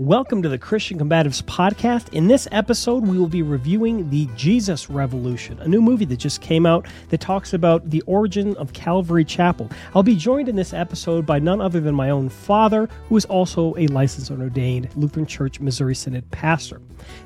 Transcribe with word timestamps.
Welcome 0.00 0.40
to 0.44 0.48
the 0.48 0.56
Christian 0.56 0.98
Combatives 0.98 1.42
Podcast. 1.42 2.14
In 2.14 2.26
this 2.26 2.48
episode, 2.52 3.06
we 3.06 3.18
will 3.18 3.28
be 3.28 3.42
reviewing 3.42 4.08
The 4.08 4.30
Jesus 4.34 4.88
Revolution, 4.88 5.60
a 5.60 5.68
new 5.68 5.82
movie 5.82 6.06
that 6.06 6.16
just 6.16 6.40
came 6.40 6.64
out 6.64 6.86
that 7.10 7.20
talks 7.20 7.52
about 7.52 7.90
the 7.90 8.00
origin 8.06 8.56
of 8.56 8.72
Calvary 8.72 9.26
Chapel. 9.26 9.70
I'll 9.94 10.02
be 10.02 10.16
joined 10.16 10.48
in 10.48 10.56
this 10.56 10.72
episode 10.72 11.26
by 11.26 11.38
none 11.38 11.60
other 11.60 11.80
than 11.80 11.94
my 11.94 12.08
own 12.08 12.30
father, 12.30 12.88
who 13.10 13.16
is 13.18 13.26
also 13.26 13.76
a 13.76 13.88
licensed 13.88 14.30
and 14.30 14.40
ordained 14.40 14.88
Lutheran 14.96 15.26
Church 15.26 15.60
Missouri 15.60 15.94
Synod 15.94 16.30
pastor. 16.30 16.80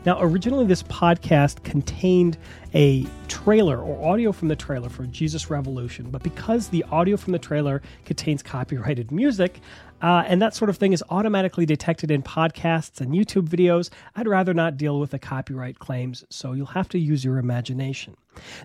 Now, 0.05 0.21
originally, 0.21 0.67
this 0.67 0.83
podcast 0.83 1.63
contained 1.63 2.39
a 2.75 3.07
trailer 3.29 3.81
or 3.81 4.05
audio 4.05 4.33
from 4.33 4.49
the 4.49 4.57
trailer 4.57 4.89
for 4.89 5.07
Jesus 5.07 5.49
Revolution, 5.49 6.11
but 6.11 6.25
because 6.25 6.67
the 6.69 6.83
audio 6.91 7.17
from 7.17 7.35
the 7.35 7.39
trailer 7.39 7.83
contains 8.05 8.43
copyrighted 8.43 9.13
music, 9.13 9.61
uh, 10.05 10.23
and 10.27 10.43
that 10.43 10.55
sort 10.55 10.69
of 10.69 10.77
thing 10.77 10.93
is 10.93 11.03
automatically 11.09 11.65
detected 11.65 12.11
in 12.11 12.23
podcasts 12.23 13.01
and 13.01 13.15
YouTube 13.15 13.49
videos. 13.49 13.89
I'd 14.15 14.29
rather 14.29 14.53
not 14.53 14.77
deal 14.77 15.01
with 15.01 15.13
the 15.13 15.19
copyright 15.19 15.79
claims, 15.79 16.27
so 16.29 16.53
you'll 16.53 16.67
have 16.67 16.91
to 16.91 16.99
use 16.99 17.25
your 17.25 17.39
imagination. 17.39 18.15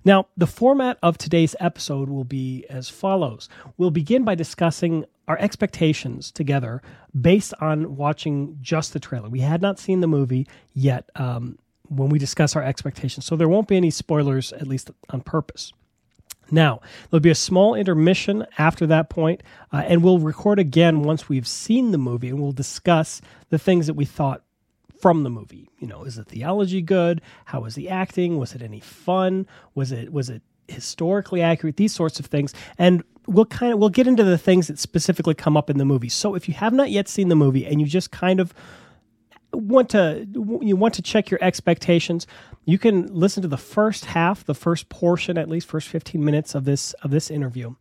Now, 0.03 0.27
the 0.35 0.45
format 0.45 0.97
of 1.01 1.17
today's 1.17 1.55
episode 1.61 2.09
will 2.09 2.25
be 2.25 2.65
as 2.69 2.89
follows 2.89 3.47
We'll 3.77 3.89
begin 3.89 4.25
by 4.25 4.35
discussing 4.35 5.05
our 5.29 5.37
expectations 5.37 6.29
together 6.29 6.81
based 7.21 7.53
on 7.61 7.95
watching 7.95 8.57
just 8.61 8.91
the 8.91 8.99
trailer. 8.99 9.29
We 9.29 9.39
had 9.39 9.61
not 9.61 9.79
seen 9.79 10.01
the 10.01 10.07
movie 10.07 10.45
yet 10.73 11.09
um, 11.15 11.57
when 11.87 12.09
we 12.09 12.19
discuss 12.19 12.57
our 12.57 12.63
expectations, 12.63 13.25
so 13.25 13.37
there 13.37 13.47
won't 13.47 13.69
be 13.69 13.77
any 13.77 13.91
spoilers, 13.91 14.51
at 14.51 14.67
least 14.67 14.91
on 15.09 15.21
purpose. 15.21 15.71
Now, 16.51 16.81
there'll 17.09 17.21
be 17.21 17.29
a 17.29 17.35
small 17.35 17.75
intermission 17.75 18.45
after 18.57 18.87
that 18.87 19.09
point, 19.09 19.41
uh, 19.71 19.83
and 19.85 20.03
we'll 20.03 20.19
record 20.19 20.59
again 20.59 21.03
once 21.03 21.29
we've 21.29 21.47
seen 21.47 21.91
the 21.91 21.97
movie 21.97 22.29
and 22.29 22.39
we'll 22.39 22.51
discuss 22.51 23.21
the 23.49 23.59
things 23.59 23.87
that 23.87 23.93
we 23.93 24.05
thought 24.05 24.43
from 24.99 25.23
the 25.23 25.29
movie. 25.29 25.69
You 25.79 25.87
know, 25.87 26.03
is 26.03 26.15
the 26.15 26.23
theology 26.23 26.81
good? 26.81 27.21
How 27.45 27.61
was 27.61 27.75
the 27.75 27.89
acting? 27.89 28.37
Was 28.37 28.53
it 28.53 28.61
any 28.61 28.79
fun? 28.79 29.47
Was 29.75 29.91
it 29.91 30.11
was 30.11 30.29
it 30.29 30.41
historically 30.67 31.41
accurate? 31.41 31.77
These 31.77 31.93
sorts 31.93 32.19
of 32.19 32.25
things. 32.25 32.53
And 32.77 33.03
we'll 33.27 33.45
kind 33.45 33.73
of 33.73 33.79
we'll 33.79 33.89
get 33.89 34.07
into 34.07 34.23
the 34.23 34.37
things 34.37 34.67
that 34.67 34.79
specifically 34.79 35.33
come 35.33 35.55
up 35.55 35.69
in 35.69 35.77
the 35.77 35.85
movie. 35.85 36.09
So 36.09 36.35
if 36.35 36.47
you 36.47 36.53
have 36.55 36.73
not 36.73 36.91
yet 36.91 37.07
seen 37.07 37.29
the 37.29 37.35
movie 37.35 37.65
and 37.65 37.79
you 37.79 37.87
just 37.87 38.11
kind 38.11 38.39
of 38.39 38.53
want 39.51 39.89
to 39.89 40.27
you 40.61 40.75
want 40.75 40.93
to 40.95 41.01
check 41.01 41.29
your 41.29 41.43
expectations. 41.43 42.27
You 42.65 42.77
can 42.77 43.13
listen 43.13 43.41
to 43.41 43.47
the 43.47 43.57
first 43.57 44.05
half 44.05 44.45
the 44.45 44.55
first 44.55 44.89
portion 44.89 45.37
at 45.37 45.49
least 45.49 45.67
first 45.67 45.87
15 45.87 46.23
minutes 46.23 46.55
of 46.55 46.65
this 46.65 46.93
of 46.93 47.11
this 47.11 47.29
interview 47.31 47.75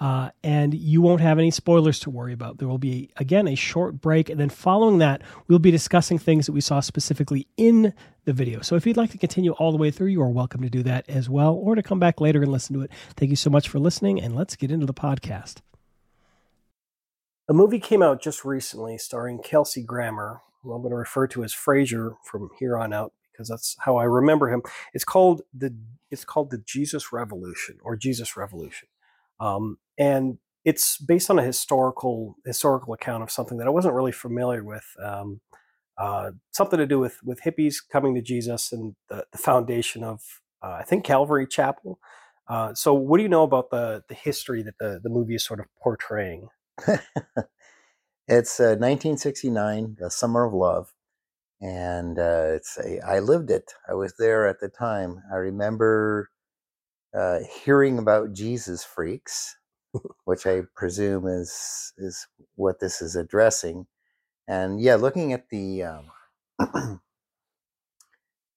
uh, 0.00 0.30
and 0.42 0.72
you 0.72 1.02
won't 1.02 1.20
have 1.20 1.38
any 1.38 1.50
spoilers 1.50 2.00
to 2.00 2.10
worry 2.10 2.32
about. 2.32 2.58
There 2.58 2.68
will 2.68 2.78
be 2.78 3.10
again 3.18 3.46
a 3.46 3.54
short 3.54 4.00
break 4.00 4.30
and 4.30 4.40
then 4.40 4.48
following 4.48 4.98
that 4.98 5.20
we'll 5.46 5.58
be 5.58 5.70
discussing 5.70 6.18
things 6.18 6.46
that 6.46 6.52
we 6.52 6.62
saw 6.62 6.80
specifically 6.80 7.46
in 7.56 7.92
the 8.24 8.32
video. 8.32 8.62
So 8.62 8.76
if 8.76 8.86
you'd 8.86 8.96
like 8.96 9.10
to 9.10 9.18
continue 9.18 9.52
all 9.52 9.72
the 9.72 9.78
way 9.78 9.90
through 9.90 10.08
you 10.08 10.22
are 10.22 10.30
welcome 10.30 10.62
to 10.62 10.70
do 10.70 10.82
that 10.84 11.08
as 11.08 11.28
well 11.28 11.54
or 11.54 11.74
to 11.74 11.82
come 11.82 11.98
back 11.98 12.20
later 12.20 12.42
and 12.42 12.50
listen 12.50 12.74
to 12.76 12.82
it. 12.82 12.90
Thank 13.16 13.30
you 13.30 13.36
so 13.36 13.50
much 13.50 13.68
for 13.68 13.78
listening 13.78 14.20
and 14.20 14.34
let's 14.34 14.56
get 14.56 14.70
into 14.70 14.86
the 14.86 14.94
podcast. 14.94 15.58
A 17.48 17.52
movie 17.52 17.80
came 17.80 18.02
out 18.02 18.22
just 18.22 18.44
recently 18.44 18.96
starring 18.96 19.40
kelsey 19.42 19.82
grammer 19.82 20.40
who 20.62 20.72
I'm 20.72 20.82
going 20.82 20.92
to 20.92 20.96
refer 20.96 21.26
to 21.28 21.44
as 21.44 21.54
Frasier 21.54 22.16
from 22.24 22.50
here 22.58 22.76
on 22.76 22.92
out 22.92 23.12
because 23.32 23.48
that's 23.48 23.76
how 23.80 23.96
I 23.96 24.04
remember 24.04 24.50
him. 24.50 24.62
It's 24.94 25.04
called 25.04 25.42
the 25.54 25.74
it's 26.10 26.24
called 26.24 26.50
the 26.50 26.58
Jesus 26.58 27.12
Revolution 27.12 27.78
or 27.82 27.96
Jesus 27.96 28.36
Revolution, 28.36 28.88
um, 29.40 29.78
and 29.98 30.38
it's 30.64 30.98
based 30.98 31.30
on 31.30 31.38
a 31.38 31.42
historical 31.44 32.36
historical 32.44 32.92
account 32.94 33.22
of 33.22 33.30
something 33.30 33.58
that 33.58 33.66
I 33.66 33.70
wasn't 33.70 33.94
really 33.94 34.12
familiar 34.12 34.64
with. 34.64 34.86
Um, 35.02 35.40
uh, 35.98 36.32
something 36.52 36.78
to 36.78 36.86
do 36.86 36.98
with 36.98 37.18
with 37.24 37.42
hippies 37.42 37.76
coming 37.90 38.14
to 38.14 38.22
Jesus 38.22 38.72
and 38.72 38.94
the, 39.08 39.26
the 39.32 39.38
foundation 39.38 40.04
of 40.04 40.22
uh, 40.62 40.76
I 40.80 40.84
think 40.84 41.04
Calvary 41.04 41.46
Chapel. 41.46 41.98
Uh, 42.48 42.74
so, 42.74 42.94
what 42.94 43.18
do 43.18 43.22
you 43.22 43.28
know 43.28 43.44
about 43.44 43.70
the 43.70 44.02
the 44.08 44.14
history 44.14 44.62
that 44.62 44.78
the 44.80 45.00
the 45.02 45.10
movie 45.10 45.34
is 45.34 45.44
sort 45.44 45.60
of 45.60 45.66
portraying? 45.82 46.48
It's 48.26 48.58
uh, 48.58 48.76
1969, 48.80 49.98
the 50.00 50.10
Summer 50.10 50.46
of 50.46 50.54
Love, 50.54 50.94
and 51.60 52.18
uh, 52.18 52.44
it's 52.56 52.78
a. 52.78 53.00
I 53.06 53.20
lived 53.20 53.50
it. 53.50 53.72
I 53.88 53.94
was 53.94 54.14
there 54.18 54.48
at 54.48 54.60
the 54.60 54.68
time. 54.68 55.22
I 55.32 55.36
remember 55.36 56.30
uh, 57.18 57.40
hearing 57.64 57.98
about 57.98 58.34
Jesus 58.34 58.84
freaks, 58.84 59.56
which 60.24 60.46
I 60.46 60.62
presume 60.76 61.26
is 61.28 61.92
is 61.98 62.26
what 62.56 62.80
this 62.80 63.02
is 63.02 63.16
addressing, 63.16 63.86
and 64.48 64.80
yeah, 64.80 64.96
looking 64.96 65.32
at 65.34 65.50
the 65.50 65.84
um, 65.84 66.06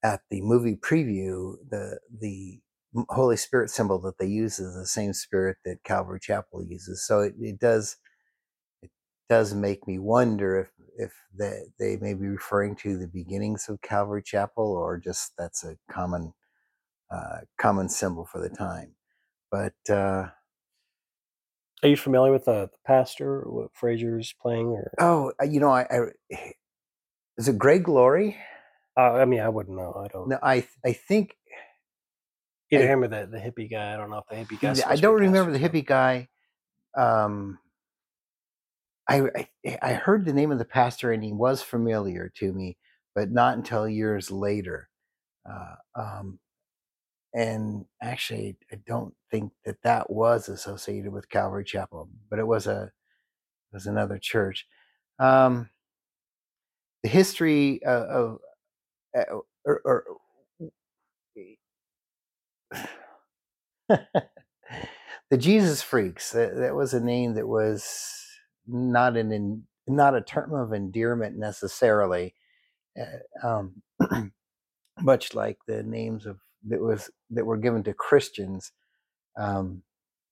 at 0.03 0.21
the 0.29 0.41
movie 0.41 0.75
preview, 0.75 1.55
the 1.69 1.99
the 2.21 2.59
Holy 3.09 3.37
Spirit 3.37 3.69
symbol 3.69 3.99
that 4.01 4.17
they 4.19 4.27
use 4.27 4.59
is 4.59 4.75
the 4.75 4.87
same 4.87 5.13
spirit 5.13 5.57
that 5.65 5.83
Calvary 5.83 6.19
Chapel 6.21 6.63
uses. 6.63 7.05
So 7.05 7.21
it, 7.21 7.33
it 7.39 7.59
does 7.59 7.97
does 9.29 9.53
make 9.53 9.87
me 9.87 9.99
wonder 9.99 10.59
if 10.59 10.69
if 10.95 11.13
they, 11.37 11.63
they 11.79 11.97
may 11.97 12.13
be 12.13 12.27
referring 12.27 12.75
to 12.75 12.97
the 12.97 13.07
beginnings 13.07 13.67
of 13.67 13.81
Calvary 13.81 14.21
Chapel 14.23 14.71
or 14.73 14.99
just 14.99 15.33
that's 15.37 15.63
a 15.63 15.75
common 15.91 16.33
uh, 17.11 17.39
common 17.57 17.89
symbol 17.89 18.25
for 18.25 18.39
the 18.39 18.49
time. 18.49 18.93
But 19.51 19.73
uh, 19.89 20.29
are 21.83 21.89
you 21.89 21.97
familiar 21.97 22.31
with 22.31 22.45
the, 22.45 22.69
the 22.71 22.77
pastor, 22.85 23.43
what 23.45 23.69
Frasier's 23.79 24.33
playing? 24.41 24.67
Or 24.67 24.93
oh, 24.99 25.33
uh, 25.41 25.45
you 25.45 25.59
know, 25.59 25.71
I, 25.71 25.85
I 25.89 26.53
is 27.37 27.47
it 27.47 27.57
Greg 27.57 27.87
Laurie? 27.87 28.37
Uh, 28.97 29.13
I 29.13 29.25
mean, 29.25 29.39
I 29.39 29.49
wouldn't 29.49 29.75
know. 29.75 29.93
I 29.93 30.07
don't. 30.07 30.29
No, 30.29 30.39
I 30.41 30.67
I 30.85 30.93
think 30.93 31.35
either 32.71 32.85
I, 32.85 32.87
him 32.87 33.03
or 33.03 33.07
the, 33.07 33.27
the 33.31 33.37
hippie 33.37 33.69
guy. 33.69 33.93
I 33.93 33.97
don't 33.97 34.09
know 34.09 34.19
if 34.19 34.27
the 34.27 34.55
hippie 34.55 34.59
guy. 34.59 34.89
I 34.89 34.95
don't 34.95 35.19
remember 35.19 35.51
the 35.51 35.59
hippie 35.59 35.85
guy. 35.85 36.29
Um, 36.95 37.59
I, 39.09 39.21
I, 39.65 39.79
I 39.81 39.93
heard 39.93 40.25
the 40.25 40.33
name 40.33 40.51
of 40.51 40.59
the 40.59 40.65
pastor 40.65 41.11
and 41.13 41.23
he 41.23 41.33
was 41.33 41.61
familiar 41.63 42.31
to 42.37 42.53
me, 42.53 42.77
but 43.15 43.31
not 43.31 43.57
until 43.57 43.87
years 43.87 44.31
later. 44.31 44.89
Uh, 45.49 45.75
um, 45.95 46.39
and 47.33 47.85
actually, 48.03 48.57
I 48.73 48.77
don't 48.87 49.15
think 49.31 49.53
that 49.65 49.81
that 49.83 50.09
was 50.11 50.49
associated 50.49 51.13
with 51.13 51.29
Calvary 51.29 51.65
Chapel, 51.65 52.09
but 52.29 52.39
it 52.39 52.47
was 52.47 52.67
a 52.67 52.83
it 53.71 53.75
was 53.75 53.87
another 53.87 54.19
church. 54.19 54.67
Um, 55.19 55.69
the 57.03 57.09
history 57.09 57.83
of, 57.83 58.03
of 58.03 58.39
uh, 59.17 59.23
or, 59.65 59.81
or 59.85 60.05
the 63.89 65.37
Jesus 65.37 65.81
Freaks. 65.83 66.31
That, 66.31 66.55
that 66.57 66.75
was 66.75 66.93
a 66.93 67.01
name 67.01 67.35
that 67.35 67.47
was 67.47 68.22
not 68.67 69.17
an 69.17 69.31
in, 69.31 69.63
not 69.87 70.15
a 70.15 70.21
term 70.21 70.53
of 70.53 70.73
endearment 70.73 71.37
necessarily, 71.37 72.33
uh, 72.99 73.47
um, 73.47 73.81
much 75.01 75.33
like 75.33 75.57
the 75.67 75.83
names 75.83 76.25
of 76.25 76.39
that 76.67 76.81
was 76.81 77.09
that 77.31 77.45
were 77.45 77.57
given 77.57 77.83
to 77.83 77.93
Christians. 77.93 78.71
Um, 79.37 79.83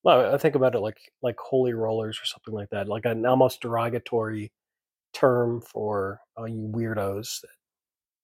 well, 0.03 0.33
I 0.33 0.37
think 0.37 0.55
about 0.55 0.75
it 0.75 0.79
like 0.79 0.99
like 1.21 1.37
holy 1.39 1.73
rollers 1.73 2.19
or 2.21 2.25
something 2.25 2.53
like 2.53 2.69
that, 2.69 2.87
like 2.87 3.05
an 3.05 3.25
almost 3.25 3.61
derogatory 3.61 4.51
term 5.13 5.61
for 5.61 6.21
all 6.37 6.47
you 6.47 6.71
weirdos. 6.73 7.43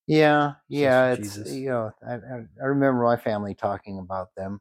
yeah, 0.07 0.53
yeah, 0.69 1.12
it's 1.12 1.35
Jesus. 1.35 1.53
you 1.53 1.69
know 1.69 1.91
I, 2.07 2.13
I 2.62 2.66
remember 2.66 3.03
my 3.03 3.18
family 3.18 3.56
talking 3.56 4.00
about 4.00 4.29
them. 4.35 4.59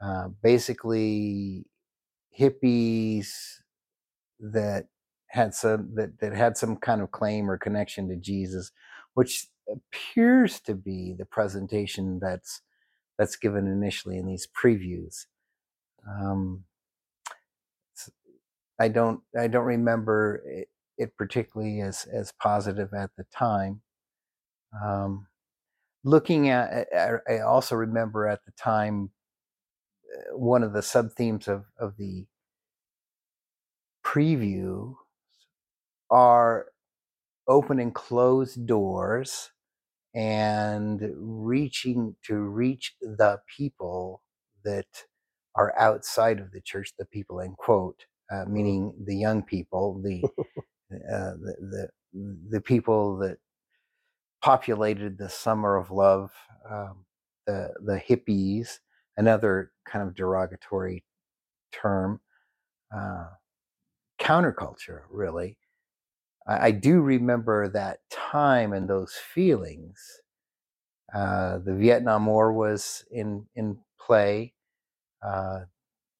Uh, 0.00 0.28
basically, 0.42 1.66
hippies 2.38 3.28
that 4.40 4.86
had 5.28 5.54
some 5.54 5.94
that, 5.94 6.20
that 6.20 6.34
had 6.34 6.56
some 6.56 6.76
kind 6.76 7.02
of 7.02 7.10
claim 7.10 7.50
or 7.50 7.58
connection 7.58 8.08
to 8.08 8.16
Jesus, 8.16 8.72
which 9.14 9.48
appears 9.70 10.60
to 10.60 10.74
be 10.74 11.14
the 11.18 11.26
presentation 11.26 12.18
that's 12.20 12.62
that's 13.18 13.36
given 13.36 13.66
initially 13.66 14.16
in 14.18 14.26
these 14.26 14.46
previews. 14.46 15.26
Um, 16.08 16.64
I 18.78 18.88
don't 18.88 19.20
I 19.38 19.48
don't 19.48 19.64
remember 19.64 20.42
it, 20.46 20.68
it, 20.96 21.16
particularly 21.16 21.80
as 21.80 22.04
as 22.04 22.32
positive 22.32 22.94
at 22.94 23.10
the 23.16 23.24
time. 23.24 23.82
Um, 24.82 25.26
looking 26.04 26.48
at 26.48 26.86
I 27.28 27.40
also 27.40 27.74
remember 27.76 28.26
at 28.28 28.44
the 28.44 28.52
time 28.52 29.10
uh, 30.16 30.36
one 30.36 30.62
of 30.62 30.72
the 30.72 30.82
sub 30.82 31.12
themes 31.12 31.48
of 31.48 31.64
of 31.78 31.96
the 31.96 32.26
preview 34.08 34.94
are 36.10 36.66
open 37.48 37.80
and 37.80 37.94
closed 37.94 38.66
doors 38.66 39.50
and 40.14 41.00
reaching 41.16 42.16
to 42.26 42.36
reach 42.36 42.94
the 43.00 43.40
people 43.56 44.22
that 44.64 44.86
are 45.56 45.74
outside 45.78 46.40
of 46.40 46.52
the 46.52 46.60
church, 46.62 46.92
the 46.98 47.06
people 47.06 47.40
in 47.40 47.52
quote, 47.54 48.06
uh, 48.32 48.44
meaning 48.46 48.94
the 49.06 49.16
young 49.16 49.42
people, 49.42 50.00
the 50.02 50.22
uh, 50.94 51.34
the, 51.42 51.56
the 51.60 51.88
the 52.50 52.60
people 52.62 53.18
that 53.18 53.38
populated 54.42 55.18
the 55.18 55.28
summer 55.28 55.76
of 55.76 55.90
love, 55.90 56.32
um, 56.70 57.04
the 57.46 57.72
the 57.84 58.00
hippies, 58.08 58.78
another 59.16 59.72
kind 59.86 60.06
of 60.08 60.14
derogatory 60.14 61.04
term, 61.72 62.20
uh, 62.96 63.26
counterculture, 64.18 65.02
really. 65.10 65.58
I, 66.46 66.66
I, 66.66 66.70
do 66.70 67.00
remember 67.00 67.68
that 67.68 68.00
time 68.10 68.72
and 68.72 68.88
those 68.88 69.14
feelings. 69.14 69.98
Uh, 71.14 71.58
the 71.58 71.74
Vietnam 71.74 72.26
War 72.26 72.52
was 72.52 73.04
in 73.10 73.46
in 73.54 73.78
play, 73.98 74.54
uh, 75.26 75.60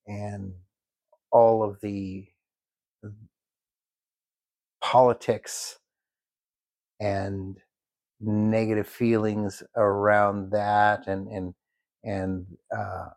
and 0.07 0.53
all 1.31 1.63
of 1.63 1.81
the 1.83 2.27
politics 4.81 5.79
and 7.01 7.59
negative 8.21 8.89
feelings 8.89 9.63
around 9.77 10.51
that 10.51 11.07
and 11.07 11.29
and 11.29 11.55
and 12.05 12.47
uh, 12.77 13.09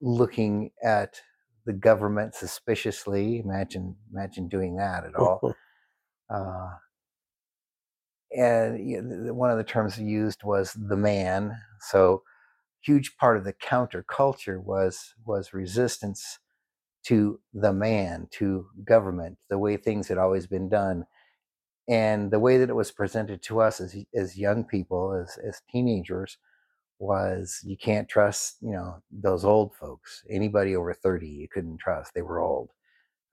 looking 0.00 0.70
at 0.82 1.20
the 1.66 1.72
government 1.72 2.34
suspiciously 2.34 3.40
imagine 3.40 3.96
imagine 4.12 4.48
doing 4.48 4.76
that 4.76 5.04
at 5.04 5.14
all 5.14 5.54
uh, 6.30 6.68
and 8.36 8.88
you 8.88 9.02
know, 9.02 9.34
one 9.34 9.50
of 9.50 9.58
the 9.58 9.64
terms 9.64 9.98
used 9.98 10.44
was 10.44 10.72
the 10.74 10.96
man 10.96 11.56
so 11.80 12.22
huge 12.82 13.16
part 13.18 13.36
of 13.36 13.44
the 13.44 13.52
counterculture 13.54 14.62
was 14.62 15.14
was 15.24 15.52
resistance 15.52 16.38
to 17.04 17.40
the 17.54 17.72
man, 17.72 18.28
to 18.32 18.66
government, 18.84 19.38
the 19.48 19.58
way 19.58 19.76
things 19.76 20.08
had 20.08 20.18
always 20.18 20.46
been 20.46 20.68
done. 20.68 21.06
And 21.88 22.30
the 22.30 22.38
way 22.38 22.58
that 22.58 22.70
it 22.70 22.76
was 22.76 22.92
presented 22.92 23.42
to 23.44 23.60
us 23.60 23.80
as, 23.80 23.96
as 24.14 24.38
young 24.38 24.64
people, 24.64 25.14
as, 25.14 25.38
as 25.38 25.62
teenagers, 25.70 26.38
was 27.00 27.60
you 27.64 27.78
can't 27.78 28.08
trust, 28.08 28.58
you 28.62 28.72
know, 28.72 29.02
those 29.12 29.44
old 29.46 29.74
folks. 29.76 30.24
Anybody 30.30 30.76
over 30.76 30.94
30, 30.94 31.28
you 31.28 31.48
couldn't 31.48 31.78
trust. 31.80 32.14
They 32.14 32.22
were 32.22 32.40
old. 32.40 32.70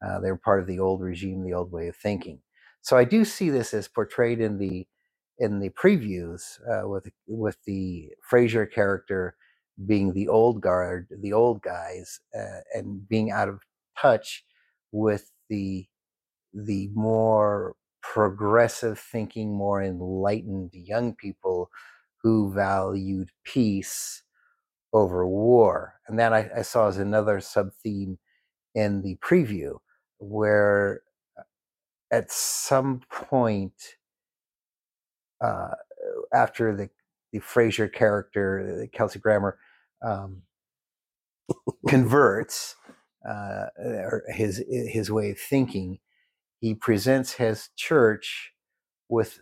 Uh, 0.06 0.22
they 0.22 0.32
were 0.32 0.38
part 0.40 0.62
of 0.62 0.68
the 0.68 0.80
old 0.80 1.02
regime, 1.02 1.44
the 1.46 1.56
old 1.56 1.72
way 1.74 1.90
of 1.90 1.98
thinking. 1.98 2.42
So 2.84 2.98
I 2.98 3.06
do 3.06 3.26
see 3.26 3.52
this 3.52 3.74
as 3.76 3.90
portrayed 3.90 4.42
in 4.42 4.60
the 4.60 4.88
in 5.40 5.60
the 5.60 5.72
previews 5.72 6.60
uh, 6.70 6.88
with 6.90 7.10
with 7.28 7.58
the 7.66 8.10
Frasier 8.32 8.72
character 8.72 9.36
being 9.88 10.14
the 10.14 10.30
old 10.30 10.62
guard, 10.62 11.08
the 11.22 11.34
old 11.34 11.64
guys, 11.64 12.22
uh, 12.38 12.62
and 12.76 13.08
being 13.10 13.32
out 13.32 13.50
of 13.50 13.62
touch 14.00 14.46
with 14.94 15.32
the 15.50 15.88
the 16.54 16.90
more 16.94 17.76
progressive 18.02 19.00
thinking, 19.00 19.54
more 19.56 19.84
enlightened 19.84 20.72
young 20.74 21.16
people 21.16 21.70
who 22.24 22.52
valued 22.54 23.30
peace 23.44 24.24
over 24.94 25.28
war. 25.28 25.96
And 26.08 26.20
that 26.20 26.34
I, 26.34 26.50
I 26.58 26.62
saw 26.64 26.88
as 26.88 26.98
another 26.98 27.40
sub 27.40 27.72
theme 27.84 28.18
in 28.76 29.02
the 29.02 29.18
preview, 29.18 29.78
where 30.20 31.02
uh, 31.38 31.44
at 32.12 32.32
some 32.32 33.02
point 33.12 33.74
uh, 35.42 35.76
after 36.34 36.76
the 36.76 36.90
the 37.34 37.40
Frasier 37.40 37.92
character, 37.92 38.88
Kelsey 38.94 39.20
Grammer, 39.20 39.60
um, 40.02 40.44
converts 41.88 42.76
uh, 43.28 43.66
his 44.30 44.64
his 44.70 45.12
way 45.12 45.32
of 45.32 45.40
thinking. 45.40 46.00
He 46.60 46.74
presents 46.74 47.34
his 47.34 47.70
church 47.76 48.54
with 49.10 49.40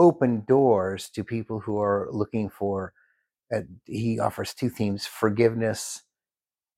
open 0.00 0.44
doors 0.48 1.10
to 1.12 1.24
people 1.24 1.60
who 1.60 1.80
are 1.80 2.08
looking 2.12 2.50
for. 2.50 2.94
Uh, 3.54 3.62
he 3.86 4.20
offers 4.20 4.54
two 4.54 4.70
themes: 4.70 5.06
forgiveness. 5.06 6.02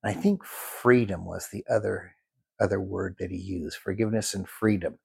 I 0.05 0.15
think 0.15 0.45
freedom 0.45 1.27
was 1.27 1.49
the 1.53 1.65
other 1.71 2.15
other 2.61 2.81
word 2.81 3.17
that 3.21 3.31
he 3.33 3.39
used: 3.39 3.79
forgiveness 3.79 4.35
and 4.35 4.49
freedom. 4.49 4.99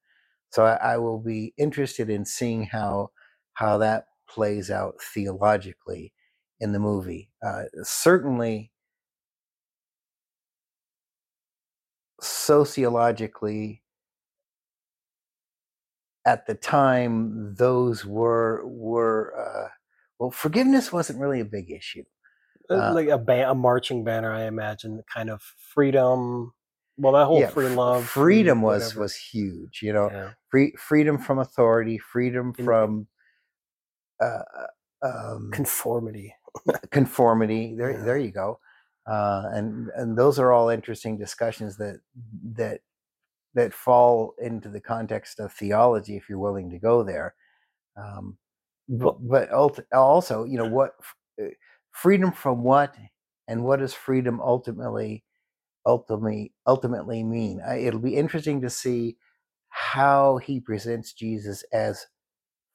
So 0.51 0.65
I, 0.65 0.75
I 0.75 0.97
will 0.97 1.19
be 1.19 1.53
interested 1.57 2.09
in 2.09 2.25
seeing 2.25 2.65
how 2.65 3.11
how 3.55 3.79
that 3.79 4.07
plays 4.29 4.71
out 4.71 4.95
theologically 5.01 6.13
in 6.61 6.73
the 6.73 6.79
movie. 6.79 7.31
Uh, 7.45 7.63
certainly, 7.83 8.71
sociologically, 12.21 13.83
at 16.27 16.45
the 16.45 16.53
time, 16.53 17.55
those 17.55 18.05
were 18.05 18.61
were 18.65 19.33
uh, 19.39 19.69
well, 20.19 20.31
forgiveness 20.31 20.91
wasn't 20.91 21.19
really 21.19 21.39
a 21.39 21.45
big 21.45 21.71
issue. 21.71 22.03
Uh, 22.69 22.75
uh 22.75 22.93
like 22.93 23.07
a, 23.07 23.17
ba- 23.17 23.49
a 23.49 23.55
marching 23.55 24.03
banner, 24.03 24.31
I 24.31 24.43
imagine, 24.43 25.01
kind 25.11 25.29
of 25.29 25.41
freedom. 25.73 26.53
Well, 26.97 27.13
that 27.13 27.25
whole 27.25 27.39
yeah, 27.39 27.49
free 27.49 27.69
love, 27.69 28.05
freedom 28.05 28.61
was 28.61 28.95
was 28.95 29.15
huge. 29.15 29.79
You 29.81 29.93
know, 29.93 30.11
yeah. 30.11 30.31
free 30.49 30.73
freedom 30.77 31.17
from 31.17 31.39
authority, 31.39 31.97
freedom 31.97 32.53
from 32.53 33.07
uh, 34.19 34.41
um, 35.01 35.49
conformity 35.51 36.33
conformity. 36.91 37.75
There, 37.77 37.91
yeah. 37.91 38.03
there 38.03 38.17
you 38.17 38.31
go. 38.31 38.59
Uh, 39.05 39.43
and 39.53 39.89
and 39.95 40.17
those 40.17 40.39
are 40.39 40.51
all 40.51 40.69
interesting 40.69 41.17
discussions 41.17 41.77
that 41.77 42.01
that 42.55 42.81
that 43.57 43.73
fall 43.73 44.35
into 44.39 44.69
the 44.69 44.79
context 44.79 45.39
of 45.39 45.51
theology 45.51 46.15
if 46.15 46.29
you're 46.29 46.39
willing 46.39 46.69
to 46.69 46.79
go 46.79 47.03
there. 47.03 47.33
Um, 47.97 48.37
but, 48.87 49.17
but 49.27 49.49
also, 49.91 50.45
you 50.45 50.57
know, 50.57 50.69
what 50.69 50.91
uh, 51.41 51.47
freedom 51.91 52.31
from 52.31 52.63
what, 52.63 52.95
and 53.47 53.63
what 53.63 53.79
does 53.79 53.93
freedom 53.93 54.39
ultimately 54.39 55.23
ultimately 55.85 56.53
ultimately 56.65 57.23
mean? 57.23 57.61
I, 57.67 57.77
it'll 57.77 57.99
be 57.99 58.15
interesting 58.15 58.61
to 58.61 58.69
see 58.69 59.17
how 59.69 60.37
he 60.37 60.59
presents 60.59 61.13
Jesus 61.13 61.63
as 61.73 62.05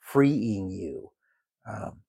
freeing 0.00 0.70
you. 0.70 1.10
Um, 1.70 2.00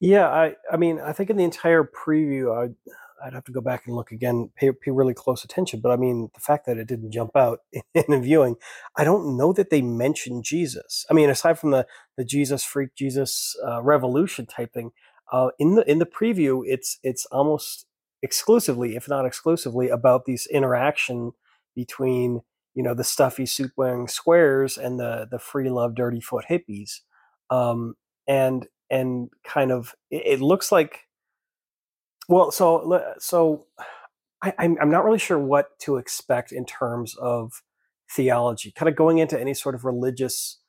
yeah, 0.00 0.28
I 0.28 0.54
I 0.70 0.76
mean, 0.76 1.00
I 1.00 1.12
think 1.12 1.30
in 1.30 1.36
the 1.36 1.44
entire 1.44 1.84
preview, 1.84 2.56
I'd 2.56 2.74
I'd 3.24 3.34
have 3.34 3.44
to 3.44 3.52
go 3.52 3.60
back 3.60 3.86
and 3.86 3.94
look 3.94 4.10
again, 4.10 4.50
pay 4.56 4.72
pay 4.72 4.90
really 4.90 5.14
close 5.14 5.44
attention. 5.44 5.80
But 5.80 5.92
I 5.92 5.96
mean, 5.96 6.30
the 6.34 6.40
fact 6.40 6.66
that 6.66 6.78
it 6.78 6.86
didn't 6.88 7.12
jump 7.12 7.36
out 7.36 7.60
in, 7.72 8.04
the 8.08 8.20
viewing, 8.20 8.56
I 8.96 9.04
don't 9.04 9.36
know 9.36 9.52
that 9.52 9.70
they 9.70 9.82
mentioned 9.82 10.44
Jesus. 10.44 11.06
I 11.10 11.14
mean, 11.14 11.30
aside 11.30 11.58
from 11.58 11.70
the 11.70 11.86
the 12.16 12.24
Jesus 12.24 12.64
freak, 12.64 12.94
Jesus 12.94 13.56
uh, 13.66 13.82
revolution 13.82 14.46
type 14.46 14.72
thing, 14.72 14.92
uh, 15.32 15.50
in 15.58 15.74
the 15.74 15.90
in 15.90 15.98
the 15.98 16.06
preview, 16.06 16.62
it's 16.66 16.98
it's 17.02 17.26
almost 17.26 17.86
exclusively, 18.22 18.96
if 18.96 19.08
not 19.08 19.26
exclusively, 19.26 19.88
about 19.88 20.24
these 20.24 20.46
interaction 20.46 21.32
between 21.74 22.42
you 22.74 22.82
know 22.82 22.94
the 22.94 23.04
stuffy 23.04 23.46
suit 23.46 23.72
wearing 23.76 24.08
squares 24.08 24.76
and 24.78 24.98
the 24.98 25.26
the 25.30 25.38
free 25.38 25.70
love 25.70 25.94
dirty 25.94 26.20
foot 26.20 26.46
hippies. 26.50 27.00
Um, 27.50 27.94
and 28.26 28.66
and 28.90 29.30
kind 29.44 29.72
of 29.72 29.94
it, 30.10 30.22
it 30.26 30.40
looks 30.40 30.70
like 30.72 31.06
well 32.28 32.50
so 32.50 33.14
so 33.18 33.66
I, 34.42 34.54
I'm, 34.58 34.76
I'm 34.80 34.90
not 34.90 35.04
really 35.04 35.18
sure 35.18 35.38
what 35.38 35.78
to 35.80 35.96
expect 35.98 36.52
in 36.52 36.66
terms 36.66 37.16
of 37.16 37.62
theology 38.10 38.72
kind 38.72 38.88
of 38.88 38.96
going 38.96 39.18
into 39.18 39.40
any 39.40 39.54
sort 39.54 39.74
of 39.74 39.84
religious 39.84 40.60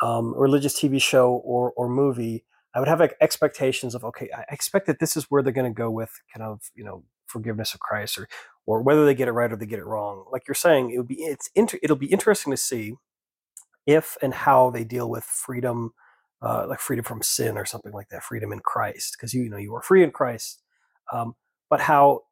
um, 0.00 0.34
religious 0.36 0.78
tv 0.80 1.00
show 1.02 1.32
or 1.44 1.72
or 1.76 1.88
movie 1.88 2.44
i 2.74 2.80
would 2.80 2.88
have 2.88 3.00
like 3.00 3.16
expectations 3.20 3.94
of 3.94 4.04
okay 4.04 4.30
i 4.36 4.44
expect 4.50 4.86
that 4.86 5.00
this 5.00 5.16
is 5.16 5.24
where 5.26 5.42
they're 5.42 5.52
going 5.52 5.70
to 5.70 5.76
go 5.76 5.90
with 5.90 6.10
kind 6.34 6.44
of 6.48 6.62
you 6.74 6.84
know 6.84 7.04
forgiveness 7.26 7.74
of 7.74 7.80
christ 7.80 8.18
or 8.18 8.28
or 8.66 8.82
whether 8.82 9.06
they 9.06 9.14
get 9.14 9.28
it 9.28 9.32
right 9.32 9.52
or 9.52 9.56
they 9.56 9.66
get 9.66 9.78
it 9.80 9.86
wrong 9.86 10.24
like 10.32 10.44
you're 10.48 10.54
saying 10.54 10.90
it 10.90 10.98
would 10.98 11.08
be 11.08 11.16
it's 11.16 11.50
inter- 11.56 11.78
it'll 11.82 11.96
be 11.96 12.06
interesting 12.12 12.52
to 12.52 12.56
see 12.58 12.94
if 13.86 14.16
and 14.22 14.34
how 14.34 14.70
they 14.70 14.84
deal 14.84 15.10
with 15.10 15.24
freedom 15.24 15.92
uh, 16.42 16.66
like 16.68 16.80
freedom 16.80 17.04
from 17.04 17.22
sin 17.22 17.58
or 17.58 17.64
something 17.64 17.94
like 17.94 18.10
that, 18.10 18.22
freedom 18.24 18.52
in 18.52 18.60
Christ, 18.60 19.16
because 19.18 19.34
you, 19.34 19.44
you 19.44 19.50
know 19.50 19.56
you 19.58 19.74
are 19.74 19.82
free 19.82 20.04
in 20.04 20.12
Christ. 20.12 20.62
Um, 21.12 21.34
but 21.70 21.80
how 21.80 22.22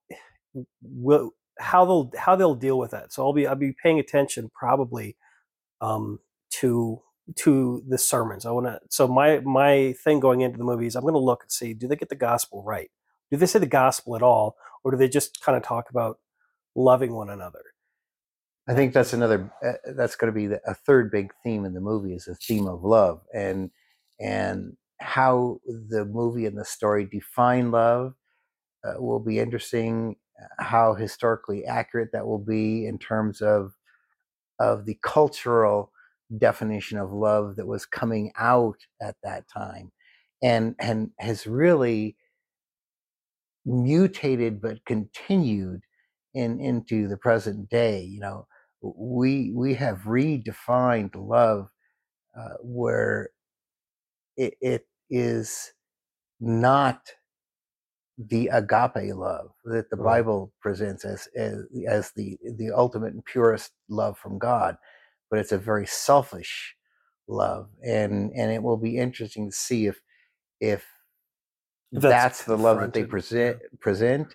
will 0.82 1.32
how 1.58 1.84
they'll 1.84 2.10
how 2.16 2.36
they'll 2.36 2.54
deal 2.54 2.78
with 2.78 2.90
that? 2.92 3.12
So 3.12 3.24
I'll 3.24 3.32
be 3.32 3.46
I'll 3.46 3.54
be 3.54 3.74
paying 3.82 3.98
attention 3.98 4.50
probably 4.54 5.16
um, 5.80 6.20
to 6.60 7.00
to 7.36 7.82
the 7.88 7.98
sermons. 7.98 8.44
I 8.46 8.50
want 8.50 8.66
to. 8.66 8.80
So 8.90 9.08
my 9.08 9.40
my 9.40 9.94
thing 10.04 10.20
going 10.20 10.40
into 10.40 10.58
the 10.58 10.64
movies, 10.64 10.94
I'm 10.94 11.02
going 11.02 11.14
to 11.14 11.18
look 11.18 11.42
and 11.42 11.52
see 11.52 11.74
do 11.74 11.88
they 11.88 11.96
get 11.96 12.08
the 12.08 12.16
gospel 12.16 12.62
right? 12.62 12.90
Do 13.30 13.36
they 13.36 13.46
say 13.46 13.58
the 13.58 13.66
gospel 13.66 14.16
at 14.16 14.22
all, 14.22 14.56
or 14.82 14.90
do 14.90 14.96
they 14.96 15.08
just 15.08 15.42
kind 15.42 15.56
of 15.56 15.62
talk 15.62 15.90
about 15.90 16.18
loving 16.74 17.14
one 17.14 17.30
another? 17.30 17.62
I 18.68 18.74
think 18.74 18.94
that's 18.94 19.12
another. 19.12 19.50
Uh, 19.64 19.72
that's 19.94 20.16
going 20.16 20.32
to 20.32 20.34
be 20.34 20.46
the, 20.46 20.60
a 20.66 20.74
third 20.74 21.10
big 21.10 21.32
theme 21.42 21.64
in 21.64 21.74
the 21.74 21.80
movie 21.80 22.14
is 22.14 22.24
the 22.24 22.34
theme 22.34 22.66
of 22.66 22.82
love 22.82 23.22
and 23.34 23.70
and 24.20 24.76
how 25.00 25.60
the 25.66 26.04
movie 26.04 26.46
and 26.46 26.56
the 26.56 26.64
story 26.64 27.04
define 27.04 27.70
love 27.70 28.14
uh, 28.86 29.00
will 29.02 29.20
be 29.20 29.38
interesting. 29.38 30.16
Uh, 30.42 30.64
how 30.64 30.94
historically 30.94 31.64
accurate 31.66 32.10
that 32.12 32.26
will 32.26 32.38
be 32.40 32.86
in 32.86 32.98
terms 32.98 33.40
of 33.42 33.72
of 34.58 34.86
the 34.86 34.98
cultural 35.02 35.92
definition 36.38 36.98
of 36.98 37.12
love 37.12 37.56
that 37.56 37.66
was 37.66 37.86
coming 37.86 38.32
out 38.38 38.78
at 39.02 39.16
that 39.22 39.44
time 39.48 39.92
and 40.42 40.74
and 40.80 41.10
has 41.18 41.46
really 41.46 42.16
mutated 43.66 44.60
but 44.60 44.84
continued 44.84 45.80
in 46.34 46.60
into 46.60 47.08
the 47.08 47.16
present 47.16 47.68
day 47.70 48.02
you 48.02 48.20
know 48.20 48.46
we 48.82 49.52
we 49.54 49.74
have 49.74 50.00
redefined 50.00 51.12
love 51.16 51.68
uh, 52.38 52.54
where 52.62 53.30
it, 54.36 54.54
it 54.60 54.86
is 55.10 55.72
not 56.40 57.00
the 58.18 58.48
agape 58.48 59.14
love 59.14 59.50
that 59.64 59.90
the 59.90 59.96
Right. 59.96 60.18
Bible 60.18 60.52
presents 60.60 61.04
as, 61.04 61.28
as 61.36 61.64
as 61.88 62.12
the 62.16 62.38
the 62.58 62.70
ultimate 62.72 63.14
and 63.14 63.24
purest 63.24 63.72
love 63.88 64.18
from 64.18 64.38
God, 64.38 64.76
but 65.30 65.40
it's 65.40 65.52
a 65.52 65.58
very 65.58 65.86
selfish 65.86 66.76
love, 67.28 67.68
and 67.84 68.32
and 68.32 68.52
it 68.52 68.62
will 68.62 68.76
be 68.76 68.98
interesting 68.98 69.50
to 69.50 69.56
see 69.56 69.86
if 69.86 70.00
if 70.60 70.86
that's, 71.92 72.10
that's 72.10 72.44
the 72.44 72.56
love 72.58 72.80
that 72.80 72.92
they 72.92 73.04
present 73.04 73.58
present, 73.80 74.34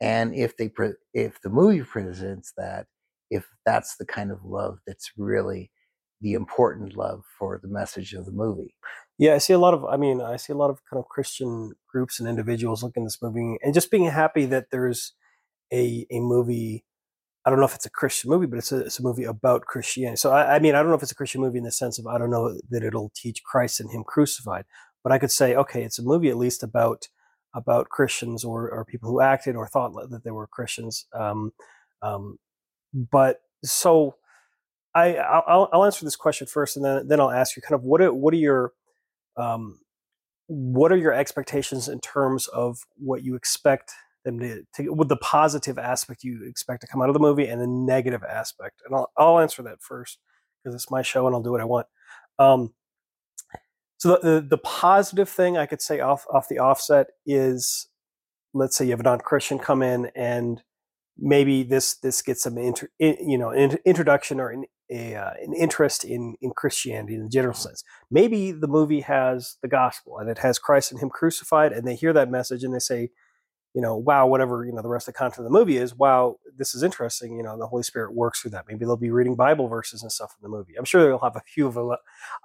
and 0.00 0.34
if 0.34 0.56
they 0.56 0.68
pre- 0.68 0.94
if 1.14 1.40
the 1.42 1.50
movie 1.50 1.82
presents 1.82 2.52
that, 2.56 2.86
if 3.30 3.46
that's 3.66 3.96
the 3.96 4.06
kind 4.06 4.30
of 4.32 4.44
love 4.44 4.78
that's 4.86 5.12
really 5.18 5.70
the 6.22 6.34
important 6.34 6.96
love 6.96 7.24
for 7.38 7.60
the 7.62 7.68
message 7.68 8.14
of 8.14 8.26
the 8.26 8.32
movie. 8.32 8.74
Yeah, 9.20 9.36
I 9.36 9.38
see 9.38 9.54
a 9.54 9.60
lot 9.60 9.74
of. 9.74 9.84
I 9.86 9.98
mean, 9.98 10.22
I 10.22 10.36
see 10.38 10.54
a 10.54 10.56
lot 10.56 10.70
of 10.70 10.80
kind 10.90 10.98
of 11.00 11.08
Christian 11.10 11.72
groups 11.88 12.20
and 12.20 12.28
individuals 12.28 12.82
looking 12.84 13.04
at 13.04 13.08
this 13.08 13.22
movie 13.22 13.58
and 13.62 13.74
just 13.74 13.92
being 13.92 14.06
happy 14.06 14.46
that 14.46 14.68
there's 14.72 15.14
a 15.72 16.06
a 16.10 16.20
movie. 16.20 16.84
I 17.46 17.50
don't 17.50 17.60
know 17.60 17.66
if 17.66 17.74
it's 17.76 17.86
a 17.86 17.90
Christian 17.90 18.30
movie, 18.30 18.46
but 18.46 18.58
it's 18.58 18.72
a 18.72 18.78
it's 18.86 19.00
a 19.00 19.04
movie 19.04 19.24
about 19.24 19.62
Christianity. 19.66 20.16
So 20.18 20.32
I, 20.32 20.56
I 20.56 20.60
mean, 20.60 20.74
I 20.76 20.80
don't 20.80 20.90
know 20.90 20.96
if 20.96 21.02
it's 21.04 21.12
a 21.12 21.16
Christian 21.16 21.42
movie 21.42 21.58
in 21.58 21.64
the 21.64 21.72
sense 21.72 21.98
of 21.98 22.06
I 22.08 22.18
don't 22.18 22.30
know 22.30 22.58
that 22.70 22.84
it'll 22.84 23.12
teach 23.16 23.42
Christ 23.44 23.80
and 23.80 23.90
Him 23.90 24.04
crucified, 24.04 24.66
but 25.04 25.12
I 25.12 25.18
could 25.18 25.32
say 25.32 25.56
okay, 25.56 25.84
it's 25.84 25.98
a 26.00 26.04
movie 26.04 26.30
at 26.30 26.38
least 26.38 26.62
about 26.64 27.08
about 27.54 27.90
Christians 27.90 28.44
or 28.44 28.70
or 28.70 28.84
people 28.86 29.10
who 29.10 29.20
acted 29.22 29.56
or 29.56 29.68
thought 29.68 29.92
that 30.10 30.24
they 30.24 30.32
were 30.32 30.48
Christians. 30.48 31.06
Um, 31.18 31.52
um, 32.02 32.38
but 32.94 33.42
so 33.64 34.16
I 34.94 35.16
I'll, 35.16 35.68
I'll 35.72 35.84
answer 35.84 36.04
this 36.04 36.16
question 36.16 36.46
first, 36.46 36.76
and 36.76 36.84
then 36.84 37.08
then 37.08 37.20
I'll 37.20 37.30
ask 37.30 37.56
you 37.56 37.62
kind 37.62 37.74
of 37.78 37.84
what 37.84 38.00
are, 38.02 38.12
what 38.12 38.34
are 38.34 38.38
your 38.38 38.72
um, 39.36 39.80
what 40.46 40.92
are 40.92 40.96
your 40.96 41.12
expectations 41.12 41.88
in 41.88 42.00
terms 42.00 42.48
of 42.48 42.80
what 42.96 43.22
you 43.22 43.34
expect 43.34 43.92
them 44.24 44.38
to, 44.38 44.62
to 44.74 44.92
with 44.92 45.08
the 45.08 45.16
positive 45.16 45.78
aspect 45.78 46.24
you 46.24 46.44
expect 46.44 46.80
to 46.82 46.86
come 46.86 47.00
out 47.00 47.08
of 47.08 47.14
the 47.14 47.20
movie 47.20 47.46
and 47.46 47.60
the 47.60 47.66
negative 47.66 48.22
aspect? 48.24 48.82
And 48.84 48.94
i'll, 48.94 49.10
I'll 49.16 49.38
answer 49.38 49.62
that 49.62 49.80
first 49.80 50.18
because 50.62 50.74
it's 50.74 50.90
my 50.90 51.02
show 51.02 51.26
and 51.26 51.34
i'll 51.34 51.42
do 51.42 51.52
what 51.52 51.60
i 51.60 51.64
want. 51.64 51.86
Um, 52.38 52.74
so 53.98 54.18
the, 54.22 54.40
the, 54.40 54.40
the 54.40 54.58
positive 54.58 55.28
thing 55.28 55.56
i 55.56 55.66
could 55.66 55.80
say 55.80 56.00
off 56.00 56.26
off 56.32 56.48
the 56.48 56.58
offset 56.58 57.08
is 57.26 57.88
let's 58.52 58.76
say 58.76 58.84
you 58.84 58.90
have 58.90 59.00
a 59.00 59.04
non-christian 59.04 59.58
come 59.58 59.82
in 59.82 60.10
and 60.16 60.62
maybe 61.16 61.62
this 61.62 61.94
this 61.96 62.22
gets 62.22 62.42
some 62.42 62.58
inter, 62.58 62.88
you 62.98 63.38
know 63.38 63.50
an 63.50 63.78
introduction 63.84 64.40
or 64.40 64.50
an, 64.50 64.64
a, 64.90 65.14
uh, 65.14 65.30
an 65.42 65.54
interest 65.54 66.04
in 66.04 66.36
in 66.40 66.50
Christianity 66.50 67.14
in 67.14 67.22
the 67.22 67.28
general 67.28 67.54
sense. 67.54 67.84
Maybe 68.10 68.52
the 68.52 68.68
movie 68.68 69.00
has 69.00 69.56
the 69.62 69.68
gospel 69.68 70.18
and 70.18 70.28
it 70.28 70.38
has 70.38 70.58
Christ 70.58 70.90
and 70.92 71.00
Him 71.00 71.10
crucified, 71.10 71.72
and 71.72 71.86
they 71.86 71.94
hear 71.94 72.12
that 72.12 72.30
message 72.30 72.64
and 72.64 72.74
they 72.74 72.80
say, 72.80 73.10
you 73.74 73.80
know, 73.80 73.96
wow, 73.96 74.26
whatever 74.26 74.64
you 74.64 74.72
know 74.72 74.82
the 74.82 74.88
rest 74.88 75.08
of 75.08 75.14
the 75.14 75.18
content 75.18 75.38
of 75.38 75.44
the 75.44 75.58
movie 75.58 75.76
is, 75.76 75.94
wow, 75.94 76.36
this 76.56 76.74
is 76.74 76.82
interesting. 76.82 77.36
You 77.36 77.42
know, 77.42 77.58
the 77.58 77.66
Holy 77.66 77.82
Spirit 77.82 78.14
works 78.14 78.40
through 78.40 78.52
that. 78.52 78.66
Maybe 78.68 78.84
they'll 78.84 78.96
be 78.96 79.10
reading 79.10 79.36
Bible 79.36 79.68
verses 79.68 80.02
and 80.02 80.10
stuff 80.10 80.34
in 80.38 80.42
the 80.42 80.54
movie. 80.56 80.74
I'm 80.76 80.84
sure 80.84 81.04
they'll 81.04 81.18
have 81.18 81.36
a 81.36 81.40
few 81.40 81.66
of 81.66 81.74
them. 81.74 81.92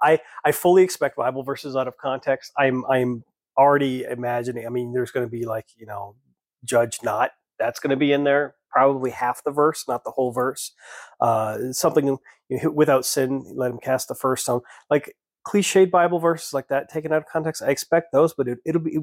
I 0.00 0.20
I 0.44 0.52
fully 0.52 0.82
expect 0.82 1.16
Bible 1.16 1.42
verses 1.42 1.76
out 1.76 1.88
of 1.88 1.96
context. 1.96 2.52
I'm 2.56 2.84
I'm 2.86 3.24
already 3.58 4.04
imagining. 4.04 4.66
I 4.66 4.70
mean, 4.70 4.92
there's 4.92 5.10
going 5.10 5.26
to 5.26 5.30
be 5.30 5.46
like 5.46 5.66
you 5.76 5.86
know, 5.86 6.16
judge 6.64 7.00
not. 7.02 7.32
That's 7.58 7.80
going 7.80 7.90
to 7.90 7.96
be 7.96 8.12
in 8.12 8.24
there 8.24 8.55
probably 8.76 9.10
half 9.10 9.42
the 9.42 9.50
verse, 9.50 9.88
not 9.88 10.04
the 10.04 10.10
whole 10.10 10.32
verse. 10.32 10.72
Uh, 11.18 11.72
something 11.72 12.06
you 12.06 12.18
know, 12.62 12.70
without 12.70 13.06
sin, 13.06 13.42
let 13.54 13.70
him 13.70 13.78
cast 13.78 14.08
the 14.08 14.14
first 14.14 14.42
stone. 14.42 14.60
Like 14.90 15.16
cliched 15.48 15.90
Bible 15.90 16.18
verses 16.18 16.52
like 16.52 16.68
that 16.68 16.90
taken 16.90 17.10
out 17.10 17.18
of 17.18 17.26
context, 17.26 17.62
I 17.62 17.70
expect 17.70 18.12
those, 18.12 18.34
but 18.34 18.48
it, 18.48 18.58
it'll 18.66 18.82
be 18.82 18.98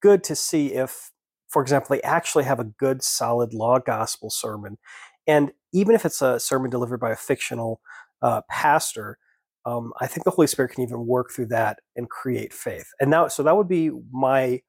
good 0.00 0.22
to 0.24 0.36
see 0.36 0.74
if, 0.74 1.10
for 1.48 1.60
example, 1.60 1.88
they 1.90 2.02
actually 2.02 2.44
have 2.44 2.60
a 2.60 2.64
good, 2.64 3.02
solid 3.02 3.52
law 3.52 3.80
gospel 3.80 4.30
sermon. 4.30 4.78
And 5.26 5.50
even 5.72 5.96
if 5.96 6.04
it's 6.04 6.22
a 6.22 6.38
sermon 6.38 6.70
delivered 6.70 7.00
by 7.00 7.10
a 7.10 7.16
fictional 7.16 7.80
uh, 8.22 8.42
pastor, 8.48 9.18
um, 9.64 9.92
I 10.00 10.06
think 10.06 10.22
the 10.22 10.30
Holy 10.30 10.46
Spirit 10.46 10.70
can 10.70 10.84
even 10.84 11.04
work 11.04 11.32
through 11.34 11.46
that 11.46 11.80
and 11.96 12.08
create 12.08 12.52
faith. 12.52 12.86
And 13.00 13.10
now, 13.10 13.26
so 13.26 13.42
that 13.42 13.56
would 13.56 13.66
be 13.66 13.90
my 14.12 14.60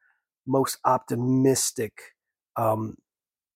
most 0.48 0.80
optimistic 0.84 1.94
um, 2.56 2.96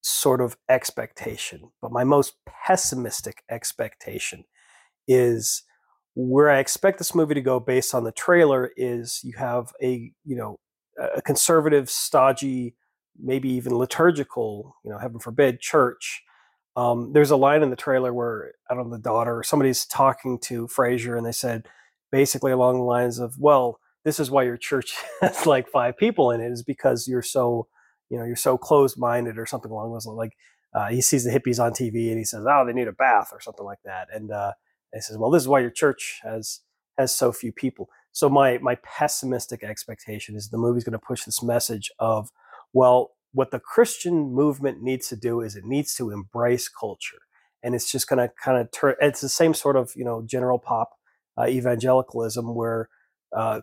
sort 0.01 0.41
of 0.41 0.57
expectation. 0.69 1.71
But 1.81 1.91
my 1.91 2.03
most 2.03 2.35
pessimistic 2.45 3.43
expectation 3.49 4.43
is 5.07 5.63
where 6.15 6.49
I 6.49 6.59
expect 6.59 6.97
this 6.97 7.15
movie 7.15 7.35
to 7.35 7.41
go 7.41 7.59
based 7.59 7.95
on 7.95 8.03
the 8.03 8.11
trailer 8.11 8.71
is 8.75 9.21
you 9.23 9.33
have 9.37 9.71
a, 9.81 10.11
you 10.25 10.35
know, 10.35 10.59
a 10.97 11.21
conservative, 11.21 11.89
stodgy, 11.89 12.75
maybe 13.17 13.49
even 13.49 13.77
liturgical, 13.77 14.75
you 14.83 14.91
know, 14.91 14.97
heaven 14.97 15.19
forbid, 15.19 15.59
church. 15.59 16.23
Um, 16.75 17.13
there's 17.13 17.31
a 17.31 17.37
line 17.37 17.63
in 17.63 17.69
the 17.69 17.75
trailer 17.75 18.13
where 18.13 18.53
I 18.69 18.75
don't 18.75 18.89
know 18.89 18.95
the 18.95 19.01
daughter 19.01 19.37
or 19.37 19.43
somebody's 19.43 19.85
talking 19.85 20.39
to 20.43 20.67
Frasier 20.67 21.17
and 21.17 21.25
they 21.25 21.31
said 21.31 21.67
basically 22.11 22.51
along 22.51 22.77
the 22.77 22.83
lines 22.83 23.19
of, 23.19 23.37
well, 23.39 23.79
this 24.03 24.19
is 24.19 24.31
why 24.31 24.43
your 24.43 24.57
church 24.57 24.95
has 25.21 25.45
like 25.45 25.69
five 25.69 25.97
people 25.97 26.31
in 26.31 26.41
it 26.41 26.51
is 26.51 26.63
because 26.63 27.07
you're 27.07 27.21
so 27.21 27.67
you 28.11 28.19
know 28.19 28.25
you're 28.25 28.35
so 28.35 28.57
closed 28.57 28.99
minded 28.99 29.39
or 29.39 29.45
something 29.47 29.71
along 29.71 29.93
those 29.93 30.05
lines. 30.05 30.17
Like 30.17 30.33
uh, 30.75 30.89
he 30.89 31.01
sees 31.01 31.23
the 31.23 31.31
hippies 31.31 31.63
on 31.63 31.71
TV 31.71 32.09
and 32.09 32.17
he 32.17 32.25
says, 32.25 32.45
"Oh, 32.47 32.65
they 32.65 32.73
need 32.73 32.89
a 32.89 32.93
bath" 32.93 33.29
or 33.31 33.39
something 33.39 33.65
like 33.65 33.79
that, 33.85 34.09
and 34.13 34.31
uh, 34.31 34.51
he 34.93 34.99
says, 34.99 35.17
"Well, 35.17 35.31
this 35.31 35.41
is 35.41 35.47
why 35.47 35.61
your 35.61 35.71
church 35.71 36.19
has 36.23 36.59
has 36.97 37.15
so 37.15 37.31
few 37.31 37.53
people." 37.53 37.87
So 38.11 38.29
my 38.29 38.57
my 38.59 38.75
pessimistic 38.83 39.63
expectation 39.63 40.35
is 40.35 40.49
the 40.49 40.57
movie's 40.57 40.83
going 40.83 40.91
to 40.91 40.99
push 40.99 41.23
this 41.23 41.41
message 41.41 41.89
of, 41.99 42.29
well, 42.73 43.11
what 43.31 43.51
the 43.51 43.59
Christian 43.59 44.33
movement 44.33 44.81
needs 44.83 45.07
to 45.07 45.15
do 45.15 45.39
is 45.39 45.55
it 45.55 45.63
needs 45.65 45.95
to 45.95 46.11
embrace 46.11 46.67
culture, 46.67 47.19
and 47.63 47.73
it's 47.73 47.89
just 47.89 48.09
going 48.09 48.19
to 48.19 48.33
kind 48.43 48.59
of 48.59 48.69
turn. 48.71 48.95
It's 48.99 49.21
the 49.21 49.29
same 49.29 49.53
sort 49.53 49.77
of 49.77 49.93
you 49.95 50.03
know 50.03 50.21
general 50.25 50.59
pop 50.59 50.91
uh, 51.37 51.47
evangelicalism 51.47 52.53
where 52.53 52.89
uh, 53.35 53.61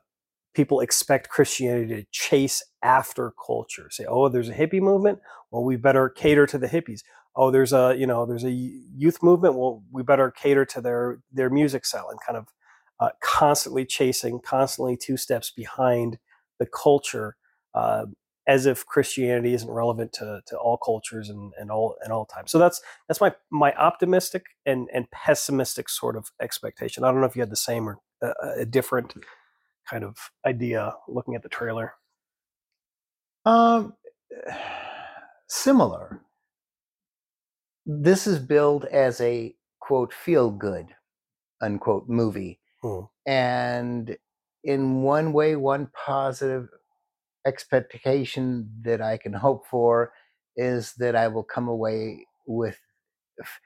people 0.55 0.81
expect 0.81 1.29
Christianity 1.29 2.03
to 2.03 2.07
chase 2.11 2.63
after 2.83 3.33
culture. 3.47 3.89
Say, 3.91 4.05
oh, 4.09 4.29
there's 4.29 4.49
a 4.49 4.55
hippie 4.55 4.81
movement. 4.81 5.21
Well, 5.51 5.65
we 5.65 5.77
better 5.77 6.09
cater 6.09 6.47
to 6.47 6.59
the 6.59 6.69
hippies. 6.69 7.03
Oh, 7.37 7.51
there's 7.51 7.73
a 7.73 7.95
you 7.97 8.07
know 8.07 8.27
there's 8.27 8.45
a 8.45 8.51
youth 8.51 9.23
movement. 9.23 9.55
Well, 9.55 9.83
we 9.93 10.03
better 10.03 10.31
cater 10.31 10.65
to 10.67 10.81
their 10.81 11.21
their 11.33 11.51
music 11.51 11.87
style 11.87 12.09
and 12.11 12.19
kind 12.27 12.37
of 12.37 12.49
uh, 13.01 13.11
constantly 13.23 13.85
chasing, 13.85 14.41
constantly 14.41 14.97
two 14.97 15.17
steps 15.17 15.51
behind 15.51 16.19
the 16.59 16.67
culture, 16.67 17.37
uh, 17.75 18.07
as 18.49 18.67
if 18.67 18.85
Christianity 18.87 19.55
isn't 19.55 19.71
relevant 19.71 20.13
to, 20.15 20.41
to 20.47 20.57
all 20.57 20.79
cultures 20.79 21.29
and, 21.29 21.53
and 21.59 21.71
all 21.71 21.95
and 22.03 22.13
all 22.13 22.27
times. 22.27 22.51
So 22.51 22.59
that's 22.59 22.81
that's 23.07 23.21
my 23.21 23.35
my 23.51 23.73
optimistic 23.75 24.47
and 24.67 24.89
and 24.93 25.11
pessimistic 25.11 25.89
sort 25.89 26.17
of 26.17 26.33
expectation. 26.43 27.05
I 27.05 27.13
don't 27.13 27.21
know 27.21 27.27
if 27.27 27.37
you 27.37 27.43
had 27.43 27.51
the 27.51 27.57
same 27.57 27.89
or 27.89 27.99
uh, 28.23 28.33
a 28.57 28.67
different 28.67 29.15
kind 29.89 30.05
of 30.05 30.17
idea 30.47 30.93
looking 31.09 31.35
at 31.35 31.43
the 31.43 31.49
trailer. 31.49 31.95
Um, 33.45 33.95
similar. 35.49 36.21
This 37.87 38.27
is 38.27 38.39
billed 38.39 38.85
as 38.87 39.21
a 39.21 39.55
quote 39.81 40.13
feel 40.13 40.51
good 40.51 40.87
unquote 41.63 42.09
movie, 42.09 42.61
Hmm. 42.83 43.01
and 43.27 44.17
in 44.65 45.03
one 45.03 45.33
way, 45.33 45.57
one 45.57 45.91
positive 45.95 46.69
expectation 47.47 48.71
that 48.83 49.01
I 49.01 49.17
can 49.17 49.33
hope 49.33 49.67
for 49.67 50.13
is 50.57 50.93
that 50.99 51.17
I 51.17 51.29
will 51.29 51.43
come 51.45 51.69
away 51.69 52.27
with 52.47 52.79
f- 53.41 53.61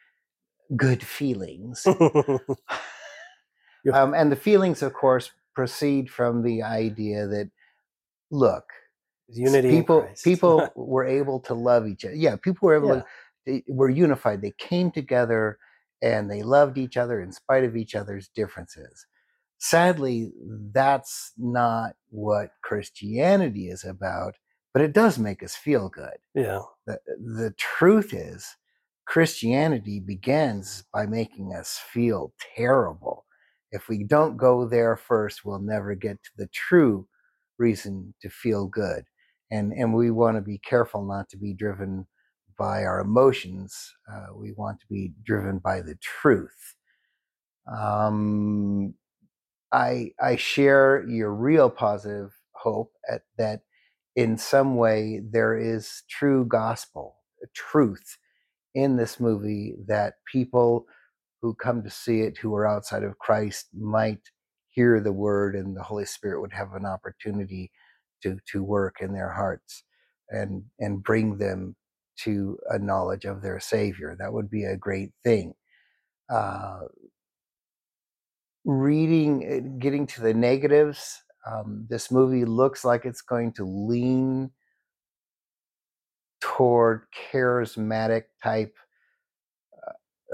good 0.76 1.02
feelings. 1.02 1.86
Um, 3.92 4.14
and 4.14 4.30
the 4.30 4.36
feelings, 4.36 4.80
of 4.82 4.92
course, 4.94 5.32
proceed 5.54 6.10
from 6.10 6.42
the 6.42 6.62
idea 6.62 7.26
that 7.26 7.50
look, 8.30 8.64
Unity. 9.28 9.70
people 9.70 10.08
people 10.24 10.68
were 10.76 11.04
able 11.04 11.40
to 11.40 11.54
love 11.54 11.86
each 11.86 12.04
other. 12.04 12.14
Yeah, 12.14 12.36
people 12.36 12.66
were 12.66 12.76
able 12.76 12.88
Yeah. 12.96 13.00
to 13.00 13.06
they 13.46 13.64
were 13.68 13.90
unified. 13.90 14.40
They 14.40 14.52
came 14.58 14.90
together 14.92 15.58
and 16.00 16.30
they 16.30 16.42
loved 16.42 16.78
each 16.78 16.96
other 16.96 17.20
in 17.20 17.32
spite 17.32 17.64
of 17.64 17.76
each 17.76 17.94
other's 17.96 18.28
differences. 18.28 19.06
Sadly, 19.58 20.32
that's 20.72 21.32
not 21.38 21.94
what 22.10 22.50
Christianity 22.62 23.68
is 23.68 23.84
about, 23.84 24.34
but 24.72 24.82
it 24.82 24.92
does 24.92 25.18
make 25.18 25.42
us 25.42 25.54
feel 25.56 25.88
good. 25.88 26.18
yeah. 26.34 26.60
The, 26.86 26.98
the 27.18 27.54
truth 27.58 28.12
is, 28.14 28.56
Christianity 29.06 30.00
begins 30.00 30.84
by 30.92 31.06
making 31.06 31.52
us 31.54 31.78
feel 31.92 32.32
terrible. 32.56 33.24
If 33.72 33.88
we 33.88 34.04
don't 34.04 34.36
go 34.36 34.68
there 34.68 34.96
first, 34.96 35.44
we'll 35.44 35.58
never 35.60 35.94
get 35.94 36.22
to 36.22 36.30
the 36.36 36.48
true 36.48 37.08
reason 37.58 38.14
to 38.22 38.28
feel 38.28 38.66
good. 38.66 39.04
And, 39.50 39.72
and 39.72 39.94
we 39.94 40.10
want 40.10 40.36
to 40.36 40.42
be 40.42 40.58
careful 40.58 41.04
not 41.04 41.28
to 41.30 41.36
be 41.36 41.54
driven 41.54 42.06
by 42.58 42.84
our 42.84 43.00
emotions. 43.00 43.92
Uh, 44.10 44.34
we 44.36 44.52
want 44.52 44.80
to 44.80 44.86
be 44.88 45.12
driven 45.24 45.58
by 45.58 45.80
the 45.80 45.96
truth. 45.96 46.76
Um, 47.66 48.94
I, 49.72 50.12
I 50.20 50.36
share 50.36 51.04
your 51.08 51.32
real 51.32 51.70
positive 51.70 52.32
hope 52.52 52.92
at, 53.10 53.22
that 53.38 53.62
in 54.16 54.36
some 54.36 54.76
way 54.76 55.20
there 55.30 55.56
is 55.56 56.02
true 56.10 56.44
gospel, 56.44 57.16
truth 57.54 58.18
in 58.74 58.96
this 58.96 59.18
movie 59.18 59.74
that 59.86 60.14
people 60.30 60.86
who 61.42 61.54
come 61.54 61.82
to 61.82 61.90
see 61.90 62.20
it 62.22 62.38
who 62.38 62.54
are 62.54 62.66
outside 62.68 63.04
of 63.04 63.18
Christ 63.18 63.68
might 63.74 64.20
hear 64.70 65.00
the 65.00 65.12
word 65.12 65.56
and 65.56 65.76
the 65.76 65.82
Holy 65.82 66.06
Spirit 66.06 66.40
would 66.40 66.52
have 66.54 66.72
an 66.74 66.86
opportunity 66.86 67.70
to 68.22 68.38
to 68.52 68.62
work 68.62 68.96
in 69.00 69.12
their 69.12 69.32
hearts 69.32 69.84
and 70.30 70.64
and 70.78 71.02
bring 71.02 71.38
them 71.38 71.76
to 72.18 72.58
a 72.70 72.78
knowledge 72.78 73.24
of 73.24 73.42
their 73.42 73.60
Savior. 73.60 74.16
That 74.18 74.32
would 74.32 74.50
be 74.50 74.64
a 74.64 74.76
great 74.76 75.10
thing. 75.24 75.54
Uh, 76.30 76.80
reading, 78.64 79.44
eh, 79.44 79.78
getting 79.78 80.06
to 80.08 80.20
the 80.20 80.34
negatives, 80.34 81.22
um, 81.46 81.86
this 81.90 82.10
movie 82.10 82.44
looks 82.44 82.84
like 82.84 83.04
it's 83.04 83.22
going 83.22 83.52
to 83.54 83.64
lean 83.64 84.50
toward 86.40 87.02
charismatic 87.32 88.24
type 88.42 88.74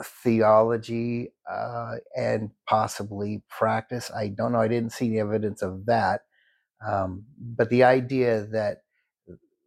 theology 0.04 1.32
uh, 1.50 1.96
and 2.16 2.50
possibly 2.66 3.42
practice. 3.48 4.10
I 4.14 4.28
don't 4.28 4.52
know. 4.52 4.60
I 4.60 4.68
didn't 4.68 4.92
see 4.92 5.06
any 5.06 5.20
evidence 5.20 5.62
of 5.62 5.86
that. 5.86 6.22
Um, 6.86 7.24
but 7.38 7.70
the 7.70 7.84
idea 7.84 8.46
that 8.52 8.82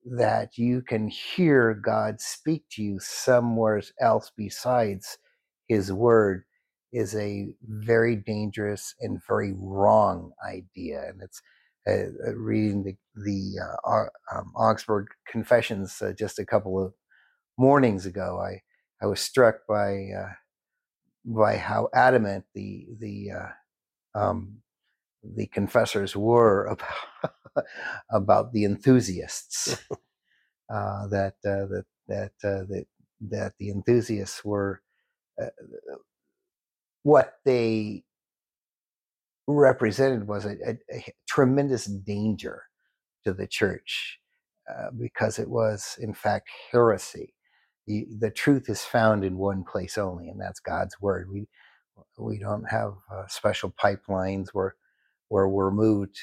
that 0.03 0.57
you 0.57 0.81
can 0.81 1.07
hear 1.07 1.75
God 1.75 2.19
speak 2.19 2.63
to 2.71 2.83
you 2.83 2.99
somewhere 2.99 3.81
else 3.99 4.31
besides 4.35 5.17
His 5.67 5.91
Word 5.91 6.43
is 6.91 7.15
a 7.15 7.53
very 7.63 8.15
dangerous 8.15 8.95
and 8.99 9.21
very 9.27 9.53
wrong 9.57 10.31
idea. 10.45 11.03
And 11.07 11.21
it's 11.21 11.41
uh, 11.87 12.29
uh 12.29 12.35
reading 12.35 12.83
the 12.83 12.95
the 13.15 13.59
uh, 13.87 14.05
um, 14.35 14.51
Augsburg 14.55 15.07
Confessions 15.27 16.01
uh, 16.01 16.13
just 16.17 16.39
a 16.39 16.45
couple 16.45 16.83
of 16.83 16.93
mornings 17.57 18.05
ago. 18.05 18.41
I 18.41 18.61
I 19.01 19.07
was 19.07 19.19
struck 19.21 19.67
by 19.67 20.09
uh, 20.17 20.33
by 21.25 21.57
how 21.57 21.89
adamant 21.93 22.45
the 22.55 22.87
the 22.99 23.31
uh, 23.31 24.19
um, 24.19 24.57
the 25.23 25.47
confessors 25.47 26.15
were 26.15 26.65
about 26.67 27.35
about 28.11 28.53
the 28.53 28.65
enthusiasts. 28.65 29.77
that 30.69 31.35
that 31.43 31.83
that 32.07 32.31
that 32.43 32.85
that 33.29 33.53
the 33.59 33.69
enthusiasts 33.69 34.43
were 34.45 34.81
what 37.03 37.35
they 37.45 38.03
represented 39.47 40.27
was 40.27 40.45
a, 40.45 40.55
a, 40.67 40.77
a 40.93 41.13
tremendous 41.27 41.85
danger 41.85 42.63
to 43.25 43.33
the 43.33 43.47
church 43.47 44.19
uh, 44.69 44.89
because 44.99 45.39
it 45.39 45.49
was, 45.49 45.97
in 46.01 46.13
fact, 46.13 46.49
heresy. 46.71 47.33
The, 47.87 48.07
the 48.19 48.31
truth 48.31 48.69
is 48.69 48.83
found 48.83 49.25
in 49.25 49.37
one 49.37 49.63
place 49.65 49.97
only, 49.97 50.29
and 50.29 50.39
that's 50.41 50.61
God's 50.61 51.01
word. 51.01 51.29
We 51.31 51.47
we 52.19 52.39
don't 52.39 52.65
have 52.69 52.95
uh, 53.13 53.27
special 53.27 53.71
pipelines 53.71 54.49
where 54.53 54.75
where 55.29 55.47
we're 55.47 55.71
moved 55.71 56.17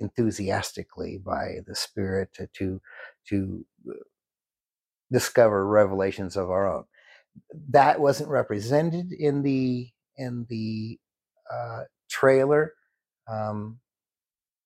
enthusiastically 0.00 1.18
by 1.24 1.58
the 1.66 1.74
Spirit 1.76 2.30
to 2.34 2.48
to, 2.58 2.80
to 3.28 3.66
uh, 3.90 3.94
discover 5.12 5.66
revelations 5.66 6.36
of 6.36 6.50
our 6.50 6.72
own. 6.72 6.84
That 7.70 8.00
wasn't 8.00 8.30
represented 8.30 9.12
in 9.12 9.42
the 9.42 9.90
in 10.16 10.46
the 10.50 10.98
uh, 11.52 11.82
trailer. 12.10 12.74
Um, 13.30 13.80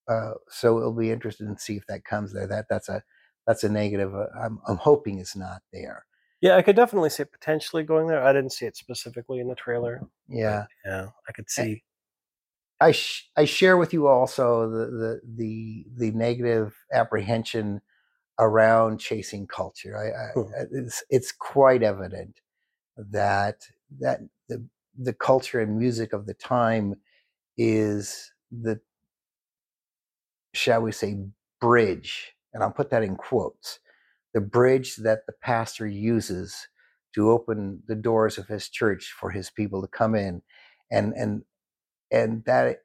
uh, 0.08 0.32
so 0.50 0.78
it'll 0.78 0.92
be 0.94 1.10
interesting 1.12 1.54
to 1.54 1.60
see 1.60 1.76
if 1.76 1.86
that 1.88 2.04
comes 2.04 2.32
there. 2.34 2.46
That 2.48 2.66
that's 2.70 2.88
a 2.88 3.02
that's 3.46 3.64
a 3.64 3.68
negative. 3.70 4.14
Uh, 4.14 4.26
I'm 4.40 4.60
I'm 4.68 4.78
hoping 4.78 5.18
it's 5.20 5.36
not 5.36 5.62
there. 5.72 6.06
Yeah, 6.40 6.56
I 6.56 6.62
could 6.62 6.76
definitely 6.76 7.10
see 7.10 7.22
it 7.22 7.32
potentially 7.32 7.82
going 7.82 8.06
there. 8.06 8.22
I 8.22 8.32
didn't 8.32 8.52
see 8.52 8.66
it 8.66 8.76
specifically 8.76 9.40
in 9.40 9.48
the 9.48 9.54
trailer. 9.54 10.02
Yeah, 10.28 10.66
yeah, 10.84 11.08
I 11.28 11.32
could 11.32 11.50
see. 11.50 11.82
I 12.80 12.92
sh- 12.92 13.28
I 13.36 13.44
share 13.44 13.76
with 13.76 13.92
you 13.92 14.06
also 14.06 14.70
the, 14.70 14.86
the 14.86 15.20
the 15.36 15.86
the 15.96 16.10
negative 16.12 16.76
apprehension 16.92 17.80
around 18.38 18.98
chasing 18.98 19.48
culture. 19.48 19.96
I, 19.96 20.40
I 20.40 20.44
hmm. 20.44 20.76
it's 20.76 21.02
it's 21.10 21.32
quite 21.32 21.82
evident 21.82 22.40
that 22.96 23.66
that 24.00 24.20
the 24.48 24.64
the 24.96 25.12
culture 25.12 25.60
and 25.60 25.78
music 25.78 26.12
of 26.12 26.26
the 26.26 26.34
time 26.34 26.94
is 27.56 28.32
the 28.50 28.80
shall 30.54 30.80
we 30.82 30.90
say 30.90 31.16
bridge 31.60 32.34
and 32.52 32.62
i'll 32.62 32.70
put 32.70 32.90
that 32.90 33.02
in 33.02 33.14
quotes 33.14 33.80
the 34.38 34.46
bridge 34.46 34.96
that 34.98 35.26
the 35.26 35.34
pastor 35.42 35.88
uses 35.88 36.68
to 37.16 37.32
open 37.32 37.82
the 37.88 37.96
doors 37.96 38.38
of 38.38 38.48
his 38.48 38.68
church 38.70 39.14
for 39.20 39.32
his 39.32 39.50
people 39.50 39.82
to 39.82 39.88
come 39.88 40.14
in. 40.14 40.42
And 40.92 41.14
and 41.14 41.42
and 42.12 42.44
that 42.46 42.78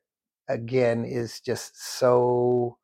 again 0.49 1.05
is 1.05 1.41
just 1.41 1.77
so 1.99 2.77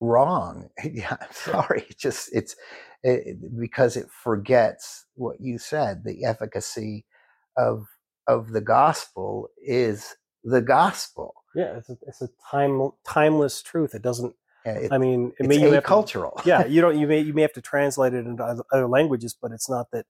wrong. 0.00 0.70
Yeah 0.84 1.16
i'm 1.20 1.28
sorry. 1.32 1.86
It's 1.90 2.02
just 2.02 2.30
it's 2.34 2.56
it, 3.04 3.38
because 3.60 3.96
it 3.96 4.08
forgets 4.10 5.06
what 5.14 5.40
you 5.40 5.58
said. 5.58 6.04
The 6.04 6.24
efficacy 6.24 7.06
of 7.58 7.86
of 8.28 8.52
the 8.52 8.62
gospel 8.62 9.50
is 9.66 10.16
the 10.44 10.62
gospel. 10.62 11.34
Yeah 11.54 11.78
it's 11.78 11.90
a, 11.90 11.98
it's 12.06 12.22
a 12.22 12.30
time 12.50 12.90
timeless 13.06 13.62
truth. 13.62 13.94
It 13.94 14.02
doesn't 14.02 14.34
it, 14.66 14.92
i 14.92 14.98
mean 14.98 15.32
it 15.38 15.46
may 15.46 15.56
you 15.56 15.80
cultural 15.80 16.40
yeah 16.44 16.64
you 16.66 16.80
don't 16.80 16.98
you 16.98 17.06
may 17.06 17.20
you 17.20 17.32
may 17.32 17.42
have 17.42 17.52
to 17.52 17.62
translate 17.62 18.14
it 18.14 18.26
into 18.26 18.42
other 18.72 18.88
languages 18.88 19.36
but 19.40 19.52
it's 19.52 19.68
not 19.68 19.86
that 19.92 20.06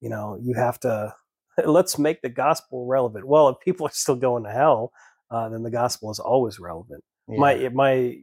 you 0.00 0.08
know 0.08 0.38
you 0.42 0.54
have 0.54 0.78
to 0.78 1.14
let's 1.64 1.98
make 1.98 2.22
the 2.22 2.28
gospel 2.28 2.86
relevant 2.86 3.26
well 3.26 3.48
if 3.48 3.56
people 3.64 3.86
are 3.86 3.92
still 3.92 4.16
going 4.16 4.44
to 4.44 4.50
hell 4.50 4.92
uh, 5.30 5.48
then 5.48 5.62
the 5.62 5.70
gospel 5.70 6.10
is 6.10 6.18
always 6.18 6.58
relevant 6.58 7.02
yeah. 7.28 7.38
my 7.38 7.68
my 7.72 8.16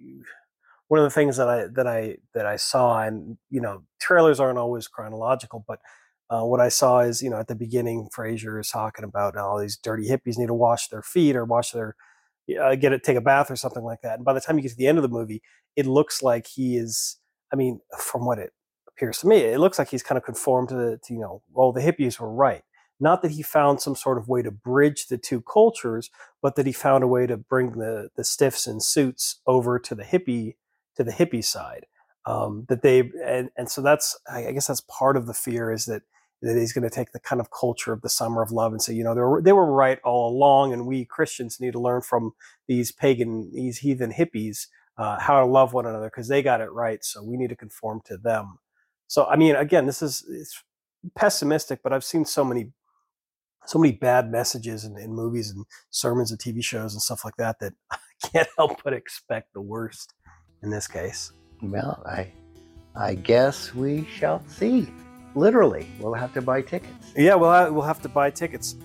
one 0.91 0.99
of 0.99 1.05
the 1.05 1.09
things 1.09 1.37
that 1.37 1.47
I 1.47 1.67
that 1.67 1.87
I 1.87 2.17
that 2.33 2.45
I 2.45 2.57
saw, 2.57 3.01
and 3.01 3.37
you 3.49 3.61
know, 3.61 3.83
trailers 4.01 4.41
aren't 4.41 4.57
always 4.57 4.89
chronological, 4.89 5.63
but 5.65 5.79
uh, 6.29 6.43
what 6.43 6.59
I 6.59 6.67
saw 6.67 6.99
is, 6.99 7.21
you 7.21 7.29
know, 7.29 7.37
at 7.37 7.47
the 7.47 7.55
beginning, 7.55 8.09
Frasier 8.13 8.59
is 8.59 8.67
talking 8.67 9.05
about 9.05 9.37
all 9.37 9.57
these 9.57 9.77
dirty 9.77 10.09
hippies 10.09 10.37
need 10.37 10.47
to 10.47 10.53
wash 10.53 10.89
their 10.89 11.01
feet 11.01 11.37
or 11.37 11.45
wash 11.45 11.71
their 11.71 11.95
uh, 12.61 12.75
get 12.75 12.91
it, 12.91 13.05
take 13.05 13.15
a 13.15 13.21
bath 13.21 13.49
or 13.49 13.55
something 13.55 13.85
like 13.85 14.01
that. 14.01 14.15
And 14.15 14.25
by 14.25 14.33
the 14.33 14.41
time 14.41 14.57
you 14.57 14.63
get 14.63 14.71
to 14.71 14.77
the 14.77 14.87
end 14.87 14.97
of 14.97 15.01
the 15.01 15.07
movie, 15.07 15.41
it 15.75 15.85
looks 15.85 16.21
like 16.21 16.47
he 16.47 16.77
is. 16.77 17.17
I 17.53 17.55
mean, 17.55 17.81
from 17.99 18.25
what 18.25 18.39
it 18.39 18.53
appears 18.87 19.19
to 19.19 19.27
me, 19.27 19.37
it 19.37 19.59
looks 19.59 19.77
like 19.79 19.89
he's 19.89 20.03
kind 20.03 20.17
of 20.17 20.23
conformed 20.23 20.69
to 20.69 20.99
to, 21.03 21.13
you 21.13 21.19
know, 21.19 21.41
well, 21.51 21.71
the 21.71 21.81
hippies 21.81 22.19
were 22.19 22.31
right. 22.31 22.63
Not 22.99 23.23
that 23.23 23.31
he 23.31 23.41
found 23.41 23.81
some 23.81 23.95
sort 23.95 24.19
of 24.19 24.27
way 24.27 24.43
to 24.43 24.51
bridge 24.51 25.07
the 25.07 25.17
two 25.17 25.41
cultures, 25.41 26.11
but 26.41 26.55
that 26.55 26.67
he 26.67 26.71
found 26.71 27.03
a 27.03 27.07
way 27.07 27.25
to 27.27 27.37
bring 27.37 27.71
the 27.71 28.09
the 28.15 28.23
stiffs 28.23 28.67
and 28.67 28.81
suits 28.81 29.41
over 29.47 29.79
to 29.79 29.95
the 29.95 30.03
hippie 30.03 30.55
to 30.95 31.03
the 31.03 31.11
hippie 31.11 31.43
side. 31.43 31.85
Um, 32.27 32.65
that 32.69 32.83
they 32.83 33.11
and, 33.25 33.49
and 33.57 33.69
so 33.69 33.81
that's 33.81 34.17
I 34.31 34.51
guess 34.51 34.67
that's 34.67 34.81
part 34.81 35.17
of 35.17 35.25
the 35.25 35.33
fear 35.33 35.71
is 35.71 35.85
that 35.85 36.03
that 36.41 36.57
he's 36.57 36.73
going 36.73 36.83
to 36.83 36.89
take 36.89 37.11
the 37.11 37.19
kind 37.19 37.39
of 37.39 37.49
culture 37.51 37.93
of 37.93 38.01
the 38.01 38.09
summer 38.09 38.41
of 38.41 38.51
love 38.51 38.71
and 38.71 38.81
say, 38.81 38.93
you 38.93 39.03
know, 39.03 39.13
they 39.13 39.21
were, 39.21 39.41
they 39.41 39.53
were 39.53 39.71
right 39.71 39.99
all 40.03 40.35
along, 40.35 40.73
and 40.73 40.87
we 40.87 41.05
Christians 41.05 41.59
need 41.59 41.73
to 41.73 41.79
learn 41.79 42.01
from 42.01 42.33
these 42.67 42.91
pagan, 42.91 43.51
these 43.53 43.79
heathen 43.79 44.11
hippies 44.11 44.67
uh, 45.01 45.19
how 45.19 45.39
to 45.39 45.45
love 45.45 45.73
one 45.73 45.87
another 45.87 46.07
because 46.07 46.27
they 46.27 46.43
got 46.43 46.61
it 46.61 46.71
right. 46.71 47.03
So 47.03 47.23
we 47.23 47.35
need 47.35 47.49
to 47.49 47.55
conform 47.55 48.01
to 48.05 48.17
them. 48.17 48.59
So 49.07 49.25
I 49.25 49.35
mean, 49.35 49.55
again, 49.55 49.87
this 49.87 50.01
is 50.01 50.23
it's 50.29 50.63
pessimistic, 51.15 51.79
but 51.83 51.91
I've 51.91 52.03
seen 52.03 52.23
so 52.23 52.45
many, 52.45 52.71
so 53.65 53.79
many 53.79 53.93
bad 53.93 54.31
messages 54.31 54.85
in, 54.85 54.97
in 54.99 55.11
movies 55.11 55.49
and 55.49 55.65
sermons 55.89 56.29
and 56.29 56.39
TV 56.39 56.63
shows 56.63 56.93
and 56.93 57.01
stuff 57.01 57.25
like 57.25 57.35
that 57.37 57.59
that 57.59 57.73
I 57.91 57.97
can't 58.31 58.47
help 58.57 58.83
but 58.83 58.93
expect 58.93 59.53
the 59.53 59.61
worst 59.61 60.13
in 60.61 60.69
this 60.69 60.87
case? 60.87 61.31
Well, 61.61 62.03
I, 62.05 62.31
I 62.95 63.15
guess 63.15 63.73
we 63.73 64.05
shall 64.05 64.43
see. 64.47 64.87
Literally, 65.33 65.87
we'll 65.99 66.13
have 66.13 66.33
to 66.33 66.41
buy 66.41 66.61
tickets. 66.61 67.13
Yeah, 67.15 67.35
we'll 67.35 67.51
have, 67.51 67.73
we'll 67.73 67.83
have 67.83 68.01
to 68.01 68.09
buy 68.09 68.29
tickets. 68.29 68.75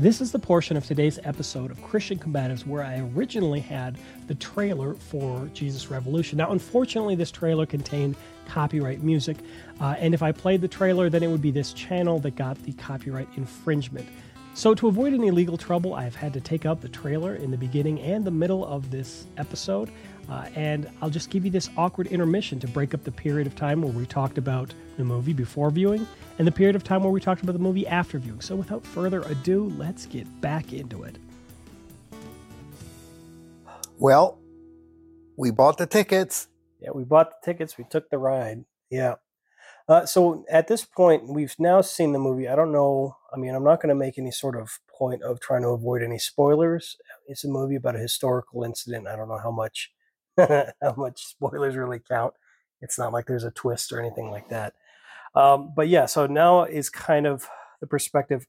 This 0.00 0.22
is 0.22 0.32
the 0.32 0.38
portion 0.38 0.78
of 0.78 0.86
today's 0.86 1.18
episode 1.24 1.70
of 1.70 1.82
Christian 1.82 2.18
Combatives 2.18 2.66
where 2.66 2.82
I 2.82 3.00
originally 3.14 3.60
had 3.60 3.98
the 4.28 4.34
trailer 4.34 4.94
for 4.94 5.50
Jesus 5.52 5.90
Revolution. 5.90 6.38
Now, 6.38 6.52
unfortunately, 6.52 7.16
this 7.16 7.30
trailer 7.30 7.66
contained 7.66 8.16
copyright 8.48 9.02
music, 9.02 9.36
uh, 9.78 9.96
and 9.98 10.14
if 10.14 10.22
I 10.22 10.32
played 10.32 10.62
the 10.62 10.68
trailer, 10.68 11.10
then 11.10 11.22
it 11.22 11.26
would 11.26 11.42
be 11.42 11.50
this 11.50 11.74
channel 11.74 12.18
that 12.20 12.34
got 12.34 12.56
the 12.62 12.72
copyright 12.72 13.28
infringement. 13.36 14.08
So, 14.54 14.74
to 14.74 14.88
avoid 14.88 15.12
any 15.12 15.30
legal 15.30 15.58
trouble, 15.58 15.92
I've 15.92 16.16
had 16.16 16.32
to 16.32 16.40
take 16.40 16.64
out 16.64 16.80
the 16.80 16.88
trailer 16.88 17.34
in 17.34 17.50
the 17.50 17.58
beginning 17.58 18.00
and 18.00 18.24
the 18.24 18.30
middle 18.30 18.64
of 18.64 18.90
this 18.90 19.26
episode. 19.36 19.90
Uh, 20.30 20.46
and 20.54 20.88
I'll 21.02 21.10
just 21.10 21.28
give 21.28 21.44
you 21.44 21.50
this 21.50 21.68
awkward 21.76 22.06
intermission 22.06 22.60
to 22.60 22.68
break 22.68 22.94
up 22.94 23.02
the 23.02 23.10
period 23.10 23.48
of 23.48 23.56
time 23.56 23.82
where 23.82 23.92
we 23.92 24.06
talked 24.06 24.38
about 24.38 24.72
the 24.96 25.04
movie 25.04 25.32
before 25.32 25.70
viewing 25.70 26.06
and 26.38 26.46
the 26.46 26.52
period 26.52 26.76
of 26.76 26.84
time 26.84 27.02
where 27.02 27.10
we 27.10 27.20
talked 27.20 27.42
about 27.42 27.52
the 27.52 27.58
movie 27.58 27.86
after 27.86 28.18
viewing. 28.18 28.40
So, 28.40 28.54
without 28.54 28.86
further 28.86 29.22
ado, 29.22 29.72
let's 29.76 30.06
get 30.06 30.40
back 30.40 30.72
into 30.72 31.02
it. 31.02 31.18
Well, 33.98 34.38
we 35.36 35.50
bought 35.50 35.78
the 35.78 35.86
tickets. 35.86 36.46
Yeah, 36.80 36.90
we 36.94 37.02
bought 37.02 37.30
the 37.30 37.52
tickets. 37.52 37.76
We 37.76 37.84
took 37.90 38.08
the 38.08 38.18
ride. 38.18 38.64
Yeah. 38.88 39.16
Uh, 39.88 40.06
so 40.06 40.44
at 40.48 40.68
this 40.68 40.84
point, 40.84 41.28
we've 41.28 41.56
now 41.58 41.80
seen 41.80 42.12
the 42.12 42.18
movie. 42.20 42.46
I 42.46 42.54
don't 42.54 42.70
know. 42.70 43.16
I 43.34 43.36
mean, 43.36 43.54
I'm 43.54 43.64
not 43.64 43.82
going 43.82 43.88
to 43.88 43.94
make 43.96 44.16
any 44.16 44.30
sort 44.30 44.56
of 44.56 44.78
point 44.88 45.22
of 45.22 45.40
trying 45.40 45.62
to 45.62 45.68
avoid 45.70 46.02
any 46.02 46.18
spoilers. 46.18 46.96
It's 47.26 47.44
a 47.44 47.48
movie 47.48 47.74
about 47.74 47.96
a 47.96 47.98
historical 47.98 48.62
incident. 48.62 49.08
I 49.08 49.16
don't 49.16 49.28
know 49.28 49.40
how 49.42 49.50
much 49.50 49.90
how 50.82 50.94
much 50.96 51.26
spoilers 51.26 51.76
really 51.76 52.00
count. 52.00 52.34
It's 52.80 52.98
not 52.98 53.12
like 53.12 53.26
there's 53.26 53.44
a 53.44 53.50
twist 53.50 53.92
or 53.92 54.00
anything 54.00 54.30
like 54.30 54.48
that. 54.48 54.74
Um, 55.34 55.72
but 55.74 55.88
yeah, 55.88 56.06
so 56.06 56.26
now 56.26 56.64
is 56.64 56.90
kind 56.90 57.26
of 57.26 57.48
the 57.80 57.86
perspective 57.86 58.46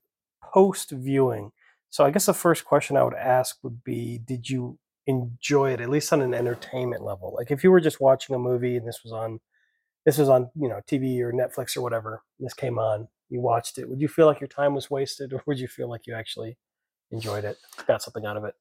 post 0.53 0.91
viewing. 0.91 1.51
So 1.89 2.05
I 2.05 2.11
guess 2.11 2.25
the 2.25 2.33
first 2.33 2.65
question 2.65 2.97
I 2.97 3.03
would 3.03 3.13
ask 3.13 3.57
would 3.63 3.83
be 3.83 4.19
Did 4.23 4.49
you 4.49 4.79
enjoy 5.07 5.73
it, 5.73 5.81
at 5.81 5.89
least 5.89 6.13
on 6.13 6.21
an 6.21 6.33
entertainment 6.33 7.03
level? 7.03 7.33
Like 7.37 7.51
if 7.51 7.63
you 7.63 7.71
were 7.71 7.81
just 7.81 8.01
watching 8.01 8.35
a 8.35 8.39
movie 8.39 8.77
and 8.77 8.87
this 8.87 9.01
was 9.03 9.11
on, 9.11 9.39
this 10.05 10.17
was 10.17 10.29
on, 10.29 10.49
you 10.55 10.69
know, 10.69 10.79
TV 10.89 11.19
or 11.19 11.33
Netflix 11.33 11.75
or 11.75 11.81
whatever, 11.81 12.23
this 12.39 12.53
came 12.53 12.79
on, 12.79 13.07
you 13.29 13.41
watched 13.41 13.77
it, 13.77 13.89
would 13.89 14.01
you 14.01 14.07
feel 14.07 14.25
like 14.25 14.39
your 14.39 14.47
time 14.47 14.73
was 14.73 14.89
wasted 14.89 15.33
or 15.33 15.43
would 15.45 15.59
you 15.59 15.67
feel 15.67 15.89
like 15.89 16.07
you 16.07 16.15
actually 16.15 16.57
enjoyed 17.11 17.43
it, 17.43 17.57
got 17.87 18.01
something 18.01 18.25
out 18.25 18.37
of 18.37 18.45
it? 18.45 18.55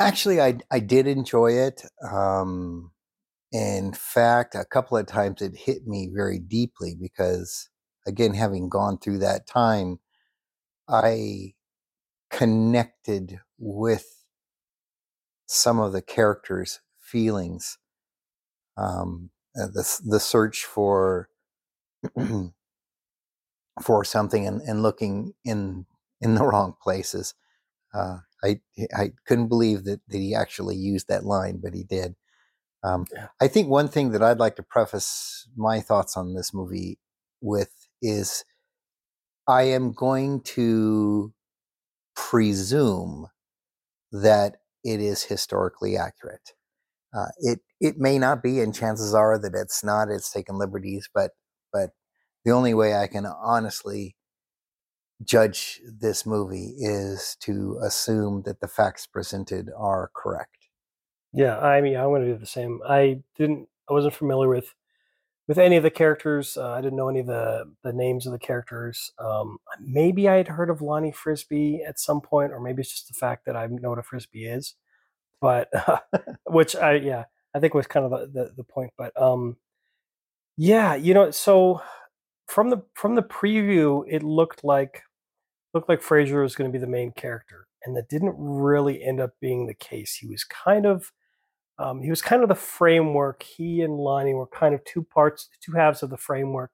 Actually, 0.00 0.40
I 0.40 0.58
I 0.70 0.80
did 0.80 1.06
enjoy 1.06 1.52
it. 1.52 1.82
Um, 2.10 2.92
in 3.52 3.92
fact, 3.94 4.54
a 4.56 4.64
couple 4.66 4.96
of 4.98 5.06
times 5.06 5.42
it 5.42 5.56
hit 5.56 5.86
me 5.86 6.10
very 6.14 6.38
deeply 6.40 6.96
because, 7.00 7.70
again, 8.06 8.34
having 8.34 8.68
gone 8.70 8.98
through 8.98 9.18
that 9.20 9.46
time, 9.48 10.00
I 10.88 11.54
connected 12.30 13.40
with 13.58 14.06
some 15.46 15.78
of 15.78 15.92
the 15.92 16.02
characters' 16.02 16.80
feelings. 17.00 17.78
Um, 18.76 19.30
uh, 19.60 19.66
the 19.68 20.00
the 20.06 20.20
search 20.20 20.64
for 20.64 21.28
for 23.82 24.04
something 24.04 24.46
and, 24.46 24.60
and 24.62 24.82
looking 24.82 25.34
in 25.44 25.86
in 26.20 26.34
the 26.34 26.44
wrong 26.44 26.74
places. 26.82 27.34
Uh, 27.94 28.18
I 28.44 28.60
I 28.96 29.12
couldn't 29.26 29.48
believe 29.48 29.84
that, 29.84 30.00
that 30.08 30.18
he 30.18 30.34
actually 30.34 30.76
used 30.76 31.08
that 31.08 31.24
line, 31.24 31.60
but 31.62 31.74
he 31.74 31.84
did. 31.84 32.16
Um, 32.84 33.06
yeah. 33.14 33.28
I 33.40 33.48
think 33.48 33.68
one 33.68 33.88
thing 33.88 34.12
that 34.12 34.22
I'd 34.22 34.38
like 34.38 34.56
to 34.56 34.62
preface 34.62 35.48
my 35.56 35.80
thoughts 35.80 36.16
on 36.16 36.34
this 36.34 36.54
movie 36.54 36.98
with 37.42 37.70
is 38.02 38.44
I 39.48 39.62
am 39.64 39.92
going 39.92 40.42
to 40.42 41.32
presume 42.16 43.28
that 44.12 44.56
it 44.84 45.00
is 45.00 45.24
historically 45.24 45.96
accurate. 45.96 46.52
Uh, 47.14 47.28
it 47.38 47.60
it 47.80 47.98
may 47.98 48.18
not 48.18 48.42
be, 48.42 48.60
and 48.60 48.74
chances 48.74 49.14
are 49.14 49.38
that 49.38 49.54
it's 49.54 49.84
not. 49.84 50.10
It's 50.10 50.32
taken 50.32 50.58
liberties, 50.58 51.08
but 51.14 51.32
but 51.72 51.90
the 52.44 52.52
only 52.52 52.74
way 52.74 52.94
I 52.96 53.08
can 53.08 53.26
honestly 53.26 54.16
judge 55.24 55.80
this 55.84 56.24
movie 56.24 56.74
is 56.78 57.36
to 57.40 57.78
assume 57.82 58.42
that 58.42 58.60
the 58.60 58.68
facts 58.68 59.06
presented 59.06 59.70
are 59.76 60.10
correct. 60.14 60.68
Yeah, 61.32 61.58
I 61.58 61.80
mean, 61.80 61.96
I'm 61.96 62.06
going 62.06 62.22
to 62.22 62.32
do 62.32 62.38
the 62.38 62.46
same. 62.46 62.80
I 62.88 63.20
didn't, 63.36 63.68
I 63.88 63.92
wasn't 63.92 64.14
familiar 64.14 64.48
with 64.48 64.74
with 65.50 65.58
any 65.58 65.76
of 65.76 65.82
the 65.82 65.90
characters. 65.90 66.56
Uh, 66.56 66.70
I 66.70 66.80
didn't 66.80 66.96
know 66.96 67.08
any 67.08 67.20
of 67.20 67.26
the 67.26 67.72
the 67.82 67.92
names 67.92 68.24
of 68.26 68.32
the 68.32 68.38
characters. 68.38 69.12
Um, 69.18 69.58
maybe 69.80 70.28
I 70.28 70.36
had 70.36 70.48
heard 70.48 70.70
of 70.70 70.80
Lonnie 70.80 71.12
Frisbee 71.12 71.82
at 71.82 71.98
some 71.98 72.20
point, 72.20 72.52
or 72.52 72.60
maybe 72.60 72.82
it's 72.82 72.92
just 72.92 73.08
the 73.08 73.14
fact 73.14 73.46
that 73.46 73.56
I 73.56 73.66
know 73.66 73.90
what 73.90 73.98
a 73.98 74.02
frisbee 74.04 74.46
is. 74.46 74.74
But 75.40 75.68
uh, 75.74 75.98
which 76.46 76.76
I 76.76 76.94
yeah, 76.94 77.24
I 77.54 77.60
think 77.60 77.74
was 77.74 77.86
kind 77.86 78.06
of 78.06 78.12
the 78.12 78.26
the, 78.26 78.52
the 78.58 78.64
point. 78.64 78.92
But 78.96 79.20
um, 79.20 79.56
yeah, 80.56 80.94
you 80.94 81.14
know, 81.14 81.30
so 81.30 81.82
from 82.46 82.70
the 82.70 82.82
from 82.94 83.14
the 83.14 83.22
preview, 83.22 84.04
it 84.08 84.22
looked 84.22 84.62
like 84.62 85.02
looked 85.74 85.88
like 85.88 86.02
Frasier 86.02 86.42
was 86.42 86.54
going 86.54 86.70
to 86.70 86.72
be 86.72 86.80
the 86.80 86.90
main 86.90 87.12
character, 87.12 87.66
and 87.84 87.96
that 87.96 88.08
didn't 88.08 88.34
really 88.38 89.02
end 89.02 89.20
up 89.20 89.32
being 89.40 89.66
the 89.66 89.74
case. 89.74 90.16
He 90.16 90.26
was 90.26 90.44
kind 90.44 90.86
of 90.86 91.12
um, 91.78 92.02
he 92.02 92.10
was 92.10 92.20
kind 92.20 92.42
of 92.42 92.48
the 92.48 92.54
framework. 92.54 93.42
He 93.42 93.80
and 93.80 93.96
Lonnie 93.96 94.34
were 94.34 94.46
kind 94.46 94.74
of 94.74 94.84
two 94.84 95.02
parts, 95.02 95.48
two 95.62 95.72
halves 95.72 96.02
of 96.02 96.10
the 96.10 96.18
framework 96.18 96.72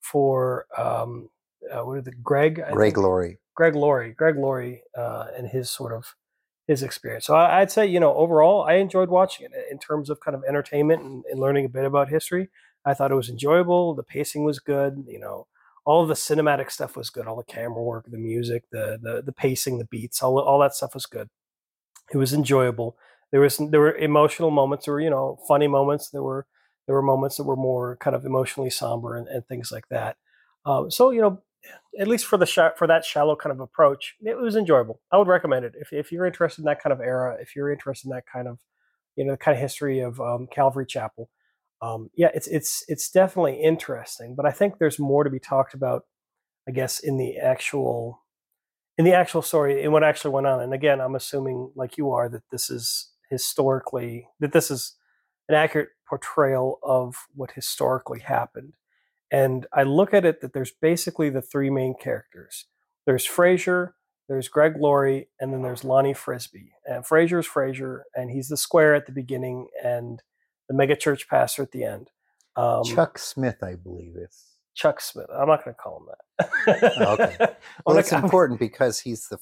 for 0.00 0.66
um, 0.78 1.28
uh, 1.72 1.80
what 1.80 1.98
are 1.98 2.02
the 2.02 2.12
Greg? 2.12 2.60
I 2.60 2.72
Greg 2.72 2.94
think, 2.94 3.04
Laurie. 3.04 3.38
Greg 3.56 3.74
Laurie. 3.74 4.12
Greg 4.12 4.36
Laurie 4.36 4.82
uh, 4.96 5.26
and 5.36 5.48
his 5.48 5.70
sort 5.70 5.92
of 5.92 6.14
his 6.66 6.82
experience. 6.82 7.26
So 7.26 7.34
I, 7.34 7.60
would 7.60 7.70
say 7.70 7.86
you 7.86 8.00
know 8.00 8.14
overall 8.14 8.62
I 8.62 8.74
enjoyed 8.74 9.08
watching 9.08 9.46
it 9.46 9.52
in 9.70 9.78
terms 9.78 10.08
of 10.08 10.20
kind 10.20 10.34
of 10.34 10.44
entertainment 10.44 11.02
and, 11.02 11.24
and 11.30 11.40
learning 11.40 11.64
a 11.64 11.70
bit 11.70 11.84
about 11.84 12.08
history. 12.08 12.48
I 12.84 12.94
thought 12.94 13.10
it 13.10 13.16
was 13.16 13.30
enjoyable. 13.30 13.94
The 13.94 14.02
pacing 14.02 14.44
was 14.44 14.60
good. 14.60 15.04
You 15.08 15.18
know, 15.18 15.46
all 15.84 16.06
the 16.06 16.14
cinematic 16.14 16.70
stuff 16.70 16.96
was 16.96 17.10
good. 17.10 17.26
All 17.26 17.36
the 17.36 17.44
camera 17.44 17.82
work, 17.82 18.06
the 18.08 18.18
music, 18.18 18.64
the 18.70 18.98
the 19.00 19.22
the 19.22 19.32
pacing, 19.32 19.78
the 19.78 19.84
beats, 19.84 20.22
all 20.22 20.38
all 20.38 20.58
that 20.60 20.74
stuff 20.74 20.94
was 20.94 21.06
good. 21.06 21.28
It 22.12 22.18
was 22.18 22.32
enjoyable. 22.32 22.96
There 23.32 23.40
was 23.40 23.58
there 23.58 23.80
were 23.80 23.96
emotional 23.96 24.50
moments. 24.50 24.86
There 24.86 24.94
were 24.94 25.00
you 25.00 25.10
know 25.10 25.38
funny 25.48 25.68
moments. 25.68 26.10
There 26.10 26.22
were 26.22 26.46
there 26.86 26.94
were 26.94 27.02
moments 27.02 27.36
that 27.36 27.44
were 27.44 27.56
more 27.56 27.96
kind 27.96 28.16
of 28.16 28.24
emotionally 28.24 28.70
somber 28.70 29.16
and, 29.16 29.28
and 29.28 29.46
things 29.46 29.72
like 29.72 29.88
that. 29.88 30.16
Um, 30.66 30.90
so 30.90 31.10
you 31.10 31.20
know, 31.20 31.42
at 31.98 32.08
least 32.08 32.26
for 32.26 32.36
the 32.36 32.46
sh- 32.46 32.76
for 32.76 32.86
that 32.86 33.04
shallow 33.04 33.36
kind 33.36 33.52
of 33.52 33.60
approach, 33.60 34.16
it 34.22 34.36
was 34.36 34.56
enjoyable. 34.56 35.00
I 35.12 35.18
would 35.18 35.28
recommend 35.28 35.64
it 35.64 35.74
if 35.78 35.92
if 35.92 36.12
you're 36.12 36.26
interested 36.26 36.62
in 36.62 36.66
that 36.66 36.82
kind 36.82 36.92
of 36.92 37.00
era. 37.00 37.36
If 37.40 37.56
you're 37.56 37.72
interested 37.72 38.08
in 38.08 38.14
that 38.14 38.26
kind 38.26 38.48
of 38.48 38.58
you 39.16 39.24
know 39.24 39.32
the 39.32 39.38
kind 39.38 39.56
of 39.56 39.60
history 39.60 40.00
of 40.00 40.20
um, 40.20 40.46
Calvary 40.50 40.86
Chapel 40.86 41.28
um, 41.84 42.10
yeah, 42.16 42.30
it's 42.34 42.46
it's 42.46 42.82
it's 42.88 43.10
definitely 43.10 43.60
interesting, 43.60 44.34
but 44.34 44.46
I 44.46 44.52
think 44.52 44.78
there's 44.78 44.98
more 44.98 45.22
to 45.22 45.30
be 45.30 45.38
talked 45.38 45.74
about. 45.74 46.04
I 46.66 46.70
guess 46.70 46.98
in 46.98 47.18
the 47.18 47.36
actual 47.36 48.22
in 48.96 49.04
the 49.04 49.12
actual 49.12 49.42
story 49.42 49.82
in 49.82 49.92
what 49.92 50.02
actually 50.02 50.30
went 50.32 50.46
on. 50.46 50.62
And 50.62 50.72
again, 50.72 51.00
I'm 51.00 51.14
assuming, 51.14 51.72
like 51.76 51.98
you 51.98 52.10
are, 52.12 52.28
that 52.30 52.44
this 52.50 52.70
is 52.70 53.10
historically 53.30 54.28
that 54.40 54.52
this 54.52 54.70
is 54.70 54.94
an 55.48 55.54
accurate 55.54 55.90
portrayal 56.08 56.78
of 56.82 57.16
what 57.34 57.50
historically 57.50 58.20
happened. 58.20 58.72
And 59.30 59.66
I 59.72 59.82
look 59.82 60.14
at 60.14 60.24
it 60.24 60.40
that 60.40 60.54
there's 60.54 60.72
basically 60.80 61.28
the 61.28 61.42
three 61.42 61.68
main 61.68 61.94
characters. 62.00 62.66
There's 63.04 63.26
Frasier, 63.26 63.92
there's 64.28 64.48
Greg 64.48 64.76
Laurie, 64.78 65.28
and 65.38 65.52
then 65.52 65.62
there's 65.62 65.84
Lonnie 65.84 66.14
Frisbee. 66.14 66.72
And 66.86 67.04
Frasier 67.04 67.40
is 67.40 67.46
Frasier, 67.46 68.02
and 68.14 68.30
he's 68.30 68.48
the 68.48 68.56
square 68.56 68.94
at 68.94 69.06
the 69.06 69.12
beginning, 69.12 69.68
and 69.82 70.22
the 70.68 70.74
megachurch 70.74 71.28
pastor 71.28 71.62
at 71.62 71.72
the 71.72 71.84
end. 71.84 72.10
Um, 72.56 72.84
Chuck 72.84 73.18
Smith, 73.18 73.62
I 73.62 73.74
believe 73.74 74.14
it's 74.16 74.54
Chuck 74.74 75.00
Smith. 75.00 75.26
I'm 75.32 75.48
not 75.48 75.64
going 75.64 75.74
to 75.74 75.80
call 75.80 75.98
him 75.98 76.06
that. 76.08 76.94
Oh, 76.98 77.12
okay. 77.14 77.46
Well, 77.86 77.98
it's 77.98 78.12
important 78.12 78.60
because 78.60 79.00
he's 79.00 79.28
the 79.28 79.38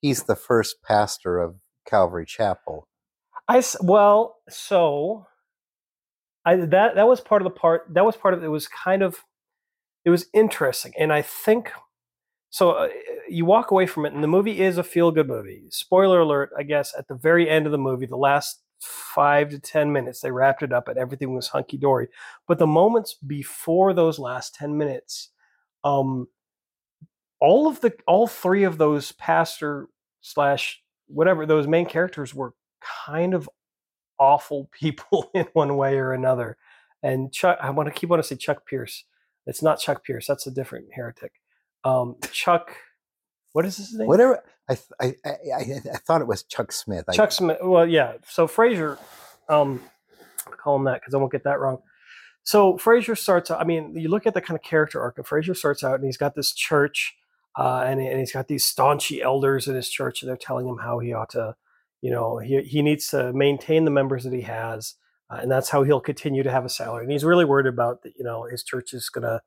he's 0.00 0.24
the 0.24 0.36
first 0.36 0.82
pastor 0.82 1.38
of 1.38 1.56
Calvary 1.86 2.26
Chapel. 2.26 2.88
I 3.48 3.62
well, 3.80 4.36
so 4.48 5.26
I 6.44 6.56
that 6.56 6.94
that 6.94 7.06
was 7.06 7.20
part 7.20 7.42
of 7.42 7.44
the 7.44 7.58
part 7.58 7.86
that 7.92 8.04
was 8.04 8.16
part 8.16 8.34
of 8.34 8.42
it 8.42 8.48
was 8.48 8.68
kind 8.68 9.02
of 9.02 9.18
it 10.04 10.10
was 10.10 10.26
interesting, 10.32 10.92
and 10.98 11.12
I 11.12 11.22
think 11.22 11.72
so. 12.50 12.70
Uh, 12.72 12.88
you 13.28 13.44
walk 13.44 13.70
away 13.70 13.86
from 13.86 14.06
it, 14.06 14.12
and 14.12 14.22
the 14.22 14.28
movie 14.28 14.60
is 14.60 14.78
a 14.78 14.84
feel 14.84 15.10
good 15.10 15.28
movie. 15.28 15.64
Spoiler 15.70 16.20
alert, 16.20 16.50
I 16.58 16.62
guess 16.62 16.94
at 16.96 17.08
the 17.08 17.14
very 17.14 17.48
end 17.48 17.66
of 17.66 17.72
the 17.72 17.78
movie, 17.78 18.06
the 18.06 18.16
last 18.16 18.61
five 18.86 19.50
to 19.50 19.58
10 19.58 19.92
minutes. 19.92 20.20
They 20.20 20.30
wrapped 20.30 20.62
it 20.62 20.72
up 20.72 20.88
and 20.88 20.98
everything 20.98 21.34
was 21.34 21.48
hunky 21.48 21.76
dory. 21.76 22.08
But 22.46 22.58
the 22.58 22.66
moments 22.66 23.14
before 23.14 23.92
those 23.92 24.18
last 24.18 24.54
10 24.54 24.76
minutes, 24.76 25.30
um, 25.84 26.28
all 27.40 27.68
of 27.68 27.80
the, 27.80 27.92
all 28.06 28.26
three 28.26 28.64
of 28.64 28.78
those 28.78 29.12
pastor 29.12 29.88
slash 30.20 30.82
whatever, 31.06 31.46
those 31.46 31.66
main 31.66 31.86
characters 31.86 32.34
were 32.34 32.54
kind 33.06 33.34
of 33.34 33.48
awful 34.18 34.68
people 34.78 35.30
in 35.34 35.46
one 35.52 35.76
way 35.76 35.96
or 35.96 36.12
another. 36.12 36.56
And 37.02 37.32
Chuck, 37.32 37.58
I 37.60 37.70
want 37.70 37.88
to 37.88 37.94
keep 37.94 38.10
want 38.10 38.22
to 38.22 38.28
say 38.28 38.36
Chuck 38.36 38.64
Pierce. 38.66 39.04
It's 39.46 39.62
not 39.62 39.80
Chuck 39.80 40.04
Pierce. 40.04 40.26
That's 40.26 40.46
a 40.46 40.52
different 40.52 40.86
heretic. 40.92 41.32
Um, 41.84 42.16
Chuck, 42.30 42.76
what 43.52 43.64
is 43.66 43.76
his 43.76 43.94
name? 43.94 44.06
Whatever. 44.08 44.42
I 44.68 44.76
I, 45.00 45.14
I, 45.24 45.30
I, 45.30 45.80
I 45.92 45.96
thought 45.98 46.20
it 46.20 46.26
was 46.26 46.42
Chuck 46.44 46.72
Smith. 46.72 47.04
I- 47.08 47.12
Chuck 47.12 47.32
Smith. 47.32 47.58
Well, 47.62 47.86
yeah. 47.86 48.14
So 48.28 48.46
Frasier, 48.46 48.98
um, 49.48 49.82
I'll 50.46 50.52
call 50.54 50.76
him 50.76 50.84
that 50.84 51.00
because 51.00 51.14
I 51.14 51.18
won't 51.18 51.32
get 51.32 51.44
that 51.44 51.60
wrong. 51.60 51.78
So 52.44 52.74
Frasier 52.74 53.16
starts. 53.16 53.50
out- 53.50 53.60
I 53.60 53.64
mean, 53.64 53.96
you 53.96 54.08
look 54.08 54.26
at 54.26 54.34
the 54.34 54.40
kind 54.40 54.56
of 54.58 54.62
character 54.64 55.00
arc 55.00 55.18
of 55.18 55.28
Frasier 55.28 55.56
starts 55.56 55.84
out, 55.84 55.96
and 55.96 56.04
he's 56.04 56.16
got 56.16 56.34
this 56.34 56.52
church, 56.52 57.14
uh, 57.58 57.84
and, 57.86 58.00
and 58.00 58.18
he's 58.18 58.32
got 58.32 58.48
these 58.48 58.64
staunchy 58.64 59.20
elders 59.22 59.68
in 59.68 59.74
his 59.74 59.88
church, 59.88 60.22
and 60.22 60.28
they're 60.28 60.36
telling 60.36 60.66
him 60.66 60.78
how 60.78 60.98
he 60.98 61.12
ought 61.12 61.30
to, 61.30 61.54
you 62.00 62.10
know, 62.10 62.38
he 62.38 62.62
he 62.62 62.82
needs 62.82 63.08
to 63.08 63.32
maintain 63.32 63.84
the 63.84 63.90
members 63.90 64.24
that 64.24 64.32
he 64.32 64.40
has, 64.42 64.94
uh, 65.30 65.38
and 65.42 65.50
that's 65.50 65.68
how 65.68 65.82
he'll 65.84 66.00
continue 66.00 66.42
to 66.42 66.50
have 66.50 66.64
a 66.64 66.68
salary. 66.68 67.04
And 67.04 67.12
he's 67.12 67.24
really 67.24 67.44
worried 67.44 67.66
about 67.66 68.02
that, 68.02 68.14
you 68.16 68.24
know, 68.24 68.44
his 68.50 68.64
church 68.64 68.92
is 68.92 69.08
going 69.08 69.24
to 69.24 69.40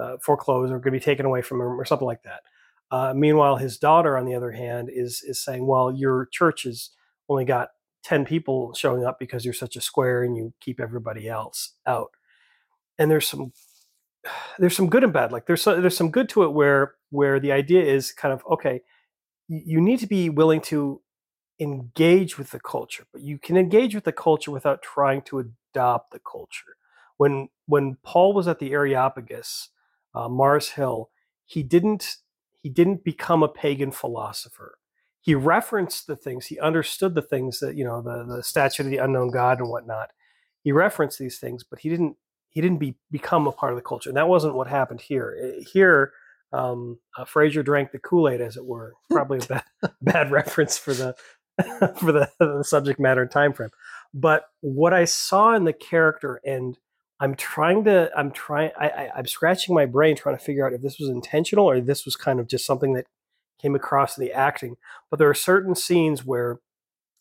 uh, 0.00 0.16
foreclose 0.22 0.70
or 0.70 0.74
going 0.78 0.84
to 0.84 0.90
be 0.92 1.00
taken 1.00 1.26
away 1.26 1.42
from 1.42 1.60
him 1.60 1.66
or 1.78 1.84
something 1.84 2.06
like 2.06 2.22
that. 2.22 2.40
Uh, 2.90 3.12
meanwhile, 3.14 3.56
his 3.56 3.78
daughter, 3.78 4.16
on 4.16 4.24
the 4.24 4.34
other 4.34 4.52
hand, 4.52 4.88
is 4.92 5.22
is 5.22 5.42
saying, 5.42 5.66
"Well, 5.66 5.92
your 5.92 6.26
church 6.32 6.62
has 6.64 6.90
only 7.28 7.44
got 7.44 7.70
ten 8.02 8.24
people 8.24 8.72
showing 8.74 9.04
up 9.04 9.18
because 9.18 9.44
you're 9.44 9.54
such 9.54 9.76
a 9.76 9.80
square 9.80 10.22
and 10.22 10.36
you 10.36 10.54
keep 10.60 10.80
everybody 10.80 11.28
else 11.28 11.74
out." 11.86 12.10
And 12.98 13.10
there's 13.10 13.26
some 13.28 13.52
there's 14.58 14.76
some 14.76 14.88
good 14.90 15.04
and 15.04 15.12
bad. 15.12 15.32
Like 15.32 15.46
there's 15.46 15.62
so, 15.62 15.80
there's 15.80 15.96
some 15.96 16.10
good 16.10 16.28
to 16.30 16.44
it 16.44 16.52
where 16.52 16.94
where 17.10 17.40
the 17.40 17.52
idea 17.52 17.82
is 17.82 18.12
kind 18.12 18.32
of 18.32 18.42
okay, 18.50 18.82
you 19.48 19.80
need 19.80 20.00
to 20.00 20.06
be 20.06 20.30
willing 20.30 20.60
to 20.62 21.02
engage 21.60 22.38
with 22.38 22.50
the 22.50 22.60
culture, 22.60 23.04
but 23.12 23.22
you 23.22 23.38
can 23.38 23.56
engage 23.56 23.94
with 23.94 24.04
the 24.04 24.12
culture 24.12 24.50
without 24.50 24.82
trying 24.82 25.22
to 25.22 25.40
adopt 25.40 26.12
the 26.12 26.20
culture. 26.20 26.76
When 27.16 27.48
when 27.66 27.96
Paul 28.02 28.32
was 28.34 28.48
at 28.48 28.58
the 28.58 28.72
Areopagus, 28.72 29.70
uh, 30.14 30.28
Mars 30.28 30.70
Hill, 30.70 31.10
he 31.44 31.62
didn't 31.62 32.16
he 32.68 32.74
didn't 32.74 33.02
become 33.02 33.42
a 33.42 33.48
pagan 33.48 33.90
philosopher. 33.90 34.78
He 35.22 35.34
referenced 35.34 36.06
the 36.06 36.16
things, 36.16 36.46
he 36.46 36.60
understood 36.60 37.14
the 37.14 37.22
things 37.22 37.60
that 37.60 37.76
you 37.76 37.84
know 37.84 38.02
the 38.02 38.24
the 38.24 38.42
statue 38.42 38.82
of 38.84 38.90
the 38.90 38.98
unknown 38.98 39.30
God 39.30 39.58
and 39.58 39.70
whatnot. 39.70 40.10
He 40.62 40.70
referenced 40.70 41.18
these 41.18 41.38
things, 41.38 41.64
but 41.64 41.78
he 41.78 41.88
didn't 41.88 42.16
he 42.50 42.60
didn't 42.60 42.78
be, 42.78 42.96
become 43.10 43.46
a 43.46 43.52
part 43.52 43.72
of 43.72 43.78
the 43.78 43.82
culture. 43.82 44.10
And 44.10 44.18
that 44.18 44.28
wasn't 44.28 44.54
what 44.54 44.68
happened 44.68 45.00
here. 45.00 45.36
Eh, 45.42 45.64
Here, 45.72 46.12
um, 46.52 46.98
uh, 47.16 47.24
Frasier 47.24 47.64
drank 47.64 47.92
the 47.92 47.98
Kool 48.00 48.28
Aid, 48.28 48.42
as 48.42 48.56
it 48.58 48.66
were. 48.66 48.94
Probably 49.10 49.38
a 49.38 49.46
bad, 49.46 49.64
bad 50.02 50.30
reference 50.30 50.76
for 50.76 50.92
the 50.92 51.14
for 52.00 52.12
the, 52.12 52.30
the 52.38 52.62
subject 52.64 53.00
matter 53.00 53.22
and 53.22 53.30
time 53.30 53.54
frame. 53.54 53.70
But 54.12 54.44
what 54.60 54.92
I 54.94 55.06
saw 55.06 55.54
in 55.54 55.64
the 55.64 55.72
character, 55.72 56.40
and 56.44 56.78
I'm 57.20 57.34
trying 57.34 57.84
to, 57.84 58.10
I'm 58.16 58.30
trying, 58.30 58.70
I, 58.78 58.88
I, 58.88 59.10
I'm 59.16 59.26
scratching 59.26 59.74
my 59.74 59.86
brain 59.86 60.16
trying 60.16 60.36
to 60.36 60.44
figure 60.44 60.66
out 60.66 60.72
if 60.72 60.82
this 60.82 60.98
was 60.98 61.08
intentional 61.08 61.66
or 61.66 61.80
this 61.80 62.04
was 62.04 62.16
kind 62.16 62.38
of 62.38 62.48
just 62.48 62.64
something 62.64 62.92
that 62.94 63.06
came 63.60 63.74
across 63.74 64.14
the 64.14 64.32
acting. 64.32 64.76
But 65.10 65.18
there 65.18 65.28
are 65.28 65.34
certain 65.34 65.74
scenes 65.74 66.24
where 66.24 66.60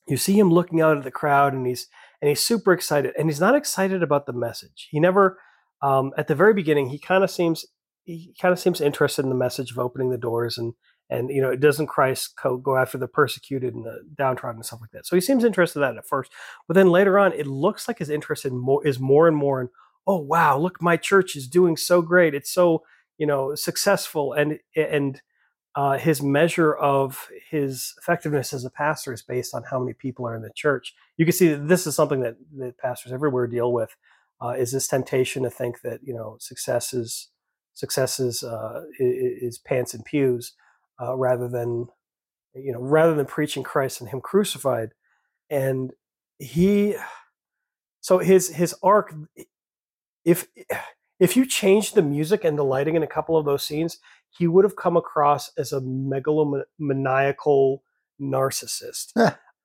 you 0.08 0.18
see 0.18 0.38
him 0.38 0.52
looking 0.52 0.82
out 0.82 0.98
at 0.98 1.04
the 1.04 1.12
crowd, 1.12 1.54
and 1.54 1.66
he's 1.66 1.88
and 2.22 2.30
he's 2.30 2.44
super 2.44 2.72
excited, 2.74 3.14
and 3.18 3.30
he's 3.30 3.42
not 3.42 3.56
excited 3.56 4.02
about 4.02 4.26
the 4.26 4.34
message. 4.34 4.88
He 4.90 5.00
never, 5.00 5.38
um, 5.82 6.14
at 6.18 6.28
the 6.28 6.36
very 6.36 6.54
beginning, 6.54 6.90
he 6.90 7.00
kind 7.00 7.24
of 7.24 7.32
seems 7.32 7.66
he 8.06 8.34
kind 8.42 8.54
of 8.54 8.60
seems 8.60 8.80
interested 8.80 9.24
in 9.24 9.30
the 9.30 9.36
message 9.36 9.72
of 9.72 9.80
opening 9.80 10.10
the 10.10 10.18
doors 10.18 10.58
and 10.58 10.74
and 11.10 11.30
you 11.30 11.42
know 11.42 11.50
it 11.50 11.60
doesn't 11.60 11.88
Christ 11.88 12.34
go 12.42 12.78
after 12.78 12.98
the 12.98 13.08
persecuted 13.08 13.74
and 13.76 13.86
the 13.86 14.00
downtrodden 14.16 14.60
and 14.60 14.66
stuff 14.66 14.82
like 14.82 14.92
that. 14.92 15.06
So 15.06 15.16
he 15.16 15.22
seems 15.22 15.44
interested 15.44 15.80
in 15.80 15.82
that 15.82 15.98
at 15.98 16.08
first, 16.08 16.32
but 16.68 16.76
then 16.76 16.90
later 16.90 17.20
on, 17.20 17.34
it 17.34 17.48
looks 17.48 17.88
like 17.88 18.00
his 18.00 18.10
interest 18.10 18.46
in 18.46 18.58
more 18.58 18.86
is 18.86 19.00
more 19.00 19.28
and 19.28 19.36
more 19.36 19.62
in 19.62 19.70
oh 20.08 20.20
wow, 20.20 20.58
look, 20.58 20.82
my 20.82 20.98
church 20.98 21.36
is 21.36 21.48
doing 21.48 21.78
so 21.78 22.02
great, 22.02 22.34
it's 22.34 22.52
so 22.52 22.84
you 23.18 23.28
know 23.28 23.54
successful, 23.56 24.34
and 24.34 24.60
and 24.76 25.22
uh, 25.76 25.98
his 25.98 26.24
measure 26.24 26.74
of 26.74 27.30
his 27.52 27.94
effectiveness 28.00 28.52
as 28.52 28.66
a 28.66 28.70
pastor 28.72 29.14
is 29.14 29.22
based 29.22 29.54
on 29.54 29.64
how 29.70 29.78
many 29.78 29.94
people 29.94 30.26
are 30.26 30.36
in 30.36 30.42
the 30.42 30.52
church. 30.56 30.96
You 31.18 31.26
can 31.26 31.34
see 31.34 31.50
that 31.50 31.68
this 31.68 31.86
is 31.86 31.96
something 31.96 32.22
that, 32.22 32.36
that 32.58 32.80
pastors 32.80 33.12
everywhere 33.12 33.46
deal 33.46 33.72
with. 33.72 33.96
Uh, 34.42 34.56
is 34.58 34.72
this 34.72 34.88
temptation 34.88 35.44
to 35.44 35.50
think 35.52 35.82
that 35.82 36.00
you 36.04 36.14
know 36.14 36.38
success 36.40 36.94
is 36.94 37.30
success 37.74 38.20
is 38.20 38.44
uh, 38.44 38.84
is 39.00 39.58
pants 39.60 39.94
and 39.94 40.06
pews 40.06 40.54
uh, 41.02 41.16
rather 41.16 41.48
than 41.48 41.88
you 42.56 42.72
know 42.72 42.82
rather 42.82 43.14
than 43.14 43.26
preaching 43.26 43.64
Christ 43.64 44.00
and 44.00 44.10
Him 44.10 44.22
crucified, 44.22 44.94
and 45.50 45.92
he 46.40 46.96
so 48.02 48.20
his 48.20 48.50
his 48.50 48.76
arc 48.82 49.14
if 50.28 50.48
if 51.20 51.36
you 51.36 51.46
change 51.46 51.94
the 51.94 52.02
music 52.02 52.44
and 52.44 52.58
the 52.58 52.64
lighting 52.64 52.96
in 52.96 53.02
a 53.02 53.08
couple 53.08 53.38
of 53.38 53.46
those 53.46 53.64
scenes, 53.64 53.98
he 54.30 54.46
would 54.46 54.66
have 54.66 54.76
come 54.76 54.98
across 54.98 55.52
as 55.58 55.72
a 55.72 55.80
megalomaniacal 55.80 57.80
narcissist. 58.22 59.14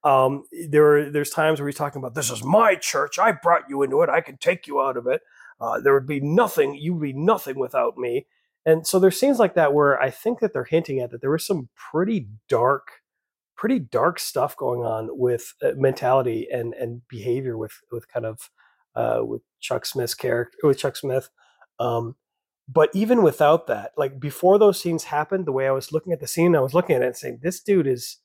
um, 0.04 0.44
there 0.70 0.96
are, 0.96 1.10
there's 1.10 1.30
times 1.30 1.60
where 1.60 1.68
he's 1.68 1.76
talking 1.76 1.98
about 1.98 2.14
this 2.14 2.30
is 2.30 2.44
my 2.44 2.76
church. 2.76 3.18
I 3.18 3.32
brought 3.32 3.68
you 3.68 3.82
into 3.82 4.00
it. 4.02 4.08
I 4.08 4.20
can 4.20 4.38
take 4.38 4.66
you 4.66 4.80
out 4.80 4.96
of 4.96 5.06
it. 5.06 5.20
Uh, 5.60 5.80
there 5.80 5.94
would 5.94 6.06
be 6.06 6.20
nothing. 6.20 6.76
You 6.76 6.94
would 6.94 7.02
be 7.02 7.12
nothing 7.12 7.58
without 7.58 7.98
me. 7.98 8.26
And 8.64 8.86
so 8.86 9.00
there's 9.00 9.18
scenes 9.18 9.40
like 9.40 9.54
that 9.54 9.74
where 9.74 10.00
I 10.00 10.10
think 10.10 10.38
that 10.38 10.52
they're 10.52 10.64
hinting 10.64 11.00
at 11.00 11.10
that 11.10 11.20
there 11.20 11.30
was 11.30 11.44
some 11.44 11.68
pretty 11.74 12.28
dark, 12.48 12.86
pretty 13.56 13.80
dark 13.80 14.20
stuff 14.20 14.56
going 14.56 14.82
on 14.82 15.08
with 15.10 15.54
uh, 15.60 15.72
mentality 15.76 16.46
and 16.52 16.72
and 16.74 17.02
behavior 17.08 17.58
with 17.58 17.80
with 17.90 18.06
kind 18.06 18.24
of 18.24 18.48
uh, 18.94 19.20
with 19.22 19.42
Chuck 19.60 19.86
Smith's 19.86 20.14
character 20.14 20.58
with 20.62 20.78
Chuck 20.78 20.96
Smith. 20.96 21.28
Um, 21.78 22.16
but 22.68 22.90
even 22.94 23.22
without 23.22 23.66
that, 23.66 23.92
like 23.96 24.20
before 24.20 24.58
those 24.58 24.80
scenes 24.80 25.04
happened, 25.04 25.46
the 25.46 25.52
way 25.52 25.66
I 25.66 25.72
was 25.72 25.92
looking 25.92 26.12
at 26.12 26.20
the 26.20 26.26
scene, 26.26 26.54
I 26.56 26.60
was 26.60 26.74
looking 26.74 26.96
at 26.96 27.02
it 27.02 27.06
and 27.06 27.16
saying, 27.16 27.40
"This 27.42 27.60
dude 27.60 27.86
is, 27.86 28.18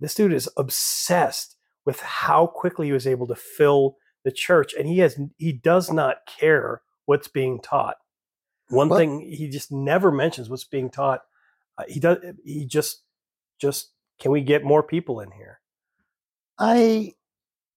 this 0.00 0.14
dude 0.14 0.32
is 0.32 0.48
obsessed 0.56 1.56
with 1.84 2.00
how 2.00 2.46
quickly 2.46 2.86
he 2.86 2.92
was 2.92 3.06
able 3.06 3.26
to 3.26 3.34
fill 3.34 3.96
the 4.24 4.30
church, 4.32 4.72
and 4.74 4.88
he 4.88 4.98
has 4.98 5.18
he 5.36 5.52
does 5.52 5.90
not 5.92 6.18
care 6.26 6.82
what's 7.06 7.28
being 7.28 7.60
taught. 7.60 7.96
One 8.68 8.88
Well- 8.88 8.98
thing 8.98 9.20
he 9.20 9.48
just 9.48 9.70
never 9.72 10.10
mentions 10.10 10.48
what's 10.48 10.64
being 10.64 10.90
taught. 10.90 11.22
Uh, 11.78 11.84
he 11.88 12.00
does. 12.00 12.18
He 12.44 12.66
just 12.66 13.02
just 13.60 13.92
can 14.20 14.30
we 14.30 14.40
get 14.42 14.64
more 14.64 14.82
people 14.82 15.20
in 15.20 15.30
here? 15.32 15.60
I 16.58 17.14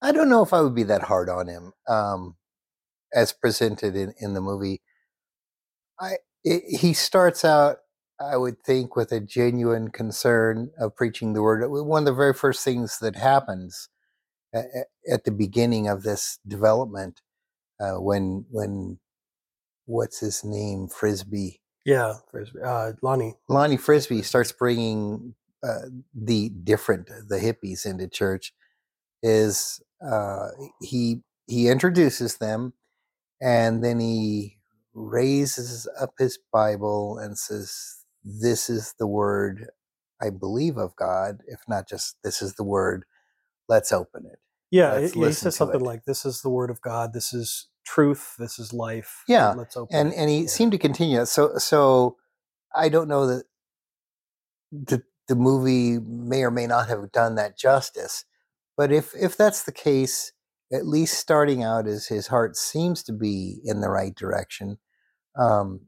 I 0.02 0.12
don't 0.12 0.30
know 0.30 0.42
if 0.42 0.52
I 0.52 0.60
would 0.60 0.74
be 0.74 0.84
that 0.84 1.02
hard 1.02 1.28
on 1.28 1.48
him 1.48 1.72
um, 1.88 2.36
as 3.14 3.32
presented 3.32 3.96
in, 3.96 4.14
in 4.20 4.34
the 4.34 4.40
movie. 4.40 4.82
I 6.00 6.16
it, 6.44 6.62
he 6.80 6.94
starts 6.94 7.44
out, 7.44 7.78
I 8.20 8.36
would 8.36 8.62
think, 8.62 8.96
with 8.96 9.12
a 9.12 9.20
genuine 9.20 9.90
concern 9.90 10.70
of 10.78 10.96
preaching 10.96 11.34
the 11.34 11.42
word. 11.42 11.68
One 11.68 12.02
of 12.02 12.06
the 12.06 12.14
very 12.14 12.34
first 12.34 12.64
things 12.64 12.98
that 13.00 13.16
happens 13.16 13.88
at, 14.54 14.64
at 15.10 15.24
the 15.24 15.32
beginning 15.32 15.88
of 15.88 16.02
this 16.02 16.38
development, 16.46 17.20
uh, 17.80 17.96
when 18.00 18.46
when 18.50 18.98
what's 19.86 20.20
his 20.20 20.44
name 20.44 20.88
Frisbee 20.88 21.60
Yeah, 21.84 22.14
Frisbee- 22.30 22.60
uh, 22.64 22.92
Lonnie. 23.02 23.34
Lonnie 23.48 23.76
Frisbee 23.76 24.22
starts 24.22 24.52
bringing 24.52 25.34
uh, 25.62 25.86
the 26.14 26.50
different 26.50 27.08
the 27.28 27.38
hippies 27.38 27.86
into 27.86 28.08
church 28.08 28.54
is 29.22 29.80
uh, 30.06 30.48
he 30.82 31.22
he 31.48 31.68
introduces 31.68 32.38
them 32.38 32.72
and 33.42 33.84
then 33.84 34.00
he 34.00 34.58
raises 34.94 35.88
up 36.00 36.14
his 36.18 36.40
Bible 36.52 37.18
and 37.20 37.38
says, 37.38 38.04
"This 38.24 38.70
is 38.70 38.94
the 38.98 39.08
word 39.08 39.68
I 40.22 40.30
believe 40.30 40.78
of 40.78 40.96
God. 40.96 41.42
If 41.48 41.60
not 41.68 41.88
just 41.88 42.18
this 42.24 42.42
is 42.42 42.56
the 42.56 42.64
word, 42.64 43.06
let's 43.68 43.92
open 43.92 44.26
it." 44.26 44.40
Yeah, 44.70 44.94
Let's 44.94 45.12
he, 45.12 45.20
he 45.26 45.32
says 45.32 45.56
something 45.56 45.80
it. 45.80 45.86
like, 45.86 46.06
"This 46.06 46.26
is 46.26 46.42
the 46.42 46.50
word 46.50 46.70
of 46.70 46.82
God. 46.82 47.14
This 47.14 47.34
is 47.34 47.68
truth. 47.86 48.36
This 48.38 48.58
is 48.60 48.72
life. 48.74 49.24
Yeah, 49.28 49.56
let's 49.56 49.76
open." 49.76 49.94
and 49.98 50.12
it." 50.12 50.16
and 50.16 50.30
he 50.30 50.42
Yeah. 50.44 50.48
seemed 50.48 50.72
to 50.72 50.78
continue. 50.78 51.26
So 51.26 51.58
so 51.58 52.16
I 52.74 52.88
don't 52.90 53.08
know 53.08 53.26
that 53.28 53.44
the 54.72 55.02
the 55.28 55.36
movie 55.36 55.98
may 56.00 56.44
or 56.44 56.50
may 56.52 56.66
not 56.66 56.88
have 56.88 57.12
done 57.12 57.36
that 57.36 57.58
justice, 57.58 58.24
but 58.80 58.90
if 58.90 59.12
if 59.14 59.36
that's 59.36 59.64
the 59.64 59.72
case, 59.72 60.32
at 60.72 60.86
least 60.86 61.18
starting 61.18 61.62
out 61.62 61.86
as 61.86 62.06
his 62.06 62.28
heart 62.28 62.56
seems 62.56 63.02
to 63.02 63.12
be 63.12 63.58
in 63.62 63.82
the 63.82 63.90
right 63.90 64.14
direction. 64.14 64.78
Um, 65.38 65.82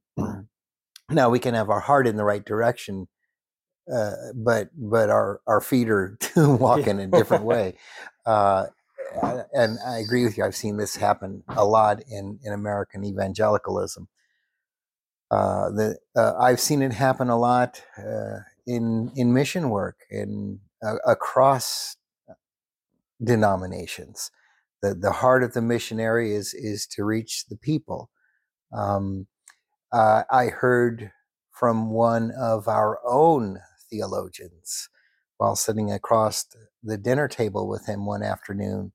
now 1.11 1.31
we 1.31 1.38
can 1.38 1.55
have 1.55 1.70
our 1.70 1.81
heart 1.81 2.07
in 2.07 2.16
the 2.16 2.24
right 2.24 2.44
direction, 2.44 3.09
uh, 3.90 4.11
but 4.35 4.68
but 4.76 5.09
our 5.09 5.40
our 5.46 5.62
feet 5.62 5.88
are 5.88 6.18
walking 6.37 7.00
a 7.00 7.07
different 7.07 7.44
way. 7.44 7.76
Uh, 8.24 8.66
and 9.52 9.78
I 9.85 9.98
agree 9.98 10.22
with 10.24 10.38
you. 10.38 10.44
I've 10.44 10.55
seen 10.55 10.76
this 10.76 10.94
happen 10.94 11.42
a 11.48 11.64
lot 11.64 12.02
in 12.09 12.38
in 12.44 12.52
American 12.52 13.05
evangelicalism. 13.05 14.07
Uh, 15.31 15.70
the 15.70 15.96
uh, 16.14 16.35
I've 16.38 16.61
seen 16.61 16.83
it 16.83 16.92
happen 16.92 17.31
a 17.31 17.38
lot 17.38 17.83
uh, 17.98 18.40
in 18.66 19.11
in 19.16 19.33
mission 19.33 19.70
work 19.70 19.96
in 20.09 20.61
uh, 20.87 20.96
across 21.05 21.96
denominations. 23.24 24.30
The 24.82 24.94
the 24.94 25.12
heart 25.12 25.44
of 25.44 25.54
the 25.54 25.62
missionary 25.62 26.35
is 26.35 26.54
is 26.54 26.87
to 26.88 27.04
reach 27.04 27.46
the 27.48 27.56
people. 27.56 28.11
Um, 28.72 29.28
uh, 29.92 30.24
I 30.30 30.46
heard 30.48 31.12
from 31.52 31.90
one 31.90 32.32
of 32.38 32.68
our 32.68 32.98
own 33.06 33.61
theologians 33.90 34.88
while 35.38 35.56
sitting 35.56 35.92
across 35.92 36.46
the 36.82 36.98
dinner 36.98 37.28
table 37.28 37.68
with 37.68 37.87
him 37.88 38.06
one 38.06 38.22
afternoon 38.22 38.92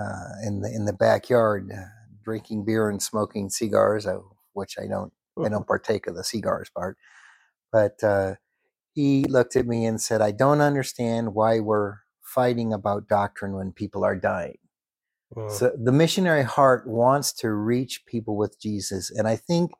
uh, 0.00 0.28
in 0.46 0.60
the 0.60 0.72
in 0.74 0.86
the 0.86 0.92
backyard, 0.92 1.70
uh, 1.72 1.82
drinking 2.24 2.64
beer 2.64 2.90
and 2.90 3.02
smoking 3.02 3.50
cigars, 3.50 4.06
uh, 4.06 4.18
which 4.54 4.76
I 4.78 4.86
don't 4.88 5.12
I 5.44 5.48
don't 5.50 5.66
partake 5.66 6.06
of 6.06 6.16
the 6.16 6.24
cigars 6.24 6.70
part. 6.76 6.96
But 7.72 8.02
uh, 8.04 8.36
he 8.94 9.24
looked 9.26 9.56
at 9.56 9.66
me 9.66 9.86
and 9.86 10.00
said, 10.00 10.22
"I 10.22 10.32
don't 10.32 10.60
understand 10.62 11.34
why 11.34 11.60
we're 11.60 11.98
fighting 12.26 12.72
about 12.72 13.08
doctrine 13.08 13.54
when 13.54 13.72
people 13.72 14.04
are 14.04 14.16
dying." 14.16 14.58
Mm. 15.34 15.50
So 15.50 15.72
the 15.82 15.92
missionary 15.92 16.44
heart 16.44 16.86
wants 16.86 17.32
to 17.34 17.50
reach 17.50 18.04
people 18.06 18.36
with 18.36 18.60
Jesus, 18.60 19.10
and 19.10 19.26
I 19.28 19.36
think 19.36 19.72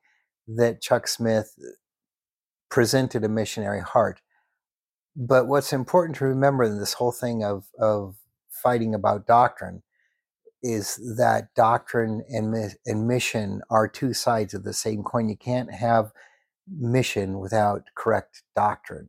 that 0.49 0.81
Chuck 0.81 1.09
Smith 1.09 1.55
presented 2.71 3.25
a 3.25 3.29
missionary 3.29 3.81
heart. 3.81 4.21
But 5.17 5.49
what's 5.49 5.73
important 5.73 6.17
to 6.19 6.27
remember 6.27 6.65
in 6.65 6.79
this 6.79 6.95
whole 6.95 7.13
thing 7.13 7.45
of 7.45 7.67
of 7.81 8.17
fighting 8.51 8.95
about 8.95 9.27
doctrine 9.27 9.83
is 10.63 10.97
that 11.17 11.55
doctrine 11.55 12.23
and, 12.29 12.75
and 12.87 13.07
mission 13.07 13.63
are 13.71 13.89
two 13.89 14.13
sides 14.13 14.55
of 14.55 14.65
the 14.65 14.73
same 14.73 15.03
coin. 15.03 15.29
You 15.29 15.37
can't 15.37 15.73
have 15.73 16.13
mission 16.69 17.39
without 17.39 17.85
correct 17.97 18.43
doctrine, 18.55 19.09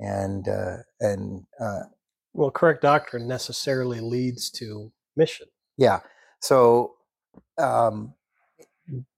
and 0.00 0.48
uh, 0.48 0.78
and 1.00 1.44
uh, 1.60 1.84
well, 2.36 2.50
correct 2.50 2.82
doctrine 2.82 3.26
necessarily 3.28 4.00
leads 4.00 4.50
to 4.50 4.92
mission. 5.16 5.46
yeah. 5.78 6.00
So, 6.40 6.94
um, 7.58 8.14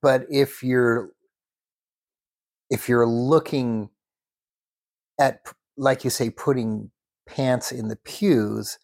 but 0.03 0.27
if 0.31 0.63
you're 0.63 1.11
if 2.71 2.89
you're 2.89 3.07
looking 3.07 3.91
at 5.21 5.41
like 5.77 6.05
you 6.05 6.11
say 6.11 6.31
putting 6.31 6.91
pants 7.27 7.73
in 7.73 7.89
the 7.89 7.97
pews 7.97 8.79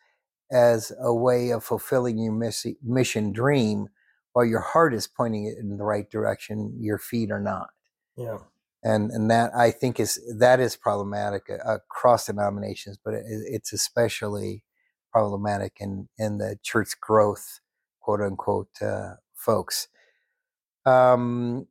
as 0.53 0.93
a 1.01 1.15
way 1.15 1.51
of 1.51 1.65
fulfilling 1.65 2.19
your 2.19 2.33
missi- 2.33 2.79
mission 2.83 3.33
dream 3.33 3.89
while 4.33 4.45
your 4.45 4.61
heart 4.61 4.95
is 4.95 5.07
pointing 5.07 5.47
it 5.47 5.57
in 5.59 5.77
the 5.79 5.85
right 5.85 6.11
direction 6.11 6.77
your 6.81 6.99
feet 6.99 7.31
are 7.31 7.41
not 7.41 7.69
Yeah. 8.17 8.39
And 8.85 9.11
and 9.13 9.31
that 9.31 9.53
i 9.57 9.71
think 9.71 10.01
is 10.01 10.21
that 10.39 10.61
is 10.61 10.77
problematic 10.77 11.45
uh, 11.51 11.77
across 11.77 12.27
denominations 12.27 12.99
but 13.05 13.15
it, 13.15 13.25
it's 13.27 13.73
especially 13.73 14.65
problematic 15.13 15.79
in 15.81 16.09
in 16.19 16.39
the 16.39 16.59
church 16.63 16.91
growth 17.01 17.61
quote 18.01 18.21
unquote 18.23 18.71
uh, 18.83 19.15
folks 19.35 19.89
um 20.87 21.67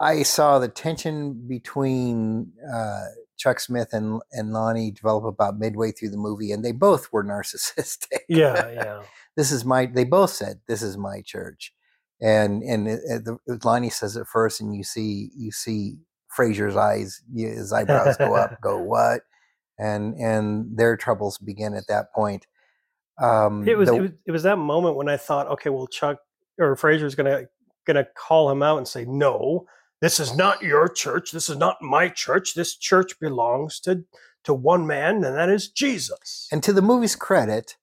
i 0.00 0.22
saw 0.22 0.58
the 0.58 0.68
tension 0.68 1.46
between 1.48 2.52
uh 2.72 3.06
chuck 3.38 3.60
smith 3.60 3.90
and 3.92 4.20
and 4.32 4.52
lonnie 4.52 4.90
develop 4.90 5.24
about 5.24 5.58
midway 5.58 5.92
through 5.92 6.10
the 6.10 6.18
movie 6.18 6.52
and 6.52 6.64
they 6.64 6.72
both 6.72 7.12
were 7.12 7.24
narcissistic 7.24 8.20
Yeah. 8.28 8.70
Yeah. 8.70 9.02
this 9.36 9.52
is 9.52 9.64
my 9.64 9.86
they 9.86 10.04
both 10.04 10.30
said 10.30 10.60
this 10.68 10.82
is 10.82 10.98
my 10.98 11.22
church 11.22 11.72
and 12.20 12.62
and 12.64 12.88
it, 12.88 13.00
it, 13.06 13.24
the, 13.24 13.38
lonnie 13.64 13.90
says 13.90 14.16
it 14.16 14.26
first 14.26 14.60
and 14.60 14.74
you 14.76 14.84
see 14.84 15.30
you 15.36 15.52
see 15.52 15.96
frasier's 16.38 16.76
eyes 16.76 17.20
his 17.34 17.72
eyebrows 17.72 18.16
go 18.16 18.34
up 18.34 18.60
go 18.62 18.78
what 18.82 19.22
and 19.78 20.14
and 20.14 20.76
their 20.78 20.96
troubles 20.96 21.38
begin 21.38 21.74
at 21.74 21.86
that 21.88 22.12
point 22.14 22.46
um 23.20 23.66
It 23.66 23.76
was, 23.76 23.88
the- 23.88 23.96
it 23.96 24.00
was 24.00 24.10
it 24.26 24.30
was 24.32 24.42
that 24.44 24.56
moment 24.58 24.96
when 24.96 25.08
I 25.08 25.16
thought, 25.16 25.48
okay, 25.48 25.70
well, 25.70 25.86
Chuck 25.88 26.18
or 26.58 26.76
Frasier's 26.76 27.14
gonna 27.14 27.46
gonna 27.86 28.06
call 28.16 28.50
him 28.50 28.62
out 28.62 28.78
and 28.78 28.86
say, 28.86 29.04
no, 29.06 29.66
this 30.00 30.20
is 30.20 30.36
not 30.36 30.62
your 30.62 30.86
church. 30.88 31.32
This 31.32 31.48
is 31.48 31.56
not 31.56 31.76
my 31.82 32.08
church. 32.08 32.54
This 32.54 32.76
church 32.76 33.18
belongs 33.20 33.80
to 33.80 34.04
to 34.44 34.54
one 34.54 34.86
man, 34.86 35.24
and 35.24 35.36
that 35.36 35.48
is 35.48 35.68
Jesus. 35.68 36.46
and 36.52 36.62
to 36.62 36.72
the 36.72 36.82
movie's 36.82 37.16
credit 37.16 37.76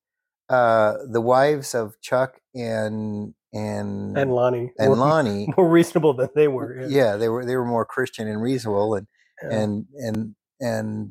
uh 0.50 0.94
the 1.12 1.22
wives 1.22 1.74
of 1.76 2.00
chuck 2.02 2.39
and 2.54 3.34
and 3.56 4.18
and 4.18 4.34
Lonnie 4.34 4.74
and 4.80 4.91
were 4.91 4.98
lonnie 4.98 5.54
more 5.58 5.70
reasonable 5.70 6.15
than 6.15 6.30
they 6.36 6.50
were. 6.50 6.82
yeah 6.89 7.18
they 7.18 7.30
were 7.30 7.46
they 7.46 7.58
were 7.58 7.65
more 7.65 7.86
christian 7.86 8.28
and 8.30 8.41
reasonable 8.41 8.96
and 8.96 9.08
Yeah. 9.44 9.50
and 9.52 9.88
and 9.98 10.36
and 10.62 11.10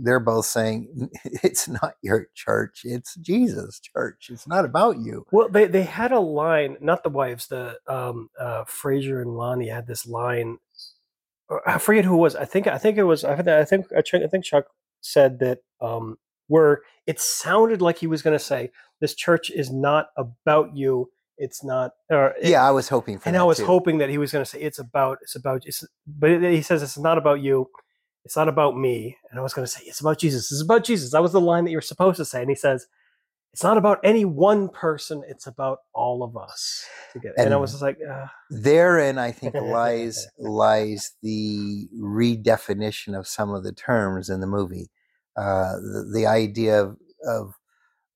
they're 0.00 0.20
both 0.20 0.46
saying 0.46 1.10
it's 1.24 1.68
not 1.68 1.94
your 2.02 2.28
church 2.36 2.82
it's 2.84 3.16
jesus 3.16 3.80
church 3.80 4.30
it's 4.32 4.48
not 4.48 4.66
about 4.66 4.98
you 4.98 5.26
Well, 5.32 5.50
they 5.50 5.66
they 5.66 5.84
had 5.84 6.12
a 6.12 6.20
line, 6.20 6.78
not 6.80 7.04
the 7.04 7.10
wives, 7.10 7.48
the 7.48 7.78
um 7.88 8.30
uh 8.40 8.64
Frasier 8.64 9.22
and 9.22 9.36
Lonnie 9.36 9.68
had 9.68 9.88
this 9.88 10.06
line. 10.06 10.58
I 11.66 11.78
forget 11.78 12.04
who 12.06 12.16
it 12.16 12.20
was. 12.20 12.36
I 12.36 12.46
think 12.46 12.66
I 12.68 12.78
think 12.78 12.98
it 12.98 13.04
was 13.04 13.24
I 13.24 13.36
think 13.36 13.48
I 13.48 13.64
think 13.64 13.86
I 14.24 14.28
think 14.28 14.44
Chuck 14.44 14.66
said 15.02 15.40
that 15.40 15.60
um 15.80 16.18
where 16.48 16.82
it 17.06 17.20
sounded 17.20 17.82
like 17.82 17.98
he 17.98 18.08
was 18.08 18.22
going 18.22 18.38
to 18.38 18.44
say 18.44 18.70
this 19.00 19.14
church 19.14 19.50
is 19.50 19.70
not 19.72 20.08
about 20.16 20.76
you. 20.76 21.10
It's 21.38 21.62
not 21.64 21.92
or 22.10 22.28
it- 22.40 22.48
yeah 22.48 22.66
i 22.66 22.70
was 22.70 22.88
hoping 22.88 23.18
for 23.18 23.28
and 23.28 23.36
that 23.36 23.40
I 23.42 23.44
was 23.44 23.58
too. 23.58 23.66
hoping 23.66 23.98
that 23.98 24.08
he 24.08 24.18
was 24.18 24.32
going 24.32 24.44
to 24.44 24.50
say 24.50 24.60
it's 24.60 24.78
about 24.78 25.18
it's 25.22 25.36
about 25.36 25.66
it's 25.66 25.84
but 26.06 26.42
he 26.42 26.62
says 26.62 26.82
it's 26.82 26.98
not 26.98 27.18
about 27.18 27.40
you. 27.40 27.68
It's 28.24 28.36
not 28.36 28.48
about 28.48 28.76
me. 28.76 29.16
And 29.30 29.38
I 29.38 29.42
was 29.42 29.54
going 29.54 29.64
to 29.64 29.70
say 29.70 29.82
it's 29.84 30.00
about 30.00 30.18
Jesus. 30.18 30.50
It's 30.50 30.62
about 30.62 30.82
Jesus. 30.82 31.12
That 31.12 31.22
was 31.22 31.32
the 31.32 31.40
line 31.40 31.64
that 31.64 31.70
you 31.70 31.76
were 31.76 31.80
supposed 31.80 32.16
to 32.16 32.24
say. 32.24 32.40
And 32.40 32.50
he 32.50 32.56
says 32.56 32.86
it's 33.52 33.62
not 33.62 33.78
about 33.78 34.00
any 34.02 34.24
one 34.24 34.68
person. 34.68 35.22
It's 35.28 35.46
about 35.46 35.78
all 35.94 36.22
of 36.22 36.36
us 36.36 36.84
together. 37.12 37.34
And, 37.38 37.54
I 37.54 37.56
was 37.56 37.70
just 37.70 37.82
like, 37.82 37.98
uh, 38.08 38.26
therein 38.50 39.18
i 39.18 39.32
think 39.32 39.54
lies 39.54 40.28
lies 40.38 41.12
the 41.22 41.88
redefinition 41.98 43.18
of 43.18 43.26
some 43.26 43.52
of 43.52 43.64
the 43.64 43.72
terms 43.72 44.28
in 44.28 44.40
the 44.40 44.46
movie 44.46 44.88
uh 45.36 45.72
the, 45.76 46.10
the 46.14 46.26
idea 46.26 46.80
of, 46.80 46.96
of 47.26 47.54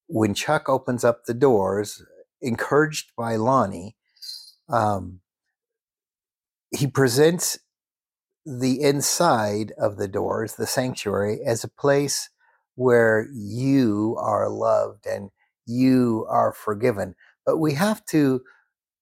when 0.06 0.34
chuck 0.34 0.68
opens 0.68 1.04
up 1.04 1.24
the 1.24 1.34
doors 1.34 2.02
encouraged 2.42 3.12
by 3.16 3.36
lonnie 3.36 3.96
um 4.68 5.20
he 6.76 6.86
presents 6.86 7.58
the 8.46 8.82
inside 8.82 9.72
of 9.78 9.96
the 9.98 10.08
doors 10.08 10.54
the 10.56 10.66
sanctuary 10.66 11.40
as 11.46 11.62
a 11.64 11.68
place 11.68 12.30
where 12.74 13.28
you 13.32 14.16
are 14.20 14.48
loved 14.50 15.06
and 15.06 15.30
you 15.66 16.26
are 16.28 16.52
forgiven. 16.52 17.14
But 17.46 17.58
we 17.58 17.74
have 17.74 18.04
to 18.06 18.42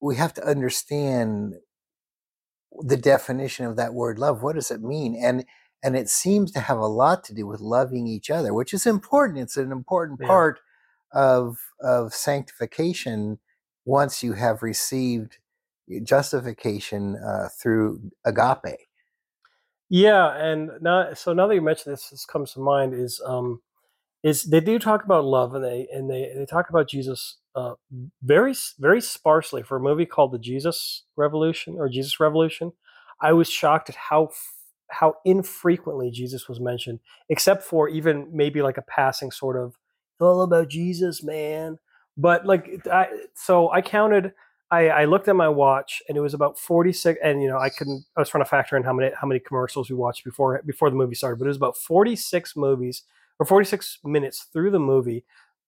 we 0.01 0.17
have 0.17 0.35
to 0.35 0.45
understand 0.47 1.55
the 2.83 2.97
definition 2.99 3.67
of 3.67 3.77
that 3.77 3.95
word 3.95 4.19
love. 4.19 4.43
What 4.43 4.57
does 4.57 4.71
it 4.71 4.83
mean? 4.83 5.17
And 5.17 5.45
and 5.83 5.97
it 5.97 6.11
seems 6.11 6.53
to 6.53 6.61
have 6.61 6.79
a 6.79 6.87
lot 6.87 7.25
to 7.25 7.35
do 7.35 7.47
with 7.47 7.61
loving 7.61 8.07
each 8.09 8.31
other 8.31 8.55
which 8.55 8.75
is 8.75 8.87
important. 8.87 9.41
It's 9.41 9.57
an 9.59 9.73
important 9.73 10.21
Yeah. 10.21 10.27
part 10.29 10.61
of 11.13 11.57
of 11.81 12.13
sanctification 12.15 13.39
once 13.85 14.23
you 14.23 14.35
have 14.35 14.63
received 14.63 15.39
justification 16.05 17.17
uh, 17.17 17.49
through 17.61 18.01
agape 18.25 18.77
yeah. 19.89 20.37
And 20.37 20.71
now, 20.81 21.15
so 21.15 21.33
now 21.33 21.47
that 21.47 21.55
you 21.55 21.63
mention 21.63 21.93
this, 21.93 22.11
this 22.11 22.25
comes 22.27 22.53
to 22.53 22.61
mind 22.61 22.95
is, 22.95 23.21
um, 23.25 23.63
is 24.23 24.45
they 24.45 24.61
do 24.61 24.79
talk 24.79 25.05
about 25.05 25.25
love 25.25 25.55
and 25.55 25.65
they, 25.65 25.89
and 25.93 26.11
they, 26.11 26.31
they 26.37 26.45
talk 26.45 26.69
about 26.69 26.89
Jesus, 26.89 27.39
uh, 27.55 27.75
very, 28.23 28.55
very 28.79 29.01
sparsely 29.01 29.63
for 29.63 29.77
a 29.77 29.81
movie 29.81 30.07
called 30.07 30.33
the 30.33 30.39
Jesus 30.39 31.05
Revolution 31.17 31.77
or 31.79 31.89
Jesus 31.89 32.21
Revolution. 32.21 32.73
I 33.21 33.33
was 33.33 33.49
shocked 33.49 33.89
at 33.89 33.97
how, 33.97 34.31
how 34.91 35.15
infrequently 35.25 36.11
Jesus 36.11 36.49
was 36.49 36.61
mentioned, 36.61 37.01
except 37.29 37.63
for 37.63 37.89
even 37.89 38.29
maybe 38.33 38.61
like 38.61 38.77
a 38.77 38.83
passing 38.83 39.31
sort 39.31 39.57
of, 39.57 39.77
"It's 40.19 40.23
all 40.23 40.43
about 40.43 40.69
Jesus, 40.69 41.23
man. 41.23 41.79
But 42.17 42.45
like, 42.45 42.87
I, 42.91 43.07
so 43.35 43.71
I 43.71 43.81
counted, 43.81 44.33
I, 44.71 44.89
I 44.89 45.05
looked 45.07 45.29
at 45.29 45.37
my 45.37 45.49
watch 45.49 46.03
and 46.09 46.19
it 46.19 46.21
was 46.21 46.35
about 46.35 46.59
46 46.59 47.19
and 47.23 47.43
you 47.43 47.49
know 47.49 47.59
I 47.59 47.71
couldn't 47.71 48.05
I 48.17 48.21
was 48.21 48.29
trying 48.29 48.45
to 48.45 48.51
factor 48.51 48.77
in 48.77 48.83
how 48.83 48.93
many 48.93 49.11
how 49.19 49.27
many 49.27 49.41
commercials 49.41 49.89
we 49.89 49.97
watched 49.97 50.25
before 50.25 50.61
before 50.67 50.91
the 50.91 50.97
movie 50.97 51.15
started 51.15 51.39
but 51.39 51.47
it 51.47 51.49
was 51.49 51.57
about 51.57 51.77
46 51.77 52.55
movies 52.57 53.03
or 53.39 53.47
46 53.47 54.01
minutes 54.05 54.47
through 54.53 54.71
the 54.71 54.79
movie 54.79 55.25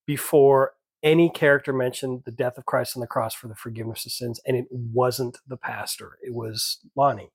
before 0.06 0.72
any 1.02 1.30
character 1.30 1.72
mentioned 1.72 2.24
the 2.26 2.30
death 2.30 2.58
of 2.58 2.66
Christ 2.66 2.94
on 2.94 3.00
the 3.00 3.06
cross 3.06 3.32
for 3.32 3.48
the 3.48 3.54
forgiveness 3.54 4.04
of 4.04 4.12
sins 4.12 4.38
and 4.46 4.54
it 4.54 4.66
wasn't 4.70 5.38
the 5.46 5.56
pastor 5.56 6.18
it 6.22 6.34
was 6.34 6.80
Lonnie 6.94 7.32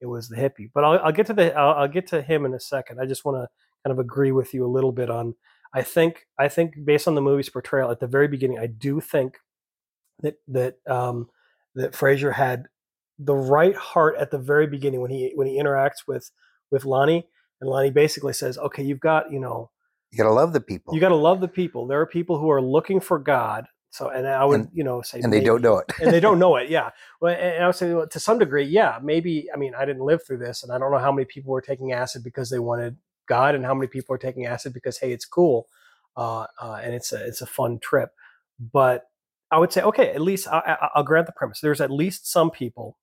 it 0.00 0.06
was 0.06 0.28
the 0.28 0.36
hippie 0.36 0.70
but 0.74 0.82
I'll, 0.82 0.98
I'll 0.98 1.12
get 1.12 1.26
to 1.26 1.32
the 1.32 1.54
I'll, 1.56 1.82
I'll 1.82 1.88
get 1.88 2.08
to 2.08 2.22
him 2.22 2.44
in 2.44 2.54
a 2.54 2.60
second 2.60 2.98
I 3.00 3.06
just 3.06 3.24
want 3.24 3.36
to 3.36 3.48
kind 3.86 3.92
of 3.92 4.00
agree 4.00 4.32
with 4.32 4.52
you 4.52 4.66
a 4.66 4.74
little 4.74 4.92
bit 4.92 5.10
on 5.10 5.36
I 5.74 5.82
think 5.82 6.26
I 6.38 6.48
think 6.48 6.74
based 6.84 7.08
on 7.08 7.14
the 7.14 7.20
movie's 7.20 7.48
portrayal 7.50 7.90
at 7.90 8.00
the 8.00 8.06
very 8.06 8.28
beginning 8.28 8.58
I 8.58 8.66
do 8.66 9.00
think 9.00 9.38
that 10.20 10.36
that 10.48 10.76
um, 10.86 11.28
that 11.74 11.92
Frasier 11.92 12.32
had 12.34 12.66
the 13.18 13.34
right 13.34 13.74
heart 13.76 14.16
at 14.18 14.30
the 14.30 14.38
very 14.38 14.66
beginning 14.66 15.00
when 15.00 15.10
he 15.10 15.32
when 15.34 15.46
he 15.46 15.58
interacts 15.58 16.06
with 16.06 16.30
with 16.70 16.84
Lonnie 16.84 17.26
and 17.60 17.68
Lonnie 17.70 17.90
basically 17.90 18.32
says, 18.32 18.56
"Okay, 18.58 18.82
you've 18.82 19.00
got 19.00 19.32
you 19.32 19.40
know 19.40 19.70
you 20.12 20.18
gotta 20.18 20.32
love 20.32 20.52
the 20.52 20.60
people 20.60 20.94
you 20.94 21.00
got 21.00 21.08
to 21.08 21.16
love 21.16 21.40
the 21.40 21.48
people. 21.48 21.86
There 21.88 22.00
are 22.00 22.06
people 22.06 22.38
who 22.38 22.50
are 22.50 22.62
looking 22.62 23.00
for 23.00 23.18
God. 23.18 23.66
So 23.90 24.08
and 24.08 24.26
I 24.26 24.44
would 24.44 24.60
And- 24.60 24.70
you 24.72 24.84
know 24.84 25.02
say 25.02 25.20
and 25.20 25.32
they 25.32 25.40
don't 25.40 25.62
know 25.62 25.78
it 25.78 25.92
and 26.00 26.12
they 26.12 26.20
don't 26.20 26.38
know 26.44 26.54
it. 26.56 26.68
Yeah. 26.70 26.90
Well, 27.20 27.34
and 27.34 27.42
and 27.56 27.64
I 27.64 27.66
would 27.66 27.76
say 27.76 27.92
well, 27.94 28.08
to 28.08 28.20
some 28.20 28.38
degree, 28.38 28.64
yeah, 28.64 28.98
maybe. 29.02 29.48
I 29.52 29.56
mean, 29.56 29.74
I 29.76 29.84
didn't 29.84 30.02
live 30.04 30.24
through 30.24 30.38
this, 30.38 30.62
and 30.62 30.72
I 30.72 30.78
don't 30.78 30.92
know 30.92 30.98
how 30.98 31.12
many 31.12 31.24
people 31.24 31.52
were 31.52 31.60
taking 31.60 31.92
acid 31.92 32.22
because 32.24 32.50
they 32.50 32.58
wanted 32.60 32.96
God 33.26 33.54
and 33.54 33.64
how 33.64 33.74
many 33.74 33.86
people 33.86 34.14
are 34.14 34.18
taking 34.18 34.46
acid 34.46 34.72
because 34.72 34.98
hey, 34.98 35.12
it's 35.12 35.24
cool, 35.24 35.68
uh, 36.16 36.46
uh, 36.60 36.80
and 36.82 36.94
it's 36.94 37.12
a 37.12 37.24
it's 37.26 37.40
a 37.40 37.46
fun 37.46 37.78
trip. 37.80 38.10
But 38.58 39.04
I 39.50 39.58
would 39.58 39.72
say, 39.72 39.82
okay, 39.82 40.10
at 40.10 40.20
least 40.20 40.48
I, 40.48 40.90
will 40.96 41.02
grant 41.02 41.26
the 41.26 41.32
premise. 41.32 41.60
There's 41.60 41.80
at 41.80 41.90
least 41.90 42.30
some 42.30 42.50
people, 42.50 42.98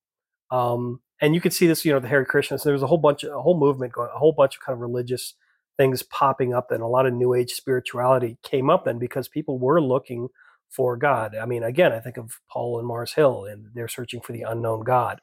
um, 0.50 1.02
and 1.22 1.36
you 1.36 1.42
could 1.42 1.54
see 1.54 1.68
this, 1.68 1.86
you 1.86 1.94
know, 1.94 2.00
the 2.00 2.08
Hare 2.08 2.26
Krishnas. 2.26 2.64
There's 2.64 2.84
a 2.84 2.88
whole 2.88 2.98
bunch, 2.98 3.24
of, 3.24 3.34
a 3.34 3.42
whole 3.42 3.58
movement 3.58 3.94
going, 3.94 4.10
a 4.14 4.18
whole 4.18 4.34
bunch 4.34 4.56
of 4.56 4.62
kind 4.62 4.74
of 4.74 4.82
religious 4.82 5.36
things 5.78 6.04
popping 6.04 6.54
up, 6.54 6.72
and 6.72 6.82
a 6.82 6.88
lot 6.88 7.06
of 7.06 7.14
New 7.14 7.34
Age 7.34 7.52
spirituality 7.52 8.38
came 8.44 8.70
up 8.70 8.86
then 8.86 9.00
because 9.00 9.28
people 9.28 9.60
were 9.60 9.82
looking 9.82 10.30
for 10.70 10.96
God. 10.98 11.36
I 11.36 11.46
mean, 11.46 11.64
again, 11.64 11.92
I 11.92 12.00
think 12.00 12.18
of 12.18 12.40
Paul 12.50 12.80
and 12.80 12.88
Mars 12.88 13.14
Hill, 13.14 13.46
and 13.46 13.68
they're 13.74 13.88
searching 13.88 14.22
for 14.22 14.32
the 14.32 14.44
unknown 14.44 14.84
God. 14.84 15.22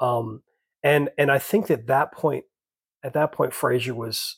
Um, 0.00 0.42
and 0.82 1.10
and 1.18 1.30
I 1.30 1.38
think 1.38 1.66
that 1.68 1.86
that 1.86 2.12
point, 2.12 2.44
at 3.02 3.14
that 3.14 3.32
point, 3.32 3.52
Frasier 3.52 3.94
was 3.94 4.36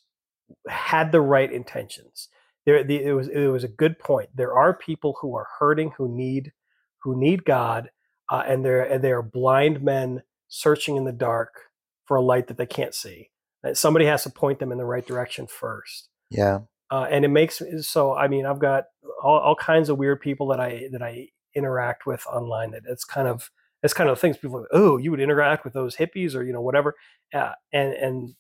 had 0.69 1.13
the 1.13 1.21
right 1.21 1.53
intentions. 1.53 2.29
There, 2.65 2.85
the, 2.85 3.03
it 3.03 3.13
was 3.13 3.29
it 3.29 3.49
was 3.49 3.65
a 3.65 3.69
good 3.69 3.99
point. 3.99 4.31
There 4.35 4.55
are 4.55 4.75
people 4.75 5.17
who 5.21 5.35
are 5.37 5.49
hurting, 5.59 5.93
who 5.97 6.09
need 6.09 6.53
who 7.03 7.19
need 7.19 7.45
God, 7.45 7.91
uh, 8.31 8.45
and 8.47 8.65
they're 8.65 8.83
and 8.83 9.03
they 9.03 9.13
are 9.13 9.23
blind 9.23 9.83
men 9.83 10.23
searching 10.49 10.97
in 10.97 11.05
the 11.05 11.13
dark 11.13 11.55
for 12.07 12.17
a 12.17 12.23
light 12.23 12.47
that 12.49 12.59
they 12.59 12.67
can't 12.67 12.95
see. 12.95 13.31
Uh, 13.67 13.75
somebody 13.75 14.07
has 14.07 14.23
to 14.25 14.31
point 14.31 14.59
them 14.59 14.71
in 14.71 14.79
the 14.79 14.85
right 14.85 15.07
direction 15.07 15.47
first. 15.47 16.09
Yeah. 16.31 16.61
Uh, 16.91 17.07
and 17.11 17.25
it 17.25 17.29
makes 17.29 17.63
so. 17.81 18.15
I 18.15 18.29
mean, 18.29 18.45
I've 18.45 18.59
got 18.59 18.85
all, 19.23 19.39
all 19.39 19.57
kinds 19.57 19.89
of 19.89 19.99
weird 19.99 20.21
people 20.21 20.49
that 20.49 20.61
I 20.61 20.89
that 20.93 21.03
I 21.03 21.29
interact 21.55 22.07
with 22.07 22.27
online. 22.27 22.73
That 22.73 22.83
it's 22.87 23.05
kind 23.05 23.27
of 23.27 23.51
it's 23.83 23.95
kind 23.95 24.11
of 24.11 24.21
things 24.21 24.37
people 24.37 24.61
like, 24.61 24.69
oh, 24.73 24.99
you 24.99 25.11
would 25.11 25.21
interact 25.21 25.65
with 25.65 25.73
those 25.73 25.97
hippies 25.97 26.35
or 26.35 26.43
you 26.43 26.53
know 26.53 26.61
whatever. 26.61 26.95
Uh, 27.35 27.53
and 27.73 27.95
and 27.95 28.35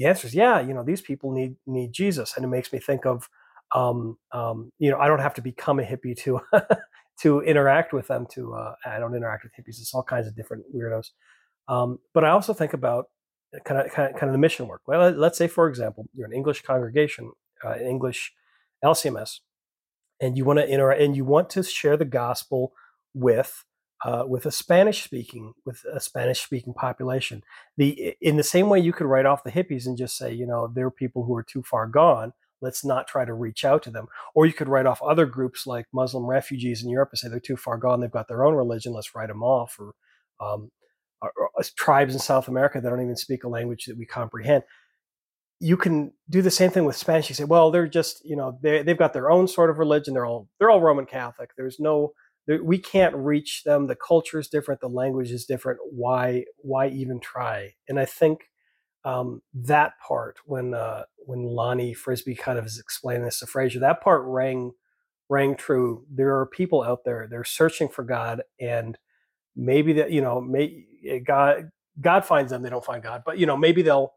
the 0.00 0.06
answer 0.06 0.26
is 0.26 0.34
yeah. 0.34 0.60
You 0.60 0.72
know, 0.72 0.82
these 0.82 1.02
people 1.02 1.30
need 1.30 1.56
need 1.66 1.92
Jesus, 1.92 2.34
and 2.34 2.44
it 2.44 2.48
makes 2.48 2.72
me 2.72 2.78
think 2.78 3.04
of 3.04 3.28
um, 3.74 4.16
um, 4.32 4.72
you 4.78 4.90
know 4.90 4.98
I 4.98 5.06
don't 5.06 5.20
have 5.20 5.34
to 5.34 5.42
become 5.42 5.78
a 5.78 5.82
hippie 5.82 6.16
to 6.20 6.40
to 7.20 7.42
interact 7.42 7.92
with 7.92 8.08
them. 8.08 8.26
To 8.32 8.54
uh, 8.54 8.74
I 8.86 8.98
don't 8.98 9.14
interact 9.14 9.44
with 9.44 9.52
hippies. 9.52 9.78
It's 9.78 9.92
all 9.92 10.02
kinds 10.02 10.26
of 10.26 10.34
different 10.34 10.64
weirdos. 10.74 11.10
Um, 11.68 11.98
but 12.14 12.24
I 12.24 12.30
also 12.30 12.54
think 12.54 12.72
about 12.72 13.10
kind 13.66 13.78
of, 13.78 13.92
kind 13.92 14.10
of 14.10 14.18
kind 14.18 14.30
of 14.30 14.32
the 14.32 14.38
mission 14.38 14.68
work. 14.68 14.80
Well, 14.86 15.10
let's 15.10 15.36
say 15.36 15.48
for 15.48 15.68
example, 15.68 16.06
you're 16.14 16.26
an 16.26 16.32
English 16.32 16.62
congregation, 16.62 17.32
uh, 17.62 17.76
English 17.76 18.32
LCMS, 18.82 19.40
and 20.18 20.34
you 20.34 20.46
want 20.46 20.60
to 20.60 20.66
interact 20.66 21.02
and 21.02 21.14
you 21.14 21.26
want 21.26 21.50
to 21.50 21.62
share 21.62 21.98
the 21.98 22.06
gospel 22.06 22.72
with 23.12 23.66
uh, 24.04 24.24
with 24.26 24.46
a 24.46 24.50
Spanish 24.50 25.04
speaking 25.04 25.52
with 25.64 25.84
a 25.92 26.00
Spanish 26.00 26.40
speaking 26.40 26.74
population. 26.74 27.42
The 27.76 28.14
in 28.20 28.36
the 28.36 28.42
same 28.42 28.68
way 28.68 28.80
you 28.80 28.92
could 28.92 29.06
write 29.06 29.26
off 29.26 29.44
the 29.44 29.52
hippies 29.52 29.86
and 29.86 29.96
just 29.96 30.16
say, 30.16 30.32
you 30.32 30.46
know, 30.46 30.70
they're 30.72 30.90
people 30.90 31.24
who 31.24 31.34
are 31.36 31.42
too 31.42 31.62
far 31.62 31.86
gone. 31.86 32.32
Let's 32.62 32.84
not 32.84 33.08
try 33.08 33.24
to 33.24 33.32
reach 33.32 33.64
out 33.64 33.82
to 33.84 33.90
them. 33.90 34.06
Or 34.34 34.44
you 34.44 34.52
could 34.52 34.68
write 34.68 34.86
off 34.86 35.02
other 35.02 35.26
groups 35.26 35.66
like 35.66 35.86
Muslim 35.94 36.26
refugees 36.26 36.82
in 36.82 36.90
Europe 36.90 37.10
and 37.12 37.18
say 37.18 37.28
they're 37.28 37.40
too 37.40 37.56
far 37.56 37.78
gone. 37.78 38.00
They've 38.00 38.10
got 38.10 38.28
their 38.28 38.44
own 38.44 38.54
religion. 38.54 38.92
Let's 38.92 39.14
write 39.14 39.28
them 39.28 39.42
off. 39.42 39.78
Or, 39.78 39.94
um, 40.46 40.70
or, 41.22 41.32
or 41.36 41.62
tribes 41.76 42.14
in 42.14 42.20
South 42.20 42.48
America 42.48 42.80
that 42.80 42.88
don't 42.88 43.02
even 43.02 43.16
speak 43.16 43.44
a 43.44 43.48
language 43.48 43.86
that 43.86 43.96
we 43.96 44.06
comprehend 44.06 44.64
you 45.60 45.76
can 45.76 46.12
do 46.30 46.40
the 46.40 46.50
same 46.50 46.70
thing 46.70 46.86
with 46.86 46.96
Spanish. 46.96 47.28
You 47.28 47.34
say, 47.34 47.44
well, 47.44 47.70
they're 47.70 47.86
just, 47.86 48.24
you 48.24 48.34
know, 48.34 48.58
they, 48.62 48.82
they've 48.82 48.96
got 48.96 49.12
their 49.12 49.30
own 49.30 49.46
sort 49.46 49.68
of 49.68 49.78
religion. 49.78 50.14
They're 50.14 50.24
all, 50.24 50.48
they're 50.58 50.70
all 50.70 50.80
Roman 50.80 51.04
Catholic. 51.04 51.50
There's 51.56 51.78
no, 51.78 52.14
we 52.46 52.78
can't 52.78 53.14
reach 53.14 53.62
them. 53.64 53.86
The 53.86 53.96
culture 53.96 54.38
is 54.38 54.48
different. 54.48 54.80
The 54.80 54.88
language 54.88 55.30
is 55.30 55.44
different. 55.46 55.80
Why, 55.90 56.44
why 56.58 56.88
even 56.88 57.20
try? 57.20 57.74
And 57.88 57.98
I 57.98 58.04
think 58.04 58.50
um, 59.04 59.42
that 59.54 59.92
part, 60.06 60.38
when, 60.46 60.74
uh, 60.74 61.04
when 61.18 61.44
Lonnie 61.44 61.94
Frisbee 61.94 62.34
kind 62.34 62.58
of 62.58 62.66
is 62.66 62.78
explaining 62.78 63.24
this 63.24 63.40
to 63.40 63.46
Frasier, 63.46 63.80
that 63.80 64.02
part 64.02 64.22
rang, 64.26 64.72
rang 65.28 65.56
true. 65.56 66.04
There 66.12 66.38
are 66.38 66.46
people 66.46 66.82
out 66.82 67.04
there, 67.04 67.26
they're 67.30 67.44
searching 67.44 67.88
for 67.88 68.04
God 68.04 68.42
and 68.60 68.98
maybe 69.54 69.94
that, 69.94 70.10
you 70.10 70.20
know, 70.20 70.40
may, 70.40 70.84
God, 71.24 71.70
God 72.00 72.24
finds 72.24 72.50
them. 72.50 72.62
They 72.62 72.70
don't 72.70 72.84
find 72.84 73.02
God, 73.02 73.22
but 73.24 73.38
you 73.38 73.46
know, 73.46 73.56
maybe 73.56 73.82
they'll, 73.82 74.12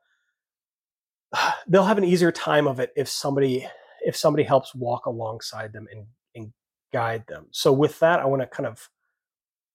they'll 1.67 1.85
have 1.85 1.97
an 1.97 2.03
easier 2.03 2.31
time 2.31 2.67
of 2.67 2.79
it 2.79 2.91
if 2.95 3.07
somebody 3.07 3.67
if 4.03 4.15
somebody 4.17 4.43
helps 4.43 4.75
walk 4.75 5.05
alongside 5.05 5.71
them 5.71 5.87
and 5.91 6.05
guide 6.93 7.25
them. 7.27 7.47
So 7.51 7.73
with 7.73 7.99
that, 7.99 8.19
I 8.19 8.25
want 8.25 8.41
to 8.41 8.47
kind 8.47 8.67
of 8.67 8.89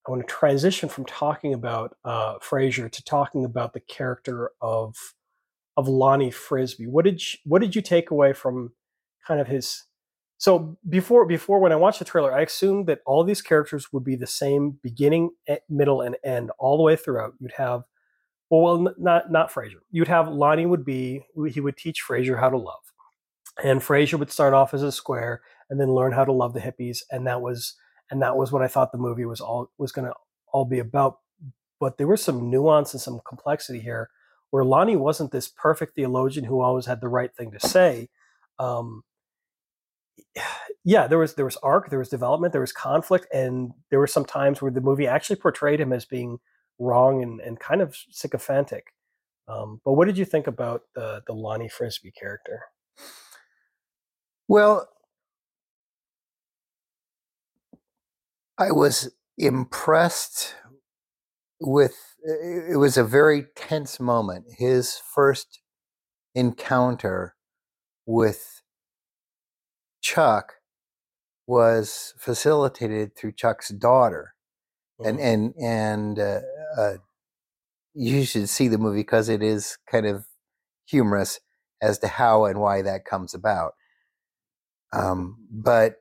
I 0.07 0.11
want 0.11 0.27
to 0.27 0.35
transition 0.35 0.89
from 0.89 1.05
talking 1.05 1.53
about 1.53 1.97
uh, 2.05 2.39
Frasier 2.39 2.91
to 2.91 3.05
talking 3.05 3.45
about 3.45 3.75
the 3.75 3.81
character 3.81 4.53
of 4.63 4.97
of 5.77 5.87
Lonnie 5.87 6.31
Frisbee. 6.31 6.87
What 6.87 7.05
did 7.05 7.21
you, 7.21 7.39
what 7.45 7.61
did 7.61 7.77
you 7.77 7.83
take 7.83 8.11
away 8.11 8.33
from 8.33 8.73
kind 9.27 9.41
of 9.41 9.47
his? 9.47 9.85
So 10.39 10.79
before 10.89 11.27
before 11.27 11.59
when 11.59 11.73
I 11.73 11.77
watched 11.77 11.99
the 11.99 12.05
trailer, 12.05 12.33
I 12.33 12.43
assumed 12.43 12.87
that 12.87 13.01
all 13.05 13.23
these 13.23 13.43
characters 13.43 13.93
would 13.93 14.05
be 14.05 14.17
the 14.17 14.27
same 14.27 14.79
beginning, 14.83 15.31
middle, 15.69 16.01
and 16.01 16.17
end 16.25 16.53
all 16.59 16.79
the 16.79 16.85
way 16.85 16.97
throughout. 16.97 17.35
You'd 17.39 17.53
have 17.53 17.83
well, 18.51 18.95
not 18.97 19.31
not 19.31 19.53
Frasier. 19.53 19.83
You'd 19.91 20.09
have 20.09 20.29
Lonnie 20.29 20.65
would 20.65 20.85
be 20.85 21.27
he 21.51 21.61
would 21.61 21.77
teach 21.77 22.03
Frasier 22.03 22.41
how 22.41 22.49
to 22.49 22.57
love, 22.57 22.93
and 23.63 23.81
Frasier 23.81 24.19
would 24.19 24.31
start 24.31 24.55
off 24.55 24.73
as 24.73 24.83
a 24.83 24.93
square 24.93 25.43
and 25.71 25.81
then 25.81 25.93
learn 25.93 26.13
how 26.13 26.25
to 26.25 26.33
love 26.33 26.55
the 26.55 26.61
hippies, 26.61 27.03
and 27.11 27.27
that 27.27 27.41
was 27.41 27.75
and 28.11 28.23
that 28.23 28.37
was 28.37 28.53
what 28.53 28.63
I 28.63 28.69
thought 28.69 28.93
the 28.93 28.99
movie 28.99 29.25
was 29.25 29.41
all 29.41 29.71
was 29.79 29.93
going 29.93 30.09
to 30.09 30.15
all 30.53 30.65
be 30.65 30.79
about. 30.79 31.19
But 31.81 31.99
there 31.99 32.09
was 32.09 32.23
some 32.23 32.51
nuance 32.51 32.93
and 32.93 33.01
some 33.01 33.21
complexity 33.27 33.81
here, 33.81 34.11
where 34.51 34.65
Lonnie 34.65 34.97
wasn't 34.97 35.31
this 35.31 35.49
perfect 35.49 35.95
theologian 35.95 36.45
who 36.45 36.61
always 36.61 36.87
had 36.87 37.01
the 37.01 37.09
right 37.09 37.35
thing 37.35 37.53
to 37.53 37.61
say. 37.61 38.09
Um, 38.59 39.05
yeah, 40.85 41.07
there 41.07 41.19
was 41.19 41.35
there 41.35 41.45
was 41.45 41.57
arc, 41.59 41.91
there 41.91 41.99
was 41.99 42.09
development, 42.09 42.53
there 42.53 42.61
was 42.61 42.73
conflict, 42.73 43.27
and 43.33 43.73
there 43.91 43.99
were 43.99 44.07
some 44.07 44.25
times 44.25 44.61
where 44.63 44.71
the 44.71 44.81
movie 44.81 45.07
actually 45.07 45.37
portrayed 45.37 45.81
him 45.81 45.93
as 45.93 46.05
being 46.05 46.39
wrong 46.79 47.23
and, 47.23 47.41
and 47.41 47.61
kind 47.61 47.81
of 47.81 47.97
sycophantic. 48.11 48.93
Um, 49.49 49.81
but 49.85 49.93
what 49.93 50.07
did 50.07 50.19
you 50.19 50.25
think 50.25 50.47
about 50.47 50.83
the 50.95 51.23
the 51.27 51.35
Lonnie 51.35 51.69
Frisbee 51.69 52.13
character? 52.13 52.63
Well, 54.49 54.89
I 58.59 58.73
was 58.73 59.11
impressed 59.37 60.57
with 61.61 61.95
it 62.23 62.79
was 62.79 62.97
a 62.97 63.05
very 63.05 63.47
tense 63.55 64.01
moment. 64.01 64.47
His 64.59 65.01
first 65.15 65.61
encounter 66.35 67.37
with 68.07 68.63
Chuck 70.03 70.55
was 71.47 72.15
facilitated 72.19 73.17
through 73.17 73.33
Chuck's 73.33 73.69
daughter 73.69 74.35
and 75.05 75.19
mm-hmm. 75.19 75.27
and 75.27 75.55
and 75.61 76.19
uh, 76.19 76.41
uh, 76.77 76.95
you 77.95 78.25
should 78.25 78.49
see 78.49 78.69
the 78.69 78.79
movie 78.79 79.01
because 79.01 79.29
it 79.29 79.43
is 79.43 79.79
kind 79.91 80.07
of 80.07 80.27
humorous 80.87 81.41
as 81.81 81.99
to 82.01 82.09
how 82.09 82.45
and 82.45 82.61
why 82.61 82.83
that 82.83 83.05
comes 83.05 83.35
about. 83.35 83.75
Um, 84.93 85.37
but 85.51 85.97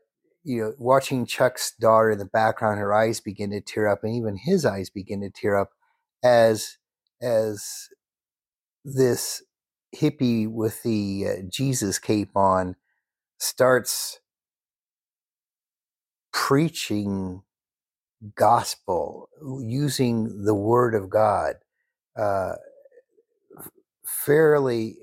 you 0.48 0.62
know, 0.62 0.74
watching 0.80 1.26
Chuck's 1.26 1.74
daughter 1.78 2.12
in 2.12 2.20
the 2.20 2.26
background, 2.26 2.80
her 2.80 2.94
eyes 2.94 3.20
begin 3.20 3.52
to 3.52 3.60
tear 3.60 3.86
up, 3.90 4.00
and 4.04 4.16
even 4.16 4.38
his 4.38 4.66
eyes 4.66 4.90
begin 4.90 5.20
to 5.22 5.30
tear 5.30 5.58
up 5.58 5.72
as 6.24 6.78
as 7.22 7.90
this 8.86 9.44
hippie 9.94 10.50
with 10.50 10.84
the 10.84 11.26
uh, 11.28 11.42
Jesus 11.52 12.00
cape 12.00 12.38
on 12.38 12.78
starts 13.40 14.22
preaching 16.32 17.42
gospel, 18.36 19.30
using 19.62 20.46
the 20.46 20.56
word 20.56 20.96
of 20.96 21.10
God, 21.10 21.56
uh, 22.18 22.54
fairly 24.06 24.98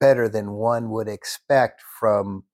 better 0.00 0.28
than 0.28 0.52
one 0.52 0.90
would 0.90 1.08
expect 1.08 1.82
from 2.00 2.44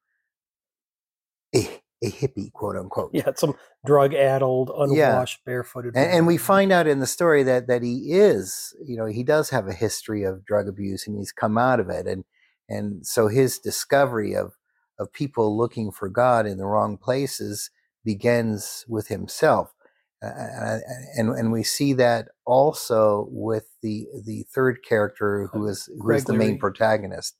a, 2.02 2.10
hippie, 2.10 2.52
quote 2.52 2.76
unquote. 2.76 3.10
Yeah, 3.12 3.30
some 3.36 3.54
drug 3.84 4.14
addled, 4.14 4.70
unwashed, 4.76 5.40
yeah. 5.40 5.50
barefooted. 5.50 5.96
And, 5.96 6.10
and, 6.10 6.26
we 6.26 6.36
find 6.36 6.72
out 6.72 6.86
in 6.86 7.00
the 7.00 7.06
story 7.06 7.42
that 7.44 7.66
that 7.66 7.82
he 7.82 8.12
is, 8.12 8.74
you 8.84 8.96
know, 8.96 9.06
he 9.06 9.22
does 9.22 9.50
have 9.50 9.66
a 9.66 9.72
history 9.72 10.22
of 10.22 10.44
drug 10.44 10.68
abuse, 10.68 11.06
and 11.06 11.16
he's 11.16 11.32
come 11.32 11.58
out 11.58 11.80
of 11.80 11.88
it, 11.88 12.06
and 12.06 12.24
and 12.68 13.06
so 13.06 13.28
his 13.28 13.58
discovery 13.58 14.34
of 14.34 14.52
of 14.98 15.12
people 15.12 15.56
looking 15.56 15.90
for 15.90 16.08
God 16.08 16.46
in 16.46 16.58
the 16.58 16.66
wrong 16.66 16.96
places 16.96 17.70
begins 18.04 18.84
with 18.88 19.08
himself. 19.08 19.72
Uh, 20.20 20.78
and 21.16 21.30
and 21.30 21.52
we 21.52 21.62
see 21.62 21.92
that 21.92 22.28
also 22.44 23.28
with 23.30 23.68
the 23.82 24.06
the 24.24 24.44
third 24.52 24.80
character 24.82 25.48
who 25.52 25.66
is 25.68 25.86
who 25.86 25.98
Greg 25.98 26.18
is 26.18 26.24
the 26.24 26.32
Laurie. 26.32 26.46
main 26.46 26.58
protagonist, 26.58 27.36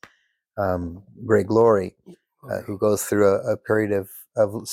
um, 0.57 1.03
Greg 1.25 1.51
Laurie, 1.51 1.95
uh, 2.49 2.61
who 2.61 2.77
goes 2.77 3.03
through 3.03 3.27
a, 3.27 3.53
a, 3.53 3.57
period 3.57 3.91
of 3.91 4.09
of 4.39 4.67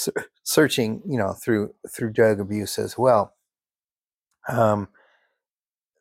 searching, 0.44 1.02
you 1.06 1.18
know, 1.18 1.32
through 1.34 1.74
through 1.94 2.12
drug 2.12 2.40
abuse 2.40 2.78
as 2.78 2.96
well. 2.98 3.34
Um, 4.48 4.88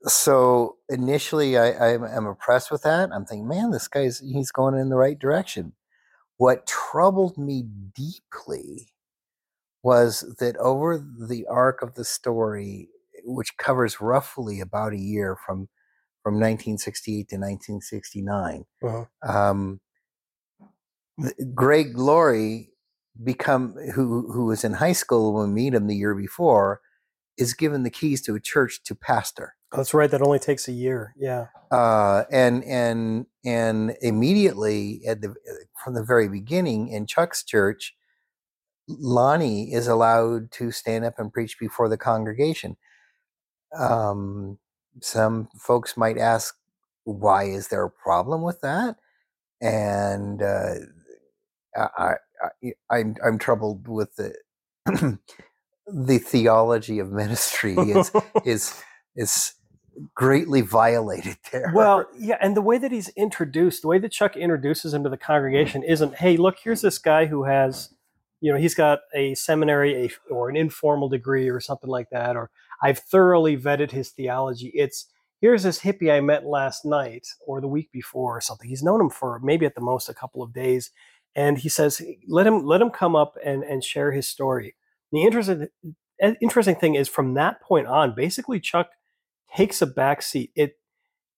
so 0.03 0.77
initially, 0.89 1.57
I, 1.57 1.93
I'm, 1.93 2.03
I'm 2.03 2.27
impressed 2.27 2.69
with 2.71 2.83
that. 2.83 3.09
I'm 3.11 3.25
thinking, 3.25 3.47
man, 3.47 3.71
this 3.71 3.87
guy's 3.87 4.19
he's 4.19 4.51
going 4.51 4.75
in 4.75 4.89
the 4.89 4.95
right 4.97 5.17
direction. 5.17 5.73
What 6.37 6.67
troubled 6.67 7.37
me 7.37 7.63
deeply 7.95 8.93
was 9.83 10.35
that 10.39 10.57
over 10.57 10.97
the 10.97 11.45
arc 11.49 11.81
of 11.81 11.95
the 11.95 12.03
story, 12.05 12.89
which 13.23 13.57
covers 13.57 14.01
roughly 14.01 14.59
about 14.59 14.93
a 14.93 14.97
year 14.99 15.37
from 15.45 15.69
from 16.23 16.35
1968 16.35 17.29
to 17.29 17.35
1969, 17.37 18.65
Uh-huh. 18.83 19.05
um, 19.23 19.79
Greg 21.53 21.97
Laurie 21.97 22.71
become 23.23 23.73
who 23.93 24.31
who 24.31 24.45
was 24.45 24.63
in 24.63 24.73
high 24.73 24.93
school 24.93 25.33
when 25.33 25.49
we 25.49 25.53
meet 25.63 25.73
him 25.73 25.87
the 25.87 25.95
year 25.95 26.15
before 26.15 26.81
is 27.37 27.53
given 27.53 27.83
the 27.83 27.89
keys 27.89 28.21
to 28.21 28.35
a 28.35 28.39
church 28.39 28.81
to 28.83 28.95
pastor 28.95 29.55
Oh, 29.71 29.77
that's 29.77 29.93
right. 29.93 30.09
That 30.09 30.21
only 30.21 30.39
takes 30.39 30.69
a 30.69 30.71
year. 30.71 31.13
Yeah. 31.17 31.47
uh, 31.69 32.23
and 32.31 32.63
and 32.63 33.25
and 33.43 33.97
immediately 34.01 35.01
at 35.05 35.21
the 35.21 35.35
from 35.83 35.95
the 35.95 36.03
very 36.03 36.29
beginning 36.29 36.87
in 36.87 37.07
Chuck's 37.07 37.43
church, 37.43 37.93
Lonnie 38.87 39.73
is 39.73 39.87
allowed 39.87 40.51
to 40.53 40.71
stand 40.71 41.03
up 41.03 41.15
and 41.19 41.33
preach 41.33 41.59
before 41.59 41.89
the 41.89 41.97
congregation. 41.97 42.77
Um, 43.77 44.59
some 45.01 45.49
folks 45.59 45.97
might 45.97 46.17
ask, 46.17 46.55
why 47.03 47.45
is 47.45 47.67
there 47.67 47.83
a 47.83 47.91
problem 47.91 48.43
with 48.43 48.61
that? 48.61 48.95
And 49.61 50.41
uh, 50.41 50.75
I, 51.75 52.15
I, 52.41 52.73
I'm 52.89 53.15
I'm 53.23 53.37
troubled 53.37 53.87
with 53.87 54.15
the 54.15 54.35
the 55.87 56.17
theology 56.17 56.99
of 56.99 57.11
ministry 57.11 57.75
is 57.75 58.11
is 58.45 58.81
is 59.15 59.53
greatly 60.13 60.61
violated 60.61 61.37
there. 61.51 61.71
Well, 61.73 62.05
yeah, 62.17 62.37
and 62.41 62.55
the 62.55 62.61
way 62.61 62.77
that 62.77 62.91
he's 62.91 63.09
introduced, 63.09 63.81
the 63.81 63.87
way 63.87 63.99
that 63.99 64.11
Chuck 64.11 64.35
introduces 64.35 64.93
him 64.93 65.03
to 65.03 65.09
the 65.09 65.17
congregation 65.17 65.83
isn't, 65.83 66.15
hey, 66.15 66.37
look, 66.37 66.57
here's 66.61 66.81
this 66.81 66.97
guy 66.97 67.25
who 67.25 67.45
has, 67.45 67.93
you 68.41 68.51
know, 68.51 68.59
he's 68.59 68.75
got 68.75 68.99
a 69.13 69.35
seminary 69.35 70.05
a, 70.05 70.33
or 70.33 70.49
an 70.49 70.57
informal 70.57 71.09
degree 71.09 71.49
or 71.49 71.59
something 71.59 71.89
like 71.89 72.09
that, 72.11 72.35
or 72.35 72.49
I've 72.83 72.99
thoroughly 72.99 73.57
vetted 73.57 73.91
his 73.91 74.09
theology. 74.09 74.71
It's 74.73 75.07
here's 75.41 75.63
this 75.63 75.81
hippie 75.81 76.11
I 76.11 76.21
met 76.21 76.45
last 76.45 76.85
night 76.85 77.27
or 77.45 77.61
the 77.61 77.67
week 77.67 77.91
before 77.91 78.37
or 78.37 78.41
something. 78.41 78.67
He's 78.67 78.83
known 78.83 79.01
him 79.01 79.09
for 79.09 79.39
maybe 79.43 79.65
at 79.65 79.75
the 79.75 79.81
most 79.81 80.09
a 80.09 80.13
couple 80.13 80.41
of 80.41 80.53
days, 80.53 80.91
and 81.35 81.57
he 81.57 81.69
says, 81.69 82.01
let 82.27 82.47
him 82.47 82.65
let 82.65 82.81
him 82.81 82.89
come 82.89 83.15
up 83.15 83.35
and 83.43 83.63
and 83.63 83.83
share 83.83 84.11
his 84.11 84.27
story. 84.27 84.75
The 85.11 85.23
interesting 85.23 85.67
interesting 86.41 86.75
thing 86.75 86.95
is 86.95 87.07
from 87.07 87.33
that 87.33 87.61
point 87.61 87.87
on, 87.87 88.15
basically 88.15 88.59
Chuck 88.59 88.89
takes 89.55 89.81
a 89.81 89.87
back 89.87 90.21
seat. 90.21 90.51
It 90.55 90.77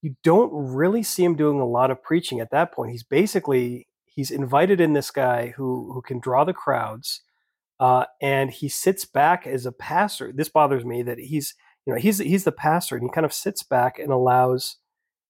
you 0.01 0.15
don't 0.23 0.51
really 0.53 1.03
see 1.03 1.23
him 1.23 1.35
doing 1.35 1.59
a 1.59 1.65
lot 1.65 1.91
of 1.91 2.03
preaching 2.03 2.39
at 2.39 2.51
that 2.51 2.71
point. 2.71 2.91
He's 2.91 3.03
basically 3.03 3.87
he's 4.05 4.31
invited 4.31 4.79
in 4.79 4.93
this 4.93 5.11
guy 5.11 5.53
who 5.57 5.91
who 5.93 6.01
can 6.01 6.19
draw 6.19 6.43
the 6.43 6.53
crowds, 6.53 7.21
uh, 7.79 8.05
and 8.21 8.51
he 8.51 8.69
sits 8.69 9.05
back 9.05 9.47
as 9.47 9.65
a 9.65 9.71
pastor. 9.71 10.31
This 10.33 10.49
bothers 10.49 10.85
me 10.85 11.01
that 11.03 11.17
he's 11.17 11.55
you 11.85 11.93
know 11.93 11.99
he's 11.99 12.19
he's 12.19 12.43
the 12.43 12.51
pastor 12.51 12.95
and 12.95 13.03
he 13.03 13.11
kind 13.11 13.25
of 13.25 13.33
sits 13.33 13.63
back 13.63 13.97
and 13.97 14.11
allows 14.11 14.77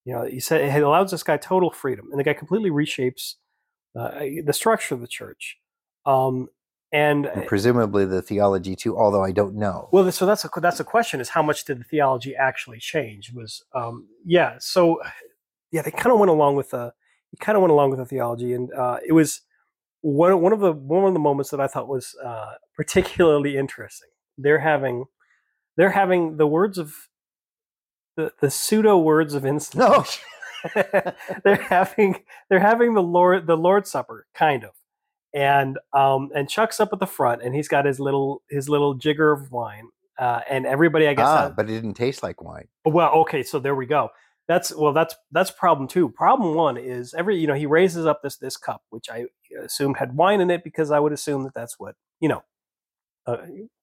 you 0.04 0.14
know 0.14 0.26
he 0.26 0.40
said 0.42 0.62
it 0.62 0.84
allows 0.84 1.12
this 1.12 1.24
guy 1.24 1.38
total 1.38 1.72
freedom, 1.72 2.10
and 2.12 2.20
the 2.20 2.24
guy 2.24 2.34
completely 2.34 2.70
reshapes 2.70 3.36
uh, 3.96 4.20
the 4.44 4.54
structure 4.54 4.96
of 4.96 5.02
the 5.02 5.08
church. 5.08 5.58
Um, 6.06 6.50
and 6.92 7.26
and 7.26 7.46
presumably 7.46 8.06
the 8.06 8.22
theology 8.22 8.76
too, 8.76 8.98
although 8.98 9.24
I 9.24 9.32
don't 9.32 9.56
know. 9.56 9.90
well, 9.92 10.10
so 10.12 10.26
that's 10.26 10.46
a 10.46 10.50
that's 10.62 10.80
a 10.80 10.86
question: 10.86 11.20
is 11.20 11.30
how 11.30 11.44
much 11.44 11.66
did 11.66 11.80
the 11.80 11.84
theology 11.84 12.34
actually 12.36 12.80
change? 12.80 13.34
Was 13.34 13.64
um, 13.76 14.08
yeah, 14.24 14.56
so 14.60 15.02
yeah, 15.72 15.82
they 15.82 15.92
kind 15.92 16.14
of 16.14 16.20
went 16.20 16.30
along 16.30 16.56
with 16.56 16.70
the 16.70 16.94
he 17.32 17.38
kind 17.38 17.58
of 17.58 17.62
went 17.62 17.72
along 17.72 17.90
with 17.90 18.00
the 18.00 18.06
theology, 18.06 18.54
and 18.54 18.72
uh, 18.74 19.00
it 19.06 19.12
was 19.12 19.42
one 20.02 20.42
one 20.42 20.54
of 20.54 20.60
the 20.60 20.72
one 20.72 21.06
of 21.06 21.14
the 21.14 21.20
moments 21.20 21.52
that 21.52 21.60
I 21.60 21.68
thought 21.68 21.90
was 21.90 22.16
uh, 22.24 22.54
particularly 22.76 23.58
interesting. 23.58 24.10
They're 24.38 24.60
having 24.60 25.06
they're 25.76 25.92
having 25.92 26.38
the 26.38 26.48
words 26.48 26.78
of 26.78 26.94
the 28.16 28.32
the 28.40 28.50
pseudo 28.50 28.98
words 28.98 29.34
of 29.34 29.46
installation. 29.54 30.24
they're 31.44 31.56
having 31.56 32.24
they're 32.50 32.60
having 32.60 32.94
the 32.94 33.04
Lord 33.04 33.48
the 33.48 33.58
Lord's 33.58 33.92
Supper, 33.92 34.28
kind 34.34 34.64
of. 34.64 34.72
And 35.34 35.78
um 35.94 36.30
and 36.36 36.50
Chuck's 36.50 36.80
up 36.80 36.90
at 36.94 37.00
the 37.00 37.08
front 37.08 37.44
and 37.44 37.56
he's 37.56 37.68
got 37.68 37.86
his 37.86 38.00
little 38.00 38.44
his 38.50 38.70
little 38.70 38.94
jigger 38.96 39.32
of 39.32 39.52
wine 39.52 39.90
uh 40.18 40.42
and 40.50 40.66
everybody 40.66 41.08
I 41.08 41.14
guess 41.14 41.28
ah, 41.28 41.38
uh, 41.46 41.50
but 41.50 41.70
it 41.70 41.74
didn't 41.74 41.96
taste 41.96 42.24
like 42.24 42.42
wine. 42.42 42.68
well 42.86 43.12
okay 43.22 43.44
so 43.44 43.60
there 43.60 43.76
we 43.76 43.86
go. 43.86 44.10
That's 44.48 44.74
well 44.74 44.94
that's 44.94 45.16
that's 45.32 45.52
problem 45.52 45.88
two. 45.88 46.10
Problem 46.10 46.56
one 46.56 46.78
is 46.78 47.14
every 47.14 47.38
you 47.38 47.48
know 47.48 47.54
he 47.54 47.66
raises 47.66 48.06
up 48.06 48.22
this 48.24 48.38
this 48.38 48.58
cup 48.58 48.82
which 48.90 49.10
I 49.12 49.26
assumed 49.64 49.98
had 49.98 50.16
wine 50.16 50.42
in 50.42 50.50
it 50.50 50.64
because 50.64 50.92
I 50.92 51.00
would 51.00 51.12
assume 51.12 51.44
that 51.44 51.54
that's 51.54 51.76
what 51.78 51.96
you 52.22 52.30
know 52.30 52.44
uh, 53.28 53.38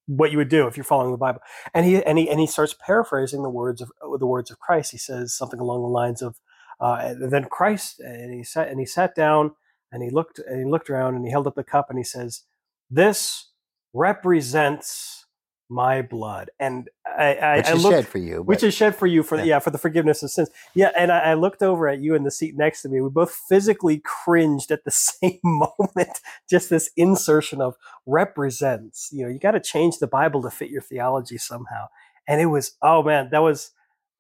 what 0.07 0.31
you 0.31 0.39
would 0.39 0.49
do 0.49 0.67
if 0.67 0.77
you're 0.77 0.85
following 0.85 1.13
the 1.13 1.19
Bible. 1.19 1.41
And 1.73 1.87
he 1.87 2.03
and 2.03 2.19
he 2.19 2.29
and 2.29 2.41
he 2.41 2.47
starts 2.47 2.75
paraphrasing 2.85 3.43
the 3.43 3.51
words 3.51 3.81
of 3.81 3.91
the 4.19 4.27
words 4.27 4.51
of 4.51 4.59
Christ. 4.59 4.91
He 4.91 4.99
says 4.99 5.35
something 5.35 5.61
along 5.61 5.83
the 5.83 5.89
lines 5.89 6.23
of 6.23 6.37
uh, 6.85 6.99
and 7.01 7.33
then 7.33 7.47
Christ 7.51 8.01
and 8.01 8.35
he 8.35 8.45
sat 8.45 8.69
and 8.69 8.79
he 8.79 8.87
sat 8.87 9.15
down 9.15 9.53
and 9.91 10.03
he 10.03 10.11
looked 10.11 10.39
and 10.39 10.59
he 10.59 10.67
looked 10.71 10.91
around 10.91 11.15
and 11.17 11.25
he 11.25 11.31
held 11.31 11.47
up 11.47 11.55
the 11.55 11.65
cup 11.65 11.87
and 11.89 11.99
he 11.99 12.05
says, 12.05 12.43
"This 12.91 13.51
represents 13.95 15.27
my 15.71 16.03
blood." 16.03 16.51
And 16.61 16.89
I, 17.07 17.35
I, 17.37 17.57
Which 17.59 17.67
I 17.69 17.73
looked, 17.75 17.95
shed 17.97 18.09
for 18.09 18.19
you. 18.19 18.43
which 18.43 18.63
is 18.63 18.75
shed 18.75 18.95
for 18.97 19.07
you 19.07 19.23
for 19.23 19.39
Yeah. 19.39 19.45
yeah. 19.45 19.59
for 19.61 19.71
the 19.71 19.79
forgiveness 19.79 20.23
of 20.23 20.31
sins. 20.31 20.51
Yeah, 20.75 20.91
and 20.99 21.11
I, 21.11 21.21
I 21.31 21.35
looked 21.35 21.63
over 21.63 21.89
at 21.89 22.01
you 22.01 22.15
in 22.15 22.25
the 22.25 22.31
seat 22.31 22.55
next 22.57 22.83
to 22.83 22.89
me. 22.91 23.01
We 23.01 23.09
both 23.09 23.33
physically 23.49 24.03
cringed 24.05 24.71
at 24.71 24.85
the 24.85 24.91
same 25.11 25.41
moment. 25.45 26.21
Just 26.51 26.71
this 26.71 26.91
insertion 26.97 27.61
of 27.63 27.77
represents. 28.07 29.09
You 29.13 29.25
know, 29.25 29.31
you 29.33 29.39
got 29.39 29.53
to 29.53 29.61
change 29.61 29.99
the 29.99 30.07
Bible 30.07 30.43
to 30.43 30.51
fit 30.51 30.71
your 30.71 30.83
theology 30.83 31.39
somehow. 31.39 31.87
And 32.29 32.41
it 32.41 32.47
was 32.47 32.77
oh 32.83 33.03
man, 33.03 33.29
that 33.33 33.43
was 33.43 33.71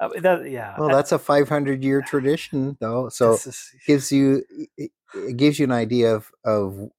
uh, 0.00 0.08
that 0.20 0.50
yeah. 0.50 0.74
well, 0.78 0.88
that's 0.88 1.12
a 1.12 1.18
500 1.18 1.82
year 1.82 2.02
tradition, 2.06 2.76
though. 2.80 3.08
So 3.08 3.34
is- 3.34 3.70
gives 3.86 4.10
you 4.12 4.44
it 4.76 5.36
gives 5.36 5.58
you 5.58 5.64
an 5.64 5.72
idea 5.72 6.14
of 6.14 6.30
of 6.44 6.90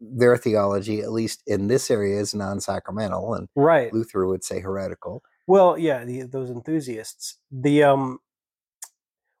their 0.00 0.36
theology, 0.36 1.00
at 1.00 1.12
least 1.12 1.42
in 1.46 1.68
this 1.68 1.90
area, 1.90 2.18
is 2.20 2.34
non-sacramental, 2.34 3.34
and 3.34 3.48
right. 3.54 3.92
Luther 3.92 4.26
would 4.26 4.44
say 4.44 4.60
heretical. 4.60 5.22
Well, 5.46 5.78
yeah, 5.78 6.04
the, 6.04 6.22
those 6.22 6.50
enthusiasts. 6.50 7.38
The 7.50 7.84
um, 7.84 8.18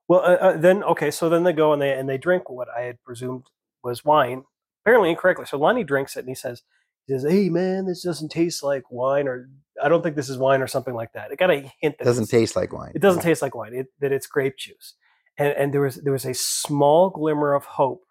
well, 0.08 0.20
uh, 0.20 0.34
uh, 0.34 0.56
then 0.56 0.82
okay, 0.84 1.10
so 1.10 1.28
then 1.28 1.42
they 1.42 1.52
go 1.52 1.72
and 1.72 1.82
they 1.82 1.92
and 1.92 2.08
they 2.08 2.18
drink 2.18 2.48
what 2.48 2.68
I 2.76 2.82
had 2.82 3.02
presumed 3.02 3.44
was 3.82 4.04
wine, 4.04 4.44
apparently 4.84 5.10
incorrectly. 5.10 5.46
So 5.46 5.58
Lonnie 5.58 5.84
drinks 5.84 6.16
it 6.16 6.20
and 6.20 6.28
he 6.28 6.34
says, 6.34 6.62
he 7.06 7.14
says, 7.14 7.24
"Hey 7.28 7.48
man, 7.48 7.86
this 7.86 8.02
doesn't 8.02 8.30
taste 8.30 8.62
like 8.62 8.84
wine, 8.90 9.26
or 9.28 9.48
I 9.82 9.88
don't 9.88 10.02
think 10.02 10.16
this 10.16 10.28
is 10.28 10.38
wine, 10.38 10.62
or 10.62 10.66
something 10.66 10.94
like 10.94 11.12
that." 11.14 11.30
It 11.32 11.38
got 11.38 11.50
a 11.50 11.72
hint 11.80 11.98
that 11.98 12.02
It 12.02 12.04
doesn't 12.04 12.28
taste 12.28 12.56
like 12.56 12.72
wine. 12.72 12.92
it 12.94 13.02
doesn't 13.02 13.22
taste 13.22 13.42
like 13.42 13.54
wine. 13.54 13.74
It, 13.74 13.86
that 14.00 14.12
it's 14.12 14.26
grape 14.26 14.56
juice, 14.56 14.94
and 15.38 15.52
and 15.52 15.72
there 15.74 15.80
was 15.80 15.96
there 15.96 16.12
was 16.12 16.24
a 16.24 16.34
small 16.34 17.10
glimmer 17.10 17.54
of 17.54 17.64
hope 17.64 18.02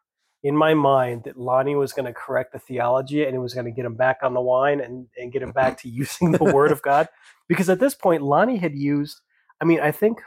in 0.43 0.55
my 0.57 0.73
mind 0.73 1.23
that 1.25 1.37
Lonnie 1.37 1.75
was 1.75 1.93
going 1.93 2.07
to 2.07 2.13
correct 2.13 2.51
the 2.51 2.57
theology 2.59 3.23
and 3.23 3.35
it 3.35 3.39
was 3.39 3.53
going 3.53 3.67
to 3.67 3.71
get 3.71 3.85
him 3.85 3.93
back 3.95 4.17
on 4.23 4.33
the 4.33 4.41
wine 4.41 4.81
and 4.81 5.07
and 5.17 5.31
get 5.31 5.41
him 5.43 5.51
back 5.51 5.79
to 5.81 5.89
using 6.03 6.31
the 6.31 6.43
Word 6.43 6.71
of 6.71 6.81
God, 6.81 7.07
because 7.47 7.69
at 7.69 7.79
this 7.79 7.95
point 7.95 8.23
Lonnie 8.23 8.57
had 8.57 8.75
used. 8.75 9.21
I 9.61 9.65
mean, 9.65 9.79
I 9.79 9.91
think 9.91 10.19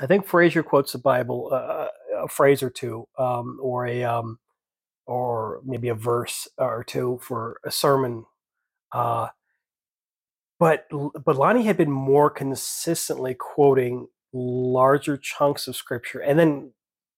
I 0.00 0.06
think 0.06 0.26
Frasier 0.26 0.64
quotes 0.64 0.92
the 0.92 0.98
Bible 0.98 1.50
uh, 1.52 1.88
a 2.24 2.28
phrase 2.28 2.62
or 2.62 2.70
two, 2.70 3.06
um, 3.18 3.58
or 3.62 3.86
a 3.86 4.02
um, 4.04 4.38
or 5.06 5.60
maybe 5.64 5.88
a 5.88 5.94
verse 5.94 6.48
or 6.58 6.84
two 6.84 7.18
for 7.22 7.60
a 7.64 7.70
sermon. 7.70 8.24
Uh, 8.92 9.28
but 10.58 10.86
but 11.24 11.36
Lonnie 11.36 11.64
had 11.64 11.76
been 11.76 11.90
more 11.90 12.30
consistently 12.30 13.34
quoting 13.34 14.08
larger 14.32 15.16
chunks 15.16 15.68
of 15.68 15.76
scripture 15.76 16.20
and 16.20 16.38
then 16.38 16.72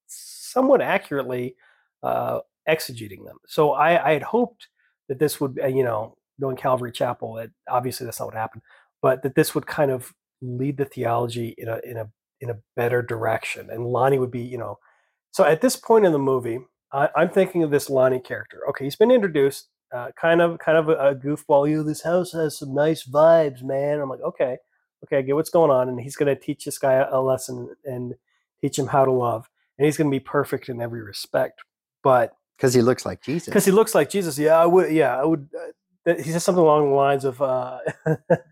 somewhat 0.07 0.81
accurately 0.81 1.57
uh, 2.03 2.41
exegeting 2.69 3.25
them. 3.25 3.39
So 3.47 3.73
I, 3.73 4.11
I 4.11 4.13
had 4.13 4.23
hoped 4.23 4.69
that 5.09 5.19
this 5.19 5.41
would, 5.41 5.59
uh, 5.63 5.67
you 5.67 5.85
know, 5.85 6.17
knowing 6.39 6.57
Calvary 6.57 6.93
Chapel, 6.93 7.35
that 7.35 7.51
obviously 7.69 8.05
that's 8.05 8.21
not 8.21 8.27
what 8.27 8.35
happened, 8.35 8.63
but 9.03 9.23
that 9.23 9.35
this 9.35 9.55
would 9.55 9.67
kind 9.67 9.91
of 9.91 10.13
lead 10.41 10.77
the 10.77 10.85
theology 10.85 11.55
in 11.59 11.69
a 11.69 11.81
in 11.85 11.97
a 11.97 12.09
in 12.41 12.51
a 12.51 12.59
better 12.77 13.03
direction, 13.03 13.69
and 13.71 13.87
Lonnie 13.87 14.19
would 14.19 14.31
be, 14.31 14.41
you 14.43 14.59
know. 14.59 14.79
So 15.33 15.45
at 15.45 15.61
this 15.61 15.77
point 15.77 16.07
in 16.07 16.13
the 16.13 16.19
movie, 16.19 16.61
I, 16.93 17.09
I'm 17.17 17.29
thinking 17.29 17.63
of 17.63 17.71
this 17.71 17.91
Lonnie 17.91 18.21
character. 18.21 18.61
Okay, 18.71 18.85
he's 18.85 18.97
been 18.97 19.11
introduced, 19.11 19.69
uh, 19.95 20.11
kind 20.21 20.41
of 20.41 20.59
kind 20.59 20.79
of 20.79 20.89
a, 20.89 20.93
a 20.93 21.15
goofball. 21.15 21.69
You 21.69 21.83
this 21.83 22.03
house 22.03 22.33
has 22.33 22.59
some 22.59 22.75
nice 22.75 23.05
vibes, 23.05 23.63
man. 23.63 24.01
I'm 24.01 24.09
like, 24.09 24.21
okay, 24.21 24.59
okay, 25.05 25.19
I 25.19 25.23
get 25.23 25.35
what's 25.35 25.51
going 25.51 25.71
on, 25.71 25.89
and 25.89 26.01
he's 26.01 26.17
going 26.17 26.35
to 26.35 26.41
teach 26.41 26.65
this 26.65 26.79
guy 26.79 26.95
a, 26.95 27.09
a 27.11 27.21
lesson 27.21 27.75
and 27.85 28.15
teach 28.61 28.79
him 28.79 28.87
how 28.87 29.05
to 29.05 29.13
love, 29.13 29.49
and 29.79 29.85
he's 29.85 29.97
going 29.97 30.11
to 30.11 30.15
be 30.15 30.21
perfect 30.21 30.69
in 30.69 30.81
every 30.81 31.03
respect. 31.03 31.61
But 32.03 32.33
because 32.57 32.75
he 32.75 32.83
looks 32.83 33.05
like 33.07 33.23
Jesus. 33.23 33.49
because 33.49 33.65
he 33.65 33.71
looks 33.71 33.95
like 33.95 34.11
Jesus, 34.11 34.39
yeah, 34.39 34.59
I 34.59 34.67
would, 34.67 34.91
yeah, 34.93 35.17
I 35.17 35.25
would. 35.25 35.49
Uh, 35.55 35.73
he 36.17 36.33
says 36.33 36.43
something 36.43 36.63
along 36.63 36.89
the 36.89 36.95
lines 36.95 37.27
of 37.27 37.43
uh, 37.43 37.81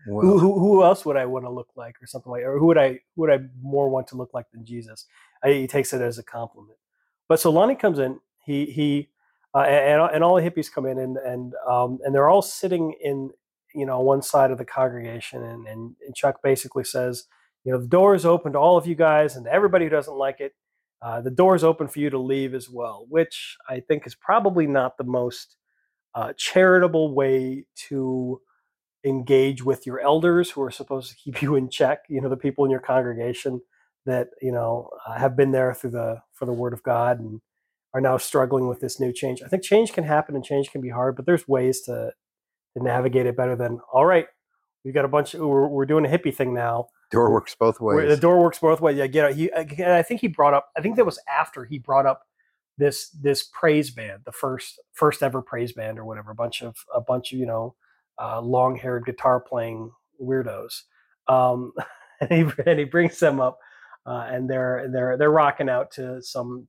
who, 0.05 0.37
who 0.37 0.59
who 0.59 0.83
else 0.83 1.05
would 1.05 1.17
I 1.17 1.25
want 1.25 1.45
to 1.45 1.49
look 1.49 1.69
like 1.75 1.95
or 2.01 2.05
something 2.05 2.31
like 2.31 2.43
or 2.43 2.59
who 2.59 2.67
would 2.67 2.77
I 2.77 2.99
who 3.15 3.21
would 3.21 3.31
I 3.31 3.39
more 3.61 3.89
want 3.89 4.07
to 4.09 4.15
look 4.15 4.31
like 4.33 4.45
than 4.53 4.63
Jesus? 4.63 5.07
I, 5.43 5.53
he 5.53 5.67
takes 5.67 5.91
it 5.91 6.01
as 6.01 6.19
a 6.19 6.23
compliment. 6.23 6.77
But 7.27 7.39
so 7.39 7.51
Lonnie 7.51 7.75
comes 7.75 7.99
in. 7.99 8.19
He 8.47 8.65
he 8.67 9.09
uh, 9.53 9.59
and 9.63 10.01
and 10.15 10.23
all 10.23 10.35
the 10.35 10.41
hippies 10.41 10.71
come 10.71 10.87
in 10.87 10.97
and 10.97 11.17
and 11.17 11.53
um, 11.69 11.99
and 12.03 12.15
they're 12.15 12.29
all 12.29 12.41
sitting 12.41 12.95
in 13.03 13.29
you 13.75 13.85
know 13.85 13.99
one 13.99 14.21
side 14.23 14.49
of 14.49 14.57
the 14.57 14.65
congregation 14.65 15.43
and, 15.43 15.67
and 15.67 15.95
and 16.05 16.15
Chuck 16.15 16.37
basically 16.41 16.85
says 16.85 17.25
you 17.65 17.73
know 17.73 17.79
the 17.79 17.87
door 17.87 18.15
is 18.15 18.25
open 18.25 18.53
to 18.53 18.59
all 18.59 18.77
of 18.77 18.87
you 18.87 18.95
guys 18.95 19.35
and 19.35 19.45
everybody 19.47 19.85
who 19.85 19.91
doesn't 19.91 20.15
like 20.15 20.39
it. 20.39 20.53
Uh, 21.01 21.21
the 21.21 21.29
door 21.29 21.55
is 21.55 21.63
open 21.63 21.87
for 21.87 21.99
you 21.99 22.09
to 22.09 22.17
leave 22.17 22.55
as 22.55 22.69
well, 22.69 23.05
which 23.09 23.57
I 23.69 23.81
think 23.81 24.07
is 24.07 24.15
probably 24.15 24.65
not 24.65 24.97
the 24.97 25.03
most 25.03 25.57
uh, 26.15 26.33
charitable 26.37 27.13
way 27.13 27.65
to 27.89 28.41
engage 29.03 29.63
with 29.63 29.85
your 29.85 29.99
elders 29.99 30.49
who 30.49 30.61
are 30.63 30.71
supposed 30.71 31.09
to 31.11 31.15
keep 31.17 31.41
you 31.43 31.55
in 31.55 31.69
check. 31.69 31.99
You 32.09 32.21
know, 32.21 32.29
the 32.29 32.37
people 32.37 32.65
in 32.65 32.71
your 32.71 32.79
congregation 32.79 33.61
that 34.05 34.29
you 34.41 34.53
know 34.53 34.89
uh, 35.05 35.17
have 35.19 35.35
been 35.35 35.51
there 35.51 35.73
through 35.73 35.91
the 35.91 36.21
for 36.33 36.45
the 36.45 36.53
Word 36.53 36.73
of 36.73 36.83
God 36.83 37.19
and 37.19 37.41
are 37.93 38.01
now 38.01 38.17
struggling 38.17 38.67
with 38.67 38.79
this 38.79 38.99
new 38.99 39.11
change. 39.11 39.41
I 39.41 39.47
think 39.47 39.63
change 39.63 39.93
can 39.93 40.03
happen 40.03 40.35
and 40.35 40.43
change 40.43 40.71
can 40.71 40.81
be 40.81 40.89
hard, 40.89 41.15
but 41.15 41.25
there's 41.25 41.47
ways 41.47 41.81
to 41.81 42.11
to 42.75 42.83
navigate 42.83 43.25
it 43.25 43.37
better 43.37 43.55
than 43.55 43.79
all 43.91 44.05
right. 44.05 44.27
We've 44.83 44.93
got 44.93 45.05
a 45.05 45.09
bunch. 45.09 45.33
Of, 45.33 45.41
we're, 45.41 45.67
we're 45.67 45.85
doing 45.85 46.05
a 46.05 46.09
hippie 46.09 46.33
thing 46.33 46.53
now. 46.53 46.89
door 47.11 47.31
works 47.31 47.55
both 47.55 47.81
Where 47.81 48.07
the 48.07 48.17
door 48.17 48.39
works 48.41 48.59
both 48.59 48.79
ways. 48.79 48.97
Yeah, 48.97 49.07
get 49.07 49.35
he. 49.35 49.49
again, 49.49 49.91
I 49.91 50.01
think 50.01 50.21
he 50.21 50.27
brought 50.27 50.53
up. 50.53 50.69
I 50.77 50.81
think 50.81 50.95
that 50.97 51.05
was 51.05 51.19
after 51.27 51.65
he 51.65 51.79
brought 51.79 52.05
up 52.05 52.23
this 52.77 53.09
this 53.09 53.43
praise 53.43 53.89
band, 53.89 54.21
the 54.25 54.31
first 54.31 54.79
first 54.93 55.23
ever 55.23 55.41
praise 55.41 55.73
band 55.73 55.97
or 55.99 56.05
whatever. 56.05 56.31
A 56.31 56.35
bunch 56.35 56.61
of 56.61 56.75
a 56.93 57.01
bunch 57.01 57.33
of 57.33 57.39
you 57.39 57.45
know 57.45 57.75
uh, 58.21 58.39
long 58.41 58.75
haired 58.75 59.05
guitar 59.05 59.39
playing 59.39 59.91
weirdos. 60.21 60.83
Um, 61.27 61.73
and 62.21 62.31
he 62.31 62.63
and 62.65 62.79
he 62.79 62.85
brings 62.85 63.19
them 63.19 63.39
up, 63.39 63.59
uh, 64.05 64.27
and 64.29 64.49
they're 64.49 64.87
they're 64.91 65.17
they're 65.17 65.31
rocking 65.31 65.69
out 65.69 65.91
to 65.91 66.21
some 66.21 66.67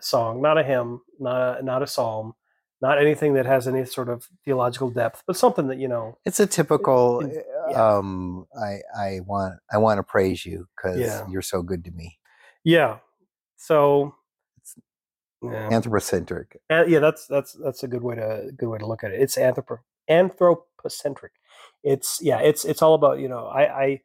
song, 0.00 0.42
not 0.42 0.58
a 0.58 0.62
hymn, 0.62 1.00
not 1.18 1.60
a, 1.60 1.62
not 1.62 1.82
a 1.82 1.86
psalm, 1.86 2.34
not 2.82 2.98
anything 2.98 3.34
that 3.34 3.46
has 3.46 3.66
any 3.66 3.84
sort 3.84 4.08
of 4.08 4.28
theological 4.44 4.90
depth, 4.90 5.22
but 5.26 5.36
something 5.36 5.68
that 5.68 5.78
you 5.78 5.88
know. 5.88 6.18
It's 6.24 6.40
a 6.40 6.46
typical. 6.46 7.20
in- 7.20 7.30
uh, 7.38 7.70
yeah. 7.70 7.96
Um, 7.96 8.46
I 8.60 8.80
I 8.96 9.20
want 9.26 9.54
I 9.72 9.78
want 9.78 9.98
to 9.98 10.02
praise 10.02 10.44
you 10.46 10.68
because 10.76 10.98
Yeah. 10.98 11.26
you're 11.28 11.42
so 11.42 11.62
good 11.62 11.84
to 11.84 11.90
me. 11.90 12.18
Yeah. 12.64 12.98
So. 13.56 14.14
It's 14.58 14.74
Yeah. 15.42 15.68
Anthropocentric. 15.70 16.60
Uh, 16.70 16.84
yeah, 16.86 16.98
that's 17.00 17.26
that's 17.26 17.52
that's 17.54 17.82
a 17.82 17.88
good 17.88 18.02
way 18.02 18.14
to 18.16 18.50
good 18.56 18.68
way 18.68 18.78
to 18.78 18.86
look 18.86 19.04
at 19.04 19.10
it. 19.12 19.20
It's 19.20 19.36
anthropo 19.36 19.78
anthropocentric. 20.08 21.32
It's 21.82 22.18
yeah, 22.22 22.38
it's 22.40 22.64
it's 22.64 22.82
all 22.82 22.94
about 22.94 23.18
you 23.20 23.28
know 23.28 23.46
I 23.46 23.62
I 23.84 24.00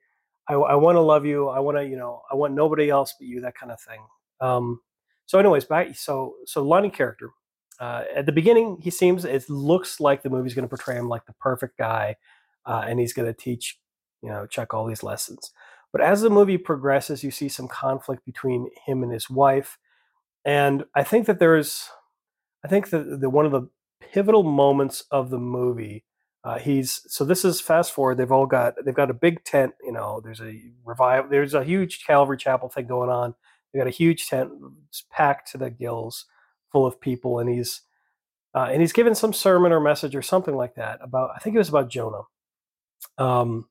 I, 0.47 0.53
I 0.55 0.75
want 0.75 0.95
to 0.97 1.01
love 1.01 1.25
you. 1.25 1.47
I 1.49 1.59
want 1.59 1.77
to 1.77 1.86
you 1.86 1.95
know 1.97 2.21
I 2.32 2.36
want 2.36 2.53
nobody 2.53 2.89
else 2.89 3.13
but 3.17 3.27
you. 3.27 3.41
That 3.41 3.55
kind 3.55 3.71
of 3.71 3.79
thing. 3.82 4.01
Um, 4.39 4.82
so, 5.32 5.39
anyways, 5.39 5.63
back 5.63 5.95
so 5.95 6.36
so 6.45 6.61
Lonnie 6.61 6.89
character 6.89 7.29
uh, 7.79 8.03
at 8.13 8.25
the 8.25 8.34
beginning 8.34 8.79
he 8.82 8.89
seems 8.89 9.23
it 9.23 9.49
looks 9.49 10.01
like 10.01 10.23
the 10.23 10.29
movie's 10.29 10.53
going 10.53 10.65
to 10.65 10.69
portray 10.69 10.97
him 10.97 11.07
like 11.07 11.25
the 11.25 11.32
perfect 11.39 11.77
guy, 11.77 12.17
uh, 12.65 12.84
and 12.86 12.99
he's 12.99 13.13
going 13.13 13.27
to 13.27 13.34
teach 13.34 13.79
you 14.21 14.27
know 14.27 14.45
Chuck 14.45 14.73
all 14.73 14.86
these 14.86 15.03
lessons. 15.03 15.53
But 15.93 16.01
as 16.01 16.19
the 16.19 16.29
movie 16.29 16.57
progresses, 16.57 17.23
you 17.23 17.32
see 17.32 17.47
some 17.47 17.69
conflict 17.69 18.25
between 18.25 18.71
him 18.86 19.03
and 19.03 19.13
his 19.13 19.29
wife, 19.29 19.77
and 20.43 20.84
I 20.95 21.03
think 21.03 21.27
that 21.27 21.39
there's 21.39 21.88
I 22.65 22.67
think 22.67 22.89
that 22.89 23.21
the 23.21 23.29
one 23.29 23.45
of 23.45 23.53
the 23.53 23.69
pivotal 24.01 24.43
moments 24.43 25.05
of 25.11 25.29
the 25.29 25.39
movie. 25.39 26.03
Uh, 26.43 26.59
he's 26.59 27.03
so 27.07 27.23
this 27.23 27.45
is 27.45 27.61
fast 27.61 27.93
forward. 27.93 28.17
They've 28.17 28.34
all 28.34 28.47
got 28.47 28.73
they've 28.84 28.93
got 28.93 29.09
a 29.09 29.13
big 29.13 29.45
tent. 29.45 29.75
You 29.82 29.93
know, 29.93 30.19
there's 30.21 30.41
a 30.41 30.59
revive. 30.84 31.29
There's 31.29 31.53
a 31.53 31.63
huge 31.63 32.03
Calvary 32.05 32.36
Chapel 32.36 32.67
thing 32.67 32.88
going 32.88 33.09
on. 33.09 33.34
They 33.74 33.80
got 33.80 33.88
a 33.88 33.91
huge 33.91 34.28
tent, 34.28 34.51
packed 35.09 35.51
to 35.51 35.57
the 35.57 35.69
gills, 35.69 36.26
full 36.72 36.86
of 36.86 36.99
people, 36.99 37.39
and 37.39 37.49
he's 37.49 37.82
uh, 38.53 38.67
and 38.72 38.82
he's 38.82 38.93
given 38.93 39.15
some 39.15 39.34
sermon 39.34 39.72
or 39.72 39.80
message 39.80 40.15
or 40.15 40.22
something 40.22 40.55
like 40.55 40.76
that 40.76 40.99
about. 41.01 41.32
I 41.36 41.39
think 41.39 41.55
it 41.55 41.59
was 41.59 41.69
about 41.69 41.89
Jonah. 41.89 42.24
Um, 43.17 43.69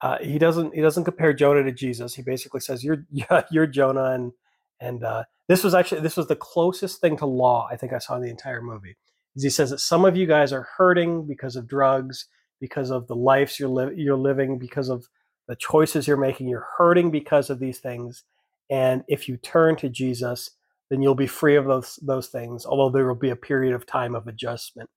uh, 0.00 0.18
he 0.18 0.38
doesn't 0.38 0.74
he 0.74 0.80
doesn't 0.80 1.04
compare 1.04 1.32
Jonah 1.32 1.64
to 1.64 1.72
Jesus. 1.72 2.14
He 2.14 2.22
basically 2.22 2.60
says 2.60 2.84
you're 2.84 3.04
you're 3.50 3.66
Jonah, 3.66 4.12
and 4.12 4.32
and 4.80 5.04
uh, 5.04 5.24
this 5.48 5.64
was 5.64 5.74
actually 5.74 6.00
this 6.00 6.16
was 6.16 6.28
the 6.28 6.36
closest 6.36 7.00
thing 7.00 7.16
to 7.18 7.26
law 7.26 7.68
I 7.70 7.76
think 7.76 7.92
I 7.92 7.98
saw 7.98 8.16
in 8.16 8.22
the 8.22 8.30
entire 8.30 8.62
movie. 8.62 8.96
Is 9.36 9.42
he 9.42 9.50
says 9.50 9.70
that 9.70 9.80
some 9.80 10.04
of 10.04 10.16
you 10.16 10.26
guys 10.26 10.52
are 10.52 10.68
hurting 10.76 11.26
because 11.26 11.56
of 11.56 11.68
drugs, 11.68 12.26
because 12.60 12.90
of 12.90 13.06
the 13.08 13.16
lives 13.16 13.58
you're 13.58 13.68
li- 13.68 13.94
you're 13.96 14.16
living, 14.16 14.58
because 14.58 14.88
of 14.88 15.08
the 15.48 15.56
choices 15.56 16.06
you're 16.06 16.16
making. 16.16 16.48
You're 16.48 16.68
hurting 16.78 17.10
because 17.10 17.50
of 17.50 17.58
these 17.58 17.78
things, 17.78 18.24
and 18.70 19.02
if 19.08 19.28
you 19.28 19.36
turn 19.36 19.76
to 19.76 19.88
Jesus, 19.88 20.50
then 20.90 21.02
you'll 21.02 21.14
be 21.14 21.26
free 21.26 21.56
of 21.56 21.66
those 21.66 21.98
those 22.02 22.28
things. 22.28 22.64
Although 22.64 22.90
there 22.90 23.06
will 23.06 23.14
be 23.14 23.30
a 23.30 23.36
period 23.36 23.74
of 23.74 23.86
time 23.86 24.14
of 24.14 24.26
adjustment. 24.26 24.88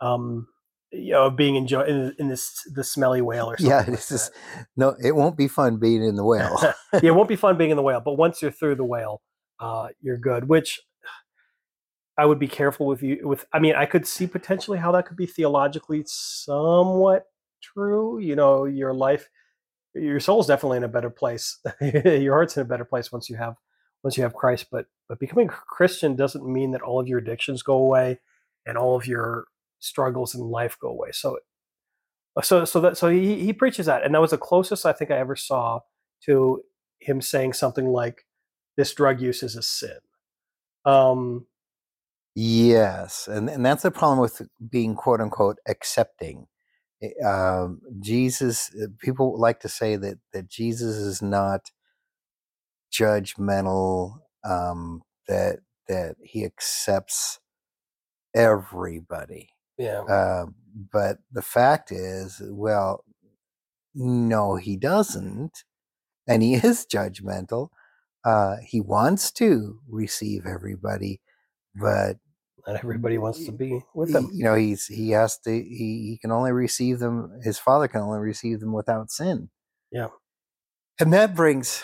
Um, 0.00 0.48
you 0.92 1.12
know, 1.12 1.30
being 1.30 1.56
in, 1.56 1.66
in, 1.66 2.14
in 2.18 2.28
this 2.28 2.62
the 2.72 2.84
smelly 2.84 3.20
whale 3.20 3.50
or 3.50 3.56
something. 3.56 3.70
Yeah, 3.70 3.78
like 3.78 3.86
this 3.86 4.10
is 4.10 4.30
no. 4.76 4.96
It 5.02 5.14
won't 5.14 5.36
be 5.36 5.48
fun 5.48 5.78
being 5.78 6.04
in 6.04 6.16
the 6.16 6.24
whale. 6.26 6.58
yeah, 6.92 7.00
it 7.02 7.14
won't 7.14 7.28
be 7.28 7.36
fun 7.46 7.56
being 7.56 7.70
in 7.70 7.76
the 7.76 7.82
whale, 7.82 8.00
but 8.00 8.14
once 8.14 8.40
you're 8.40 8.50
through 8.50 8.76
the 8.76 8.84
whale, 8.84 9.20
uh, 9.60 9.88
you're 10.00 10.18
good. 10.18 10.48
Which 10.48 10.80
I 12.18 12.24
would 12.24 12.38
be 12.38 12.48
careful 12.48 12.86
with 12.86 13.02
you. 13.02 13.26
With 13.26 13.44
I 13.52 13.58
mean, 13.58 13.74
I 13.74 13.86
could 13.86 14.06
see 14.06 14.26
potentially 14.26 14.78
how 14.78 14.92
that 14.92 15.06
could 15.06 15.16
be 15.16 15.26
theologically 15.26 16.04
somewhat 16.06 17.24
true. 17.62 18.18
You 18.18 18.36
know, 18.36 18.64
your 18.64 18.94
life, 18.94 19.28
your 20.00 20.20
soul's 20.20 20.46
definitely 20.46 20.78
in 20.78 20.84
a 20.84 20.88
better 20.88 21.10
place. 21.10 21.58
your 21.80 22.34
heart's 22.34 22.56
in 22.56 22.62
a 22.62 22.66
better 22.66 22.84
place 22.84 23.12
once 23.12 23.28
you 23.28 23.36
have 23.36 23.56
once 24.02 24.16
you 24.16 24.22
have 24.22 24.34
Christ. 24.34 24.66
But 24.70 24.86
but 25.08 25.18
becoming 25.18 25.48
a 25.48 25.52
Christian 25.52 26.16
doesn't 26.16 26.50
mean 26.50 26.72
that 26.72 26.82
all 26.82 27.00
of 27.00 27.08
your 27.08 27.18
addictions 27.18 27.62
go 27.62 27.74
away 27.74 28.20
and 28.66 28.76
all 28.76 28.96
of 28.96 29.06
your 29.06 29.46
struggles 29.78 30.34
in 30.34 30.40
life 30.40 30.76
go 30.80 30.88
away. 30.88 31.10
So 31.12 31.38
so 32.42 32.64
so 32.64 32.80
that 32.80 32.96
so 32.96 33.08
he 33.08 33.44
he 33.44 33.52
preaches 33.52 33.86
that, 33.86 34.04
and 34.04 34.14
that 34.14 34.20
was 34.20 34.30
the 34.30 34.38
closest 34.38 34.86
I 34.86 34.92
think 34.92 35.10
I 35.10 35.18
ever 35.18 35.36
saw 35.36 35.80
to 36.24 36.62
him 37.00 37.20
saying 37.20 37.54
something 37.54 37.86
like, 37.88 38.26
"This 38.76 38.92
drug 38.94 39.20
use 39.20 39.42
is 39.42 39.56
a 39.56 39.62
sin." 39.62 39.98
Um, 40.84 41.46
Yes, 42.38 43.28
and 43.28 43.48
and 43.48 43.64
that's 43.64 43.82
the 43.82 43.90
problem 43.90 44.18
with 44.18 44.42
being 44.70 44.94
quote 44.94 45.22
unquote 45.22 45.58
accepting. 45.66 46.48
Eh, 47.02 47.24
Um, 47.26 47.80
Jesus, 48.00 48.70
uh, 48.76 48.88
people 49.00 49.38
like 49.40 49.60
to 49.60 49.68
say 49.70 49.96
that 49.96 50.18
that 50.32 50.48
Jesus 50.48 50.96
is 50.96 51.22
not 51.22 51.70
judgmental. 52.92 54.20
Um, 54.44 55.02
that 55.28 55.60
that 55.88 56.16
he 56.22 56.44
accepts 56.44 57.40
everybody. 58.34 59.50
yeah, 59.78 60.02
Uh, 60.08 60.46
but 60.92 61.18
the 61.32 61.42
fact 61.42 61.92
is, 61.92 62.42
well, 62.46 63.04
no, 63.94 64.56
he 64.56 64.76
doesn't, 64.76 65.64
and 66.28 66.42
he 66.42 66.54
is 66.64 66.86
judgmental. 66.86 67.70
Uh, 68.24 68.56
he 68.66 68.80
wants 68.80 69.32
to 69.32 69.80
receive 69.88 70.46
everybody, 70.46 71.20
but 71.74 72.18
not 72.66 72.76
everybody 72.76 73.18
wants 73.18 73.44
to 73.44 73.52
be 73.52 73.80
with 73.94 74.14
him. 74.14 74.30
you 74.32 74.44
know 74.44 74.54
he's 74.54 74.86
he 74.86 75.10
has 75.10 75.38
to 75.38 75.50
he, 75.50 76.08
he 76.10 76.18
can 76.20 76.30
only 76.32 76.52
receive 76.52 76.98
them 76.98 77.38
his 77.42 77.58
father 77.58 77.88
can 77.88 78.00
only 78.00 78.18
receive 78.18 78.60
them 78.60 78.72
without 78.72 79.10
sin 79.10 79.50
Yeah. 79.90 80.08
and 81.00 81.12
that 81.12 81.34
brings 81.34 81.82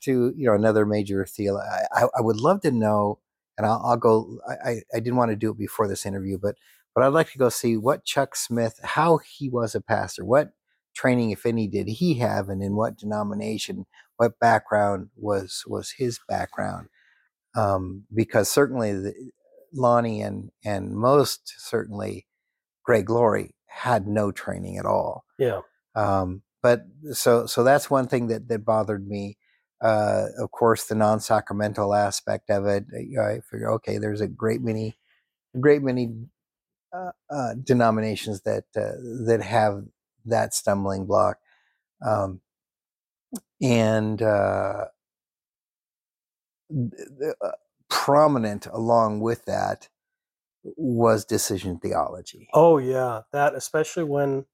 to 0.00 0.32
you 0.36 0.46
know 0.46 0.54
another 0.54 0.84
major 0.86 1.24
theology 1.26 1.66
I, 1.94 2.04
I, 2.16 2.20
would 2.20 2.36
love 2.40 2.60
to 2.62 2.70
know 2.70 3.20
and 3.56 3.66
i'll, 3.66 3.82
I'll 3.84 3.96
go 3.96 4.38
I, 4.48 4.70
I 4.70 4.80
I 4.94 5.00
didn't 5.00 5.16
want 5.16 5.30
to 5.30 5.36
do 5.36 5.50
it 5.50 5.58
before 5.58 5.88
this 5.88 6.04
interview 6.04 6.38
but 6.40 6.56
but 6.94 7.04
i'd 7.04 7.08
like 7.12 7.30
to 7.32 7.38
go 7.38 7.48
see 7.48 7.76
what 7.76 8.04
chuck 8.04 8.34
smith 8.36 8.80
how 8.82 9.18
he 9.18 9.48
was 9.48 9.74
a 9.74 9.80
pastor 9.80 10.24
what 10.24 10.50
training 10.94 11.30
if 11.30 11.46
any 11.46 11.68
did 11.68 11.88
he 11.88 12.14
have 12.14 12.48
and 12.48 12.62
in 12.62 12.74
what 12.74 12.96
denomination 12.98 13.86
what 14.16 14.38
background 14.40 15.08
was 15.16 15.62
was 15.66 15.92
his 15.98 16.18
background 16.28 16.88
um, 17.56 18.04
because 18.14 18.50
certainly 18.50 18.92
the, 18.92 19.14
Lonnie 19.72 20.22
and 20.22 20.50
and 20.64 20.94
most 20.96 21.54
certainly 21.58 22.26
Greg 22.84 23.10
Laurie 23.10 23.54
had 23.66 24.06
no 24.06 24.32
training 24.32 24.78
at 24.78 24.86
all. 24.86 25.24
Yeah, 25.38 25.60
Um, 25.94 26.42
but 26.62 26.82
so 27.12 27.46
so 27.46 27.64
that's 27.64 27.90
one 27.90 28.08
thing 28.08 28.28
that 28.28 28.48
that 28.48 28.64
bothered 28.64 29.06
me. 29.06 29.38
Uh, 29.82 30.28
of 30.38 30.50
course, 30.52 30.84
the 30.86 30.94
non-sacramental 30.94 31.94
aspect 31.94 32.50
of 32.50 32.66
it. 32.66 32.84
I 32.94 33.40
figure, 33.40 33.70
okay, 33.72 33.98
there's 33.98 34.22
a 34.22 34.26
great 34.28 34.62
many, 34.62 34.96
a 35.54 35.58
great 35.58 35.82
many 35.82 36.14
uh, 36.92 37.12
uh, 37.30 37.54
denominations 37.62 38.42
that 38.42 38.64
uh, 38.76 38.92
that 39.26 39.42
have 39.42 39.84
that 40.24 40.54
stumbling 40.54 41.06
block, 41.06 41.38
um, 42.04 42.40
and 43.62 44.22
uh, 44.22 44.86
uh, 46.72 47.50
prominent 47.88 48.66
along 48.66 49.20
with 49.20 49.44
that 49.44 49.88
was 50.76 51.24
decision 51.24 51.78
theology. 51.78 52.48
Oh 52.52 52.78
yeah, 52.78 53.22
that 53.32 53.54
especially 53.54 54.04
when. 54.04 54.46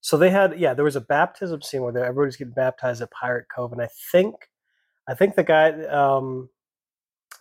So 0.00 0.16
they 0.16 0.30
had 0.30 0.58
yeah, 0.58 0.74
there 0.74 0.84
was 0.84 0.96
a 0.96 1.00
baptism 1.00 1.60
scene 1.62 1.82
where 1.82 1.96
everybody's 1.96 2.36
getting 2.36 2.54
baptized 2.54 3.02
at 3.02 3.10
Pirate 3.10 3.46
Cove, 3.54 3.72
and 3.72 3.82
I 3.82 3.88
think, 4.12 4.34
I 5.08 5.14
think 5.14 5.34
the 5.34 5.44
guy, 5.44 5.72
um, 5.86 6.48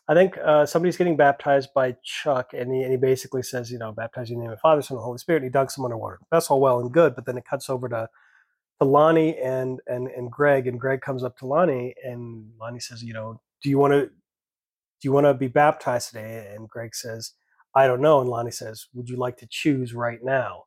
I 0.09 0.13
think 0.13 0.37
uh, 0.43 0.65
somebody's 0.65 0.97
getting 0.97 1.15
baptized 1.15 1.69
by 1.73 1.95
Chuck, 2.03 2.53
and 2.53 2.73
he, 2.73 2.81
and 2.81 2.91
he 2.91 2.97
basically 2.97 3.43
says, 3.43 3.71
you 3.71 3.77
know, 3.77 3.91
baptize 3.93 4.29
in 4.29 4.37
the 4.37 4.41
name 4.41 4.51
of 4.51 4.57
the 4.57 4.61
Father, 4.61 4.81
Son, 4.81 4.97
and 4.97 5.03
Holy 5.03 5.19
Spirit. 5.19 5.43
And 5.43 5.51
he 5.51 5.57
dunks 5.57 5.77
him 5.77 5.85
underwater. 5.85 6.19
That's 6.31 6.49
all 6.49 6.59
well 6.59 6.79
and 6.79 6.91
good, 6.91 7.15
but 7.15 7.25
then 7.25 7.37
it 7.37 7.45
cuts 7.45 7.69
over 7.69 7.87
to 7.89 8.09
to 8.81 8.85
Lonnie 8.85 9.37
and 9.37 9.79
and 9.87 10.07
and 10.07 10.31
Greg, 10.31 10.67
and 10.67 10.79
Greg 10.79 11.01
comes 11.01 11.23
up 11.23 11.37
to 11.37 11.45
Lonnie, 11.45 11.93
and 12.03 12.51
Lonnie 12.59 12.79
says, 12.79 13.03
you 13.03 13.13
know, 13.13 13.39
do 13.61 13.69
you 13.69 13.77
want 13.77 13.93
to 13.93 14.09
do 15.01 15.07
you 15.07 15.11
want 15.11 15.25
to 15.25 15.33
be 15.33 15.47
baptized 15.47 16.09
today? 16.09 16.53
And 16.55 16.67
Greg 16.67 16.95
says, 16.95 17.33
I 17.75 17.87
don't 17.87 18.01
know. 18.01 18.19
And 18.19 18.29
Lonnie 18.29 18.51
says, 18.51 18.87
would 18.93 19.09
you 19.09 19.17
like 19.17 19.37
to 19.37 19.47
choose 19.49 19.93
right 19.93 20.19
now? 20.23 20.65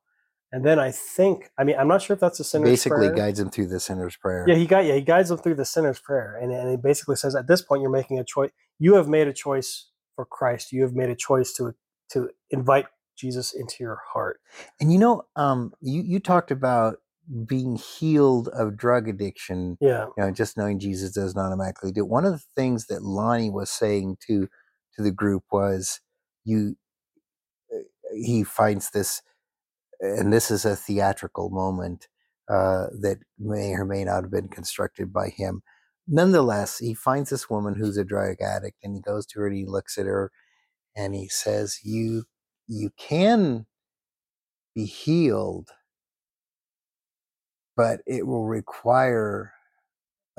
And 0.53 0.65
then 0.65 0.79
I 0.79 0.91
think, 0.91 1.51
I 1.59 1.65
mean, 1.65 1.77
I'm 1.79 1.89
not 1.89 2.03
sure 2.03 2.13
if 2.15 2.21
that's 2.21 2.39
a 2.39 2.45
sinner's 2.45 2.67
prayer. 2.67 2.73
Basically, 2.73 3.07
prayer. 3.09 3.15
guides 3.15 3.41
him 3.41 3.51
through 3.51 3.69
the 3.69 3.81
sinner's 3.81 4.17
prayer. 4.17 4.45
Yeah, 4.47 4.55
he 4.55 4.67
got 4.67 4.85
yeah, 4.85 4.95
he 4.95 5.01
guides 5.01 5.31
them 5.31 5.39
through 5.39 5.55
the 5.55 5.65
sinner's 5.65 5.99
prayer, 5.99 6.39
and 6.41 6.53
and 6.53 6.71
he 6.71 6.77
basically 6.77 7.17
says, 7.17 7.35
at 7.35 7.49
this 7.49 7.63
point, 7.63 7.81
you're 7.81 7.91
making 7.91 8.19
a 8.19 8.25
choice. 8.25 8.51
You 8.79 8.95
have 8.97 9.09
made 9.09 9.29
a 9.29 9.33
choice 9.33 9.89
for 10.15 10.27
Christ. 10.27 10.71
You 10.71 10.83
have 10.83 10.93
made 10.93 11.09
a 11.09 11.17
choice 11.17 11.55
to 11.55 11.75
to 12.11 12.29
invite 12.51 12.85
Jesus 13.17 13.55
into 13.55 13.77
your 13.81 13.99
heart. 14.13 14.41
And 14.79 14.93
you 14.93 14.99
know, 14.99 15.23
um, 15.37 15.73
you 15.81 16.03
you 16.03 16.21
talked 16.21 16.51
about 16.51 16.99
being 17.47 17.77
healed 17.77 18.49
of 18.49 18.77
drug 18.77 19.09
addiction. 19.09 19.79
Yeah, 19.81 20.07
You 20.17 20.25
know, 20.25 20.31
just 20.33 20.57
knowing 20.57 20.79
Jesus 20.81 21.13
does 21.13 21.35
not 21.35 21.47
automatically 21.49 21.93
do. 21.93 22.03
it. 22.03 22.09
One 22.09 22.25
of 22.27 22.33
the 22.35 22.45
things 22.57 22.87
that 22.89 23.03
Lonnie 23.05 23.51
was 23.51 23.71
saying 23.71 24.19
to 24.29 24.49
to 24.97 25.03
the 25.03 25.13
group 25.13 25.45
was, 25.53 26.01
you. 26.45 26.77
uh, 27.75 27.79
He 28.15 28.45
finds 28.45 28.91
this, 28.91 29.23
and 30.01 30.33
this 30.33 30.51
is 30.51 30.65
a 30.67 30.77
theatrical 30.77 31.51
moment 31.51 32.09
uh, 32.51 32.89
that 33.03 33.19
may 33.39 33.73
or 33.75 33.85
may 33.87 34.05
not 34.05 34.25
have 34.25 34.33
been 34.33 34.49
constructed 34.49 35.13
by 35.13 35.29
him. 35.31 35.63
Nonetheless, 36.09 36.79
he 36.79 36.95
finds 36.95 37.31
this 37.31 37.51
woman 37.51 37.77
who's 37.77 37.97
a 37.99 38.05
drug 38.05 38.37
addict, 38.43 38.79
and 38.85 38.97
he 38.97 39.03
goes 39.03 39.27
to 39.29 39.41
her 39.41 39.49
and 39.49 39.57
he 39.57 39.67
looks 39.67 39.99
at 39.99 40.07
her, 40.07 40.33
and 40.97 41.15
he 41.15 41.29
says, 41.29 41.81
"You, 41.85 42.25
you 42.69 42.91
can 42.99 43.67
be 44.77 44.87
healed, 44.87 45.71
but 47.77 48.01
it 48.07 48.27
will 48.27 48.47
require 48.47 49.53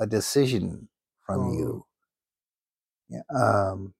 a 0.00 0.06
decision 0.06 0.88
from 1.26 1.42
Mm. 1.42 1.54
you." 1.54 1.86
Yeah, 3.08 3.22
um, 3.34 3.94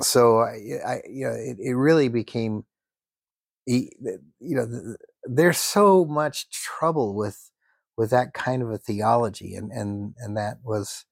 so 0.00 0.38
I, 0.40 0.54
I, 0.86 1.02
you 1.08 1.26
know, 1.26 1.32
it, 1.32 1.56
it 1.60 1.74
really 1.74 2.08
became, 2.08 2.64
you 3.66 3.90
know, 4.40 4.66
th- 4.66 4.82
th- 4.82 4.96
there's 5.24 5.58
so 5.58 6.04
much 6.04 6.50
trouble 6.50 7.14
with 7.14 7.50
with 7.96 8.10
that 8.10 8.32
kind 8.32 8.62
of 8.62 8.70
a 8.70 8.78
theology, 8.78 9.54
and 9.54 9.70
and 9.72 10.14
and 10.18 10.36
that 10.36 10.58
was 10.64 11.04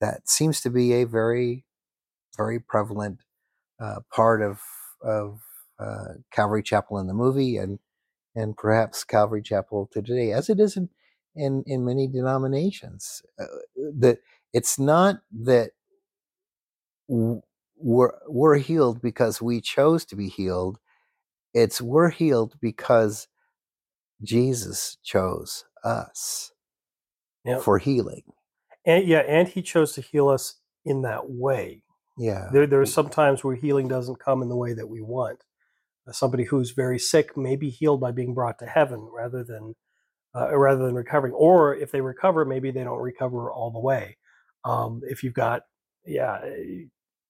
that 0.00 0.28
seems 0.28 0.60
to 0.62 0.70
be 0.70 0.94
a 0.94 1.04
very 1.06 1.64
very 2.36 2.60
prevalent 2.60 3.20
uh, 3.80 4.00
part 4.14 4.42
of 4.42 4.60
of 5.02 5.40
uh, 5.80 6.14
Calvary 6.32 6.62
Chapel 6.62 6.98
in 6.98 7.06
the 7.08 7.14
movie, 7.14 7.56
and 7.58 7.78
and 8.38 8.56
perhaps 8.56 9.04
Calvary 9.04 9.42
Chapel 9.42 9.90
today, 9.92 10.32
as 10.32 10.50
it 10.50 10.60
is 10.60 10.76
in 10.78 10.90
in, 11.36 11.64
in 11.66 11.84
many 11.84 12.08
denominations. 12.08 13.22
Uh, 13.40 13.46
that 13.98 14.20
it's 14.54 14.78
not 14.78 15.20
that 15.32 15.72
we're 17.08 18.12
we're 18.28 18.58
healed 18.58 19.02
because 19.02 19.42
we 19.42 19.60
chose 19.60 20.04
to 20.06 20.16
be 20.16 20.28
healed. 20.28 20.78
It's 21.54 21.80
we're 21.82 22.10
healed 22.10 22.56
because 22.60 23.28
Jesus 24.22 24.98
chose 25.04 25.64
us 25.84 26.52
Yep. 27.44 27.62
for 27.62 27.78
healing. 27.78 28.22
and 28.86 29.06
yeah, 29.08 29.20
and 29.20 29.48
he 29.48 29.62
chose 29.62 29.92
to 29.94 30.02
heal 30.02 30.28
us 30.28 30.56
in 30.84 31.02
that 31.02 31.30
way. 31.30 31.82
Yeah. 32.18 32.48
There, 32.52 32.66
there 32.66 32.80
are 32.80 32.86
some 32.86 33.08
times 33.10 33.44
where 33.44 33.56
healing 33.56 33.88
doesn't 33.88 34.20
come 34.20 34.42
in 34.42 34.48
the 34.50 34.56
way 34.56 34.74
that 34.74 34.88
we 34.88 35.02
want. 35.02 35.44
Uh, 36.08 36.12
somebody 36.12 36.44
who's 36.44 36.70
very 36.70 36.98
sick 36.98 37.36
may 37.36 37.56
be 37.56 37.70
healed 37.70 38.00
by 38.00 38.10
being 38.10 38.34
brought 38.34 38.58
to 38.58 38.66
heaven 38.66 39.08
rather 39.12 39.44
than 39.44 39.74
uh, 40.34 40.56
rather 40.56 40.86
than 40.86 40.94
recovering. 40.94 41.32
Or 41.32 41.74
if 41.74 41.90
they 41.90 42.00
recover, 42.00 42.44
maybe 42.44 42.70
they 42.70 42.84
don't 42.84 43.00
recover 43.00 43.50
all 43.50 43.70
the 43.70 43.80
way. 43.80 44.16
Um, 44.64 45.02
if 45.04 45.22
you've 45.22 45.34
got 45.34 45.62
yeah, 46.04 46.38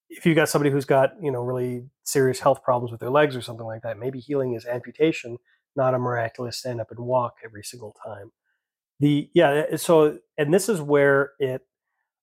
if 0.09 0.25
you've 0.25 0.37
got 0.37 0.49
somebody 0.49 0.71
who's 0.71 0.85
got 0.85 1.13
you 1.23 1.31
know 1.31 1.43
really 1.43 1.87
serious 2.05 2.41
health 2.41 2.63
problems 2.63 2.91
with 2.91 3.01
their 3.01 3.11
legs 3.11 3.37
or 3.37 3.43
something 3.43 3.67
like 3.67 3.83
that, 3.83 3.99
maybe 3.99 4.21
healing 4.21 4.55
is 4.55 4.67
amputation, 4.67 5.39
not 5.77 5.95
a 5.95 5.99
miraculous 5.99 6.59
stand 6.59 6.81
up 6.81 6.91
and 6.91 7.01
walk 7.01 7.35
every 7.45 7.63
single 7.63 7.95
time. 8.05 8.33
The 9.01 9.31
yeah, 9.35 9.65
eh, 9.71 9.77
so 9.77 10.19
and 10.37 10.53
this 10.53 10.69
is 10.69 10.81
where 10.81 11.33
it 11.39 11.63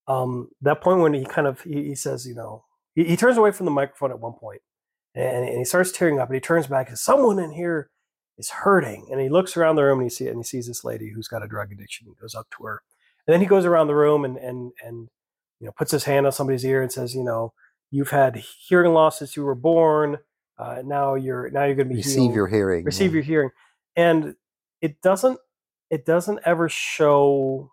um, 0.07 0.49
that 0.61 0.81
point 0.81 0.99
when 0.99 1.13
he 1.13 1.25
kind 1.25 1.47
of 1.47 1.61
he, 1.61 1.85
he 1.85 1.95
says, 1.95 2.27
you 2.27 2.35
know, 2.35 2.65
he, 2.93 3.03
he 3.05 3.17
turns 3.17 3.37
away 3.37 3.51
from 3.51 3.65
the 3.65 3.71
microphone 3.71 4.11
at 4.11 4.19
one 4.19 4.33
point, 4.33 4.61
and, 5.15 5.47
and 5.47 5.57
he 5.57 5.65
starts 5.65 5.91
tearing 5.91 6.19
up, 6.19 6.29
and 6.29 6.35
he 6.35 6.41
turns 6.41 6.67
back 6.67 6.89
and 6.89 6.97
says, 6.97 7.05
someone 7.05 7.39
in 7.39 7.51
here 7.51 7.89
is 8.37 8.49
hurting, 8.49 9.07
and 9.11 9.21
he 9.21 9.29
looks 9.29 9.57
around 9.57 9.77
the 9.77 9.83
room 9.83 9.99
and 9.99 10.05
he 10.11 10.15
see 10.15 10.27
and 10.27 10.37
he 10.37 10.43
sees 10.43 10.67
this 10.67 10.83
lady 10.83 11.09
who's 11.09 11.27
got 11.29 11.43
a 11.43 11.47
drug 11.47 11.71
addiction. 11.71 12.07
He 12.07 12.13
goes 12.21 12.35
up 12.35 12.47
to 12.57 12.65
her, 12.65 12.81
and 13.27 13.33
then 13.33 13.41
he 13.41 13.47
goes 13.47 13.65
around 13.65 13.87
the 13.87 13.95
room 13.95 14.25
and 14.25 14.37
and 14.37 14.71
and 14.83 15.07
you 15.59 15.65
know 15.67 15.71
puts 15.77 15.91
his 15.91 16.03
hand 16.03 16.25
on 16.25 16.31
somebody's 16.33 16.65
ear 16.65 16.81
and 16.81 16.91
says, 16.91 17.15
you 17.15 17.23
know, 17.23 17.53
you've 17.91 18.09
had 18.11 18.35
hearing 18.67 18.93
loss 18.93 19.19
since 19.19 19.35
you 19.35 19.43
were 19.45 19.55
born. 19.55 20.17
Uh, 20.57 20.81
now 20.85 21.15
you're 21.15 21.49
now 21.51 21.65
you're 21.65 21.75
going 21.75 21.87
to 21.89 21.93
be 21.93 21.97
Receive 21.97 22.15
healed 22.23 22.35
your 22.35 22.47
hearing. 22.47 22.85
receive 22.85 23.11
yeah. 23.11 23.15
your 23.15 23.23
hearing 23.23 23.49
and 23.95 24.35
it 24.81 25.01
doesn't 25.01 25.37
it 25.89 26.05
doesn't 26.05 26.39
ever 26.45 26.69
show 26.69 27.71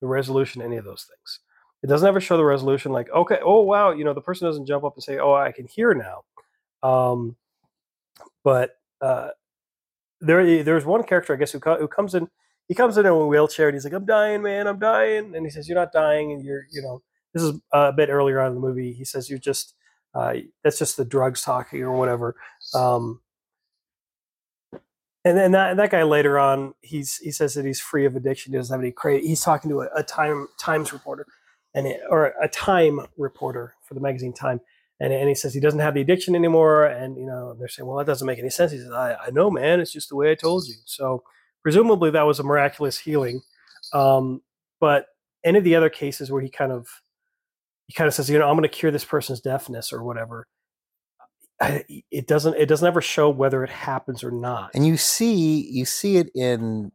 the 0.00 0.06
resolution 0.06 0.60
to 0.60 0.66
any 0.66 0.76
of 0.76 0.84
those 0.84 1.04
things 1.08 1.40
it 1.82 1.86
doesn't 1.86 2.08
ever 2.08 2.20
show 2.20 2.36
the 2.36 2.44
resolution 2.44 2.92
like 2.92 3.08
okay 3.10 3.38
oh 3.44 3.62
wow 3.62 3.92
you 3.92 4.04
know 4.04 4.12
the 4.14 4.20
person 4.20 4.46
doesn't 4.48 4.66
jump 4.66 4.84
up 4.84 4.94
and 4.96 5.02
say 5.04 5.18
oh 5.18 5.34
i 5.34 5.52
can 5.52 5.66
hear 5.66 5.94
now 5.94 6.22
um, 6.84 7.36
but 8.44 8.76
uh, 9.00 9.30
there 10.20 10.62
there's 10.62 10.84
one 10.84 11.02
character 11.02 11.34
i 11.34 11.36
guess 11.36 11.52
who, 11.52 11.58
who 11.58 11.88
comes 11.88 12.14
in 12.14 12.28
he 12.68 12.74
comes 12.74 12.96
in 12.96 13.04
in 13.04 13.12
a 13.12 13.26
wheelchair 13.26 13.68
and 13.68 13.74
he's 13.74 13.84
like 13.84 13.92
i'm 13.92 14.06
dying 14.06 14.40
man 14.42 14.66
i'm 14.66 14.78
dying 14.78 15.34
and 15.34 15.44
he 15.44 15.50
says 15.50 15.68
you're 15.68 15.78
not 15.78 15.92
dying 15.92 16.32
and 16.32 16.44
you're 16.44 16.66
you 16.70 16.80
know 16.80 17.02
this 17.32 17.42
is 17.42 17.58
a 17.72 17.92
bit 17.92 18.08
earlier 18.08 18.40
on 18.40 18.48
in 18.48 18.54
the 18.54 18.60
movie 18.60 18.92
he 18.92 19.04
says 19.04 19.28
you're 19.28 19.38
just 19.38 19.74
uh, 20.14 20.34
that's 20.62 20.78
just 20.78 20.96
the 20.96 21.04
drugs 21.04 21.42
talking 21.42 21.82
or 21.82 21.96
whatever 21.96 22.36
um, 22.74 23.20
and 25.24 25.38
then 25.38 25.52
that, 25.52 25.76
that 25.78 25.90
guy 25.90 26.02
later 26.02 26.38
on, 26.38 26.74
he's 26.82 27.16
he 27.16 27.30
says 27.30 27.54
that 27.54 27.64
he's 27.64 27.80
free 27.80 28.04
of 28.04 28.14
addiction. 28.14 28.52
He 28.52 28.58
doesn't 28.58 28.72
have 28.72 28.82
any 28.82 28.92
crazy. 28.92 29.26
He's 29.26 29.40
talking 29.40 29.70
to 29.70 29.80
a, 29.80 29.88
a 29.96 30.02
time 30.02 30.48
Times 30.58 30.92
reporter, 30.92 31.26
and 31.74 31.86
it, 31.86 32.00
or 32.10 32.34
a 32.42 32.48
Time 32.48 33.00
reporter 33.16 33.74
for 33.82 33.94
the 33.94 34.00
magazine 34.00 34.34
Time, 34.34 34.60
and 35.00 35.12
and 35.12 35.28
he 35.28 35.34
says 35.34 35.52
he 35.54 35.60
doesn't 35.60 35.80
have 35.80 35.94
the 35.94 36.00
addiction 36.00 36.34
anymore. 36.34 36.84
And 36.86 37.16
you 37.16 37.26
know 37.26 37.54
they're 37.58 37.68
saying, 37.68 37.86
well, 37.86 37.98
that 37.98 38.06
doesn't 38.06 38.26
make 38.26 38.38
any 38.38 38.50
sense. 38.50 38.72
He 38.72 38.78
says, 38.78 38.90
I, 38.92 39.14
I 39.26 39.30
know, 39.30 39.50
man. 39.50 39.80
It's 39.80 39.92
just 39.92 40.08
the 40.08 40.16
way 40.16 40.30
I 40.30 40.34
told 40.34 40.66
you. 40.66 40.74
So 40.84 41.22
presumably 41.62 42.10
that 42.10 42.22
was 42.26 42.38
a 42.40 42.44
miraculous 42.44 42.98
healing. 42.98 43.40
Um, 43.92 44.42
but 44.80 45.06
any 45.44 45.58
of 45.58 45.64
the 45.64 45.74
other 45.76 45.90
cases 45.90 46.30
where 46.30 46.40
he 46.42 46.48
kind 46.48 46.72
of 46.72 46.86
he 47.86 47.92
kind 47.92 48.08
of 48.08 48.14
says, 48.14 48.30
you 48.30 48.38
know, 48.38 48.48
I'm 48.48 48.54
going 48.56 48.62
to 48.62 48.68
cure 48.68 48.90
this 48.92 49.04
person's 49.04 49.40
deafness 49.40 49.92
or 49.92 50.02
whatever. 50.02 50.46
I, 51.60 51.84
it 52.10 52.26
doesn't 52.26 52.56
it 52.56 52.66
doesn't 52.66 52.86
ever 52.86 53.00
show 53.00 53.30
whether 53.30 53.62
it 53.62 53.70
happens 53.70 54.24
or 54.24 54.30
not. 54.30 54.70
and 54.74 54.86
you 54.86 54.96
see 54.96 55.68
you 55.70 55.84
see 55.84 56.16
it 56.16 56.30
in 56.34 56.90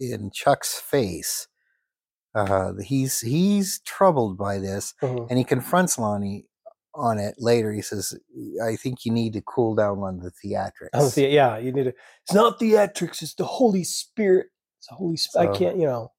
in 0.00 0.30
Chuck's 0.32 0.78
face. 0.80 1.46
Uh, 2.34 2.72
he's 2.84 3.20
he's 3.20 3.80
troubled 3.80 4.38
by 4.38 4.58
this, 4.58 4.94
Mhm. 5.02 5.26
and 5.28 5.38
he 5.38 5.44
confronts 5.44 5.98
Lonnie 5.98 6.46
on 6.98 7.18
it 7.18 7.36
later. 7.38 7.72
He 7.72 7.82
says, 7.82 8.14
"I 8.62 8.76
think 8.76 9.04
you 9.04 9.12
need 9.12 9.32
to 9.34 9.42
cool 9.42 9.74
down 9.74 9.98
on 10.00 10.18
the 10.20 10.30
theatrics." 10.32 10.90
Oh, 10.94 11.08
the, 11.08 11.22
yeah, 11.28 11.58
you 11.58 11.72
need 11.72 11.84
to. 11.84 11.94
It's 12.24 12.34
not 12.34 12.58
theatrics; 12.60 13.22
it's 13.22 13.34
the 13.34 13.44
Holy 13.44 13.84
Spirit. 13.84 14.48
It's 14.78 14.88
the 14.88 14.96
Holy 14.96 15.16
Spirit. 15.16 15.54
I 15.54 15.58
can't, 15.58 15.76
you 15.78 15.86
know. 15.86 16.12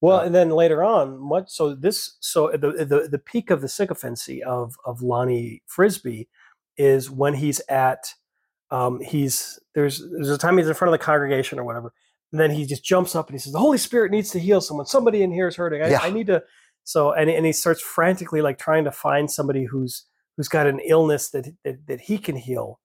Well, 0.00 0.18
Yeah. 0.20 0.26
and 0.26 0.34
then 0.34 0.50
later 0.50 0.82
on, 0.84 1.18
much 1.18 1.50
so 1.50 1.74
this 1.74 2.16
so 2.20 2.50
the 2.52 2.72
the 2.84 3.08
the 3.10 3.18
peak 3.18 3.50
of 3.50 3.60
the 3.60 3.68
sycophancy 3.68 4.42
of 4.42 4.74
of 4.86 5.02
Lonnie 5.02 5.62
Frisbee 5.66 6.28
is 6.76 7.10
when 7.10 7.34
he's 7.34 7.60
at 7.68 8.04
um 8.70 9.00
he's 9.00 9.58
there's 9.74 10.02
there's 10.12 10.30
a 10.30 10.38
time 10.38 10.58
he's 10.58 10.68
in 10.68 10.74
front 10.74 10.92
of 10.94 10.98
the 10.98 11.04
congregation 11.04 11.58
or 11.58 11.64
whatever, 11.64 11.92
and 12.32 12.40
then 12.40 12.50
he 12.50 12.66
just 12.66 12.84
jumps 12.84 13.14
up 13.14 13.28
and 13.28 13.34
he 13.34 13.38
says, 13.38 13.52
"The 13.52 13.58
Holy 13.60 13.78
Spirit 13.78 14.10
needs 14.10 14.30
to 14.30 14.38
heal 14.40 14.60
someone. 14.60 14.86
Somebody 14.86 15.22
in 15.22 15.30
here 15.32 15.48
is 15.48 15.56
hurting. 15.56 15.82
I, 15.82 15.90
Yeah. 15.90 16.00
I 16.02 16.10
need 16.10 16.26
to." 16.28 16.42
So 16.84 17.12
and 17.12 17.30
and 17.30 17.46
he 17.46 17.52
starts 17.52 17.80
frantically 17.80 18.42
like 18.42 18.58
trying 18.58 18.84
to 18.84 18.92
find 18.92 19.30
somebody 19.30 19.64
who's 19.66 20.04
who's 20.36 20.48
got 20.48 20.66
an 20.66 20.80
illness 20.80 21.30
that 21.30 21.52
that, 21.64 21.86
that 21.86 22.00
he 22.02 22.18
can 22.18 22.36
heal. 22.36 22.80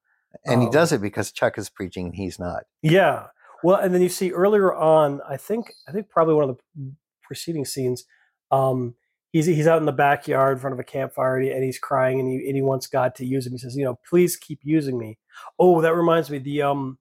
and 0.45 0.61
he 0.61 0.67
um, 0.67 0.71
does 0.71 0.91
it 0.91 1.01
because 1.01 1.31
Chuck 1.31 1.57
is 1.57 1.69
preaching 1.69 2.07
and 2.07 2.15
he's 2.15 2.39
not. 2.39 2.63
Yeah. 2.81 3.27
Well, 3.63 3.77
and 3.77 3.93
then 3.93 4.01
you 4.01 4.09
see 4.09 4.31
earlier 4.31 4.73
on, 4.73 5.21
I 5.27 5.37
think 5.37 5.73
I 5.87 5.91
think 5.91 6.09
probably 6.09 6.35
one 6.35 6.49
of 6.49 6.57
the 6.75 6.91
preceding 7.23 7.65
scenes, 7.65 8.05
um, 8.51 8.95
he's 9.31 9.45
he's 9.45 9.67
out 9.67 9.79
in 9.79 9.85
the 9.85 9.91
backyard 9.91 10.57
in 10.57 10.61
front 10.61 10.73
of 10.73 10.79
a 10.79 10.83
campfire 10.83 11.37
and 11.39 11.63
he's 11.63 11.79
crying 11.79 12.19
and 12.19 12.29
he 12.29 12.47
and 12.47 12.55
he 12.55 12.61
wants 12.61 12.87
God 12.87 13.15
to 13.15 13.25
use 13.25 13.45
him. 13.45 13.53
He 13.53 13.57
says, 13.57 13.75
you 13.75 13.83
know, 13.83 13.99
please 14.07 14.35
keep 14.35 14.59
using 14.63 14.97
me. 14.97 15.17
Oh, 15.59 15.81
that 15.81 15.95
reminds 15.95 16.29
me 16.29 16.39
the 16.39 16.61
um 16.61 16.97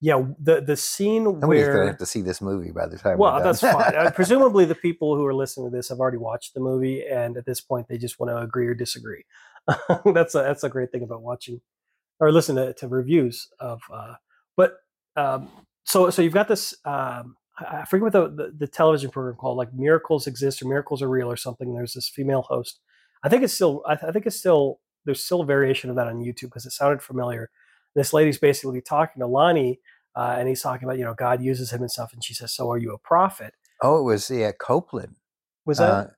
yeah 0.00 0.22
the 0.38 0.60
the 0.60 0.76
scene 0.76 1.24
Somebody's 1.24 1.48
where 1.48 1.74
gonna 1.74 1.86
have 1.86 1.98
to 1.98 2.06
see 2.06 2.20
this 2.20 2.40
movie 2.40 2.72
by 2.72 2.86
the 2.86 2.98
time. 2.98 3.16
well 3.16 3.32
we're 3.32 3.38
done. 3.38 3.46
that's 3.46 3.60
fine. 3.60 3.94
Uh, 3.94 4.10
presumably 4.14 4.64
the 4.64 4.74
people 4.74 5.16
who 5.16 5.24
are 5.24 5.34
listening 5.34 5.70
to 5.70 5.76
this 5.76 5.88
have 5.88 5.98
already 5.98 6.18
watched 6.18 6.54
the 6.54 6.60
movie 6.60 7.04
and 7.06 7.36
at 7.36 7.46
this 7.46 7.60
point 7.60 7.86
they 7.88 7.96
just 7.96 8.18
want 8.20 8.30
to 8.30 8.36
agree 8.38 8.66
or 8.66 8.74
disagree. 8.74 9.24
that's 10.14 10.34
a 10.34 10.38
that's 10.38 10.64
a 10.64 10.68
great 10.68 10.92
thing 10.92 11.02
about 11.02 11.22
watching 11.22 11.60
or 12.20 12.30
listening 12.32 12.64
to, 12.66 12.74
to 12.74 12.88
reviews 12.88 13.48
of 13.60 13.80
uh 13.92 14.14
but 14.56 14.76
um 15.16 15.48
so 15.84 16.10
so 16.10 16.22
you've 16.22 16.34
got 16.34 16.48
this 16.48 16.74
um 16.84 17.36
I 17.56 17.84
forget 17.84 18.02
what 18.02 18.12
the, 18.12 18.28
the, 18.44 18.52
the 18.58 18.66
television 18.66 19.10
program 19.10 19.36
called, 19.36 19.56
like 19.56 19.72
Miracles 19.72 20.26
Exist 20.26 20.60
or 20.60 20.66
Miracles 20.66 21.02
Are 21.02 21.08
Real 21.08 21.30
or 21.30 21.36
something. 21.36 21.72
There's 21.72 21.92
this 21.94 22.08
female 22.08 22.42
host. 22.42 22.80
I 23.22 23.28
think 23.28 23.44
it's 23.44 23.54
still, 23.54 23.82
I, 23.86 23.94
th- 23.94 24.08
I 24.08 24.12
think 24.12 24.26
it's 24.26 24.36
still, 24.36 24.80
there's 25.04 25.22
still 25.22 25.42
a 25.42 25.46
variation 25.46 25.88
of 25.88 25.94
that 25.94 26.08
on 26.08 26.16
YouTube 26.20 26.46
because 26.46 26.66
it 26.66 26.72
sounded 26.72 27.00
familiar. 27.00 27.50
This 27.94 28.12
lady's 28.12 28.38
basically 28.38 28.80
talking 28.80 29.20
to 29.20 29.28
Lonnie 29.28 29.78
uh, 30.16 30.34
and 30.36 30.48
he's 30.48 30.62
talking 30.62 30.84
about, 30.84 30.98
you 30.98 31.04
know, 31.04 31.14
God 31.14 31.42
uses 31.42 31.70
him 31.70 31.80
and 31.80 31.90
stuff. 31.90 32.12
And 32.12 32.24
she 32.24 32.34
says, 32.34 32.52
So 32.52 32.68
are 32.72 32.76
you 32.78 32.92
a 32.92 32.98
prophet? 32.98 33.54
oh, 33.82 34.00
it 34.00 34.02
was 34.02 34.28
yeah 34.30 34.50
Copeland. 34.50 35.14
Was 35.64 35.78
that? 35.78 35.92
Uh, 35.92 36.02
he- 36.02 36.08
her- 36.08 36.14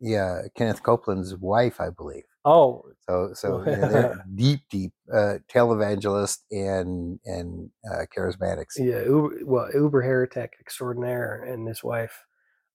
yeah, 0.00 0.42
Kenneth 0.56 0.82
Copeland's 0.82 1.34
wife, 1.36 1.80
I 1.80 1.90
believe. 1.90 2.24
oh, 2.44 2.84
So, 3.08 3.30
so 3.34 3.62
they're 3.64 4.24
deep, 4.34 4.60
deep 4.70 4.92
uh, 5.12 5.38
televangelist 5.52 6.38
and 6.50 7.18
and 7.24 7.70
uh, 7.90 8.04
charismatics. 8.16 8.78
yeah, 8.78 9.02
Uber, 9.02 9.40
well, 9.44 9.68
Uber 9.74 10.02
heretic 10.02 10.54
extraordinaire 10.60 11.42
and 11.44 11.66
his 11.68 11.82
wife. 11.82 12.24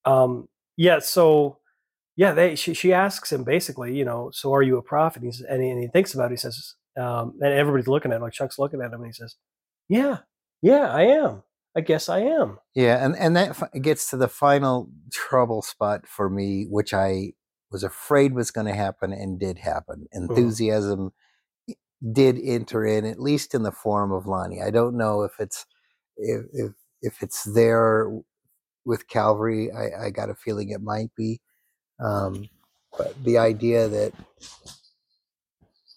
Um, 0.06 0.48
yeah, 0.78 1.00
so 1.00 1.60
yeah, 2.16 2.34
they 2.34 2.56
she 2.56 2.74
she 2.74 2.94
asks 2.94 3.32
him 3.32 3.44
basically, 3.44 3.96
you 3.96 4.06
know, 4.06 4.30
so 4.34 4.54
are 4.54 4.62
you 4.64 4.78
a 4.78 4.82
prophet? 4.82 5.22
And, 5.24 5.32
he's, 5.34 5.42
and, 5.42 5.62
he, 5.64 5.70
and 5.70 5.82
he 5.82 5.88
thinks 5.88 6.14
about 6.14 6.32
it. 6.32 6.36
He 6.36 6.38
says, 6.38 6.76
um, 6.98 7.34
and 7.42 7.54
everybody's 7.54 7.88
looking 7.88 8.12
at 8.12 8.18
him, 8.18 8.22
like 8.22 8.34
Chuck's 8.34 8.60
looking 8.60 8.82
at 8.82 8.88
him, 8.94 9.02
and 9.02 9.06
he 9.08 9.12
says, 9.14 9.36
"Yeah, 9.90 10.20
yeah, 10.62 10.94
I 10.94 11.04
am. 11.04 11.44
I 11.76 11.82
guess 11.82 12.10
I 12.10 12.20
am." 12.20 12.60
Yeah, 12.74 13.04
and 13.04 13.16
and 13.18 13.36
that 13.36 13.56
fi- 13.56 13.80
gets 13.80 14.10
to 14.12 14.18
the 14.18 14.28
final 14.28 14.90
trouble 15.12 15.62
spot 15.62 16.08
for 16.08 16.30
me, 16.30 16.66
which 16.70 16.94
I 16.94 17.34
was 17.72 17.84
afraid 17.84 18.34
was 18.34 18.52
going 18.52 18.68
to 18.68 18.74
happen 18.76 19.12
and 19.12 19.40
did 19.40 19.60
happen. 19.60 20.08
Enthusiasm 20.14 21.12
did 22.14 22.40
enter 22.44 22.86
in, 22.86 23.06
at 23.06 23.20
least 23.20 23.54
in 23.54 23.64
the 23.64 23.72
form 23.72 24.12
of 24.12 24.28
Lonnie. 24.28 24.62
I 24.62 24.72
don't 24.72 24.98
know 24.98 25.24
if 25.24 25.34
it's 25.40 25.66
if 26.18 26.46
if, 26.54 26.72
if 27.02 27.24
it's 27.24 27.44
there 27.44 28.10
with 28.86 29.08
Calvary. 29.08 29.72
I, 29.72 30.06
I 30.08 30.10
got 30.10 30.30
a 30.30 30.36
feeling 30.36 30.70
it 30.70 30.82
might 30.82 31.14
be, 31.16 31.42
um, 32.00 32.50
but 32.98 33.16
the 33.24 33.38
idea 33.38 33.88
that 33.88 34.14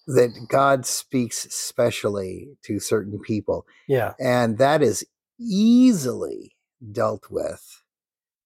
that 0.06 0.46
God 0.48 0.86
speaks 0.86 1.46
specially 1.54 2.48
to 2.64 2.80
certain 2.80 3.18
people 3.20 3.66
Yeah, 3.86 4.14
and 4.18 4.58
that 4.58 4.82
is 4.82 5.04
easily 5.40 6.52
dealt 6.92 7.30
with 7.30 7.82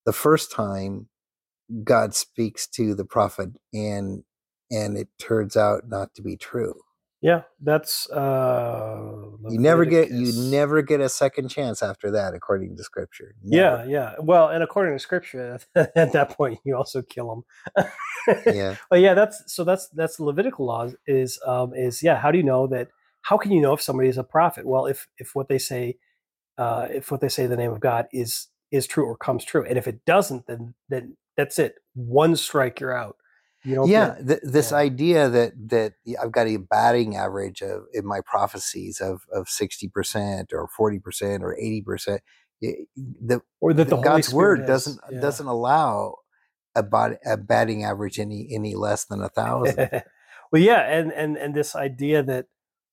the 0.06 0.12
first 0.12 0.52
time 0.52 1.08
God 1.84 2.14
speaks 2.14 2.66
to 2.68 2.94
the 2.94 3.04
prophet 3.06 3.50
and 3.74 4.24
and 4.70 4.96
it 4.98 5.08
turns 5.18 5.56
out 5.56 5.88
not 5.88 6.14
to 6.14 6.22
be 6.22 6.36
true. 6.36 6.74
yeah, 7.22 7.42
that's 7.60 8.10
uh, 8.10 9.00
You 9.46 9.58
never 9.58 9.84
get 9.86 10.10
you 10.10 10.32
never 10.32 10.82
get 10.82 11.00
a 11.00 11.08
second 11.10 11.48
chance 11.50 11.82
after 11.82 12.10
that 12.12 12.34
according 12.34 12.76
to 12.76 12.84
scripture. 12.84 13.34
Yeah, 13.50 13.84
Never. 13.84 13.86
yeah. 13.86 14.14
Well, 14.20 14.48
and 14.48 14.62
according 14.64 14.94
to 14.96 15.00
scripture, 15.00 15.60
at 15.76 16.12
that 16.12 16.30
point, 16.36 16.60
you 16.64 16.76
also 16.76 17.02
kill 17.02 17.28
them. 17.30 17.44
Yeah. 18.48 18.76
But 18.90 19.00
yeah, 19.00 19.14
that's 19.14 19.42
so 19.52 19.64
that's 19.64 19.88
that's 19.90 20.16
the 20.18 20.24
Levitical 20.24 20.66
laws 20.66 20.96
is 21.06 21.40
um 21.46 21.74
is 21.74 22.02
yeah. 22.02 22.18
How 22.18 22.30
do 22.32 22.38
you 22.38 22.44
know 22.44 22.66
that? 22.68 22.88
How 23.22 23.38
can 23.38 23.52
you 23.52 23.60
know 23.62 23.74
if 23.74 23.82
somebody 23.82 24.08
is 24.08 24.18
a 24.18 24.24
prophet? 24.24 24.66
Well, 24.66 24.86
if 24.86 25.08
if 25.18 25.34
what 25.34 25.48
they 25.48 25.58
say, 25.58 25.98
uh, 26.58 26.88
if 26.90 27.10
what 27.10 27.20
they 27.20 27.28
say 27.28 27.46
the 27.46 27.56
name 27.56 27.72
of 27.72 27.80
God 27.80 28.06
is 28.12 28.48
is 28.70 28.86
true 28.86 29.04
or 29.04 29.16
comes 29.16 29.44
true, 29.44 29.64
and 29.64 29.78
if 29.78 29.86
it 29.86 30.04
doesn't, 30.04 30.46
then 30.46 30.74
then 30.88 31.16
that's 31.36 31.58
it. 31.58 31.76
One 31.94 32.36
strike, 32.36 32.80
you're 32.80 32.96
out. 32.96 33.16
You 33.64 33.76
don't. 33.76 33.88
yeah, 33.88 34.16
th- 34.26 34.40
this 34.42 34.72
yeah. 34.72 34.76
idea 34.78 35.28
that 35.28 35.52
that 35.68 35.92
I've 36.20 36.32
got 36.32 36.48
a 36.48 36.56
batting 36.56 37.16
average 37.16 37.62
of 37.62 37.84
in 37.92 38.06
my 38.06 38.20
prophecies 38.24 39.00
of 39.00 39.22
of 39.32 39.48
sixty 39.48 39.88
percent 39.88 40.52
or 40.52 40.68
forty 40.76 40.98
percent 40.98 41.44
or 41.44 41.56
eighty 41.56 41.82
percent. 41.82 42.22
The 42.60 43.40
or 43.60 43.72
that 43.72 43.88
the, 43.88 43.96
Holy 43.96 44.08
God's 44.08 44.32
word 44.32 44.66
doesn't 44.66 44.98
yeah. 45.10 45.20
doesn't 45.20 45.46
allow 45.46 46.16
a, 46.74 46.82
bat, 46.82 47.18
a 47.24 47.36
batting 47.36 47.84
average 47.84 48.18
any 48.18 48.48
any 48.52 48.74
less 48.74 49.04
than 49.04 49.22
a 49.22 49.28
thousand. 49.28 49.90
well, 50.52 50.62
yeah, 50.62 50.80
and 50.80 51.12
and 51.12 51.36
and 51.36 51.54
this 51.54 51.76
idea 51.76 52.22
that 52.22 52.46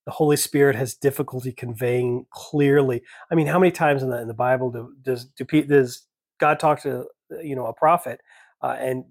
the 0.10 0.16
Holy 0.16 0.38
Spirit 0.38 0.76
has 0.76 0.95
difficulty 0.95 1.51
conveying 1.51 2.26
clearly. 2.32 3.03
I 3.32 3.36
mean, 3.36 3.45
how 3.45 3.60
many 3.60 3.72
times 3.72 4.01
in 4.01 4.10
the 4.10 4.20
in 4.20 4.28
the 4.28 4.34
Bible 4.34 4.72
do, 4.72 4.91
does 5.03 5.26
do 5.26 5.45
does 5.62 6.07
God 6.39 6.60
talk 6.60 6.82
to 6.82 7.05
you 7.43 7.55
know 7.55 7.68
a 7.68 7.74
prophet 7.74 8.20
uh, 8.64 8.76
and 8.80 9.03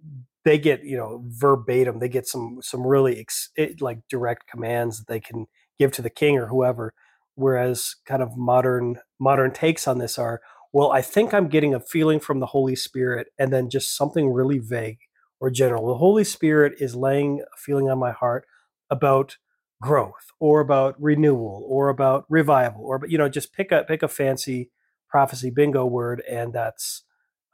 they 0.45 0.59
get 0.59 0.83
you 0.83 0.97
know 0.97 1.23
verbatim 1.29 2.01
they 2.01 2.09
get 2.09 2.27
some 2.27 2.59
some 2.63 2.85
really 2.85 3.21
ex, 3.21 3.51
it, 3.55 3.81
like 3.81 4.01
direct 4.11 4.49
commands 4.49 4.99
that 4.99 5.07
they 5.07 5.21
can 5.21 5.47
give 5.79 5.93
to 5.93 6.03
the 6.03 6.11
king 6.11 6.37
or 6.37 6.49
whoever 6.49 6.93
whereas 7.37 7.95
kind 8.05 8.21
of 8.21 8.37
modern 8.37 8.97
modern 9.21 9.53
takes 9.53 9.87
on 9.87 9.99
this 9.99 10.19
are 10.19 10.41
well 10.73 10.91
i 10.91 11.01
think 11.01 11.33
i'm 11.33 11.47
getting 11.47 11.75
a 11.75 11.81
feeling 11.81 12.19
from 12.19 12.41
the 12.41 12.47
holy 12.47 12.75
spirit 12.75 13.29
and 13.39 13.53
then 13.53 13.71
just 13.71 13.97
something 13.97 14.33
really 14.33 14.59
vague 14.59 14.99
or 15.39 15.49
general 15.49 15.87
the 15.87 15.99
holy 15.99 16.25
spirit 16.25 16.73
is 16.81 16.97
laying 16.97 17.41
a 17.41 17.57
feeling 17.57 17.89
on 17.89 17.99
my 18.01 18.11
heart 18.11 18.45
about 18.91 19.37
growth 19.81 20.33
or 20.41 20.61
about 20.61 21.01
renewal 21.01 21.65
or 21.69 21.89
about 21.89 22.25
revival 22.29 22.85
or 22.85 22.99
but 22.99 23.11
you 23.11 23.19
know 23.19 23.29
just 23.29 23.53
pick 23.53 23.71
a 23.71 23.85
pick 23.85 24.03
a 24.03 24.09
fancy 24.09 24.71
prophecy 25.09 25.51
bingo 25.51 25.87
word 25.87 26.23
and 26.29 26.53
that's 26.53 27.05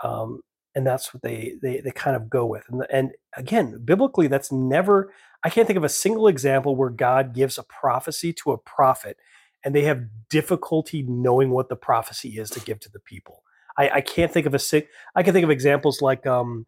um 0.02 0.40
and 0.74 0.86
that's 0.86 1.12
what 1.12 1.22
they 1.22 1.54
they, 1.62 1.80
they 1.80 1.90
kind 1.90 2.16
of 2.16 2.30
go 2.30 2.46
with 2.46 2.64
and, 2.70 2.86
and 2.90 3.12
again 3.36 3.78
biblically 3.84 4.26
that's 4.26 4.50
never 4.50 5.12
i 5.44 5.50
can't 5.50 5.66
think 5.66 5.76
of 5.76 5.84
a 5.84 5.88
single 5.88 6.26
example 6.26 6.74
where 6.74 6.88
god 6.90 7.34
gives 7.34 7.58
a 7.58 7.62
prophecy 7.64 8.32
to 8.32 8.52
a 8.52 8.58
prophet 8.58 9.18
and 9.62 9.74
they 9.74 9.82
have 9.82 10.02
difficulty 10.30 11.02
knowing 11.06 11.50
what 11.50 11.68
the 11.68 11.76
prophecy 11.76 12.38
is 12.38 12.48
to 12.48 12.60
give 12.60 12.80
to 12.80 12.90
the 12.90 13.00
people 13.00 13.42
i, 13.76 13.88
I 13.90 14.00
can't 14.00 14.32
think 14.32 14.46
of 14.46 14.54
a 14.54 14.58
sig- 14.58 14.88
i 15.14 15.22
can 15.22 15.34
think 15.34 15.44
of 15.44 15.50
examples 15.50 16.00
like 16.00 16.26
um 16.26 16.66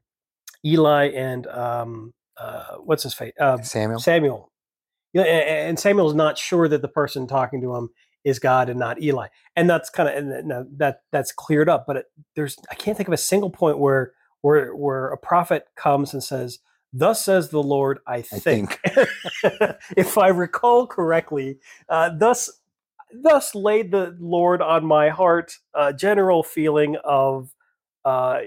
eli 0.66 1.08
and 1.14 1.46
um 1.46 2.12
uh 2.36 2.74
what's 2.84 3.04
his 3.04 3.14
face 3.14 3.32
uh, 3.40 3.56
Samuel. 3.62 4.00
Samuel. 4.00 4.52
Yeah, 5.16 5.24
a- 5.24 5.68
and 5.68 5.78
Samuel's 5.78 6.14
not 6.14 6.36
sure 6.36 6.68
that 6.68 6.82
the 6.82 6.88
person 6.88 7.26
talking 7.26 7.60
to 7.62 7.74
him 7.74 7.88
is 8.24 8.38
God 8.38 8.68
and 8.68 8.78
not 8.78 9.00
Eli, 9.00 9.28
and 9.54 9.70
that's 9.70 9.88
kind 9.88 10.08
of 10.08 10.16
and 10.16 10.68
that 10.78 11.02
that's 11.10 11.32
cleared 11.32 11.68
up. 11.68 11.86
But 11.86 11.96
it, 11.96 12.06
there's 12.34 12.56
I 12.70 12.74
can't 12.74 12.96
think 12.96 13.08
of 13.08 13.14
a 13.14 13.18
single 13.18 13.50
point 13.50 13.78
where 13.78 14.12
where 14.42 14.74
where 14.76 15.08
a 15.08 15.16
prophet 15.16 15.68
comes 15.76 16.12
and 16.12 16.22
says, 16.22 16.58
"Thus 16.92 17.24
says 17.24 17.48
the 17.48 17.62
Lord, 17.62 18.00
I 18.06 18.20
think." 18.22 18.78
if 19.96 20.18
I 20.18 20.28
recall 20.28 20.86
correctly, 20.86 21.58
uh, 21.88 22.10
thus 22.18 22.50
thus 23.22 23.54
laid 23.54 23.92
the 23.92 24.16
Lord 24.20 24.60
on 24.60 24.84
my 24.84 25.08
heart 25.08 25.56
a 25.74 25.92
general 25.94 26.42
feeling 26.42 26.96
of. 27.04 27.52
Uh, 28.04 28.38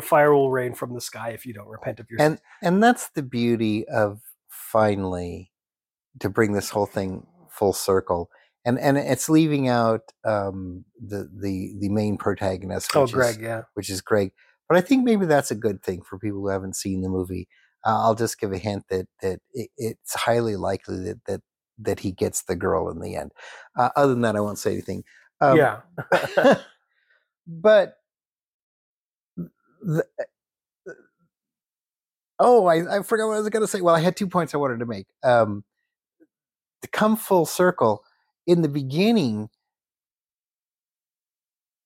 fire 0.00 0.34
will 0.34 0.50
rain 0.50 0.74
from 0.74 0.92
the 0.92 1.00
sky 1.00 1.30
if 1.30 1.46
you 1.46 1.52
don't 1.52 1.68
repent 1.68 2.00
of 2.00 2.10
your 2.10 2.20
and 2.20 2.40
and 2.60 2.82
that's 2.82 3.10
the 3.10 3.22
beauty 3.22 3.86
of 3.86 4.20
finally 4.48 5.52
to 6.20 6.28
bring 6.28 6.52
this 6.52 6.70
whole 6.70 6.86
thing 6.86 7.26
full 7.50 7.72
circle 7.72 8.28
and 8.64 8.78
and 8.78 8.98
it's 8.98 9.28
leaving 9.28 9.68
out 9.68 10.02
um 10.24 10.84
the 11.00 11.28
the 11.34 11.74
the 11.78 11.88
main 11.88 12.16
protagonist 12.16 12.90
Oh, 12.94 13.02
which 13.02 13.12
Greg, 13.12 13.36
is, 13.36 13.42
yeah. 13.42 13.62
which 13.74 13.88
is 13.90 14.00
greg 14.00 14.32
but 14.68 14.76
i 14.76 14.80
think 14.80 15.04
maybe 15.04 15.26
that's 15.26 15.50
a 15.50 15.56
good 15.56 15.82
thing 15.82 16.02
for 16.02 16.18
people 16.18 16.40
who 16.40 16.48
haven't 16.48 16.76
seen 16.76 17.00
the 17.02 17.08
movie 17.08 17.48
uh, 17.84 18.02
i'll 18.02 18.14
just 18.14 18.38
give 18.38 18.52
a 18.52 18.58
hint 18.58 18.84
that 18.90 19.06
that 19.22 19.40
it, 19.54 19.70
it's 19.76 20.14
highly 20.14 20.56
likely 20.56 21.02
that 21.02 21.24
that 21.26 21.40
that 21.78 22.00
he 22.00 22.10
gets 22.10 22.42
the 22.42 22.56
girl 22.56 22.90
in 22.90 23.00
the 23.00 23.16
end 23.16 23.32
uh, 23.78 23.90
other 23.96 24.12
than 24.12 24.22
that 24.22 24.36
i 24.36 24.40
won't 24.40 24.58
say 24.58 24.72
anything 24.72 25.02
um, 25.40 25.58
yeah. 25.58 25.80
but 27.46 27.98
the, 29.82 30.04
oh, 32.38 32.66
I, 32.66 32.98
I 32.98 33.02
forgot 33.02 33.28
what 33.28 33.34
I 33.34 33.40
was 33.40 33.48
going 33.48 33.62
to 33.62 33.68
say. 33.68 33.80
Well, 33.80 33.94
I 33.94 34.00
had 34.00 34.16
two 34.16 34.26
points 34.26 34.54
I 34.54 34.58
wanted 34.58 34.80
to 34.80 34.86
make. 34.86 35.06
Um, 35.22 35.64
to 36.82 36.88
come 36.88 37.16
full 37.16 37.46
circle, 37.46 38.04
in 38.46 38.62
the 38.62 38.68
beginning, 38.68 39.48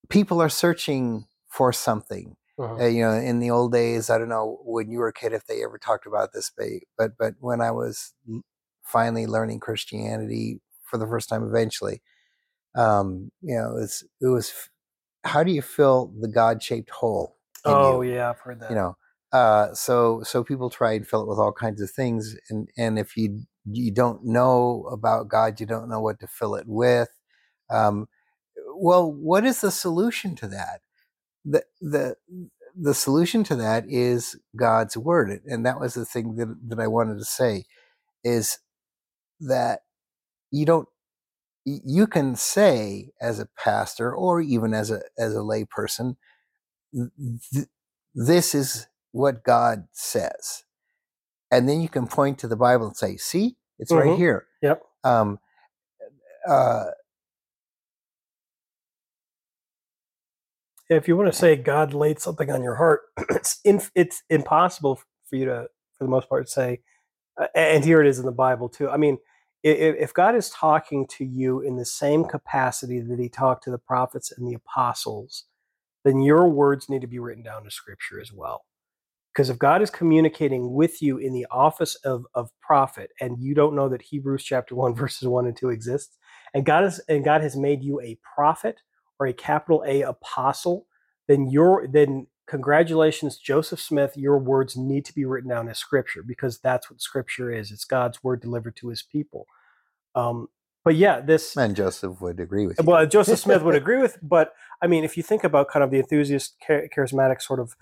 people 0.09 0.41
are 0.41 0.49
searching 0.49 1.25
for 1.47 1.73
something. 1.73 2.35
Uh-huh. 2.59 2.83
Uh, 2.83 2.87
you 2.87 3.01
know, 3.01 3.13
in 3.13 3.39
the 3.39 3.49
old 3.49 3.71
days, 3.71 4.09
I 4.09 4.17
don't 4.17 4.29
know 4.29 4.59
when 4.63 4.91
you 4.91 4.99
were 4.99 5.07
a 5.07 5.13
kid 5.13 5.33
if 5.33 5.45
they 5.47 5.63
ever 5.63 5.77
talked 5.77 6.05
about 6.05 6.33
this, 6.33 6.51
but 6.55 6.67
but, 6.97 7.11
but 7.17 7.33
when 7.39 7.61
I 7.61 7.71
was 7.71 8.13
finally 8.83 9.25
learning 9.25 9.59
Christianity 9.59 10.61
for 10.83 10.97
the 10.97 11.07
first 11.07 11.29
time, 11.29 11.43
eventually, 11.43 12.01
um, 12.75 13.31
you 13.41 13.55
know, 13.55 13.71
it 13.77 13.81
was, 13.81 14.03
it 14.21 14.27
was 14.27 14.53
how 15.23 15.43
do 15.43 15.51
you 15.51 15.61
fill 15.61 16.13
the 16.19 16.27
God 16.27 16.61
shaped 16.61 16.89
hole? 16.89 17.37
Oh 17.65 18.01
you? 18.01 18.13
yeah, 18.13 18.29
I've 18.29 18.39
heard 18.39 18.59
that. 18.59 18.69
you 18.69 18.75
know 18.75 18.95
Uh, 19.31 19.73
so 19.73 20.21
so 20.23 20.43
people 20.43 20.69
try 20.69 20.93
and 20.93 21.07
fill 21.07 21.21
it 21.21 21.27
with 21.27 21.39
all 21.39 21.53
kinds 21.53 21.81
of 21.81 21.89
things, 21.89 22.35
and 22.49 22.69
and 22.77 22.99
if 22.99 23.15
you 23.15 23.43
you 23.65 23.91
don't 23.91 24.25
know 24.25 24.87
about 24.91 25.29
God, 25.29 25.59
you 25.59 25.65
don't 25.65 25.89
know 25.89 26.01
what 26.01 26.19
to 26.21 26.27
fill 26.27 26.55
it 26.55 26.65
with. 26.67 27.09
Um, 27.69 28.07
well, 28.75 29.11
what 29.11 29.45
is 29.45 29.61
the 29.61 29.71
solution 29.71 30.35
to 30.37 30.47
that? 30.49 30.81
The 31.45 31.63
the 31.81 32.15
the 32.75 32.93
solution 32.95 33.43
to 33.45 33.55
that 33.57 33.85
is 33.89 34.37
God's 34.55 34.97
word, 34.97 35.41
and 35.47 35.65
that 35.65 35.79
was 35.79 35.95
the 35.95 36.05
thing 36.05 36.35
that 36.37 36.55
that 36.69 36.79
I 36.81 36.87
wanted 36.87 37.19
to 37.19 37.25
say 37.25 37.65
is 38.25 38.59
that 39.41 39.81
you 40.51 40.65
don't 40.65 40.87
you 41.65 42.07
can 42.07 42.35
say 42.35 43.11
as 43.21 43.39
a 43.39 43.47
pastor 43.57 44.13
or 44.13 44.41
even 44.41 44.73
as 44.73 44.91
a 44.91 45.01
as 45.17 45.35
a 45.35 45.39
layperson 45.39 46.15
th- 46.93 47.67
this 48.15 48.55
is 48.55 48.87
what 49.11 49.43
god 49.43 49.87
says 49.91 50.63
and 51.51 51.69
then 51.69 51.81
you 51.81 51.89
can 51.89 52.07
point 52.07 52.39
to 52.39 52.47
the 52.47 52.57
bible 52.57 52.87
and 52.87 52.97
say 52.97 53.17
see 53.17 53.57
it's 53.79 53.95
right 53.95 54.13
Mhm. 54.13 54.17
here 54.17 54.47
Yep. 54.61 54.83
um 55.03 55.39
uh 56.47 56.85
if 60.89 61.09
you 61.09 61.17
want 61.17 61.31
to 61.31 61.37
say 61.37 61.57
God 61.57 61.93
laid 61.95 62.21
something 62.21 62.51
on 62.51 62.63
your 62.63 62.77
heart, 62.77 63.01
it's 63.31 63.59
in, 63.65 63.81
it's 63.95 64.23
impossible 64.31 65.01
for 65.29 65.37
you 65.37 65.45
to, 65.47 65.67
for 65.97 66.05
the 66.05 66.09
most 66.11 66.29
part, 66.29 66.49
say. 66.49 66.81
Uh, 67.41 67.47
and 67.55 67.85
here 67.85 68.01
it 68.01 68.07
is 68.07 68.19
in 68.19 68.25
the 68.27 68.33
Bible 68.33 68.69
too. 68.69 68.89
I 68.89 68.97
mean, 68.97 69.19
if, 69.63 69.95
if 69.97 70.13
God 70.15 70.35
is 70.35 70.49
talking 70.51 71.07
to 71.17 71.25
you 71.25 71.61
in 71.61 71.77
the 71.77 71.85
same 71.85 72.25
capacity 72.25 73.01
that 73.01 73.19
He 73.19 73.29
talked 73.29 73.63
to 73.65 73.71
the 73.71 73.79
prophets 73.79 74.31
and 74.31 74.47
the 74.49 74.55
apostles, 74.55 75.45
then 76.05 76.21
your 76.21 76.49
words 76.49 76.89
need 76.89 77.01
to 77.01 77.07
be 77.07 77.19
written 77.19 77.43
down 77.43 77.63
to 77.65 77.71
Scripture 77.71 78.21
as 78.21 78.33
well. 78.33 78.63
Because 79.33 79.49
if 79.49 79.57
God 79.57 79.81
is 79.81 79.89
communicating 79.89 80.73
with 80.73 81.01
you 81.01 81.17
in 81.17 81.33
the 81.33 81.47
office 81.51 81.95
of, 82.03 82.25
of 82.33 82.49
prophet, 82.61 83.11
and 83.21 83.37
you 83.39 83.53
don't 83.53 83.75
know 83.75 83.87
that 83.89 84.01
Hebrews 84.01 84.43
chapter 84.43 84.75
one 84.75 84.93
verses 84.95 85.27
one 85.27 85.45
and 85.45 85.55
two 85.55 85.69
exists, 85.69 86.17
and 86.53 86.65
God 86.65 86.83
is 86.85 86.99
and 87.07 87.23
God 87.23 87.41
has 87.41 87.55
made 87.55 87.83
you 87.83 88.01
a 88.01 88.17
prophet 88.35 88.81
or 89.19 89.27
a 89.27 89.33
capital 89.33 89.83
A 89.87 90.01
apostle, 90.01 90.87
then 91.27 91.49
your 91.49 91.87
then 91.87 92.27
congratulations, 92.47 93.37
Joseph 93.37 93.79
Smith. 93.79 94.17
Your 94.17 94.37
words 94.37 94.75
need 94.75 95.05
to 95.05 95.13
be 95.13 95.25
written 95.25 95.49
down 95.49 95.69
as 95.69 95.79
scripture 95.79 96.23
because 96.23 96.59
that's 96.59 96.91
what 96.91 97.01
scripture 97.01 97.51
is. 97.51 97.71
It's 97.71 97.85
God's 97.85 98.23
word 98.23 98.41
delivered 98.41 98.75
to 98.77 98.89
His 98.89 99.03
people. 99.03 99.47
Um, 100.15 100.47
but 100.83 100.95
yeah, 100.95 101.21
this 101.21 101.55
and 101.55 101.75
joseph 101.75 102.19
would 102.21 102.39
agree 102.39 102.67
with 102.67 102.79
you 102.79 102.85
well, 102.87 103.05
Joseph 103.05 103.39
Smith 103.39 103.61
would 103.61 103.75
agree 103.83 103.97
with, 103.97 104.17
but 104.21 104.53
I 104.81 104.87
mean, 104.87 105.03
if 105.03 105.15
you 105.15 105.23
think 105.23 105.43
about 105.43 105.69
kind 105.69 105.83
of 105.83 105.91
the 105.91 105.99
enthusiast, 105.99 106.55
char- 106.65 106.87
charismatic 106.95 107.41
sort 107.41 107.59
of, 107.59 107.75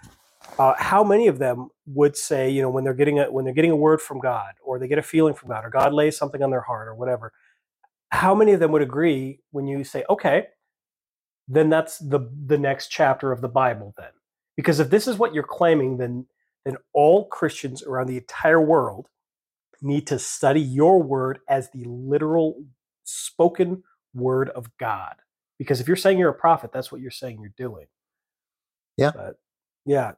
uh, 0.57 0.73
how 0.77 1.03
many 1.03 1.27
of 1.27 1.39
them 1.39 1.69
would 1.85 2.15
say, 2.17 2.49
you 2.49 2.61
know, 2.61 2.69
when 2.69 2.83
they're 2.83 2.93
getting 2.93 3.19
a 3.19 3.31
when 3.31 3.45
they're 3.45 3.53
getting 3.53 3.71
a 3.71 3.75
word 3.75 4.01
from 4.01 4.19
God, 4.19 4.53
or 4.63 4.79
they 4.79 4.87
get 4.87 4.97
a 4.97 5.03
feeling 5.03 5.33
from 5.33 5.49
God, 5.49 5.65
or 5.65 5.69
God 5.69 5.93
lays 5.93 6.17
something 6.17 6.41
on 6.41 6.49
their 6.49 6.61
heart, 6.61 6.87
or 6.87 6.95
whatever, 6.95 7.33
how 8.09 8.33
many 8.33 8.53
of 8.53 8.59
them 8.59 8.71
would 8.71 8.81
agree 8.81 9.41
when 9.51 9.67
you 9.67 9.83
say, 9.83 10.03
okay, 10.09 10.47
then 11.47 11.69
that's 11.69 11.99
the 11.99 12.29
the 12.47 12.57
next 12.57 12.87
chapter 12.87 13.31
of 13.31 13.41
the 13.41 13.49
Bible, 13.49 13.93
then, 13.97 14.11
because 14.55 14.79
if 14.79 14.89
this 14.89 15.07
is 15.07 15.17
what 15.17 15.33
you're 15.33 15.43
claiming, 15.43 15.97
then 15.97 16.25
then 16.65 16.77
all 16.93 17.25
Christians 17.27 17.83
around 17.83 18.07
the 18.07 18.17
entire 18.17 18.61
world 18.61 19.07
need 19.81 20.07
to 20.07 20.19
study 20.19 20.61
your 20.61 21.01
word 21.01 21.39
as 21.47 21.69
the 21.71 21.83
literal 21.85 22.63
spoken 23.05 23.83
word 24.13 24.49
of 24.49 24.69
God. 24.77 25.15
Because 25.57 25.79
if 25.79 25.87
you're 25.87 25.95
saying 25.95 26.17
you're 26.17 26.29
a 26.29 26.33
prophet, 26.33 26.71
that's 26.71 26.91
what 26.91 27.01
you're 27.01 27.11
saying 27.11 27.39
you're 27.41 27.53
doing. 27.57 27.87
Yeah. 28.97 29.11
But 29.15 29.35
yeah. 29.85 30.13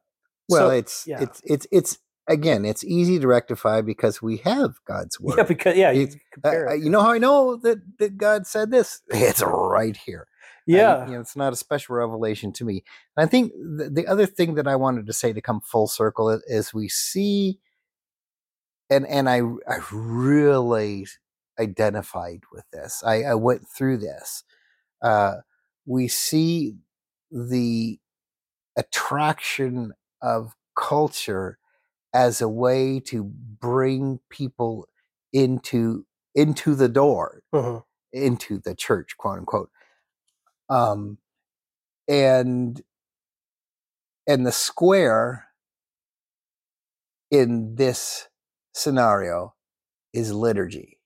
Well 0.52 0.70
So- 0.70 0.76
it's 0.76 1.08
yeah. 1.08 1.22
it's 1.24 1.42
it's 1.46 1.68
it's 1.72 1.98
again 2.28 2.66
it's 2.66 2.84
easy 2.84 3.18
to 3.20 3.28
rectify 3.28 3.82
because 3.82 4.22
we 4.22 4.38
have 4.38 4.76
god's 4.88 5.20
word 5.24 5.38
Yeah, 5.38 5.44
because 5.44 5.76
yeah, 5.76 5.92
you 5.92 6.08
Uh, 6.44 6.50
uh, 6.70 6.74
you 6.74 6.90
know 6.92 7.02
how 7.02 7.12
I 7.12 7.18
know 7.18 7.56
that, 7.58 7.80
that 8.00 8.18
God 8.18 8.46
said 8.48 8.70
this? 8.72 9.02
It's 9.10 9.42
right 9.42 9.98
here. 9.98 10.28
I- 10.28 10.72
yeah. 10.78 11.06
you 11.08 11.14
know, 11.14 11.20
it's 11.22 11.36
not 11.36 11.54
a 11.54 11.56
special 11.66 11.96
revelation 11.96 12.54
to 12.54 12.64
me. 12.64 12.84
And 13.18 13.26
I 13.26 13.28
think 13.28 13.52
the, 13.54 13.90
the 13.92 14.08
other 14.08 14.28
thing 14.28 14.56
that 14.56 14.68
I 14.68 14.76
wanted 14.76 15.08
to 15.08 15.14
say 15.14 15.34
to 15.34 15.42
come 15.42 15.60
full 15.62 15.88
circle 15.88 16.30
is, 16.30 16.42
is 16.48 16.74
we 16.74 16.88
see, 16.88 17.60
and 18.90 19.06
and 19.08 19.28
I 19.28 19.40
I 19.68 19.78
really 19.92 21.08
identified 21.60 22.42
with 22.54 22.66
this. 22.72 23.04
I, 23.06 23.24
I 23.24 23.36
went 23.36 23.64
through 23.76 23.98
this. 23.98 24.44
Uh, 25.02 25.38
we 25.86 26.08
see 26.08 26.76
the 27.32 28.00
attraction 28.78 29.94
of 30.22 30.56
culture 30.78 31.58
as 32.14 32.42
a 32.42 32.50
way 32.50 33.00
to 33.00 33.24
bring 33.24 34.20
people 34.30 34.88
into 35.34 36.06
into 36.36 36.76
the 36.76 36.90
door 36.90 37.44
Mhm. 37.54 37.84
into 38.14 38.58
the 38.60 38.76
church 38.76 39.18
quote 39.18 39.40
unquote 39.40 39.72
um 40.70 41.18
and 42.08 42.82
and 44.28 44.46
the 44.46 44.52
square 44.52 45.48
in 47.32 47.76
this 47.76 48.28
scenario 48.74 49.56
is 50.14 50.34
liturgy 50.34 51.00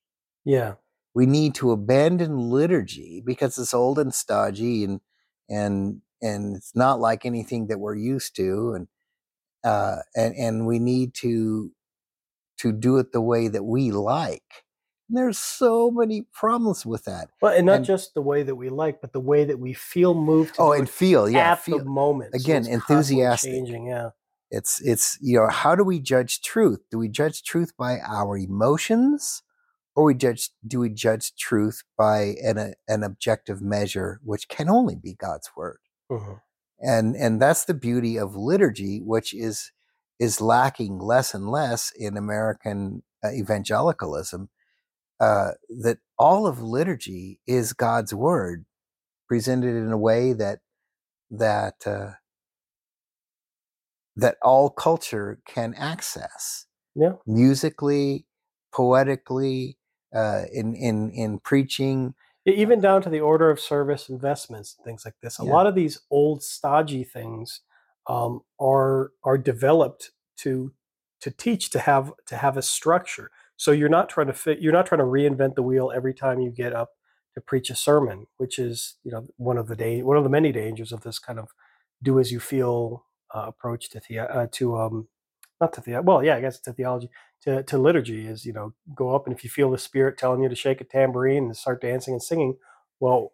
Yeah. 0.45 0.75
we 1.13 1.25
need 1.25 1.55
to 1.55 1.71
abandon 1.71 2.37
liturgy 2.49 3.21
because 3.25 3.57
it's 3.57 3.73
old 3.73 3.99
and 3.99 4.13
stodgy 4.13 4.83
and 4.83 5.01
and 5.49 6.01
and 6.21 6.55
it's 6.57 6.75
not 6.75 6.99
like 6.99 7.25
anything 7.25 7.67
that 7.67 7.79
we're 7.79 7.95
used 7.95 8.35
to 8.37 8.73
and 8.73 8.87
uh 9.65 9.97
and 10.15 10.33
and 10.35 10.65
we 10.67 10.79
need 10.79 11.13
to 11.13 11.71
to 12.57 12.71
do 12.71 12.97
it 12.97 13.11
the 13.11 13.21
way 13.21 13.47
that 13.49 13.63
we 13.63 13.91
like 13.91 14.43
and 15.09 15.17
there's 15.17 15.37
so 15.37 15.91
many 15.91 16.23
problems 16.33 16.85
with 16.85 17.03
that 17.05 17.29
Well, 17.41 17.53
and 17.55 17.65
not 17.65 17.75
And- 17.77 17.85
just 17.85 18.13
the 18.15 18.21
way 18.21 18.41
that 18.43 18.55
we 18.55 18.69
like, 18.69 19.01
but 19.01 19.11
the 19.13 19.19
way 19.19 19.43
that 19.45 19.59
we 19.59 19.73
feel 19.73 20.13
moved 20.15 20.55
to 20.55 20.61
oh 20.61 20.71
and 20.71 20.89
feel 20.89 21.29
yeah 21.29 21.51
at 21.51 21.59
feel 21.59 21.79
the 21.79 21.85
moment. 21.85 22.31
So 22.33 22.41
again, 22.41 22.61
it's 22.63 22.69
enthusiastic. 22.69 23.51
Changing, 23.51 23.85
yeah. 23.87 24.09
it's 24.51 24.79
it's 24.81 25.17
you 25.21 25.37
know 25.37 25.47
how 25.49 25.75
do 25.75 25.83
we 25.83 25.99
judge 25.99 26.41
truth 26.41 26.79
do 26.91 26.97
we 26.97 27.09
judge 27.09 27.43
truth 27.43 27.71
by 27.77 27.99
our 27.99 28.37
emotions 28.37 29.43
or 29.95 30.03
we 30.05 30.13
judge 30.15 30.49
do 30.67 30.79
we 30.79 30.89
judge 30.89 31.35
truth 31.35 31.83
by 31.97 32.35
an 32.43 32.57
a, 32.57 32.73
an 32.87 33.03
objective 33.03 33.61
measure 33.61 34.19
which 34.23 34.47
can 34.47 34.69
only 34.69 34.95
be 34.95 35.13
god's 35.13 35.49
word 35.57 35.79
Mhm. 36.11 36.39
And 36.81 37.15
and 37.15 37.41
that's 37.41 37.65
the 37.65 37.73
beauty 37.75 38.17
of 38.17 38.35
liturgy 38.35 39.01
which 39.01 39.33
is 39.33 39.71
is 40.19 40.41
lacking 40.41 40.99
less 40.99 41.33
and 41.33 41.49
less 41.49 41.91
in 41.97 42.17
american 42.17 43.03
uh, 43.23 43.31
evangelicalism 43.31 44.49
uh, 45.19 45.51
that 45.69 45.99
all 46.19 46.47
of 46.47 46.61
liturgy 46.61 47.39
is 47.47 47.73
god's 47.73 48.13
word 48.13 48.65
presented 49.27 49.75
in 49.75 49.91
a 49.91 49.97
way 49.97 50.33
that 50.33 50.59
that 51.31 51.75
uh, 51.87 52.11
that 54.17 54.37
all 54.43 54.69
culture 54.69 55.39
can 55.47 55.73
access 55.75 56.67
Yeah. 56.95 57.13
musically 57.27 58.25
poetically 58.73 59.77
uh, 60.15 60.43
in 60.53 60.75
in 60.75 61.11
in 61.11 61.39
preaching 61.39 62.15
Even 62.45 62.79
down 62.79 63.01
to 63.01 63.09
the 63.09 63.19
order 63.21 63.49
of 63.49 63.59
service 63.59 64.09
investments 64.09 64.75
and 64.77 64.85
things 64.85 65.03
like 65.05 65.15
this. 65.21 65.39
A 65.39 65.43
Yeah. 65.43 65.51
lot 65.51 65.67
of 65.67 65.75
these 65.75 65.99
old 66.11 66.43
stodgy 66.43 67.03
things 67.03 67.61
um, 68.07 68.41
are 68.59 69.11
are 69.23 69.37
developed 69.37 70.11
to 70.37 70.73
to 71.21 71.31
teach 71.31 71.71
to 71.71 71.79
have 71.79 72.13
to 72.27 72.37
have 72.37 72.57
a 72.57 72.61
structure. 72.61 73.31
So 73.57 73.71
you're 73.71 73.89
not 73.89 74.09
trying 74.09 74.27
to 74.27 74.33
fit. 74.33 74.59
You're 74.59 74.73
not 74.73 74.85
trying 74.85 74.99
to 74.99 75.05
reinvent 75.05 75.55
the 75.55 75.63
wheel 75.63 75.91
every 75.95 76.13
time 76.13 76.39
you 76.39 76.51
get 76.51 76.73
up 76.73 76.91
to 77.33 77.41
preach 77.41 77.69
a 77.71 77.75
sermon, 77.75 78.27
which 78.37 78.59
is 78.59 78.95
you 79.03 79.11
know 79.11 79.27
one 79.37 79.57
of 79.57 79.67
the 79.67 79.75
da- 79.75 80.03
one 80.03 80.17
of 80.17 80.23
the 80.23 80.29
many 80.29 80.51
dangers 80.51 80.91
of 80.91 81.01
this 81.01 81.17
kind 81.19 81.39
of 81.39 81.49
do 82.03 82.19
as 82.19 82.31
you 82.31 82.39
feel 82.39 83.05
uh, 83.33 83.45
approach 83.47 83.89
to 83.89 84.01
the 84.07 84.19
uh, 84.19 84.47
to 84.51 84.77
um 84.77 85.07
not 85.61 85.73
to 85.73 85.81
the 85.81 86.01
well 86.01 86.23
yeah 86.23 86.35
I 86.35 86.41
guess 86.41 86.59
to 86.61 86.73
theology 86.73 87.09
to, 87.43 87.63
to 87.63 87.77
liturgy 87.77 88.27
is 88.27 88.45
you 88.45 88.53
know 88.53 88.73
go 88.95 89.15
up 89.15 89.27
and 89.27 89.35
if 89.35 89.43
you 89.43 89.49
feel 89.49 89.71
the 89.71 89.77
spirit 89.77 90.17
telling 90.17 90.43
you 90.43 90.49
to 90.49 90.55
shake 90.55 90.81
a 90.81 90.83
tambourine 90.85 91.45
and 91.45 91.57
start 91.57 91.81
dancing 91.81 92.13
and 92.13 92.23
singing 92.23 92.55
well 92.99 93.33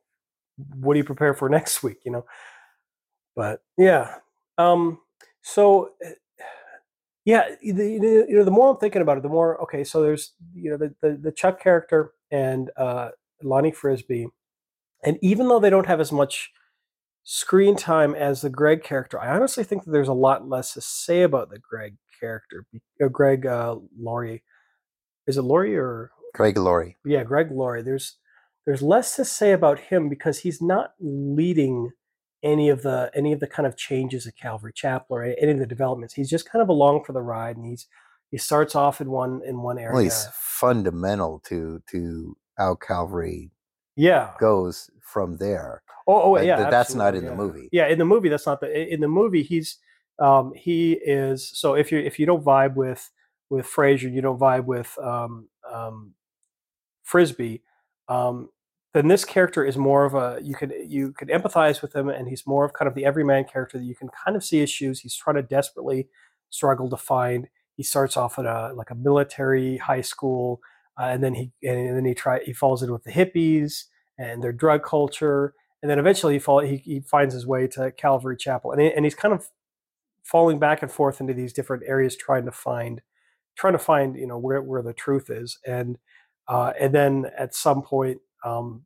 what 0.76 0.94
do 0.94 1.00
you 1.00 1.04
prepare 1.04 1.34
for 1.34 1.50
next 1.58 1.84
week 1.84 1.98
you 2.06 2.12
know? 2.12 2.26
But 3.36 3.62
yeah 3.78 4.16
um 4.58 5.00
so 5.42 5.92
uh, 6.06 6.10
yeah 7.26 7.56
the, 7.62 7.72
the- 7.72 8.26
you 8.30 8.36
know 8.36 8.44
the 8.44 8.52
more 8.52 8.72
i'm 8.72 8.78
thinking 8.78 9.02
about 9.02 9.18
it 9.18 9.24
the 9.24 9.30
more 9.30 9.62
okay 9.62 9.84
so 9.84 10.02
there's 10.02 10.34
you 10.54 10.70
know 10.70 10.78
the 10.78 10.94
the, 11.02 11.18
the 11.18 11.32
chuck 11.32 11.62
character 11.62 12.14
and 12.32 12.70
uh 12.78 13.10
lonnie 13.44 13.72
frisbee 13.72 14.28
and 15.04 15.18
even 15.22 15.48
though 15.48 15.60
they 15.60 15.70
don't 15.70 15.88
have 15.88 16.00
as 16.00 16.12
much 16.12 16.52
screen 17.24 17.76
time 17.76 18.16
as 18.16 18.42
the 18.42 18.50
greg 18.50 18.84
character 18.84 19.20
i 19.20 19.30
honestly 19.36 19.64
think 19.64 19.84
that 19.86 19.92
there's 19.92 20.08
a 20.10 20.14
lot 20.14 20.48
less 20.50 20.74
to 20.74 20.82
say 20.82 21.24
about 21.24 21.50
the 21.50 21.60
greg 21.60 21.96
character 22.22 22.66
uh, 23.04 23.08
greg 23.08 23.46
uh 23.46 23.76
laurie 24.00 24.44
is 25.28 25.38
it 25.38 25.42
laurie 25.42 25.76
or 25.76 26.12
greg 26.34 26.58
laurie 26.58 26.98
yeah, 27.04 27.24
Greg 27.24 27.52
Laurie. 27.52 27.82
There's 27.82 28.18
there's 28.66 28.82
less 28.82 29.16
to 29.16 29.26
say 29.26 29.52
about 29.52 29.80
him 29.80 30.08
because 30.08 30.40
he's 30.40 30.62
not 30.62 30.94
leading 31.00 31.92
any 32.44 32.70
of 32.70 32.84
the 32.84 33.12
any 33.16 33.34
of 33.34 33.40
the 33.40 33.48
kind 33.48 33.68
of 33.68 33.78
changes 33.78 34.28
at 34.28 34.36
Calvary 34.36 34.74
Chapel 34.74 35.18
or 35.18 35.24
any 35.24 35.52
of 35.52 35.60
the 35.60 35.66
developments. 35.66 36.14
He's 36.14 36.30
just 36.30 36.50
kind 36.50 36.62
of 36.62 36.70
along 36.70 37.04
for 37.04 37.14
the 37.14 37.22
ride, 37.22 37.58
and 37.58 37.66
he's 37.66 37.88
he 38.30 38.38
starts 38.38 38.76
off 38.76 39.02
in 39.02 39.10
one 39.10 39.42
in 39.46 39.62
one 39.62 39.78
area. 39.78 39.94
Well, 39.94 40.04
he's 40.04 40.28
fundamental 40.34 41.40
to 41.46 41.82
to 41.92 42.38
how 42.58 42.76
Calvary 42.76 43.52
yeah 43.96 44.32
goes 44.40 44.90
from 45.02 45.38
there. 45.38 45.84
Oh, 46.08 46.36
oh 46.36 46.42
yeah. 46.42 46.58
th- 46.58 46.70
that's 46.70 46.96
not 46.96 47.16
in 47.16 47.26
the 47.26 47.36
movie. 47.36 47.70
Yeah, 47.72 47.88
in 47.88 48.00
the 48.00 48.06
movie, 48.06 48.30
that's 48.30 48.46
not 48.46 48.60
the. 48.60 48.94
In 48.94 49.02
the 49.02 49.08
movie, 49.08 49.44
he's 49.44 49.78
um, 50.22 50.54
he 50.56 50.94
is. 50.94 51.52
So 51.54 51.74
if 51.74 51.92
you 51.92 52.00
if 52.00 52.20
you 52.20 52.26
don't 52.26 52.46
vibe 52.46 52.76
with 52.76 53.10
with 53.50 53.66
Frasier, 53.66 54.14
you 54.14 54.22
don't 54.22 54.40
vibe 54.40 54.66
with 54.66 54.98
um, 55.00 55.50
um, 55.70 56.14
Frisbee, 57.04 57.64
um, 58.08 58.50
then 58.94 59.08
this 59.08 59.26
character 59.26 59.66
is 59.66 59.78
more 59.78 60.06
of 60.06 60.14
a 60.14 60.40
you 60.42 60.54
could 60.56 60.74
you 60.86 61.12
could 61.14 61.30
empathize 61.30 61.82
with 61.82 61.96
him, 61.96 62.08
and 62.08 62.30
he's 62.30 62.46
more 62.46 62.66
of 62.66 62.74
kind 62.74 62.88
of 62.88 62.94
the 62.94 63.04
everyman 63.04 63.46
character 63.46 63.80
that 63.80 63.84
you 63.84 63.96
can 63.96 64.10
kind 64.10 64.38
of 64.38 64.44
see 64.44 64.60
his 64.60 64.70
shoes. 64.70 65.00
He's 65.00 65.16
trying 65.16 65.38
to 65.38 65.44
desperately 65.44 66.08
struggle 66.50 66.90
to 66.90 66.98
find. 66.98 67.48
He 67.76 67.84
starts 67.84 68.16
off 68.16 68.38
at 68.38 68.46
a 68.46 68.74
like 68.76 68.92
a 68.92 68.96
military 68.96 69.78
high 69.78 70.02
school, 70.02 70.62
uh, 71.00 71.06
and 71.06 71.24
then 71.24 71.34
he 71.34 71.52
and 71.64 71.98
then 71.98 72.06
he 72.06 72.14
try 72.14 72.42
he 72.44 72.54
falls 72.54 72.84
in 72.84 72.92
with 72.92 73.04
the 73.04 73.12
hippies 73.12 73.86
and 74.20 74.44
their 74.44 74.54
drug 74.54 74.84
culture, 74.84 75.56
and 75.82 75.90
then 75.90 75.98
eventually 75.98 76.34
he 76.34 76.40
fall 76.40 76.60
he, 76.60 76.78
he 76.78 77.00
finds 77.00 77.34
his 77.34 77.48
way 77.48 77.66
to 77.68 77.92
Calvary 77.94 78.38
Chapel, 78.38 78.72
and 78.72 78.82
he, 78.82 78.94
and 78.94 79.04
he's 79.04 79.16
kind 79.16 79.34
of 79.34 79.50
falling 80.24 80.60
back 80.60 80.82
and 80.82 80.92
forth 80.92 81.20
into 81.22 81.34
these 81.34 81.54
different 81.54 81.84
areas, 81.88 82.16
trying 82.16 82.46
to 82.46 82.52
find 82.52 83.02
trying 83.58 83.74
to 83.74 83.80
find 83.80 84.16
you 84.16 84.28
know 84.28 84.38
where 84.38 84.62
where 84.62 84.82
the 84.82 84.94
truth 84.94 85.30
is, 85.30 85.60
and 85.66 85.98
uh, 86.48 86.74
and 86.80 86.94
then 86.94 87.32
at 87.38 87.56
some 87.56 87.82
point. 87.82 88.20
Um, 88.44 88.86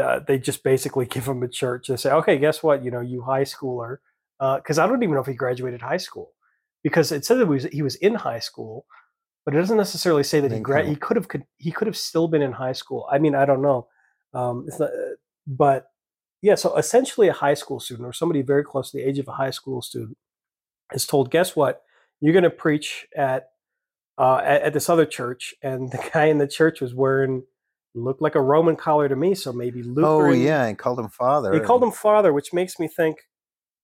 uh, 0.00 0.20
they 0.26 0.38
just 0.38 0.64
basically 0.64 1.06
give 1.10 1.26
him 1.26 1.42
a 1.42 1.48
church. 1.48 1.88
They 1.88 1.96
say, 1.96 2.12
okay, 2.12 2.38
guess 2.38 2.62
what? 2.62 2.84
You 2.84 2.90
know, 2.90 3.00
you 3.00 3.22
high 3.22 3.42
schooler, 3.42 3.98
because 4.38 4.78
I 4.78 4.86
don't 4.86 5.02
even 5.02 5.14
know 5.14 5.20
if 5.20 5.26
he 5.26 5.34
graduated 5.34 5.82
high 5.82 5.98
school, 5.98 6.32
because 6.82 7.12
it 7.12 7.24
said 7.24 7.38
that 7.38 7.44
he 7.44 7.50
was, 7.50 7.64
he 7.64 7.82
was 7.82 7.96
in 7.96 8.14
high 8.14 8.38
school, 8.38 8.86
but 9.44 9.54
it 9.54 9.58
doesn't 9.58 9.76
necessarily 9.76 10.22
say 10.22 10.40
that 10.40 10.52
he 10.52 10.60
gra- 10.60 10.86
he 10.86 10.96
could 10.96 11.16
have 11.16 11.28
could, 11.28 11.44
he 11.58 11.70
could 11.72 11.86
have 11.86 11.96
still 11.96 12.28
been 12.28 12.42
in 12.42 12.52
high 12.52 12.72
school. 12.72 13.08
I 13.10 13.18
mean, 13.18 13.34
I 13.34 13.44
don't 13.44 13.62
know, 13.62 13.88
um, 14.34 14.64
it's 14.66 14.78
not, 14.78 14.90
uh, 14.90 15.16
but 15.46 15.86
yeah. 16.42 16.54
So 16.54 16.76
essentially, 16.76 17.28
a 17.28 17.32
high 17.32 17.54
school 17.54 17.80
student 17.80 18.06
or 18.06 18.12
somebody 18.12 18.42
very 18.42 18.64
close 18.64 18.90
to 18.90 18.98
the 18.98 19.04
age 19.04 19.18
of 19.18 19.28
a 19.28 19.32
high 19.32 19.50
school 19.50 19.82
student 19.82 20.16
is 20.92 21.06
told, 21.06 21.30
guess 21.30 21.54
what? 21.56 21.82
You're 22.20 22.32
going 22.32 22.44
to 22.44 22.50
preach 22.50 23.06
at, 23.16 23.48
uh, 24.18 24.36
at 24.36 24.62
at 24.62 24.72
this 24.72 24.88
other 24.88 25.06
church, 25.06 25.54
and 25.62 25.90
the 25.92 26.10
guy 26.12 26.26
in 26.26 26.38
the 26.38 26.46
church 26.48 26.80
was 26.80 26.94
wearing 26.94 27.42
looked 27.94 28.22
like 28.22 28.34
a 28.34 28.40
Roman 28.40 28.76
collar 28.76 29.08
to 29.08 29.16
me. 29.16 29.34
So 29.34 29.52
maybe 29.52 29.82
Lutheran. 29.82 30.04
Oh 30.06 30.32
yeah, 30.32 30.64
and 30.64 30.78
called 30.78 30.98
him 30.98 31.08
father. 31.08 31.52
He 31.52 31.60
called 31.60 31.82
him 31.82 31.90
father, 31.92 32.32
which 32.32 32.52
makes 32.52 32.78
me 32.78 32.88
think. 32.88 33.16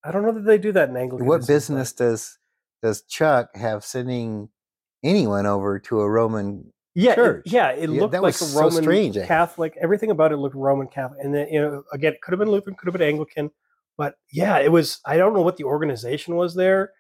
I 0.05 0.13
don't 0.13 0.23
know 0.23 0.33
that 0.33 0.45
they 0.45 0.59
do 0.59 0.71
that 0.73 0.89
in 0.89 0.97
Anglicanism. 0.97 1.27
What 1.27 1.41
but- 1.41 1.47
business 1.49 1.93
does 1.93 2.39
does 2.83 3.03
Chuck 3.03 3.57
have 3.57 3.85
sending 3.85 4.49
anyone 5.03 5.47
over 5.47 5.79
to 5.81 6.01
a 6.01 6.09
Roman? 6.09 6.73
Yeah, 6.95 7.13
it, 7.13 7.17
church? 7.17 7.43
yeah, 7.47 7.71
it 7.71 7.91
Yeah, 7.91 8.01
looked 8.01 8.13
that 8.13 8.23
like 8.23 8.35
was 8.41 8.43
a 8.43 8.47
so 8.47 8.61
Roman 8.61 8.83
strange, 8.83 9.17
Catholic. 9.27 9.77
Everything 9.81 10.11
about 10.11 10.33
it 10.33 10.37
looked 10.37 10.57
Roman 10.57 10.87
Catholic, 10.89 11.21
and 11.23 11.35
then 11.35 11.49
you 11.49 11.61
know, 11.61 11.83
again, 11.93 12.13
it 12.15 12.21
could 12.23 12.33
have 12.33 12.39
been 12.39 12.51
Lutheran, 12.51 12.77
could 12.77 12.87
have 12.87 12.93
been 12.93 13.07
Anglican, 13.09 13.51
but 13.99 14.15
yeah, 14.33 14.59
it 14.59 14.73
was. 14.73 15.01
I 15.05 15.19
don't 15.19 15.35
know 15.35 15.43
what 15.43 15.59
the 15.59 15.65
organization 15.65 16.37
was 16.37 16.55
there, 16.55 16.93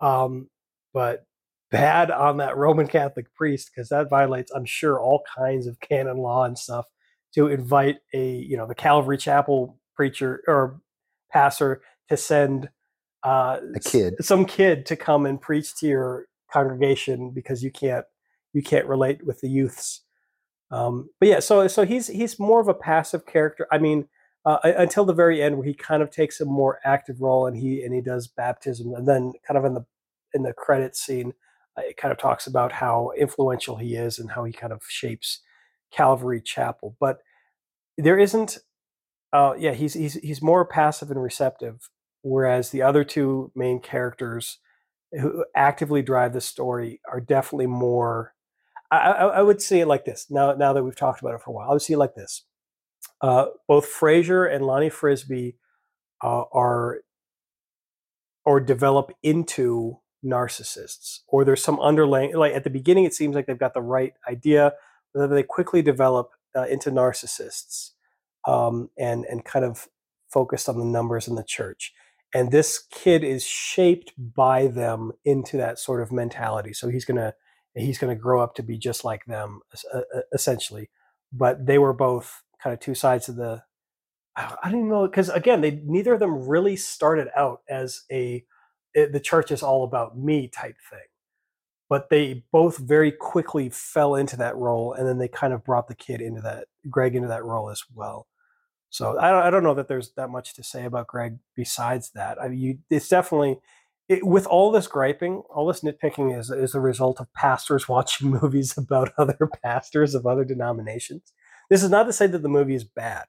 um, 0.00 0.48
but 0.92 1.24
bad 1.70 2.10
on 2.10 2.38
that 2.38 2.56
Roman 2.56 2.88
Catholic 2.88 3.32
priest 3.34 3.70
because 3.72 3.90
that 3.90 4.10
violates, 4.10 4.50
I'm 4.52 4.64
sure, 4.64 5.00
all 5.00 5.22
kinds 5.36 5.66
of 5.68 5.78
canon 5.80 6.16
law 6.18 6.44
and 6.44 6.58
stuff 6.58 6.86
to 7.34 7.48
invite 7.48 7.98
a 8.14 8.36
you 8.36 8.56
know 8.56 8.66
the 8.66 8.74
Calvary 8.74 9.18
Chapel 9.18 9.78
preacher 9.94 10.42
or 10.48 10.80
pastor 11.30 11.82
to 12.08 12.16
send 12.16 12.68
uh, 13.22 13.58
A 13.74 13.80
kid. 13.80 14.14
some 14.20 14.44
kid 14.44 14.86
to 14.86 14.96
come 14.96 15.26
and 15.26 15.40
preach 15.40 15.76
to 15.76 15.86
your 15.86 16.26
congregation 16.52 17.30
because 17.30 17.62
you 17.62 17.70
can't 17.70 18.06
you 18.54 18.62
can't 18.62 18.86
relate 18.86 19.24
with 19.26 19.40
the 19.40 19.48
youths. 19.48 20.02
Um, 20.70 21.10
but 21.20 21.28
yeah, 21.28 21.40
so 21.40 21.68
so 21.68 21.84
he's 21.84 22.06
he's 22.06 22.38
more 22.38 22.60
of 22.60 22.68
a 22.68 22.74
passive 22.74 23.26
character. 23.26 23.66
I 23.70 23.78
mean, 23.78 24.08
uh, 24.46 24.58
until 24.62 25.04
the 25.04 25.12
very 25.12 25.42
end 25.42 25.56
where 25.58 25.66
he 25.66 25.74
kind 25.74 26.02
of 26.02 26.10
takes 26.10 26.40
a 26.40 26.44
more 26.44 26.80
active 26.84 27.20
role 27.20 27.46
and 27.46 27.56
he 27.56 27.82
and 27.82 27.92
he 27.92 28.00
does 28.00 28.28
baptism, 28.28 28.94
and 28.94 29.06
then 29.06 29.32
kind 29.46 29.58
of 29.58 29.64
in 29.64 29.74
the 29.74 29.84
in 30.32 30.42
the 30.44 30.52
credit 30.52 30.96
scene, 30.96 31.34
uh, 31.76 31.82
it 31.82 31.96
kind 31.96 32.12
of 32.12 32.18
talks 32.18 32.46
about 32.46 32.72
how 32.72 33.10
influential 33.18 33.76
he 33.76 33.96
is 33.96 34.18
and 34.18 34.30
how 34.30 34.44
he 34.44 34.52
kind 34.52 34.72
of 34.72 34.82
shapes 34.88 35.40
Calvary 35.92 36.40
Chapel. 36.40 36.96
But 37.00 37.18
there 37.98 38.18
isn't, 38.18 38.58
uh, 39.32 39.54
yeah, 39.58 39.72
he's 39.72 39.94
he's 39.94 40.14
he's 40.14 40.40
more 40.42 40.64
passive 40.64 41.10
and 41.10 41.22
receptive, 41.22 41.90
whereas 42.22 42.70
the 42.70 42.82
other 42.82 43.04
two 43.04 43.50
main 43.56 43.80
characters 43.80 44.58
who 45.12 45.44
actively 45.56 46.02
drive 46.02 46.32
the 46.32 46.40
story 46.40 47.00
are 47.10 47.20
definitely 47.20 47.66
more. 47.66 48.34
I, 48.92 48.98
I, 48.98 49.26
I 49.38 49.42
would 49.42 49.60
say 49.60 49.80
it 49.80 49.88
like 49.88 50.04
this. 50.04 50.26
Now, 50.30 50.52
now 50.52 50.72
that 50.72 50.84
we've 50.84 50.96
talked 50.96 51.20
about 51.20 51.34
it 51.34 51.40
for 51.42 51.50
a 51.50 51.54
while, 51.54 51.68
I 51.68 51.72
would 51.72 51.82
see 51.82 51.94
it 51.94 51.98
like 51.98 52.14
this. 52.14 52.44
Uh, 53.20 53.46
both 53.68 53.86
Frasier 53.88 54.52
and 54.52 54.66
Lonnie 54.66 54.90
Frisbee 54.90 55.56
uh, 56.22 56.44
are 56.52 56.98
or 58.44 58.60
develop 58.60 59.12
into 59.22 59.98
narcissists, 60.24 61.20
or 61.28 61.44
there's 61.44 61.62
some 61.62 61.80
underlying. 61.80 62.34
Like 62.36 62.54
at 62.54 62.64
the 62.64 62.70
beginning, 62.70 63.04
it 63.04 63.14
seems 63.14 63.34
like 63.36 63.46
they've 63.46 63.58
got 63.58 63.74
the 63.74 63.82
right 63.82 64.14
idea, 64.28 64.72
but 65.14 65.20
then 65.20 65.30
they 65.30 65.42
quickly 65.44 65.82
develop 65.82 66.30
uh, 66.56 66.66
into 66.66 66.90
narcissists 66.90 67.92
um, 68.46 68.90
and 68.98 69.24
and 69.26 69.44
kind 69.44 69.64
of 69.64 69.88
focused 70.28 70.68
on 70.68 70.78
the 70.78 70.84
numbers 70.84 71.28
in 71.28 71.36
the 71.36 71.44
church. 71.44 71.92
And 72.34 72.50
this 72.52 72.84
kid 72.90 73.24
is 73.24 73.44
shaped 73.44 74.12
by 74.18 74.68
them 74.68 75.12
into 75.24 75.58
that 75.58 75.78
sort 75.78 76.02
of 76.02 76.12
mentality. 76.12 76.72
So 76.72 76.88
he's 76.88 77.04
gonna 77.06 77.34
he's 77.74 77.98
gonna 77.98 78.16
grow 78.16 78.42
up 78.42 78.54
to 78.56 78.62
be 78.64 78.78
just 78.78 79.04
like 79.04 79.26
them, 79.26 79.60
es- 79.72 79.84
essentially. 80.32 80.90
But 81.32 81.66
they 81.66 81.78
were 81.78 81.94
both 81.94 82.42
kind 82.62 82.74
of 82.74 82.80
two 82.80 82.94
sides 82.94 83.28
of 83.28 83.36
the. 83.36 83.62
I 84.36 84.70
don't 84.70 84.80
even 84.80 84.90
know 84.90 85.06
because 85.06 85.30
again, 85.30 85.62
they 85.62 85.80
neither 85.84 86.12
of 86.14 86.20
them 86.20 86.46
really 86.46 86.76
started 86.76 87.28
out 87.34 87.62
as 87.70 88.02
a 88.12 88.44
eh, 88.94 89.06
the 89.10 89.20
church 89.20 89.50
is 89.50 89.62
all 89.62 89.84
about 89.84 90.18
me 90.18 90.48
type 90.48 90.76
thing. 90.90 90.98
But 91.88 92.10
they 92.10 92.44
both 92.52 92.78
very 92.78 93.12
quickly 93.12 93.70
fell 93.70 94.16
into 94.16 94.36
that 94.38 94.56
role 94.56 94.92
and 94.92 95.08
then 95.08 95.18
they 95.18 95.28
kind 95.28 95.52
of 95.52 95.64
brought 95.64 95.88
the 95.88 95.94
kid 95.94 96.20
into 96.20 96.40
that 96.42 96.66
greg 96.90 97.14
into 97.14 97.28
that 97.28 97.44
role 97.44 97.70
as 97.70 97.82
well. 97.94 98.26
So 98.90 99.18
i 99.18 99.30
don't, 99.30 99.42
I 99.42 99.50
don't 99.50 99.62
know 99.62 99.74
that 99.74 99.88
there's 99.88 100.12
that 100.12 100.30
much 100.30 100.54
to 100.54 100.62
say 100.62 100.84
about 100.84 101.06
greg 101.06 101.38
besides 101.54 102.10
that. 102.10 102.40
I 102.40 102.48
mean 102.48 102.58
you 102.58 102.78
it's 102.90 103.08
definitely 103.08 103.58
it, 104.08 104.26
with 104.26 104.46
all 104.46 104.70
this 104.70 104.86
griping 104.86 105.42
all 105.54 105.66
this 105.66 105.82
nitpicking 105.82 106.38
is 106.38 106.50
is 106.50 106.74
a 106.74 106.80
result 106.80 107.20
of 107.20 107.32
pastors 107.32 107.88
watching 107.90 108.30
movies 108.30 108.76
about 108.76 109.12
other 109.16 109.48
pastors 109.62 110.14
of 110.14 110.26
other 110.26 110.44
denominations 110.44 111.32
this 111.70 111.82
is 111.82 111.90
not 111.90 112.04
to 112.04 112.12
say 112.12 112.26
that 112.26 112.42
the 112.42 112.48
movie 112.48 112.74
is 112.74 112.84
bad 112.84 113.24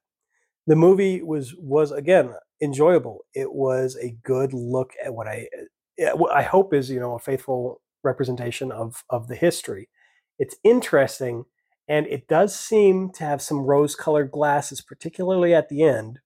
the 0.68 0.76
movie 0.76 1.22
was 1.22 1.56
was 1.56 1.92
again 1.92 2.34
enjoyable 2.62 3.26
it 3.34 3.54
was 3.54 3.96
a 4.02 4.16
good 4.24 4.54
look 4.54 4.92
at 5.04 5.14
what 5.14 5.28
i 5.28 5.48
what 6.14 6.32
I 6.36 6.44
hope 6.44 6.74
is 6.74 6.90
you 6.90 7.00
know 7.00 7.16
a 7.16 7.20
faithful 7.20 7.82
representation 8.04 8.72
of 8.72 9.04
of 9.10 9.28
the 9.28 9.36
history. 9.36 9.90
It's 10.40 10.56
interesting, 10.64 11.46
and 11.88 12.06
it 12.08 12.28
does 12.28 12.58
seem 12.58 13.12
to 13.14 13.24
have 13.24 13.42
some 13.42 13.62
rose-colored 13.62 14.32
glasses, 14.32 14.82
particularly 14.82 15.54
at 15.54 15.70
the 15.70 15.84
end. 15.84 16.20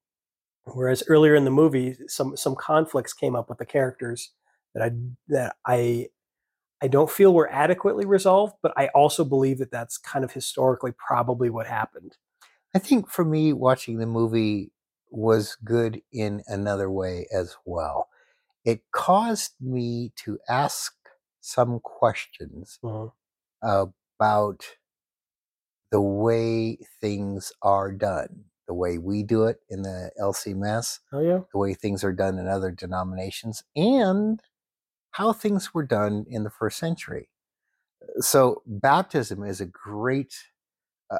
Whereas 0.65 1.03
earlier 1.07 1.35
in 1.35 1.45
the 1.45 1.51
movie, 1.51 1.97
some 2.07 2.35
some 2.37 2.55
conflicts 2.55 3.13
came 3.13 3.35
up 3.35 3.49
with 3.49 3.57
the 3.57 3.65
characters 3.65 4.31
that 4.75 4.83
I 4.83 4.91
that 5.29 5.55
I 5.65 6.07
I 6.81 6.87
don't 6.87 7.09
feel 7.11 7.33
were 7.33 7.51
adequately 7.51 8.05
resolved, 8.05 8.55
but 8.61 8.73
I 8.77 8.87
also 8.89 9.23
believe 9.23 9.59
that 9.59 9.71
that's 9.71 9.97
kind 9.97 10.25
of 10.25 10.31
historically 10.33 10.91
probably 10.93 11.49
what 11.49 11.67
happened. 11.67 12.17
I 12.73 12.79
think 12.79 13.09
for 13.09 13.25
me, 13.25 13.53
watching 13.53 13.97
the 13.97 14.05
movie 14.05 14.71
was 15.09 15.55
good 15.63 16.01
in 16.11 16.41
another 16.47 16.89
way 16.89 17.27
as 17.33 17.55
well. 17.65 18.09
It 18.65 18.83
caused 18.91 19.53
me 19.61 20.13
to 20.17 20.39
ask 20.49 20.93
some 21.41 21.79
questions 21.81 22.79
Mhm. 22.83 23.11
about 23.63 24.65
the 25.91 26.01
way 26.01 26.77
things 27.01 27.51
are 27.61 27.91
done, 27.91 28.45
the 28.67 28.73
way 28.73 28.97
we 28.97 29.23
do 29.23 29.45
it 29.45 29.61
in 29.69 29.81
the 29.81 30.11
LCMS, 30.19 30.99
Oh 31.11 31.19
yeah, 31.19 31.41
the 31.51 31.57
way 31.57 31.73
things 31.73 32.03
are 32.03 32.13
done 32.13 32.39
in 32.39 32.47
other 32.47 32.71
denominations, 32.71 33.63
and 33.75 34.41
how 35.11 35.33
things 35.33 35.73
were 35.73 35.85
done 35.85 36.25
in 36.29 36.43
the 36.43 36.49
first 36.49 36.77
century. 36.77 37.29
So 38.19 38.61
baptism 38.65 39.43
is 39.43 39.61
a 39.61 39.65
great 39.65 40.33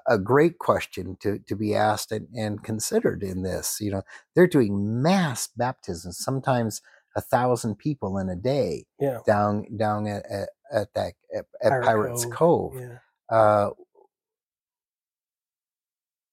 a- 0.08 0.18
great 0.18 0.58
question 0.58 1.18
to, 1.20 1.40
to 1.40 1.56
be 1.56 1.76
asked 1.76 2.12
and, 2.12 2.28
and 2.36 2.64
considered 2.64 3.24
in 3.24 3.44
this. 3.44 3.80
You 3.82 3.92
know, 3.92 4.02
they're 4.36 4.48
doing 4.48 5.02
mass 5.02 5.50
baptisms, 5.56 6.18
sometimes 6.18 6.82
a 7.16 7.22
thousand 7.22 7.78
people 7.78 8.18
in 8.18 8.30
a 8.30 8.36
day 8.36 8.86
yeah, 9.00 9.20
down 9.26 9.66
down 9.78 10.08
at 10.08 10.26
at, 10.32 10.50
at 10.72 10.94
that 10.94 11.14
at, 11.36 11.46
at 11.62 11.84
Pirates 11.84 12.26
Cove, 12.26 12.74
Cove. 12.74 12.82
yeah. 12.82 13.36
Uh, 13.38 13.70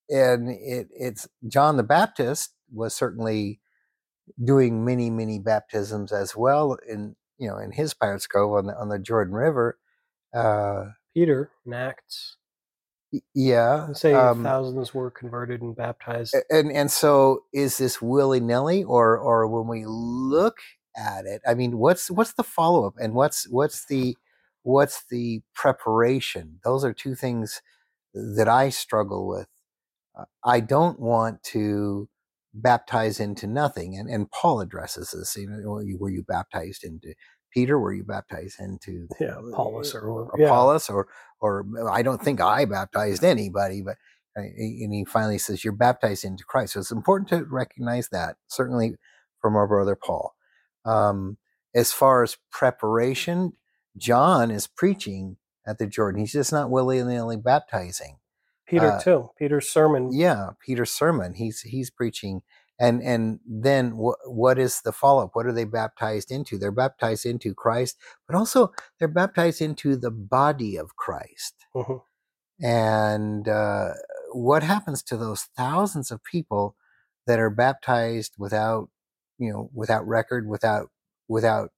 and 0.09 0.49
it, 0.49 0.87
it's 0.97 1.27
John 1.47 1.75
the 1.77 1.83
Baptist 1.83 2.53
was 2.71 2.95
certainly 2.95 3.59
doing 4.41 4.85
many 4.85 5.09
many 5.09 5.37
baptisms 5.37 6.13
as 6.13 6.35
well 6.35 6.77
in 6.87 7.15
you 7.39 7.47
know 7.47 7.57
in 7.57 7.71
his 7.71 7.93
Pirates 7.93 8.27
Cove 8.27 8.53
on 8.53 8.67
the 8.67 8.77
on 8.77 8.89
the 8.89 8.99
Jordan 8.99 9.33
River. 9.33 9.77
Uh, 10.33 10.89
Peter 11.13 11.51
in 11.65 11.73
Acts 11.73 12.37
yeah, 13.33 13.91
say 13.93 14.13
um, 14.13 14.43
thousands 14.43 14.93
were 14.93 15.09
converted 15.09 15.61
and 15.61 15.75
baptized. 15.75 16.35
and 16.49 16.71
and 16.71 16.91
so 16.91 17.43
is 17.51 17.77
this 17.77 18.01
willy 18.01 18.39
nilly 18.39 18.83
or 18.83 19.17
or 19.17 19.47
when 19.47 19.67
we 19.67 19.83
look 19.87 20.57
at 20.95 21.25
it, 21.25 21.41
I 21.47 21.55
mean, 21.55 21.77
what's 21.79 22.11
what's 22.11 22.33
the 22.33 22.43
follow 22.43 22.85
up 22.85 22.93
and 22.99 23.13
what's 23.13 23.49
what's 23.49 23.85
the 23.85 24.15
what's 24.61 25.05
the 25.09 25.41
preparation? 25.55 26.59
Those 26.63 26.85
are 26.85 26.93
two 26.93 27.15
things 27.15 27.61
that 28.13 28.47
I 28.47 28.69
struggle 28.69 29.27
with. 29.27 29.47
Uh, 30.17 30.25
I 30.43 30.59
don't 30.59 30.99
want 30.99 31.41
to 31.45 32.09
baptize 32.53 33.19
into 33.19 33.47
nothing, 33.47 33.95
and 33.95 34.09
and 34.09 34.29
Paul 34.31 34.61
addresses 34.61 35.11
this. 35.11 35.35
You 35.35 35.49
know, 35.49 35.81
were 35.99 36.09
you, 36.09 36.23
baptized 36.23 36.83
into 36.83 37.13
Peter? 37.53 37.79
Were 37.79 37.93
you 37.93 38.03
baptized 38.03 38.59
into 38.59 39.07
yeah, 39.19 39.37
Apollos 39.51 39.93
or, 39.95 40.01
or 40.01 40.31
yeah. 40.37 40.45
Apollos, 40.47 40.89
or 40.89 41.07
or 41.41 41.65
I 41.91 42.01
don't 42.01 42.21
think 42.21 42.41
I 42.41 42.65
baptized 42.65 43.23
anybody, 43.23 43.81
but 43.81 43.97
uh, 44.37 44.41
and 44.41 44.93
he 44.93 45.05
finally 45.05 45.37
says 45.37 45.63
you're 45.63 45.73
baptized 45.73 46.23
into 46.23 46.43
Christ. 46.43 46.73
So 46.73 46.79
it's 46.79 46.91
important 46.91 47.29
to 47.29 47.45
recognize 47.45 48.09
that, 48.09 48.37
certainly 48.47 48.95
from 49.41 49.55
our 49.55 49.67
brother 49.67 49.95
Paul. 49.95 50.35
Um, 50.85 51.37
as 51.75 51.91
far 51.93 52.23
as 52.23 52.37
preparation, 52.51 53.53
John 53.97 54.51
is 54.51 54.67
preaching 54.67 55.37
at 55.67 55.77
the 55.77 55.87
Jordan. 55.87 56.19
He's 56.19 56.33
just 56.33 56.51
not 56.51 56.71
willy 56.71 57.01
nilly 57.03 57.37
baptizing. 57.37 58.17
Peter 58.69 58.91
uh, 58.91 58.99
too. 58.99 59.29
Peter's 59.37 59.69
sermon. 59.69 60.09
Yeah, 60.13 60.51
Peter's 60.65 60.91
sermon. 60.91 61.33
He's 61.33 61.61
he's 61.61 61.89
preaching, 61.89 62.41
and 62.79 63.01
and 63.01 63.39
then 63.45 63.97
what 63.97 64.17
what 64.25 64.59
is 64.59 64.81
the 64.81 64.91
follow 64.91 65.23
up? 65.25 65.31
What 65.33 65.45
are 65.45 65.53
they 65.53 65.65
baptized 65.65 66.31
into? 66.31 66.57
They're 66.57 66.71
baptized 66.71 67.25
into 67.25 67.53
Christ, 67.53 67.97
but 68.27 68.35
also 68.35 68.71
they're 68.99 69.07
baptized 69.07 69.61
into 69.61 69.95
the 69.95 70.11
body 70.11 70.77
of 70.77 70.95
Christ. 70.95 71.55
Mhm. 71.75 72.01
And 72.61 73.47
uh, 73.47 73.93
what 74.33 74.63
happens 74.63 75.01
to 75.03 75.17
those 75.17 75.43
thousands 75.57 76.11
of 76.11 76.23
people 76.23 76.75
that 77.25 77.39
are 77.39 77.49
baptized 77.49 78.33
without, 78.37 78.89
you 79.37 79.51
know, 79.51 79.69
without 79.73 80.07
record, 80.07 80.47
without 80.47 80.89
without 81.27 81.71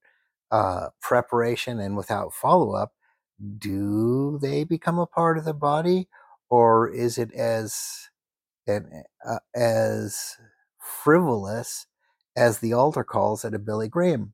uh, 0.52 0.90
preparation, 1.02 1.80
and 1.80 1.96
without 1.96 2.34
follow 2.34 2.74
up? 2.74 2.94
Do 3.58 4.38
they 4.42 4.64
become 4.64 5.00
a 5.00 5.08
part 5.08 5.38
of 5.38 5.46
the 5.46 5.54
body, 5.54 6.08
or 6.52 6.90
is 6.90 7.20
it 7.20 7.34
as 7.34 8.10
an, 8.68 9.04
uh, 9.28 9.40
as 9.56 10.38
frivolous 10.80 11.88
as 12.36 12.60
the 12.60 12.74
altar 12.74 13.04
calls 13.04 13.46
at 13.46 13.54
a 13.54 13.60
Billy 13.60 13.90
Graham 13.90 14.34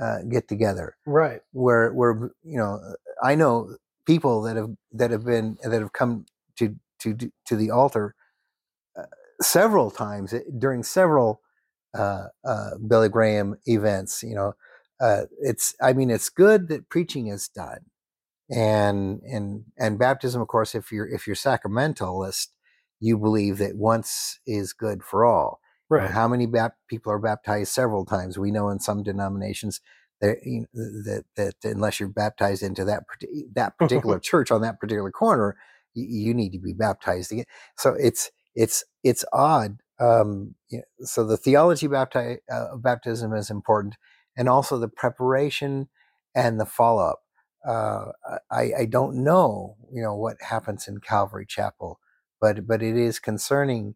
uh, 0.00 0.20
get 0.28 0.48
together? 0.48 0.96
Right. 1.06 1.40
where 1.52 1.92
where 1.92 2.32
you 2.44 2.58
know 2.58 2.80
I 3.22 3.34
know 3.34 3.76
people 4.06 4.42
that 4.42 4.56
have 4.56 4.70
that 4.92 5.10
have 5.10 5.24
been 5.24 5.58
that 5.64 5.80
have 5.80 5.92
come 5.92 6.26
to 6.58 6.76
to 7.00 7.16
to 7.46 7.56
the 7.56 7.70
altar 7.70 8.14
uh, 8.96 9.04
several 9.40 9.90
times 9.90 10.32
eh, 10.32 10.40
during 10.58 10.82
several 10.82 11.40
uh, 11.94 12.28
uh, 12.44 12.70
Billy 12.86 13.08
Graham 13.08 13.56
events. 13.66 14.22
You 14.22 14.34
know, 14.34 14.54
uh, 15.00 15.22
it's 15.40 15.74
I 15.82 15.92
mean 15.92 16.10
it's 16.10 16.28
good 16.30 16.68
that 16.68 16.88
preaching 16.88 17.28
is 17.28 17.48
done, 17.48 17.80
and 18.50 19.20
and 19.22 19.64
and 19.78 19.98
baptism, 19.98 20.42
of 20.42 20.48
course, 20.48 20.74
if 20.74 20.92
you're 20.92 21.06
if 21.08 21.26
you're 21.26 21.36
sacramentalist, 21.36 22.48
you 23.00 23.18
believe 23.18 23.58
that 23.58 23.76
once 23.76 24.40
is 24.46 24.72
good 24.72 25.02
for 25.02 25.24
all 25.24 25.60
right 25.88 26.02
Right. 26.02 26.10
how 26.10 26.28
many 26.28 26.46
bap- 26.46 26.76
people 26.88 27.12
are 27.12 27.18
baptized 27.18 27.72
several 27.72 28.04
times? 28.06 28.38
We 28.38 28.50
know 28.52 28.68
in 28.70 28.78
some 28.80 29.02
denominations 29.02 29.80
that 30.20 30.38
you 30.44 30.66
know, 30.72 31.02
that 31.04 31.24
that 31.36 31.54
unless 31.64 32.00
you're 32.00 32.08
baptized 32.08 32.62
into 32.62 32.84
that 32.86 33.04
that 33.54 33.78
particular 33.78 34.18
church 34.20 34.50
on 34.50 34.62
that 34.62 34.80
particular 34.80 35.10
corner, 35.10 35.56
you, 35.94 36.28
you 36.28 36.34
need 36.34 36.50
to 36.52 36.58
be 36.60 36.72
baptized 36.74 37.32
again. 37.32 37.46
So 37.76 37.94
it's 37.98 38.30
it's 38.54 38.84
it's 39.04 39.24
odd. 39.32 39.78
Um, 40.00 40.54
you 40.70 40.78
know, 40.78 40.84
so 41.06 41.24
the 41.24 41.36
theology 41.36 41.86
bapti- 41.88 42.38
uh, 42.50 42.74
of 42.74 42.82
baptism 42.82 43.34
is 43.34 43.50
important, 43.50 43.96
and 44.36 44.48
also 44.48 44.78
the 44.78 44.88
preparation 44.88 45.88
and 46.34 46.60
the 46.60 46.66
follow 46.66 47.04
up. 47.04 47.20
Uh, 47.66 48.12
I, 48.50 48.72
I 48.80 48.84
don't 48.86 49.24
know, 49.24 49.76
you 49.92 50.02
know, 50.02 50.14
what 50.16 50.36
happens 50.42 50.88
in 50.88 51.00
Calvary 51.00 51.46
Chapel, 51.46 52.00
but 52.40 52.66
but 52.66 52.82
it 52.82 52.96
is 52.96 53.18
concerning 53.20 53.94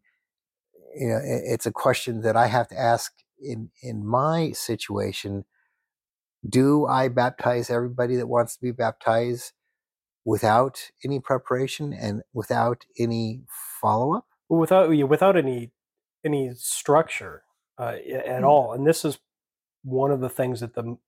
you 0.97 1.09
know, 1.09 1.16
i- 1.16 1.20
it's 1.55 1.66
a 1.66 1.73
question 1.73 2.23
that 2.23 2.36
I 2.36 2.47
have 2.49 2.69
to 2.69 2.78
ask 2.78 3.15
in 3.41 3.70
in 3.82 4.07
my 4.07 4.53
situation. 4.53 5.45
Do 6.49 6.86
I 6.86 7.09
baptize 7.09 7.70
everybody 7.70 8.16
that 8.16 8.28
wants 8.28 8.57
to 8.57 8.62
be 8.62 8.73
baptized 8.73 9.53
without 10.24 10.91
any 11.05 11.20
preparation 11.20 11.93
and 11.95 12.23
without 12.35 12.85
any 12.99 13.45
follow 13.81 14.16
up? 14.16 14.28
Without 14.49 14.91
without 15.09 15.36
any 15.36 15.73
any 16.24 16.55
structure 16.55 17.45
uh, 17.78 17.97
at 18.09 18.43
Mm. 18.43 18.45
all. 18.45 18.73
And 18.74 18.86
this 18.86 19.05
is 19.05 19.19
one 19.85 20.11
of 20.12 20.20
the 20.20 20.31
things 20.31 20.61
that 20.61 20.74
the 20.74 20.99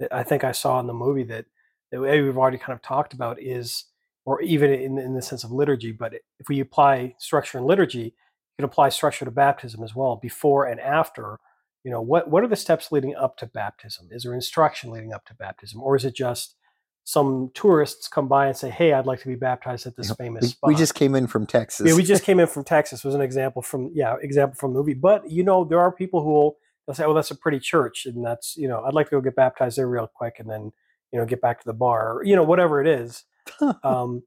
that 0.00 0.12
I 0.14 0.22
think 0.24 0.44
I 0.44 0.52
saw 0.52 0.80
in 0.80 0.86
the 0.88 0.94
movie 0.94 1.24
that 1.24 1.46
that 1.92 2.00
we- 2.00 2.22
we've 2.22 2.36
already 2.38 2.58
kind 2.58 2.72
of 2.72 2.82
talked 2.82 3.12
about 3.12 3.40
is, 3.40 3.84
or 4.24 4.40
even 4.42 4.72
in 4.72 4.98
in 4.98 5.14
the 5.14 5.22
sense 5.22 5.44
of 5.44 5.52
liturgy. 5.52 5.92
But 5.92 6.14
if 6.40 6.48
we 6.48 6.58
apply 6.58 7.14
structure 7.18 7.58
in 7.58 7.64
liturgy, 7.64 8.00
you 8.06 8.12
can 8.58 8.64
apply 8.64 8.88
structure 8.88 9.24
to 9.24 9.30
baptism 9.30 9.82
as 9.84 9.94
well, 9.94 10.16
before 10.16 10.66
and 10.66 10.80
after. 10.80 11.38
You 11.84 11.90
know, 11.90 12.00
what 12.00 12.28
what 12.30 12.42
are 12.42 12.48
the 12.48 12.56
steps 12.56 12.90
leading 12.92 13.14
up 13.14 13.36
to 13.38 13.46
baptism? 13.46 14.08
Is 14.10 14.22
there 14.24 14.34
instruction 14.34 14.90
leading 14.90 15.12
up 15.12 15.24
to 15.26 15.34
baptism, 15.34 15.80
or 15.82 15.94
is 15.96 16.04
it 16.04 16.14
just 16.16 16.56
some 17.04 17.50
tourists 17.54 18.06
come 18.06 18.28
by 18.28 18.46
and 18.46 18.56
say, 18.56 18.70
"Hey, 18.70 18.92
I'd 18.92 19.06
like 19.06 19.20
to 19.22 19.26
be 19.28 19.34
baptized 19.34 19.86
at 19.88 19.96
this 19.96 20.06
You 20.06 20.10
know, 20.12 20.14
famous 20.24 20.42
we, 20.42 20.48
spot"? 20.48 20.68
we 20.68 20.74
just 20.76 20.94
came 20.94 21.16
in 21.16 21.26
from 21.26 21.46
Texas. 21.46 21.88
Yeah, 21.88 21.96
we 21.96 22.04
just 22.04 22.22
came 22.22 22.38
in 22.38 22.46
from 22.46 22.62
Texas. 22.62 23.02
Was 23.02 23.16
an 23.16 23.20
example 23.20 23.60
from 23.62 23.90
yeah, 23.92 24.14
example 24.22 24.54
from 24.56 24.72
the 24.72 24.78
movie. 24.78 24.94
But 24.94 25.28
you 25.28 25.42
know, 25.42 25.64
there 25.64 25.80
are 25.80 25.90
people 25.90 26.22
who 26.22 26.30
will 26.30 26.56
they'll 26.86 26.94
say, 26.94 27.04
"Oh, 27.04 27.12
that's 27.12 27.32
a 27.32 27.36
pretty 27.36 27.58
church," 27.58 28.06
and 28.06 28.24
that's 28.24 28.56
you 28.56 28.68
know, 28.68 28.84
I'd 28.84 28.94
like 28.94 29.06
to 29.08 29.16
go 29.16 29.20
get 29.20 29.34
baptized 29.34 29.76
there 29.78 29.88
real 29.88 30.06
quick, 30.06 30.36
and 30.38 30.48
then 30.48 30.72
you 31.12 31.18
know, 31.18 31.26
get 31.26 31.40
back 31.40 31.60
to 31.60 31.66
the 31.66 31.74
bar, 31.74 32.18
or, 32.18 32.24
you 32.24 32.34
know, 32.36 32.42
whatever 32.42 32.80
it 32.80 32.86
is. 32.86 33.24
Um, 33.82 34.22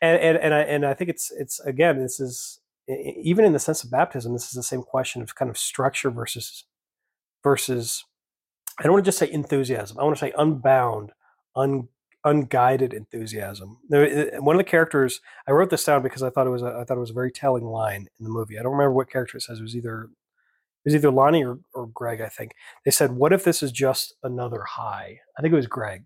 and 0.00 0.18
and 0.20 0.38
and 0.38 0.54
I 0.54 0.60
and 0.60 0.86
I 0.86 0.94
think 0.94 1.10
it's 1.10 1.32
it's 1.32 1.58
again, 1.60 2.00
this 2.00 2.20
is 2.20 2.60
even 2.88 3.44
in 3.44 3.52
the 3.52 3.58
sense 3.58 3.84
of 3.84 3.90
baptism, 3.90 4.32
this 4.32 4.46
is 4.46 4.52
the 4.52 4.62
same 4.62 4.82
question 4.82 5.22
of 5.22 5.34
kind 5.34 5.50
of 5.50 5.58
structure 5.58 6.10
versus 6.10 6.64
versus. 7.42 8.04
I 8.78 8.84
don't 8.84 8.92
want 8.92 9.04
to 9.04 9.08
just 9.08 9.18
say 9.18 9.30
enthusiasm. 9.30 9.98
I 9.98 10.04
want 10.04 10.16
to 10.16 10.20
say 10.20 10.32
unbound, 10.38 11.12
un, 11.54 11.88
unguided 12.24 12.94
enthusiasm. 12.94 13.78
One 13.88 14.54
of 14.54 14.58
the 14.58 14.64
characters, 14.64 15.20
I 15.46 15.52
wrote 15.52 15.68
this 15.68 15.84
down 15.84 16.02
because 16.02 16.22
I 16.22 16.30
thought 16.30 16.46
it 16.46 16.50
was 16.50 16.62
a, 16.62 16.78
I 16.80 16.84
thought 16.84 16.96
it 16.96 17.00
was 17.00 17.10
a 17.10 17.14
very 17.14 17.30
telling 17.30 17.64
line 17.64 18.08
in 18.18 18.24
the 18.24 18.30
movie. 18.30 18.58
I 18.58 18.62
don't 18.62 18.72
remember 18.72 18.92
what 18.92 19.10
character 19.10 19.36
it 19.36 19.42
says. 19.42 19.58
It 19.58 19.62
was 19.62 19.76
either 19.76 20.04
it 20.04 20.88
was 20.88 20.94
either 20.94 21.10
Lonnie 21.10 21.44
or, 21.44 21.58
or 21.74 21.88
Greg. 21.88 22.22
I 22.22 22.28
think 22.28 22.52
they 22.84 22.90
said, 22.90 23.12
"What 23.12 23.32
if 23.34 23.44
this 23.44 23.62
is 23.62 23.70
just 23.70 24.14
another 24.22 24.62
high?" 24.62 25.20
I 25.36 25.42
think 25.42 25.52
it 25.52 25.56
was 25.56 25.66
Greg, 25.66 26.04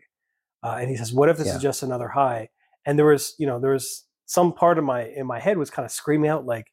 uh, 0.64 0.78
and 0.80 0.90
he 0.90 0.96
says, 0.96 1.14
"What 1.14 1.30
if 1.30 1.38
this 1.38 1.48
Yeah. 1.48 1.56
is 1.56 1.62
just 1.62 1.84
another 1.84 2.08
high?" 2.08 2.50
And 2.86 2.98
there 2.98 3.06
was, 3.06 3.36
you 3.38 3.46
know, 3.46 3.60
there 3.60 3.72
was 3.72 4.04
some 4.26 4.52
part 4.54 4.78
of 4.78 4.84
my 4.84 5.04
in 5.04 5.26
my 5.26 5.40
head 5.40 5.58
was 5.58 5.70
kind 5.70 5.86
of 5.86 5.92
screaming 5.92 6.30
out 6.30 6.46
like, 6.46 6.72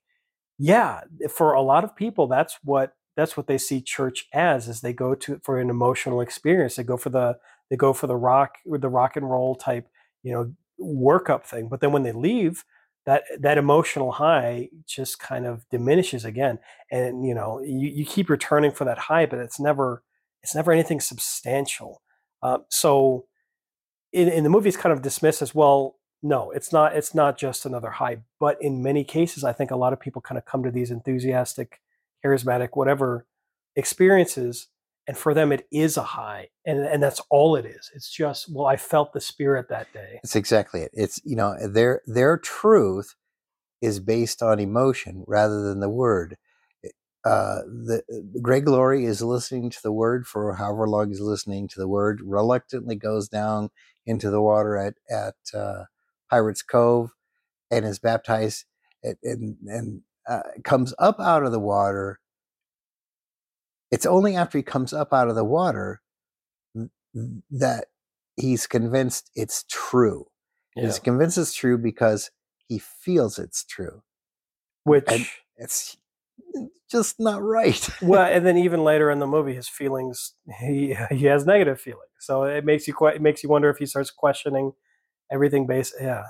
"Yeah!" 0.57 1.01
For 1.30 1.53
a 1.53 1.61
lot 1.61 1.84
of 1.84 1.95
people, 1.95 2.27
that's 2.27 2.57
what 2.63 2.93
that's 3.15 3.35
what 3.38 3.47
they 3.47 3.57
see 3.57 3.81
church 3.81 4.27
as. 4.34 4.68
Is 4.68 4.81
they 4.81 4.93
go 4.93 5.15
to 5.15 5.39
for 5.43 5.59
an 5.59 5.69
emotional 5.69 6.22
experience. 6.22 6.76
They 6.76 6.84
go 6.84 6.97
for 6.97 7.09
the 7.09 7.38
they 7.69 7.77
go 7.77 7.93
for 7.93 8.07
the 8.07 8.18
rock 8.18 8.57
or 8.69 8.77
the 8.77 8.89
rock 8.89 9.15
and 9.18 9.30
roll 9.30 9.55
type, 9.55 9.88
you 10.23 10.34
know, 10.34 10.53
workup 10.80 11.45
thing. 11.45 11.69
But 11.69 11.81
then 11.81 11.91
when 11.91 12.03
they 12.03 12.11
leave, 12.11 12.63
that 13.05 13.23
that 13.39 13.57
emotional 13.57 14.11
high 14.13 14.69
just 14.88 15.19
kind 15.19 15.45
of 15.45 15.68
diminishes 15.69 16.23
again 16.26 16.59
and 16.91 17.26
you 17.26 17.34
know 17.34 17.59
you, 17.63 17.88
you 17.89 18.05
keep 18.05 18.30
returning 18.30 18.72
for 18.72 18.85
that 18.85 18.97
high 18.97 19.26
but 19.26 19.39
it's 19.39 19.59
never 19.59 20.03
it's 20.43 20.53
never 20.55 20.72
anything 20.72 20.99
substantial 20.99 22.01
uh, 22.43 22.59
so 22.69 23.26
in, 24.13 24.27
in 24.29 24.43
the 24.43 24.49
movie 24.49 24.69
it's 24.69 24.77
kind 24.77 24.93
of 24.93 25.01
dismissed 25.01 25.41
as 25.41 25.55
well 25.55 25.97
no 26.23 26.51
it's 26.51 26.73
not 26.73 26.95
it's 26.95 27.15
not 27.15 27.38
just 27.38 27.65
another 27.65 27.91
high 27.91 28.17
but 28.39 28.57
in 28.61 28.83
many 28.83 29.03
cases 29.03 29.43
i 29.43 29.53
think 29.53 29.71
a 29.71 29.75
lot 29.75 29.93
of 29.93 29.99
people 29.99 30.21
kind 30.21 30.38
of 30.38 30.45
come 30.45 30.63
to 30.63 30.71
these 30.71 30.91
enthusiastic 30.91 31.81
charismatic 32.25 32.69
whatever 32.73 33.25
experiences 33.75 34.67
and 35.07 35.17
for 35.17 35.33
them 35.33 35.51
it 35.51 35.67
is 35.71 35.97
a 35.97 36.03
high 36.03 36.49
and 36.65 36.79
and 36.85 37.01
that's 37.03 37.21
all 37.29 37.55
it 37.55 37.65
is 37.65 37.91
it's 37.95 38.09
just 38.11 38.53
well 38.53 38.67
i 38.67 38.75
felt 38.77 39.13
the 39.13 39.21
spirit 39.21 39.67
that 39.69 39.91
day 39.93 40.19
That's 40.23 40.35
exactly 40.35 40.81
it. 40.81 40.91
It's 40.93 41.19
you 41.25 41.35
know 41.35 41.55
their 41.67 42.01
their 42.05 42.38
truth 42.38 43.15
is 43.81 43.99
based 43.99 44.43
on 44.43 44.59
emotion 44.59 45.23
rather 45.27 45.63
than 45.63 45.79
the 45.81 45.89
word. 45.89 46.38
Uh, 47.25 47.61
the 47.67 48.03
Greg 48.41 48.67
Laurie 48.67 49.05
is 49.05 49.21
listening 49.21 49.69
to 49.71 49.81
the 49.83 49.91
word 49.91 50.27
for 50.27 50.55
however 50.55 50.88
long 50.88 51.09
he's 51.09 51.21
listening 51.21 51.67
to 51.69 51.79
the 51.79 51.88
word. 51.88 52.21
Reluctantly 52.23 52.95
goes 52.95 53.29
down 53.29 53.69
into 54.05 54.29
the 54.29 54.41
water 54.41 54.77
at 54.77 54.95
at 55.09 55.35
uh, 55.57 55.85
Pirates 56.29 56.61
Cove 56.61 57.11
and 57.69 57.85
is 57.85 57.99
baptized 57.99 58.65
and 59.03 59.17
and, 59.23 59.57
and 59.65 60.01
uh, 60.27 60.41
comes 60.63 60.93
up 60.99 61.19
out 61.19 61.43
of 61.43 61.51
the 61.51 61.59
water 61.59 62.19
it's 63.91 64.05
only 64.05 64.35
after 64.35 64.57
he 64.57 64.63
comes 64.63 64.93
up 64.93 65.13
out 65.13 65.27
of 65.27 65.35
the 65.35 65.43
water 65.43 66.01
that 67.51 67.85
he's 68.37 68.65
convinced 68.65 69.29
it's 69.35 69.65
true. 69.69 70.27
Yeah. 70.75 70.85
He's 70.85 70.99
convinced 70.99 71.37
it's 71.37 71.53
true 71.53 71.77
because 71.77 72.31
he 72.67 72.79
feels 72.79 73.37
it's 73.37 73.65
true. 73.65 74.03
Which 74.83 75.05
And 75.07 75.27
it's 75.57 75.97
just 76.89 77.19
not 77.19 77.41
right. 77.41 77.87
well, 78.01 78.31
and 78.31 78.45
then 78.45 78.57
even 78.57 78.83
later 78.83 79.09
in 79.09 79.19
the 79.19 79.27
movie, 79.27 79.55
his 79.55 79.67
feelings 79.67 80.33
he 80.59 80.95
he 81.11 81.25
has 81.25 81.45
negative 81.45 81.79
feelings, 81.79 82.11
so 82.19 82.43
it 82.43 82.65
makes 82.65 82.87
you 82.87 82.95
it 83.07 83.21
makes 83.21 83.43
you 83.43 83.49
wonder 83.49 83.69
if 83.69 83.77
he 83.77 83.85
starts 83.85 84.11
questioning 84.11 84.73
everything 85.31 85.65
based. 85.65 85.95
Yeah, 85.99 86.23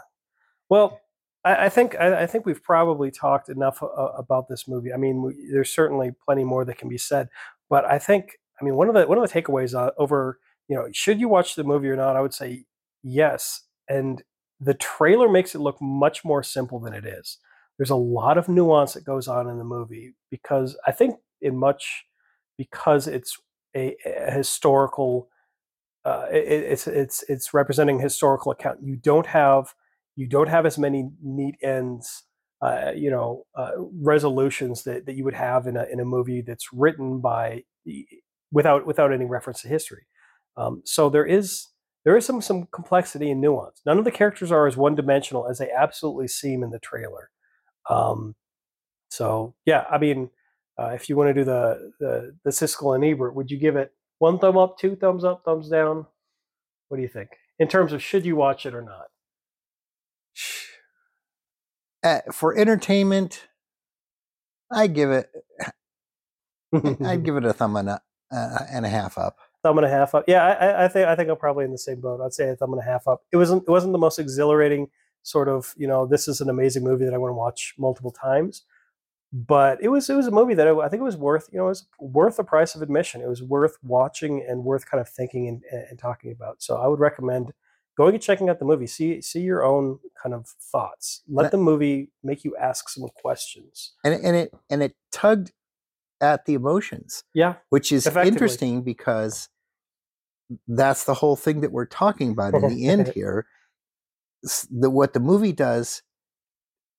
well, 0.70 1.02
I, 1.44 1.66
I 1.66 1.70
think 1.70 1.96
I, 2.00 2.24
I 2.24 2.28
think 2.28 2.46
we've 2.46 2.64
probably 2.64 3.12
talked 3.12 3.50
enough 3.50 3.82
uh, 3.82 3.88
about 4.18 4.48
this 4.48 4.68
movie. 4.68 4.94
I 4.94 4.98
mean, 4.98 5.22
we, 5.22 5.50
there's 5.52 5.74
certainly 5.74 6.12
plenty 6.26 6.44
more 6.44 6.66
that 6.66 6.78
can 6.78 6.90
be 6.90 6.98
said, 6.98 7.30
but 7.70 7.86
I 7.86 8.00
think 8.00 8.38
I 8.60 8.64
mean 8.64 8.76
one 8.76 8.88
of 8.88 8.96
the 8.96 9.08
one 9.08 9.18
of 9.18 9.28
the 9.28 9.42
takeaways 9.42 9.76
uh, 9.76 9.92
over 9.98 10.40
you 10.68 10.76
know 10.76 10.88
should 10.94 11.20
you 11.20 11.28
watch 11.28 11.56
the 11.56 11.64
movie 11.64 11.90
or 11.90 11.96
not? 11.96 12.16
I 12.16 12.22
would 12.22 12.34
say 12.34 12.66
yes, 13.04 13.64
and 13.90 14.22
the 14.60 14.76
trailer 14.76 15.28
makes 15.28 15.56
it 15.56 15.60
look 15.60 15.82
much 15.82 16.24
more 16.24 16.44
simple 16.44 16.80
than 16.80 16.94
it 16.94 17.06
is 17.06 17.40
there's 17.78 17.90
a 17.90 17.96
lot 17.96 18.38
of 18.38 18.50
nuance 18.50 18.94
that 18.94 19.04
goes 19.06 19.28
on 19.28 19.50
in 19.50 19.58
the 19.58 19.64
movie 19.64 20.14
because 20.30 20.78
I 20.86 20.92
think 20.92 21.16
in 21.42 21.58
much 21.58 22.06
because 22.58 23.08
it's 23.08 23.38
a, 23.76 23.96
a 24.06 24.32
historical 24.32 25.30
uh, 26.04 26.26
it, 26.32 26.38
it's 26.38 26.88
it's 26.88 27.24
it's 27.30 27.54
representing 27.54 28.00
historical 28.00 28.52
account. 28.52 28.80
You 28.82 28.96
don't 28.96 29.28
have 29.28 29.74
you 30.16 30.28
don't 30.28 30.50
have 30.50 30.66
as 30.66 30.78
many 30.78 31.10
neat 31.24 31.56
ends, 31.62 32.24
uh, 32.62 32.92
you 32.96 33.10
know, 33.10 33.46
uh, 33.56 33.72
resolutions 34.02 34.84
that, 34.84 35.06
that 35.06 35.16
you 35.16 35.24
would 35.24 35.34
have 35.36 35.68
in 35.68 35.78
a 35.78 35.86
in 35.92 36.00
a 36.00 36.06
movie 36.06 36.42
that's 36.42 36.74
written 36.74 37.22
by 37.22 37.64
without 38.52 38.86
without 38.86 39.14
any 39.14 39.26
reference 39.26 39.62
to 39.62 39.68
history. 39.68 40.06
Um, 40.58 40.82
so 40.86 41.10
there 41.10 41.26
is 41.26 41.68
there 42.04 42.18
is 42.18 42.26
some 42.26 42.42
some 42.42 42.68
complexity 42.72 43.30
and 43.30 43.40
nuance. 43.40 43.82
None 43.86 44.00
of 44.00 44.06
the 44.06 44.12
characters 44.12 44.52
are 44.52 44.68
as 44.68 44.76
one 44.76 44.96
dimensional 44.96 45.48
as 45.48 45.60
they 45.60 45.70
absolutely 45.72 46.28
seem 46.28 46.64
in 46.64 46.72
the 46.72 46.80
trailer. 46.80 47.30
Um, 47.90 48.36
so 49.10 49.56
yeah, 49.66 49.86
I 49.90 49.98
mean, 49.98 50.30
uh, 50.80 50.90
if 50.90 51.10
you 51.10 51.16
want 51.16 51.30
to 51.30 51.34
do 51.34 51.44
the, 51.44 51.92
the 52.00 52.38
the 52.44 52.52
Siskel 52.52 52.96
and 52.96 53.04
Ebert, 53.04 53.36
would 53.36 53.52
you 53.52 53.58
give 53.58 53.76
it 53.76 53.94
one 54.20 54.40
thumb 54.40 54.58
up, 54.58 54.78
two 54.78 54.96
thumbs 54.96 55.24
up, 55.24 55.44
thumbs 55.46 55.70
down? 55.70 56.06
What 56.90 56.98
do 56.98 57.04
you 57.04 57.10
think 57.10 57.30
in 57.60 57.68
terms 57.68 57.94
of 57.94 58.02
should 58.04 58.26
you 58.26 58.36
watch 58.36 58.66
it 58.66 58.74
or 58.74 58.82
not? 58.82 59.06
Uh, 62.04 62.22
for 62.32 62.58
entertainment, 62.58 63.48
I 64.72 64.88
give 64.88 65.12
it. 65.12 65.30
I'd 67.04 67.24
give 67.26 67.36
it 67.38 67.46
a 67.46 67.54
thumb 67.54 67.76
and 67.76 67.90
a, 67.90 68.02
uh, 68.32 68.60
and 68.72 68.86
a 68.86 68.90
half 68.90 69.18
up. 69.18 69.38
thumb 69.64 69.78
and 69.78 69.86
a 69.86 69.90
half 69.90 70.16
up. 70.16 70.26
Yeah, 70.28 70.44
I, 70.46 70.86
I 70.86 70.88
think 70.88 71.08
I 71.08 71.16
think 71.16 71.30
I'm 71.30 71.38
probably 71.38 71.66
in 71.66 71.72
the 71.72 71.78
same 71.78 72.02
boat. 72.02 72.22
I'd 72.22 72.34
say 72.34 72.50
a 72.50 72.56
thumb 72.56 72.74
and 72.74 72.82
a 72.82 72.86
half 72.86 73.08
up. 73.08 73.22
It 73.32 73.38
wasn't 73.38 73.64
it 73.68 73.70
wasn't 73.72 73.94
the 73.94 74.00
most 74.00 74.20
exhilarating 74.20 74.88
sort 75.24 75.48
of 75.48 75.74
you 75.78 75.88
know 75.88 76.06
this 76.06 76.28
is 76.28 76.42
an 76.42 76.50
amazing 76.50 76.84
movie 76.84 77.06
that 77.06 77.14
I 77.14 77.18
want 77.18 77.32
to 77.32 77.36
watch 77.36 77.74
multiple 77.78 78.12
times, 78.12 78.64
but 79.32 79.82
it 79.82 79.90
was 79.90 80.10
it 80.10 80.16
was 80.16 80.28
a 80.28 80.32
movie 80.32 80.54
that 80.56 80.68
I, 80.68 80.78
I 80.78 80.90
think 80.90 81.02
it 81.02 81.06
was 81.06 81.18
worth 81.18 81.50
you 81.52 81.60
know 81.60 81.66
it 81.66 81.70
was 81.70 81.88
worth 82.00 82.38
the 82.38 82.44
price 82.44 82.76
of 82.76 82.82
admission. 82.82 83.22
It 83.22 83.30
was 83.30 83.44
worth 83.44 83.78
watching 83.84 84.46
and 84.48 84.64
worth 84.64 84.90
kind 84.90 85.02
of 85.02 85.10
thinking 85.10 85.48
and, 85.48 85.64
and 85.90 86.00
talking 86.00 86.32
about. 86.32 86.62
So 86.62 86.78
I 86.78 86.88
would 86.88 87.00
recommend 87.00 87.54
going 87.98 88.14
and 88.16 88.24
checking 88.24 88.50
out 88.50 88.60
the 88.60 88.66
movie. 88.66 88.88
See 88.88 89.22
see 89.22 89.42
your 89.42 89.64
own 89.64 90.00
kind 90.22 90.34
of 90.34 90.48
thoughts. 90.48 91.22
Let 91.28 91.52
the 91.52 91.58
movie 91.58 92.10
make 92.24 92.44
you 92.44 92.56
ask 92.58 92.90
some 92.90 93.08
questions. 93.10 93.94
And 94.04 94.14
and 94.14 94.36
it 94.36 94.54
and 94.70 94.84
it 94.84 94.96
tugged 95.12 95.52
at 96.20 96.46
the 96.46 96.54
emotions, 96.54 97.24
Yeah, 97.34 97.56
which 97.70 97.92
is 97.92 98.08
interesting 98.08 98.84
because 98.84 99.50
that's 100.68 101.06
the 101.06 101.14
whole 101.14 101.36
thing 101.36 101.62
that 101.62 101.72
we're 101.72 101.86
talking 101.86 102.32
about 102.32 102.54
in 102.54 102.68
the 102.68 102.88
end 102.88 103.08
here. 103.16 103.48
The, 104.72 104.90
what 104.90 105.14
the 105.14 105.20
movie 105.20 105.54
does 105.54 106.02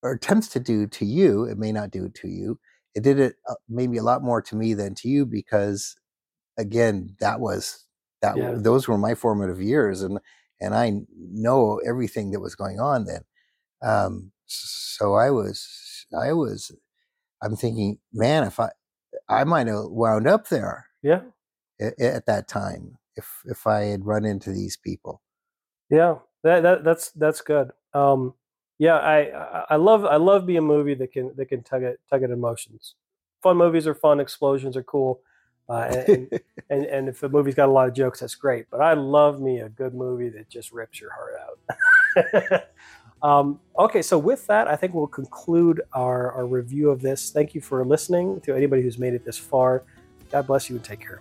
or 0.02 0.12
attempts 0.12 0.48
to 0.48 0.60
do 0.60 0.86
to 0.88 1.04
you, 1.04 1.44
it 1.44 1.58
may 1.58 1.72
not 1.72 1.90
do 1.90 2.06
it 2.06 2.14
to 2.16 2.28
you. 2.28 2.58
It 2.94 3.02
did 3.02 3.18
it 3.18 3.36
uh, 3.48 3.54
maybe 3.68 3.96
a 3.98 4.02
lot 4.02 4.22
more 4.22 4.42
to 4.42 4.56
me 4.56 4.74
than 4.74 4.94
to 4.96 5.08
you 5.08 5.24
because, 5.26 5.96
again, 6.58 7.16
that 7.20 7.40
was 7.40 7.86
that 8.22 8.36
Yeah. 8.36 8.54
those 8.56 8.88
were 8.88 8.98
my 8.98 9.14
formative 9.14 9.60
years, 9.62 10.02
and 10.02 10.18
and 10.60 10.74
I 10.74 10.92
know 11.18 11.78
everything 11.86 12.30
that 12.32 12.40
was 12.40 12.54
going 12.54 12.80
on 12.80 13.04
then. 13.06 13.22
Um, 13.82 14.32
so 14.46 15.14
I 15.14 15.30
was 15.30 16.06
I 16.18 16.32
was 16.32 16.72
I'm 17.42 17.56
thinking, 17.56 17.98
man, 18.12 18.44
if 18.44 18.60
I 18.60 18.70
I 19.28 19.44
might 19.44 19.66
have 19.68 19.86
wound 19.86 20.26
up 20.26 20.48
there 20.48 20.86
yeah. 21.02 21.22
at, 21.80 21.98
at 22.00 22.26
that 22.26 22.48
time 22.48 22.98
if 23.16 23.42
if 23.46 23.66
I 23.66 23.82
had 23.84 24.06
run 24.06 24.24
into 24.24 24.52
these 24.52 24.76
people. 24.76 25.22
Yeah, 25.90 26.18
that, 26.42 26.62
that 26.62 26.84
that's 26.84 27.10
that's 27.12 27.40
good. 27.40 27.70
Um, 27.94 28.34
yeah, 28.78 28.96
I, 28.96 29.64
I 29.70 29.76
love 29.76 30.04
I 30.04 30.16
love 30.16 30.46
being 30.46 30.58
a 30.58 30.62
movie 30.62 30.94
that 30.94 31.12
can 31.12 31.32
that 31.36 31.46
can 31.46 31.62
tug 31.62 31.84
at 31.84 31.96
tug 32.10 32.22
at 32.22 32.30
emotions. 32.30 32.94
Fun 33.42 33.56
movies 33.56 33.86
are 33.86 33.94
fun. 33.94 34.20
Explosions 34.20 34.76
are 34.76 34.82
cool. 34.82 35.20
Uh, 35.68 36.02
and, 36.08 36.40
and 36.70 36.84
and 36.86 37.08
if 37.08 37.20
the 37.20 37.28
movie's 37.28 37.54
got 37.54 37.68
a 37.68 37.72
lot 37.72 37.88
of 37.88 37.94
jokes, 37.94 38.20
that's 38.20 38.34
great. 38.34 38.66
But 38.70 38.80
I 38.80 38.94
love 38.94 39.40
me 39.40 39.60
a 39.60 39.68
good 39.68 39.94
movie 39.94 40.30
that 40.30 40.48
just 40.48 40.72
rips 40.72 41.00
your 41.00 41.10
heart 41.12 41.34
out. 41.40 42.64
um, 43.22 43.60
okay, 43.78 44.02
so 44.02 44.18
with 44.18 44.46
that, 44.48 44.68
I 44.68 44.76
think 44.76 44.94
we'll 44.94 45.06
conclude 45.06 45.82
our, 45.92 46.32
our 46.32 46.46
review 46.46 46.90
of 46.90 47.00
this. 47.00 47.30
Thank 47.30 47.54
you 47.54 47.60
for 47.60 47.84
listening 47.84 48.40
to 48.42 48.54
anybody 48.54 48.82
who's 48.82 48.98
made 48.98 49.14
it 49.14 49.24
this 49.24 49.38
far. 49.38 49.84
God 50.30 50.46
bless 50.46 50.68
you 50.68 50.76
and 50.76 50.84
take 50.84 51.00
care. 51.00 51.20